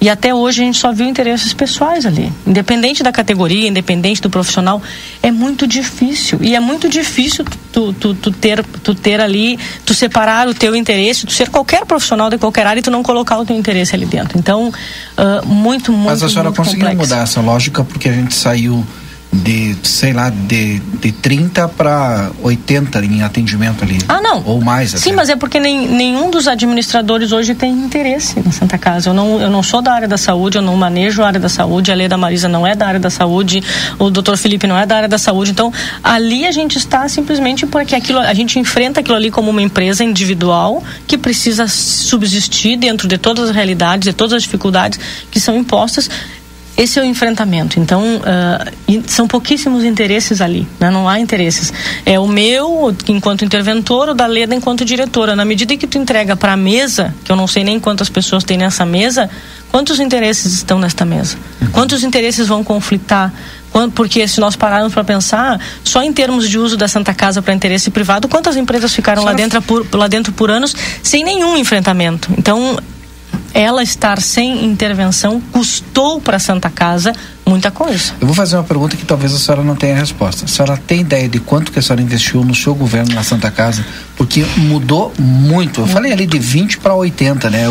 E 0.00 0.08
até 0.08 0.34
hoje 0.34 0.62
a 0.62 0.64
gente 0.64 0.78
só 0.78 0.92
viu 0.92 1.06
interesses 1.06 1.52
pessoais 1.52 2.06
ali. 2.06 2.32
Independente 2.46 3.02
da 3.02 3.12
categoria, 3.12 3.68
independente 3.68 4.22
do 4.22 4.30
profissional, 4.30 4.80
é 5.22 5.30
muito 5.30 5.66
difícil. 5.66 6.38
E 6.40 6.54
é 6.54 6.60
muito 6.60 6.88
difícil 6.88 7.44
tu, 7.70 7.92
tu, 7.92 8.14
tu, 8.14 8.30
ter, 8.30 8.64
tu 8.82 8.94
ter 8.94 9.20
ali, 9.20 9.58
tu 9.84 9.92
separar 9.92 10.48
o 10.48 10.54
teu 10.54 10.74
interesse, 10.74 11.26
tu 11.26 11.32
ser 11.32 11.50
qualquer 11.50 11.84
profissional 11.84 12.30
de 12.30 12.38
qualquer 12.38 12.66
área 12.66 12.80
e 12.80 12.82
tu 12.82 12.90
não 12.90 13.02
colocar 13.02 13.38
o 13.38 13.44
teu 13.44 13.54
interesse 13.54 13.94
ali 13.94 14.06
dentro. 14.06 14.38
Então, 14.38 14.72
ah, 15.18 15.42
muito, 15.44 15.92
muito, 15.92 16.06
Mas 16.06 16.22
a 16.22 16.30
senhora 16.30 16.48
muito 16.48 16.56
conseguiu 16.56 16.88
complexo. 16.88 17.10
mudar 17.10 17.22
essa 17.22 17.40
lógica 17.42 17.84
porque 17.84 18.08
a 18.08 18.12
gente 18.12 18.34
saiu 18.34 18.82
de, 19.32 19.76
sei 19.84 20.12
lá, 20.12 20.28
de, 20.28 20.80
de 20.80 21.12
30 21.12 21.68
para 21.68 22.30
80 22.42 23.04
em 23.04 23.22
atendimento 23.22 23.84
ali. 23.84 23.98
Ah, 24.08 24.20
não. 24.20 24.42
Ou 24.44 24.60
mais 24.60 24.92
até. 24.92 25.02
Sim, 25.02 25.12
mas 25.12 25.28
é 25.28 25.36
porque 25.36 25.60
nem, 25.60 25.86
nenhum 25.86 26.30
dos 26.30 26.48
administradores 26.48 27.30
hoje 27.30 27.54
tem 27.54 27.72
interesse 27.72 28.40
na 28.44 28.50
Santa 28.50 28.76
Casa. 28.76 29.10
Eu 29.10 29.14
não, 29.14 29.40
eu 29.40 29.48
não 29.48 29.62
sou 29.62 29.80
da 29.80 29.92
área 29.92 30.08
da 30.08 30.18
saúde, 30.18 30.58
eu 30.58 30.62
não 30.62 30.76
manejo 30.76 31.22
a 31.22 31.28
área 31.28 31.38
da 31.38 31.48
saúde, 31.48 31.92
a 31.92 31.94
lei 31.94 32.08
da 32.08 32.16
Marisa 32.16 32.48
não 32.48 32.66
é 32.66 32.74
da 32.74 32.86
área 32.86 33.00
da 33.00 33.10
saúde, 33.10 33.62
o 33.98 34.10
doutor 34.10 34.36
Felipe 34.36 34.66
não 34.66 34.76
é 34.76 34.84
da 34.84 34.96
área 34.96 35.08
da 35.08 35.18
saúde. 35.18 35.52
Então, 35.52 35.72
ali 36.02 36.44
a 36.46 36.52
gente 36.52 36.76
está 36.76 37.08
simplesmente 37.08 37.66
porque 37.66 37.94
aquilo, 37.94 38.18
a 38.18 38.34
gente 38.34 38.58
enfrenta 38.58 39.00
aquilo 39.00 39.16
ali 39.16 39.30
como 39.30 39.50
uma 39.50 39.62
empresa 39.62 40.02
individual 40.02 40.82
que 41.06 41.16
precisa 41.16 41.68
subsistir 41.68 42.76
dentro 42.76 43.06
de 43.06 43.16
todas 43.16 43.50
as 43.50 43.54
realidades, 43.54 44.08
de 44.08 44.12
todas 44.12 44.32
as 44.32 44.42
dificuldades 44.42 44.98
que 45.30 45.38
são 45.38 45.56
impostas. 45.56 46.10
Esse 46.80 46.98
é 46.98 47.02
o 47.02 47.04
enfrentamento. 47.04 47.78
Então, 47.78 48.22
e 48.88 49.02
são 49.06 49.28
pouquíssimos 49.28 49.84
interesses 49.84 50.40
ali, 50.40 50.66
né? 50.80 50.88
não 50.88 51.06
há 51.06 51.20
interesses. 51.20 51.70
É 52.06 52.18
o 52.18 52.26
meu, 52.26 52.96
enquanto 53.06 53.44
interventor, 53.44 54.08
o 54.08 54.14
da 54.14 54.26
Leda 54.26 54.54
enquanto 54.54 54.82
diretora. 54.82 55.36
Na 55.36 55.44
medida 55.44 55.76
que 55.76 55.86
tu 55.86 55.98
entrega 55.98 56.34
para 56.36 56.54
a 56.54 56.56
mesa, 56.56 57.14
que 57.22 57.30
eu 57.30 57.36
não 57.36 57.46
sei 57.46 57.64
nem 57.64 57.78
quantas 57.78 58.08
pessoas 58.08 58.44
tem 58.44 58.56
nessa 58.56 58.86
mesa, 58.86 59.28
quantos 59.70 60.00
interesses 60.00 60.54
estão 60.54 60.78
nesta 60.78 61.04
mesa? 61.04 61.36
Quantos 61.70 62.02
interesses 62.02 62.48
vão 62.48 62.64
conflitar? 62.64 63.30
Porque 63.94 64.26
se 64.26 64.40
nós 64.40 64.56
pararmos 64.56 64.94
para 64.94 65.04
pensar, 65.04 65.60
só 65.84 66.02
em 66.02 66.14
termos 66.14 66.48
de 66.48 66.58
uso 66.58 66.78
da 66.78 66.88
Santa 66.88 67.12
Casa 67.12 67.42
para 67.42 67.52
interesse 67.52 67.90
privado, 67.90 68.26
quantas 68.26 68.56
empresas 68.56 68.94
ficaram 68.94 69.22
lá 69.22 69.34
dentro, 69.34 69.60
por, 69.60 69.86
lá 69.92 70.08
dentro 70.08 70.32
por 70.32 70.50
anos 70.50 70.74
sem 71.02 71.22
nenhum 71.22 71.58
enfrentamento? 71.58 72.30
Então, 72.38 72.78
ela 73.52 73.82
estar 73.82 74.20
sem 74.20 74.64
intervenção 74.64 75.40
custou 75.52 76.20
para 76.20 76.36
a 76.36 76.40
Santa 76.40 76.70
Casa 76.70 77.12
muita 77.46 77.70
coisa. 77.70 78.12
Eu 78.20 78.26
vou 78.28 78.34
fazer 78.34 78.56
uma 78.56 78.62
pergunta 78.62 78.96
que 78.96 79.04
talvez 79.04 79.34
a 79.34 79.38
senhora 79.38 79.64
não 79.64 79.74
tenha 79.74 79.96
resposta. 79.96 80.44
A 80.44 80.48
senhora 80.48 80.76
tem 80.86 81.00
ideia 81.00 81.28
de 81.28 81.40
quanto 81.40 81.72
que 81.72 81.80
a 81.80 81.82
senhora 81.82 82.00
investiu 82.00 82.44
no 82.44 82.54
seu 82.54 82.74
governo 82.76 83.12
na 83.12 83.24
Santa 83.24 83.50
Casa? 83.50 83.84
Porque 84.16 84.44
mudou 84.56 85.12
muito. 85.18 85.80
Eu 85.80 85.86
falei 85.88 86.12
ali 86.12 86.26
de 86.26 86.38
20 86.38 86.78
para 86.78 86.94
80, 86.94 87.50
né? 87.50 87.64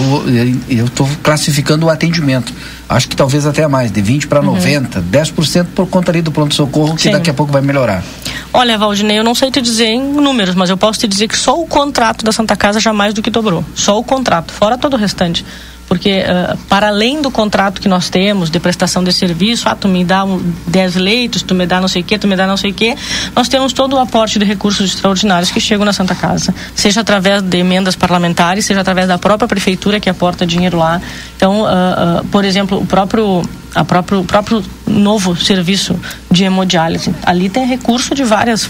Eu 0.69 0.85
estou 0.85 1.10
classificando 1.23 1.85
o 1.85 1.89
atendimento. 1.89 2.53
Acho 2.89 3.07
que 3.07 3.15
talvez 3.15 3.45
até 3.45 3.65
mais, 3.68 3.91
de 3.91 4.01
20 4.01 4.27
para 4.27 4.39
Uhum. 4.41 4.56
90, 4.56 5.01
10% 5.01 5.68
por 5.73 5.88
conta 5.88 6.11
ali 6.11 6.22
do 6.22 6.31
pronto-socorro, 6.31 6.95
que 6.95 7.03
Sim. 7.03 7.11
daqui 7.11 7.30
a 7.30 7.34
pouco 7.34 7.51
vai 7.53 7.61
melhorar. 7.61 8.03
Olha, 8.51 8.77
Valdinei, 8.77 9.19
eu 9.19 9.23
não 9.23 9.35
sei 9.35 9.51
te 9.51 9.61
dizer 9.61 9.85
em 9.85 10.01
números, 10.01 10.55
mas 10.55 10.71
eu 10.71 10.77
posso 10.77 10.99
te 10.99 11.07
dizer 11.07 11.27
que 11.27 11.38
só 11.38 11.59
o 11.59 11.67
contrato 11.67 12.26
da 12.26 12.31
Santa 12.31 12.55
Casa 12.55 12.80
já 12.80 12.91
mais 12.91 13.13
do 13.13 13.21
que 13.21 13.30
dobrou. 13.30 13.63
Só 13.76 13.99
o 13.99 14.03
contrato, 14.03 14.51
fora 14.51 14.77
todo 14.77 14.95
o 14.95 14.97
restante. 14.97 15.45
Porque, 15.90 16.24
ah, 16.26 16.56
para 16.70 16.90
além 16.90 17.20
do 17.20 17.32
contrato 17.32 17.82
que 17.82 17.90
nós 17.90 18.10
temos 18.10 18.52
de 18.52 18.60
prestação 18.60 19.03
de 19.03 19.11
serviço, 19.11 19.68
ah, 19.68 19.76
tu 19.76 19.88
me 19.88 20.06
dá 20.06 20.24
um, 20.24 20.40
10 20.68 20.95
leitos, 20.95 21.41
tu 21.41 21.56
me 21.56 21.66
dá 21.66 21.82
não 21.82 21.88
sei 21.88 22.03
o 22.03 22.06
quê, 22.06 22.20
tu 22.20 22.28
me 22.28 22.36
dá 22.36 22.45
não 22.45 22.56
sei 22.56 22.70
o 22.70 22.74
quê, 22.76 22.95
nós 23.36 23.49
temos 23.49 23.74
todo 23.74 23.94
o 23.94 23.98
aporte 23.98 24.38
de 24.38 24.45
recursos 24.45 24.94
extraordinários 24.94 25.49
que 25.49 25.60
chegam 25.60 25.84
na 25.84 25.91
Santa 25.91 26.14
Casa. 26.14 26.53
Seja 26.76 27.02
através 27.02 27.41
de 27.41 27.57
emendas 27.57 27.95
parlamentares, 27.95 28.66
seja 28.66 28.82
através 28.82 29.07
da 29.07 29.18
própria 29.18 29.48
prefeitura 29.48 29.99
que 29.99 30.07
aporta 30.07 30.45
dinheiro 30.45 30.78
lá. 30.78 31.02
Então, 31.36 31.66
ah, 31.66 32.20
ah, 32.22 32.24
por 32.32 32.45
exemplo, 32.45 32.78
o 32.78 32.86
próprio 32.86 33.41
a 33.74 33.84
próprio, 33.84 34.20
o 34.20 34.26
próprio 34.26 34.64
novo 34.86 35.36
serviço 35.36 35.99
de 36.30 36.44
hemodiálise. 36.44 37.14
Ali 37.24 37.49
tem 37.49 37.66
recurso 37.66 38.14
de 38.14 38.24
várias 38.24 38.70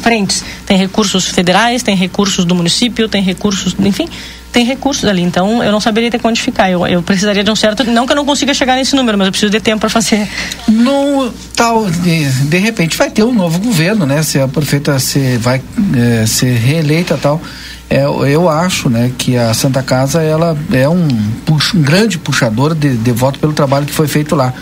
frentes. 0.00 0.44
Tem 0.66 0.76
recursos 0.76 1.26
federais, 1.26 1.82
tem 1.82 1.96
recursos 1.96 2.44
do 2.44 2.54
município, 2.54 3.08
tem 3.08 3.22
recursos, 3.22 3.74
enfim, 3.78 4.08
tem 4.58 4.64
recursos 4.66 5.04
ali. 5.04 5.22
Então, 5.22 5.62
eu 5.62 5.70
não 5.70 5.80
saberia 5.80 6.10
te 6.10 6.18
quantificar. 6.18 6.68
Eu, 6.68 6.84
eu 6.84 7.00
precisaria 7.00 7.44
de 7.44 7.50
um 7.50 7.54
certo. 7.54 7.84
Não 7.84 8.04
que 8.04 8.12
eu 8.12 8.16
não 8.16 8.24
consiga 8.24 8.52
chegar 8.52 8.74
nesse 8.74 8.96
número, 8.96 9.16
mas 9.16 9.26
eu 9.28 9.30
preciso 9.30 9.52
de 9.52 9.60
tempo 9.60 9.78
para 9.78 9.88
fazer. 9.88 10.28
No 10.66 11.32
tal, 11.54 11.88
de, 11.88 12.24
de 12.28 12.58
repente 12.58 12.96
vai 12.96 13.08
ter 13.08 13.22
um 13.22 13.32
novo 13.32 13.60
governo, 13.60 14.04
né? 14.04 14.20
Se 14.24 14.40
a 14.40 14.48
prefeita 14.48 14.98
se 14.98 15.36
vai 15.36 15.62
eh, 15.96 16.26
ser 16.26 16.56
reeleita 16.56 17.16
tal. 17.16 17.40
É, 17.90 18.02
eu 18.04 18.50
acho, 18.50 18.90
né, 18.90 19.10
que 19.16 19.34
a 19.34 19.54
Santa 19.54 19.82
Casa 19.82 20.20
ela 20.20 20.54
é 20.72 20.86
um, 20.86 21.08
pux- 21.46 21.72
um 21.72 21.80
grande 21.80 22.18
puxador 22.18 22.74
de, 22.74 22.94
de 22.96 23.12
voto 23.12 23.38
pelo 23.38 23.54
trabalho 23.54 23.86
que 23.86 23.94
foi 23.94 24.06
feito 24.06 24.34
lá. 24.36 24.52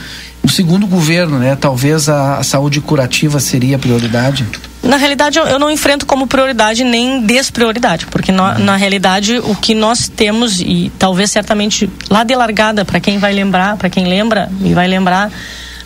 No 0.46 0.52
segundo 0.52 0.86
governo, 0.86 1.40
né, 1.40 1.56
talvez 1.60 2.08
a, 2.08 2.36
a 2.38 2.42
saúde 2.44 2.80
curativa 2.80 3.40
seria 3.40 3.74
a 3.74 3.78
prioridade. 3.80 4.46
Na 4.80 4.96
realidade, 4.96 5.40
eu, 5.40 5.58
não 5.58 5.68
enfrento 5.68 6.06
como 6.06 6.28
prioridade 6.28 6.84
nem 6.84 7.20
desprioridade, 7.26 8.06
porque 8.06 8.30
no- 8.30 8.56
na 8.60 8.76
realidade 8.76 9.40
o 9.40 9.56
que 9.56 9.74
nós 9.74 10.08
temos, 10.08 10.60
e 10.60 10.92
talvez 11.00 11.32
certamente 11.32 11.90
lá 12.08 12.22
de 12.22 12.32
largada, 12.36 12.84
para 12.84 13.00
quem 13.00 13.18
vai 13.18 13.32
lembrar, 13.32 13.76
para 13.76 13.90
quem 13.90 14.06
lembra 14.06 14.48
e 14.62 14.72
vai 14.72 14.86
lembrar, 14.86 15.32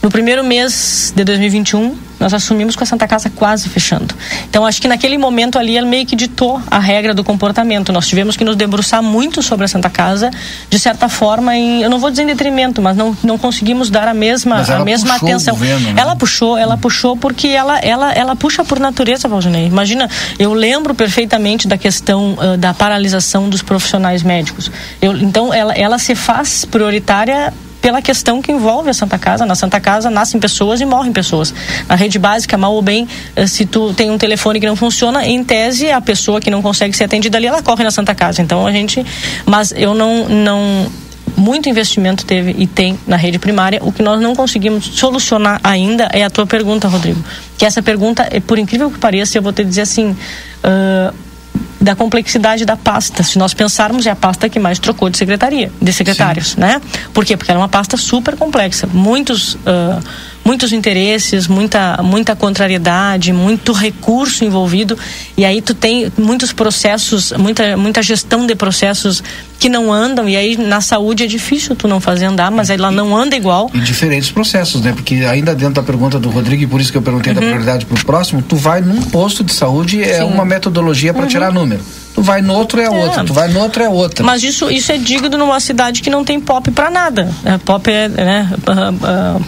no 0.02 0.10
primeiro 0.10 0.42
mês 0.42 1.12
de 1.14 1.22
2021, 1.24 1.94
nós 2.18 2.32
assumimos 2.32 2.74
com 2.74 2.82
a 2.84 2.86
Santa 2.86 3.06
Casa 3.06 3.28
quase 3.28 3.68
fechando. 3.68 4.14
Então, 4.48 4.64
acho 4.64 4.80
que 4.80 4.88
naquele 4.88 5.18
momento 5.18 5.58
ali, 5.58 5.76
ela 5.76 5.86
meio 5.86 6.06
que 6.06 6.16
ditou 6.16 6.60
a 6.70 6.78
regra 6.78 7.12
do 7.12 7.22
comportamento. 7.22 7.92
Nós 7.92 8.06
tivemos 8.06 8.36
que 8.36 8.44
nos 8.44 8.56
debruçar 8.56 9.02
muito 9.02 9.42
sobre 9.42 9.64
a 9.64 9.68
Santa 9.68 9.90
Casa, 9.90 10.30
de 10.68 10.78
certa 10.78 11.08
forma, 11.08 11.54
em, 11.54 11.82
eu 11.82 11.90
não 11.90 11.98
vou 11.98 12.10
dizer 12.10 12.22
em 12.22 12.26
detrimento, 12.26 12.80
mas 12.80 12.96
não, 12.96 13.16
não 13.22 13.36
conseguimos 13.36 13.90
dar 13.90 14.08
a 14.08 14.14
mesma, 14.14 14.62
a 14.62 14.84
mesma 14.84 15.16
atenção. 15.16 15.54
governo, 15.54 15.92
né? 15.92 16.00
Ela 16.00 16.16
puxou, 16.16 16.56
ela 16.56 16.78
puxou 16.78 17.16
porque 17.16 17.48
ela, 17.48 17.78
ela, 17.78 18.12
ela 18.12 18.36
puxa 18.36 18.64
por 18.64 18.78
natureza, 18.78 19.28
Valdinei. 19.28 19.66
Imagina, 19.66 20.08
eu 20.38 20.54
lembro 20.54 20.94
perfeitamente 20.94 21.68
da 21.68 21.76
questão 21.76 22.36
ah, 22.38 22.56
da 22.56 22.72
paralisação 22.72 23.50
dos 23.50 23.62
profissionais 23.62 24.22
médicos. 24.22 24.70
Eu, 25.00 25.14
então, 25.16 25.52
ela, 25.52 25.74
ela 25.74 25.98
se 25.98 26.14
faz 26.14 26.64
prioritária 26.64 27.52
pela 27.80 28.02
questão 28.02 28.42
que 28.42 28.52
envolve 28.52 28.90
a 28.90 28.94
Santa 28.94 29.18
Casa. 29.18 29.46
Na 29.46 29.54
Santa 29.54 29.80
Casa 29.80 30.10
nascem 30.10 30.40
pessoas 30.40 30.80
e 30.80 30.84
morrem 30.84 31.12
pessoas. 31.12 31.54
Na 31.88 31.94
rede 31.94 32.18
básica, 32.18 32.56
mal 32.56 32.74
ou 32.74 32.82
bem, 32.82 33.08
eh, 33.34 33.46
se 33.46 33.64
tu 33.66 33.92
tem 33.94 34.10
um 34.10 34.18
telefone 34.18 34.60
que 34.60 34.66
não 34.66 34.76
funciona, 34.76 35.26
em 35.26 35.42
tese, 35.42 35.90
a 35.90 36.00
pessoa 36.00 36.40
que 36.40 36.50
não 36.50 36.62
consegue 36.62 36.96
ser 36.96 37.04
atendida 37.04 37.38
ali, 37.38 37.46
ela 37.46 37.62
corre 37.62 37.84
na 37.84 37.90
Santa 37.90 38.14
Casa. 38.14 38.42
Então, 38.42 38.66
a 38.66 38.72
gente... 38.72 39.04
Mas 39.46 39.72
eu 39.72 39.94
não... 39.94 40.28
não 40.28 40.90
muito 41.36 41.68
investimento 41.68 42.26
teve 42.26 42.54
e 42.58 42.66
tem 42.66 42.98
na 43.06 43.16
rede 43.16 43.38
primária. 43.38 43.80
O 43.82 43.92
que 43.92 44.02
nós 44.02 44.20
não 44.20 44.34
conseguimos 44.34 44.84
solucionar 44.84 45.60
ainda 45.62 46.08
é 46.12 46.24
a 46.24 46.28
tua 46.28 46.44
pergunta, 46.44 46.88
Rodrigo. 46.88 47.24
Que 47.56 47.64
essa 47.64 47.80
pergunta, 47.80 48.28
é, 48.30 48.40
por 48.40 48.58
incrível 48.58 48.90
que 48.90 48.98
pareça, 48.98 49.38
eu 49.38 49.42
vou 49.42 49.52
te 49.52 49.64
dizer 49.64 49.82
assim. 49.82 50.16
ah, 50.62 51.14
da 51.80 51.96
complexidade 51.96 52.64
da 52.64 52.76
pasta. 52.76 53.22
Se 53.22 53.38
nós 53.38 53.54
pensarmos, 53.54 54.06
é 54.06 54.10
a 54.10 54.16
pasta 54.16 54.48
que 54.48 54.60
mais 54.60 54.78
trocou 54.78 55.08
de 55.08 55.16
secretaria, 55.16 55.72
de 55.80 55.92
secretários, 55.92 56.56
né? 56.56 56.80
Por 57.12 57.24
quê? 57.24 57.36
Porque 57.36 57.50
era 57.50 57.58
uma 57.58 57.68
pasta 57.68 57.96
super 57.96 58.36
complexa, 58.36 58.86
muitos 58.92 59.56
ah, 59.64 60.00
muitos 60.44 60.72
interesses, 60.72 61.46
muita 61.46 62.00
muita 62.02 62.34
contrariedade, 62.36 63.32
muito 63.32 63.72
recurso 63.72 64.44
envolvido 64.44 64.98
e 65.36 65.44
aí 65.44 65.60
tu 65.60 65.74
tem 65.74 66.10
muitos 66.18 66.52
processos, 66.52 67.32
muita 67.32 67.76
muita 67.76 68.02
gestão 68.02 68.46
de 68.46 68.54
processos 68.54 69.22
que 69.58 69.68
não 69.68 69.92
andam 69.92 70.26
e 70.28 70.36
aí 70.36 70.56
na 70.56 70.80
saúde 70.80 71.24
é 71.24 71.26
difícil 71.26 71.76
tu 71.76 71.86
não 71.86 72.00
fazer 72.00 72.24
andar, 72.24 72.50
mas 72.50 72.70
ela 72.70 72.90
não 72.90 73.14
anda 73.14 73.36
igual. 73.36 73.70
E 73.74 73.78
diferentes 73.80 74.30
processos, 74.30 74.80
né? 74.80 74.92
Porque 74.92 75.16
ainda 75.16 75.54
dentro 75.54 75.74
da 75.74 75.82
pergunta 75.82 76.18
do 76.18 76.30
Rodrigo, 76.30 76.62
e 76.62 76.66
por 76.66 76.80
isso 76.80 76.90
que 76.90 76.96
eu 76.96 77.02
perguntei 77.02 77.34
da 77.34 77.40
Uhum. 77.42 77.48
prioridade 77.48 77.84
para 77.84 77.94
o 78.00 78.04
próximo, 78.04 78.40
tu 78.40 78.56
vai 78.56 78.80
num 78.80 79.02
posto 79.02 79.44
de 79.44 79.52
saúde, 79.52 80.02
é 80.02 80.18
Sim. 80.20 80.24
uma 80.24 80.46
metodologia 80.46 81.12
para 81.12 81.22
Uhum. 81.24 81.28
tirar 81.28 81.52
número. 81.52 81.82
Tu 82.14 82.22
vai 82.22 82.40
no 82.40 82.54
outro 82.54 82.80
é, 82.80 82.84
É. 82.86 82.88
outra, 82.90 83.22
tu 83.22 83.34
vai 83.34 83.48
no 83.48 83.60
outro 83.60 83.82
é 83.82 83.88
outra. 83.88 84.24
Mas 84.24 84.42
isso, 84.42 84.70
isso 84.70 84.90
é 84.92 84.96
digno 84.96 85.36
numa 85.36 85.60
cidade 85.60 86.00
que 86.00 86.08
não 86.08 86.24
tem 86.24 86.40
pop 86.40 86.70
pra 86.70 86.90
nada. 86.90 87.30
É, 87.44 87.58
pop 87.58 87.88
é, 87.90 88.08
né, 88.08 88.50
ah, 88.66 88.92
ah, 89.04 89.40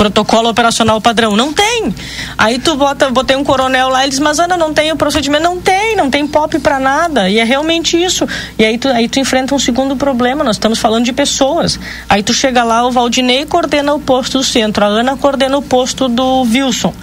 protocolo 0.00 0.48
operacional 0.48 0.98
padrão. 0.98 1.36
Não 1.36 1.52
tem. 1.52 1.94
Aí 2.38 2.58
tu 2.58 2.74
bota, 2.74 3.10
botei 3.10 3.36
um 3.36 3.44
coronel 3.44 3.90
lá, 3.90 4.00
ele 4.00 4.08
diz, 4.08 4.18
mas 4.18 4.38
Ana, 4.38 4.56
não 4.56 4.72
tem 4.72 4.90
o 4.90 4.96
procedimento. 4.96 5.42
Não 5.42 5.60
tem, 5.60 5.94
não 5.94 6.08
tem 6.08 6.26
pop 6.26 6.58
pra 6.58 6.80
nada. 6.80 7.28
E 7.28 7.38
é 7.38 7.44
realmente 7.44 8.02
isso. 8.02 8.26
E 8.58 8.64
aí 8.64 8.78
tu, 8.78 8.88
aí 8.88 9.10
tu 9.10 9.20
enfrenta 9.20 9.54
um 9.54 9.58
segundo 9.58 9.94
problema. 9.96 10.42
Nós 10.42 10.56
estamos 10.56 10.78
falando 10.78 11.04
de 11.04 11.12
pessoas. 11.12 11.78
Aí 12.08 12.22
tu 12.22 12.32
chega 12.32 12.64
lá, 12.64 12.86
o 12.86 12.90
Valdinei 12.90 13.44
coordena 13.44 13.92
o 13.92 14.00
posto 14.00 14.38
do 14.38 14.44
centro, 14.44 14.82
a 14.82 14.88
Ana 14.88 15.18
coordena 15.18 15.58
o 15.58 15.62
posto 15.62 16.08
do 16.08 16.44
Wilson. 16.44 16.94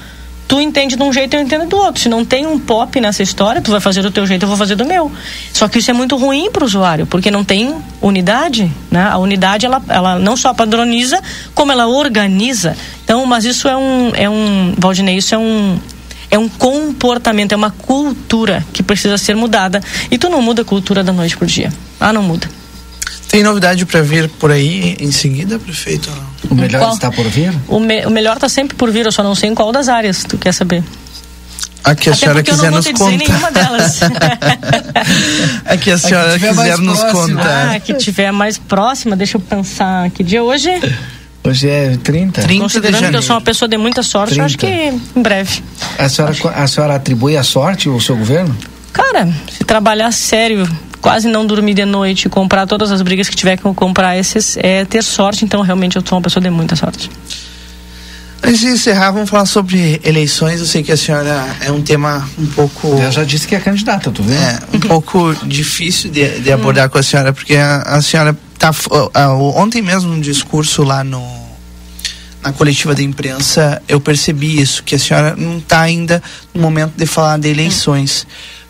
Tu 0.47 0.61
entende 0.61 0.95
de 0.95 1.03
um 1.03 1.11
jeito, 1.11 1.35
eu 1.35 1.41
entendo 1.41 1.67
do 1.67 1.75
outro. 1.75 2.01
Se 2.01 2.07
não 2.07 2.23
tem 2.23 2.47
um 2.47 2.57
pop 2.57 3.01
nessa 3.01 3.21
história, 3.21 3.61
tu 3.61 3.69
vai 3.69 3.81
fazer 3.81 4.01
do 4.01 4.09
teu 4.09 4.25
jeito, 4.25 4.43
eu 4.43 4.47
vou 4.47 4.57
fazer 4.57 4.75
do 4.75 4.85
meu. 4.85 5.11
Só 5.51 5.67
que 5.67 5.79
isso 5.79 5.91
é 5.91 5.93
muito 5.93 6.15
ruim 6.15 6.49
para 6.49 6.63
o 6.63 6.65
usuário, 6.65 7.05
porque 7.05 7.29
não 7.29 7.43
tem 7.43 7.75
unidade, 8.01 8.71
né? 8.89 9.09
A 9.11 9.17
unidade 9.17 9.65
ela, 9.65 9.81
ela 9.89 10.17
não 10.17 10.37
só 10.37 10.53
padroniza, 10.53 11.21
como 11.53 11.71
ela 11.71 11.87
organiza. 11.87 12.77
Então, 13.03 13.25
mas 13.25 13.43
isso 13.43 13.67
é 13.67 13.75
um 13.75 14.11
é 14.15 14.29
um 14.29 14.73
Valdinei, 14.77 15.17
isso 15.17 15.35
é 15.35 15.37
um 15.37 15.77
é 16.29 16.37
um 16.37 16.47
comportamento, 16.47 17.51
é 17.51 17.55
uma 17.55 17.71
cultura 17.71 18.65
que 18.71 18.83
precisa 18.83 19.17
ser 19.17 19.35
mudada. 19.35 19.81
E 20.09 20.17
tu 20.17 20.29
não 20.29 20.41
muda 20.41 20.61
a 20.61 20.65
cultura 20.65 21.03
da 21.03 21.11
noite 21.11 21.35
pro 21.35 21.45
dia. 21.45 21.73
Ah, 21.99 22.13
não 22.13 22.23
muda. 22.23 22.49
Tem 23.29 23.43
novidade 23.43 23.85
para 23.85 24.01
vir 24.01 24.29
por 24.29 24.51
aí 24.51 24.95
em 24.99 25.11
seguida, 25.11 25.59
prefeito? 25.59 26.09
O 26.49 26.55
melhor 26.55 26.79
Qual? 26.81 26.93
está 26.93 27.11
por 27.11 27.25
vir? 27.27 27.53
O, 27.67 27.79
me- 27.79 28.05
o 28.05 28.09
melhor 28.09 28.37
tá 28.37 28.47
sempre 28.47 28.75
por 28.77 28.89
vir, 28.91 29.05
eu 29.05 29.11
só 29.11 29.21
não 29.21 29.35
sei 29.35 29.49
em 29.49 29.55
qual 29.55 29.71
das 29.71 29.89
áreas 29.89 30.23
tu 30.23 30.37
quer 30.37 30.53
saber. 30.53 30.83
A 31.83 31.93
que 31.95 32.09
a 32.09 32.13
Até 32.13 32.19
senhora 32.21 32.43
quiser 32.43 32.57
não 32.63 32.69
vou 32.69 32.77
nos 32.77 32.85
te 32.85 32.93
dizer 32.93 33.05
contar. 33.05 33.17
nenhuma 33.27 33.51
delas. 33.51 33.99
A 35.65 35.77
que 35.77 35.91
a 35.91 35.97
senhora 35.97 36.33
tiver 36.33 36.53
mais 36.53 36.69
quiser 36.71 36.83
nos 36.85 37.03
contar. 37.03 37.75
Ah, 37.75 37.79
que 37.79 37.93
tiver 37.95 38.31
mais 38.31 38.57
próxima, 38.57 39.15
deixa 39.15 39.37
eu 39.37 39.41
pensar. 39.41 40.09
Que 40.11 40.23
dia 40.23 40.39
é 40.39 40.41
hoje? 40.41 40.69
Hoje 41.43 41.69
é 41.69 41.97
30. 42.03 42.41
30 42.41 42.47
de 42.47 42.59
Considerando 42.59 43.09
que 43.09 43.15
eu 43.17 43.21
sou 43.21 43.35
uma 43.35 43.41
pessoa 43.41 43.69
de 43.69 43.77
muita 43.77 44.03
sorte, 44.03 44.37
eu 44.37 44.43
acho 44.45 44.57
que 44.57 44.65
30. 44.67 45.19
em 45.19 45.21
breve. 45.21 45.63
A 45.97 46.09
senhora, 46.09 46.35
a 46.55 46.67
senhora 46.67 46.95
atribui 46.95 47.37
a 47.37 47.43
sorte 47.43 47.87
ao 47.87 47.99
seu 48.01 48.17
governo? 48.17 48.55
Cara, 48.91 49.29
se 49.55 49.63
trabalhar 49.63 50.11
sério, 50.11 50.67
quase 51.01 51.27
não 51.27 51.45
dormir 51.45 51.73
de 51.73 51.85
noite, 51.85 52.27
comprar 52.29 52.65
todas 52.67 52.91
as 52.91 53.01
brigas 53.01 53.29
que 53.29 53.35
tiver 53.35 53.57
que 53.57 53.63
comprar, 53.73 54.17
esses, 54.17 54.57
é 54.57 54.83
ter 54.85 55.03
sorte. 55.03 55.45
Então, 55.45 55.61
realmente, 55.61 55.95
eu 55.95 56.03
sou 56.05 56.17
uma 56.17 56.21
pessoa 56.21 56.41
de 56.43 56.49
muita 56.49 56.75
sorte. 56.75 57.09
Antes 58.43 58.59
de 58.59 58.67
encerrar, 58.67 59.11
vamos 59.11 59.29
falar 59.29 59.45
sobre 59.47 59.99
eleições. 60.03 60.59
Eu 60.59 60.65
sei 60.67 60.83
que 60.83 60.91
a 60.91 60.97
senhora 60.97 61.43
é 61.59 61.71
um 61.71 61.81
tema 61.81 62.29
um 62.37 62.45
pouco. 62.45 62.87
Eu 63.01 63.11
já 63.11 63.23
disse 63.23 63.47
que 63.47 63.55
é 63.55 63.59
candidata, 63.59 64.11
tu 64.11 64.21
vê? 64.21 64.35
É, 64.35 64.59
um 64.73 64.79
pouco 64.79 65.35
difícil 65.43 66.11
de, 66.11 66.39
de 66.39 66.51
abordar 66.51 66.87
com 66.89 66.97
a 66.99 67.03
senhora, 67.03 67.33
porque 67.33 67.55
a, 67.55 67.81
a 67.81 68.01
senhora 68.01 68.37
tá. 68.59 68.71
o- 69.33 69.59
ontem 69.59 69.81
mesmo, 69.81 70.13
um 70.13 70.19
discurso 70.21 70.83
lá 70.83 71.03
no. 71.03 71.35
Na 72.43 72.53
coletiva 72.53 72.93
da 72.95 73.01
imprensa, 73.01 73.81
eu 73.87 73.99
percebi 73.99 74.61
isso, 74.61 74.83
que 74.83 74.95
a 74.95 74.99
senhora 74.99 75.35
não 75.35 75.57
está 75.57 75.81
ainda 75.81 76.21
no 76.53 76.61
momento 76.61 76.93
de 76.95 77.05
falar 77.05 77.37
de 77.39 77.49
eleições. 77.49 78.25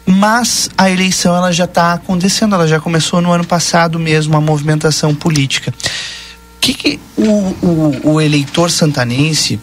Mas 0.10 0.70
a 0.78 0.90
eleição 0.90 1.36
ela 1.36 1.52
já 1.52 1.66
está 1.66 1.92
acontecendo, 1.94 2.56
ela 2.56 2.66
já 2.66 2.80
começou 2.80 3.20
no 3.22 3.30
ano 3.34 3.46
passado 3.46 4.00
mesmo, 4.00 4.38
a 4.38 4.42
movimentação 4.42 5.14
política. 5.14 5.72
O 5.72 6.60
que, 6.62 6.74
que 6.74 7.00
o, 7.18 7.24
o, 7.24 8.12
o 8.14 8.22
eleitor 8.22 8.72
santanense, 8.72 9.60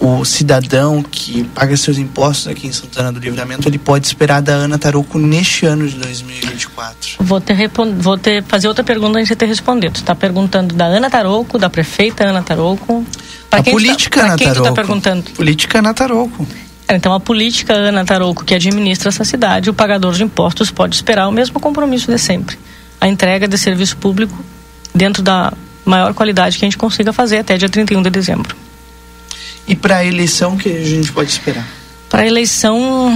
o 0.00 0.24
cidadão 0.24 1.02
que 1.02 1.42
paga 1.54 1.76
seus 1.76 1.98
impostos 1.98 2.46
aqui 2.46 2.68
em 2.68 2.72
Santana 2.72 3.10
do 3.10 3.18
Livramento, 3.18 3.68
ele 3.68 3.78
pode 3.78 4.06
esperar 4.06 4.40
da 4.40 4.52
Ana 4.52 4.78
Tarouco 4.78 5.18
neste 5.18 5.66
ano 5.66 5.88
de 5.88 5.96
2024? 5.96 7.16
Vou 7.18 7.40
ter, 7.40 7.68
vou 7.98 8.16
ter 8.16 8.44
fazer 8.44 8.68
outra 8.68 8.84
pergunta 8.84 9.18
antes 9.18 9.28
de 9.28 9.34
ter 9.34 9.46
respondido. 9.46 9.94
Tu 9.94 10.04
tá 10.04 10.14
perguntando 10.14 10.72
da 10.72 10.84
Ana 10.84 11.10
Tarouco, 11.10 11.58
da 11.58 11.68
prefeita 11.68 12.24
Ana 12.24 12.42
Tarouco. 12.44 13.04
Pra 13.50 13.58
a 13.58 13.62
tá- 13.64 13.70
política 13.72 14.20
pra 14.20 14.28
Ana 14.28 14.36
tu 14.38 14.44
tá 14.44 14.50
Tarouco. 14.54 14.74
perguntando? 14.74 15.30
Política 15.32 15.78
Ana 15.80 15.92
Tarouco. 15.92 16.46
Então, 16.88 17.12
a 17.12 17.20
política 17.20 17.74
Ana 17.74 18.04
Tarouco, 18.04 18.44
que 18.44 18.54
administra 18.54 19.10
essa 19.10 19.24
cidade, 19.24 19.68
o 19.68 19.74
pagador 19.74 20.14
de 20.14 20.24
impostos 20.24 20.70
pode 20.70 20.94
esperar 20.94 21.28
o 21.28 21.32
mesmo 21.32 21.60
compromisso 21.60 22.10
de 22.10 22.18
sempre. 22.18 22.58
A 22.98 23.06
entrega 23.06 23.46
de 23.46 23.58
serviço 23.58 23.96
público 23.98 24.42
dentro 24.94 25.22
da 25.22 25.52
maior 25.84 26.14
qualidade 26.14 26.58
que 26.58 26.64
a 26.64 26.66
gente 26.66 26.78
consiga 26.78 27.12
fazer 27.12 27.38
até 27.38 27.56
dia 27.58 27.68
31 27.68 28.02
de 28.02 28.10
dezembro. 28.10 28.56
E 29.66 29.76
para 29.76 29.98
a 29.98 30.04
eleição, 30.04 30.54
o 30.54 30.58
que 30.58 30.70
a 30.70 30.84
gente 30.84 31.12
pode 31.12 31.30
esperar? 31.30 31.66
Para 32.08 32.22
a 32.22 32.26
eleição, 32.26 33.14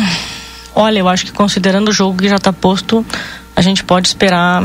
olha, 0.74 0.98
eu 0.98 1.08
acho 1.08 1.24
que 1.24 1.32
considerando 1.32 1.88
o 1.88 1.92
jogo 1.92 2.18
que 2.18 2.28
já 2.28 2.36
está 2.36 2.52
posto, 2.52 3.04
a 3.56 3.62
gente 3.62 3.82
pode 3.82 4.08
esperar, 4.08 4.62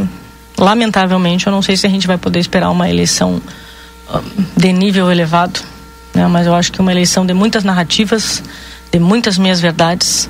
lamentavelmente, 0.58 1.48
eu 1.48 1.52
não 1.52 1.62
sei 1.62 1.78
se 1.78 1.88
a 1.88 1.90
gente 1.90 2.06
vai 2.06 2.18
poder 2.18 2.40
esperar 2.40 2.72
uma 2.72 2.90
eleição 2.90 3.42
ah, 4.10 4.22
de 4.56 4.74
nível 4.74 5.10
elevado, 5.10 5.62
né? 6.14 6.28
mas 6.28 6.46
eu 6.46 6.54
acho 6.54 6.74
que 6.74 6.82
uma 6.82 6.92
eleição 6.92 7.26
de 7.26 7.34
muitas 7.34 7.64
narrativas, 7.64 8.44
de 8.92 9.00
muitas 9.00 9.38
meias 9.38 9.60
verdades. 9.60 10.30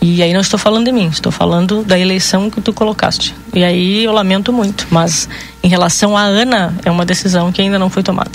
E 0.00 0.20
aí 0.20 0.32
não 0.32 0.40
estou 0.40 0.58
falando 0.58 0.86
de 0.86 0.92
mim, 0.92 1.06
estou 1.06 1.30
falando 1.30 1.84
da 1.84 1.96
eleição 1.96 2.50
que 2.50 2.60
tu 2.60 2.72
colocaste. 2.72 3.34
E 3.54 3.62
aí 3.62 4.02
eu 4.04 4.12
lamento 4.12 4.52
muito, 4.52 4.86
mas 4.90 5.28
em 5.62 5.68
relação 5.68 6.16
à 6.16 6.22
Ana, 6.22 6.74
é 6.84 6.90
uma 6.90 7.06
decisão 7.06 7.52
que 7.52 7.62
ainda 7.62 7.78
não 7.78 7.88
foi 7.88 8.02
tomada. 8.02 8.32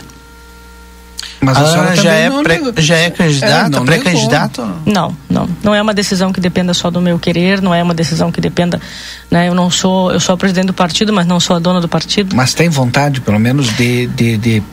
Mas 1.40 1.58
a 1.58 1.62
a 1.62 1.66
senhora 1.68 1.88
Ana 1.90 1.96
já 2.02 2.14
é, 2.14 2.30
pré- 2.42 2.62
já 2.78 2.96
é 2.96 3.06
É, 3.06 3.10
candidata, 3.12 3.70
não 3.70 3.86
pré-candidata? 3.86 4.66
Não, 4.86 5.16
não. 5.30 5.48
Não 5.62 5.76
é 5.76 5.82
uma 5.82 5.94
decisão 5.94 6.32
que 6.34 6.40
dependa 6.40 6.74
só 6.74 6.90
do 6.90 7.00
meu 7.02 7.20
querer, 7.20 7.62
não 7.62 7.74
é 7.76 7.84
uma 7.84 7.94
decisão 7.94 8.32
que 8.32 8.40
dependa, 8.42 8.82
né? 9.30 9.48
Eu 9.50 9.54
não 9.54 9.70
sou, 9.70 10.12
eu 10.12 10.20
sou 10.20 10.34
a 10.34 10.38
presidente 10.38 10.68
do 10.68 10.74
partido, 10.74 11.12
mas 11.14 11.28
não 11.28 11.40
sou 11.40 11.56
a 11.56 11.60
dona 11.60 11.80
do 11.82 11.88
partido. 11.88 12.36
Mas 12.36 12.54
tem 12.56 12.70
vontade, 12.70 13.22
pelo 13.22 13.40
menos, 13.40 13.76
de, 13.76 14.08
de, 14.08 14.38
de. 14.38 14.64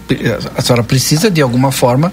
A 0.56 0.62
senhora 0.62 0.82
precisa, 0.84 1.30
de 1.30 1.42
alguma 1.42 1.70
forma, 1.70 2.10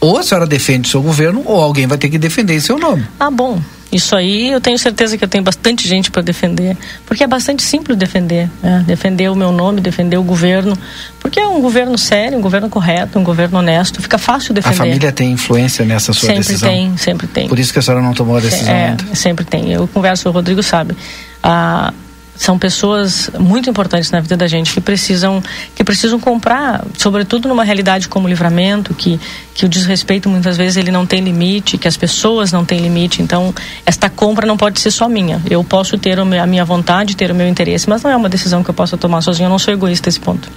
ou 0.00 0.18
a 0.18 0.22
senhora 0.22 0.46
defende 0.46 0.88
seu 0.88 1.02
governo, 1.02 1.42
ou 1.44 1.60
alguém 1.60 1.86
vai 1.86 1.98
ter 1.98 2.08
que 2.08 2.18
defender 2.18 2.60
seu 2.60 2.78
nome. 2.78 3.06
Ah, 3.18 3.30
bom. 3.30 3.60
Isso 3.92 4.14
aí 4.14 4.52
eu 4.52 4.60
tenho 4.60 4.78
certeza 4.78 5.18
que 5.18 5.24
eu 5.24 5.28
tenho 5.28 5.42
bastante 5.42 5.88
gente 5.88 6.12
para 6.12 6.22
defender, 6.22 6.76
porque 7.04 7.24
é 7.24 7.26
bastante 7.26 7.60
simples 7.64 7.98
defender, 7.98 8.48
né? 8.62 8.84
defender 8.86 9.28
o 9.28 9.34
meu 9.34 9.50
nome, 9.50 9.80
defender 9.80 10.16
o 10.16 10.22
governo, 10.22 10.78
porque 11.18 11.40
é 11.40 11.46
um 11.48 11.60
governo 11.60 11.98
sério, 11.98 12.38
um 12.38 12.40
governo 12.40 12.68
correto, 12.70 13.18
um 13.18 13.24
governo 13.24 13.58
honesto, 13.58 14.00
fica 14.00 14.16
fácil 14.16 14.54
defender. 14.54 14.74
A 14.76 14.78
família 14.78 15.10
tem 15.10 15.32
influência 15.32 15.84
nessa 15.84 16.12
sua 16.12 16.28
sempre 16.28 16.42
decisão? 16.44 16.68
tem, 16.70 16.96
sempre 16.96 17.26
tem. 17.26 17.48
Por 17.48 17.58
isso 17.58 17.72
que 17.72 17.80
a 17.80 17.82
senhora 17.82 18.00
não 18.00 18.14
tomou 18.14 18.36
a 18.36 18.40
decisão 18.40 18.72
É, 18.72 18.90
ainda. 18.90 19.04
sempre 19.12 19.44
tem. 19.44 19.72
Eu 19.72 19.88
converso, 19.88 20.28
o 20.28 20.32
Rodrigo 20.32 20.62
sabe. 20.62 20.96
Ah, 21.42 21.92
são 22.40 22.58
pessoas 22.58 23.30
muito 23.38 23.68
importantes 23.68 24.10
na 24.10 24.18
vida 24.18 24.34
da 24.34 24.46
gente 24.46 24.72
que 24.72 24.80
precisam 24.80 25.42
que 25.74 25.84
precisam 25.84 26.18
comprar, 26.18 26.82
sobretudo 26.96 27.46
numa 27.46 27.62
realidade 27.62 28.08
como 28.08 28.26
o 28.26 28.30
livramento, 28.30 28.94
que 28.94 29.20
que 29.52 29.66
o 29.66 29.68
desrespeito 29.68 30.26
muitas 30.26 30.56
vezes 30.56 30.78
ele 30.78 30.90
não 30.90 31.04
tem 31.04 31.20
limite, 31.20 31.76
que 31.76 31.86
as 31.86 31.98
pessoas 31.98 32.50
não 32.50 32.64
têm 32.64 32.80
limite. 32.80 33.20
Então, 33.20 33.54
esta 33.84 34.08
compra 34.08 34.46
não 34.46 34.56
pode 34.56 34.80
ser 34.80 34.90
só 34.90 35.06
minha. 35.06 35.38
Eu 35.50 35.62
posso 35.62 35.98
ter 35.98 36.18
a 36.18 36.46
minha 36.46 36.64
vontade, 36.64 37.14
ter 37.14 37.30
o 37.30 37.34
meu 37.34 37.46
interesse, 37.46 37.86
mas 37.86 38.02
não 38.02 38.10
é 38.10 38.16
uma 38.16 38.30
decisão 38.30 38.64
que 38.64 38.70
eu 38.70 38.74
possa 38.74 38.96
tomar 38.96 39.20
sozinho. 39.20 39.48
Eu 39.48 39.50
não 39.50 39.58
sou 39.58 39.74
egoísta 39.74 40.08
nesse 40.08 40.20
ponto. 40.20 40.50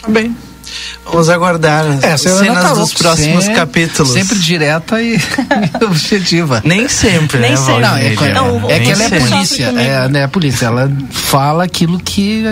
Tá 0.00 0.08
Bem, 0.08 0.34
vamos 1.04 1.28
aguardar 1.28 1.84
as 1.86 2.04
É, 2.04 2.16
cenas 2.16 2.78
dos 2.78 2.94
próximos 2.94 3.44
sempre- 3.44 3.60
capítulos. 3.60 4.12
Sempre 4.12 4.38
direta 4.38 5.00
e 5.02 5.18
objetiva. 5.84 6.62
Nem 6.64 6.88
sempre, 6.88 7.38
Nem 7.38 7.50
né, 7.52 7.56
sempre. 7.56 7.80
Não, 7.80 7.96
é, 7.96 8.14
Valdinei? 8.14 8.32
não, 8.34 8.70
é 8.70 8.78
que 8.80 8.90
ela 8.90 9.02
é 9.04 9.08
sempre. 9.08 9.28
polícia. 9.30 9.64
É, 9.76 10.08
né, 10.08 10.24
a 10.24 10.28
polícia. 10.28 10.66
Ela 10.66 10.90
fala 11.10 11.64
aquilo 11.64 11.98
que 11.98 12.44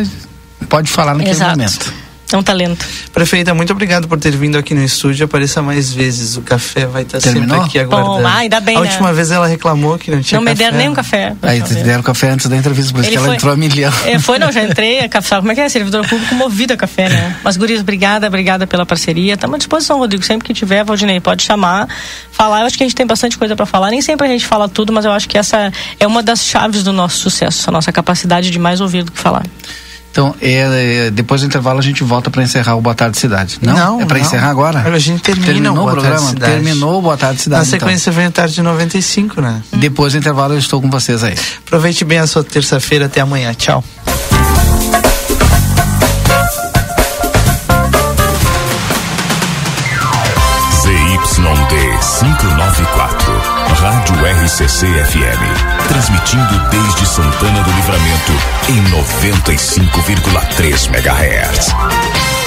pode 0.68 0.90
falar 0.90 1.14
naquele 1.14 1.30
Exato. 1.34 1.50
momento. 1.52 1.92
É 2.30 2.36
um 2.36 2.42
talento. 2.42 2.84
Prefeita, 3.12 3.54
muito 3.54 3.72
obrigado 3.72 4.06
por 4.06 4.18
ter 4.18 4.36
vindo 4.36 4.58
aqui 4.58 4.74
no 4.74 4.84
estúdio. 4.84 5.24
Apareça 5.24 5.62
mais 5.62 5.92
vezes. 5.94 6.36
O 6.36 6.42
café 6.42 6.84
vai 6.86 7.02
estar 7.02 7.20
Terminou? 7.20 7.48
sempre 7.56 7.68
aqui 7.68 7.78
aguardando. 7.78 8.18
Bom, 8.18 8.26
ah, 8.26 8.36
ainda 8.36 8.60
bem, 8.60 8.76
a 8.76 8.80
né? 8.80 8.86
última 8.86 9.14
vez 9.14 9.30
ela 9.30 9.46
reclamou 9.46 9.96
que 9.98 10.10
não 10.10 10.20
tinha 10.20 10.38
não 10.38 10.44
me 10.44 10.50
café. 10.50 10.64
deram 10.64 10.76
nem 10.76 10.88
um 10.90 10.94
café. 10.94 11.34
Aí 11.40 11.62
te 11.62 11.74
deram 11.76 12.02
café 12.02 12.28
antes 12.28 12.46
da 12.46 12.54
entrevista, 12.56 12.92
por 12.92 13.00
isso 13.00 13.08
Ele 13.08 13.16
que 13.16 13.18
ela 13.18 13.26
foi- 13.28 13.36
entrou 13.36 13.52
a 13.52 13.56
milhão. 13.56 13.92
É, 14.04 14.18
foi, 14.18 14.38
não, 14.38 14.52
já 14.52 14.62
entrei, 14.62 15.00
a 15.00 15.08
café, 15.10 15.36
como 15.36 15.52
é 15.52 15.54
que 15.54 15.60
é? 15.62 15.68
Servidor 15.70 16.06
público 16.06 16.34
movido 16.34 16.74
a 16.74 16.76
café, 16.76 17.08
né? 17.08 17.36
Mas, 17.42 17.56
gurias, 17.56 17.80
obrigada, 17.80 18.26
obrigada 18.26 18.66
pela 18.66 18.84
parceria. 18.84 19.32
Estamos 19.32 19.54
à 19.54 19.58
disposição, 19.58 19.96
Rodrigo, 19.98 20.22
sempre 20.22 20.46
que 20.46 20.52
tiver, 20.52 20.84
Valdinei, 20.84 21.20
pode 21.20 21.42
chamar, 21.42 21.88
falar. 22.30 22.60
Eu 22.60 22.66
acho 22.66 22.76
que 22.76 22.82
a 22.84 22.86
gente 22.86 22.94
tem 22.94 23.06
bastante 23.06 23.38
coisa 23.38 23.56
para 23.56 23.64
falar. 23.64 23.88
Nem 23.90 24.02
sempre 24.02 24.26
a 24.26 24.30
gente 24.30 24.44
fala 24.46 24.68
tudo, 24.68 24.92
mas 24.92 25.06
eu 25.06 25.12
acho 25.12 25.26
que 25.26 25.38
essa 25.38 25.72
é 25.98 26.06
uma 26.06 26.22
das 26.22 26.44
chaves 26.44 26.82
do 26.82 26.92
nosso 26.92 27.16
sucesso, 27.20 27.70
a 27.70 27.72
nossa 27.72 27.90
capacidade 27.90 28.50
de 28.50 28.58
mais 28.58 28.82
ouvir 28.82 29.02
do 29.02 29.12
que 29.12 29.18
falar. 29.18 29.44
Então, 30.18 30.34
é, 30.40 31.06
é, 31.06 31.10
depois 31.12 31.42
do 31.42 31.46
intervalo 31.46 31.78
a 31.78 31.82
gente 31.82 32.02
volta 32.02 32.28
para 32.28 32.42
encerrar 32.42 32.74
o 32.74 32.80
Boa 32.80 32.92
Tarde 32.92 33.16
Cidade. 33.16 33.56
Não? 33.62 33.72
Não, 33.72 34.00
é 34.00 34.04
para 34.04 34.18
encerrar 34.18 34.50
agora? 34.50 34.80
A 34.80 34.98
gente 34.98 35.22
termina 35.22 35.46
Terminou 35.46 35.74
o 35.74 35.76
Boa 35.76 35.92
o 35.92 35.94
Tarde 35.94 36.08
programa? 36.08 36.30
Cidade. 36.30 36.52
Terminou 36.54 36.98
o 36.98 37.02
Boa 37.02 37.16
Tarde 37.16 37.40
Cidade. 37.40 37.64
Na 37.64 37.70
sequência 37.70 38.10
vem 38.10 38.26
o 38.26 38.30
Tarde 38.32 38.60
95, 38.60 39.40
né? 39.40 39.62
então. 39.68 39.78
Depois 39.78 40.14
do 40.14 40.18
intervalo 40.18 40.54
eu 40.54 40.58
estou 40.58 40.82
com 40.82 40.90
vocês 40.90 41.22
aí. 41.22 41.36
Aproveite 41.64 42.04
bem 42.04 42.18
a 42.18 42.26
sua 42.26 42.42
terça-feira. 42.42 43.06
Até 43.06 43.20
amanhã. 43.20 43.54
Tchau. 43.54 43.84
ZYD 50.82 51.98
594, 52.00 53.32
Rádio 53.80 54.16
RCC 54.42 54.86
FM, 54.86 55.77
transmitindo 55.88 56.58
desde 56.70 57.04
Santana 57.06 57.62
do 57.62 57.70
Livramento 57.72 58.32
em 58.68 58.84
95,3 58.84 60.94
MHz. 60.94 62.37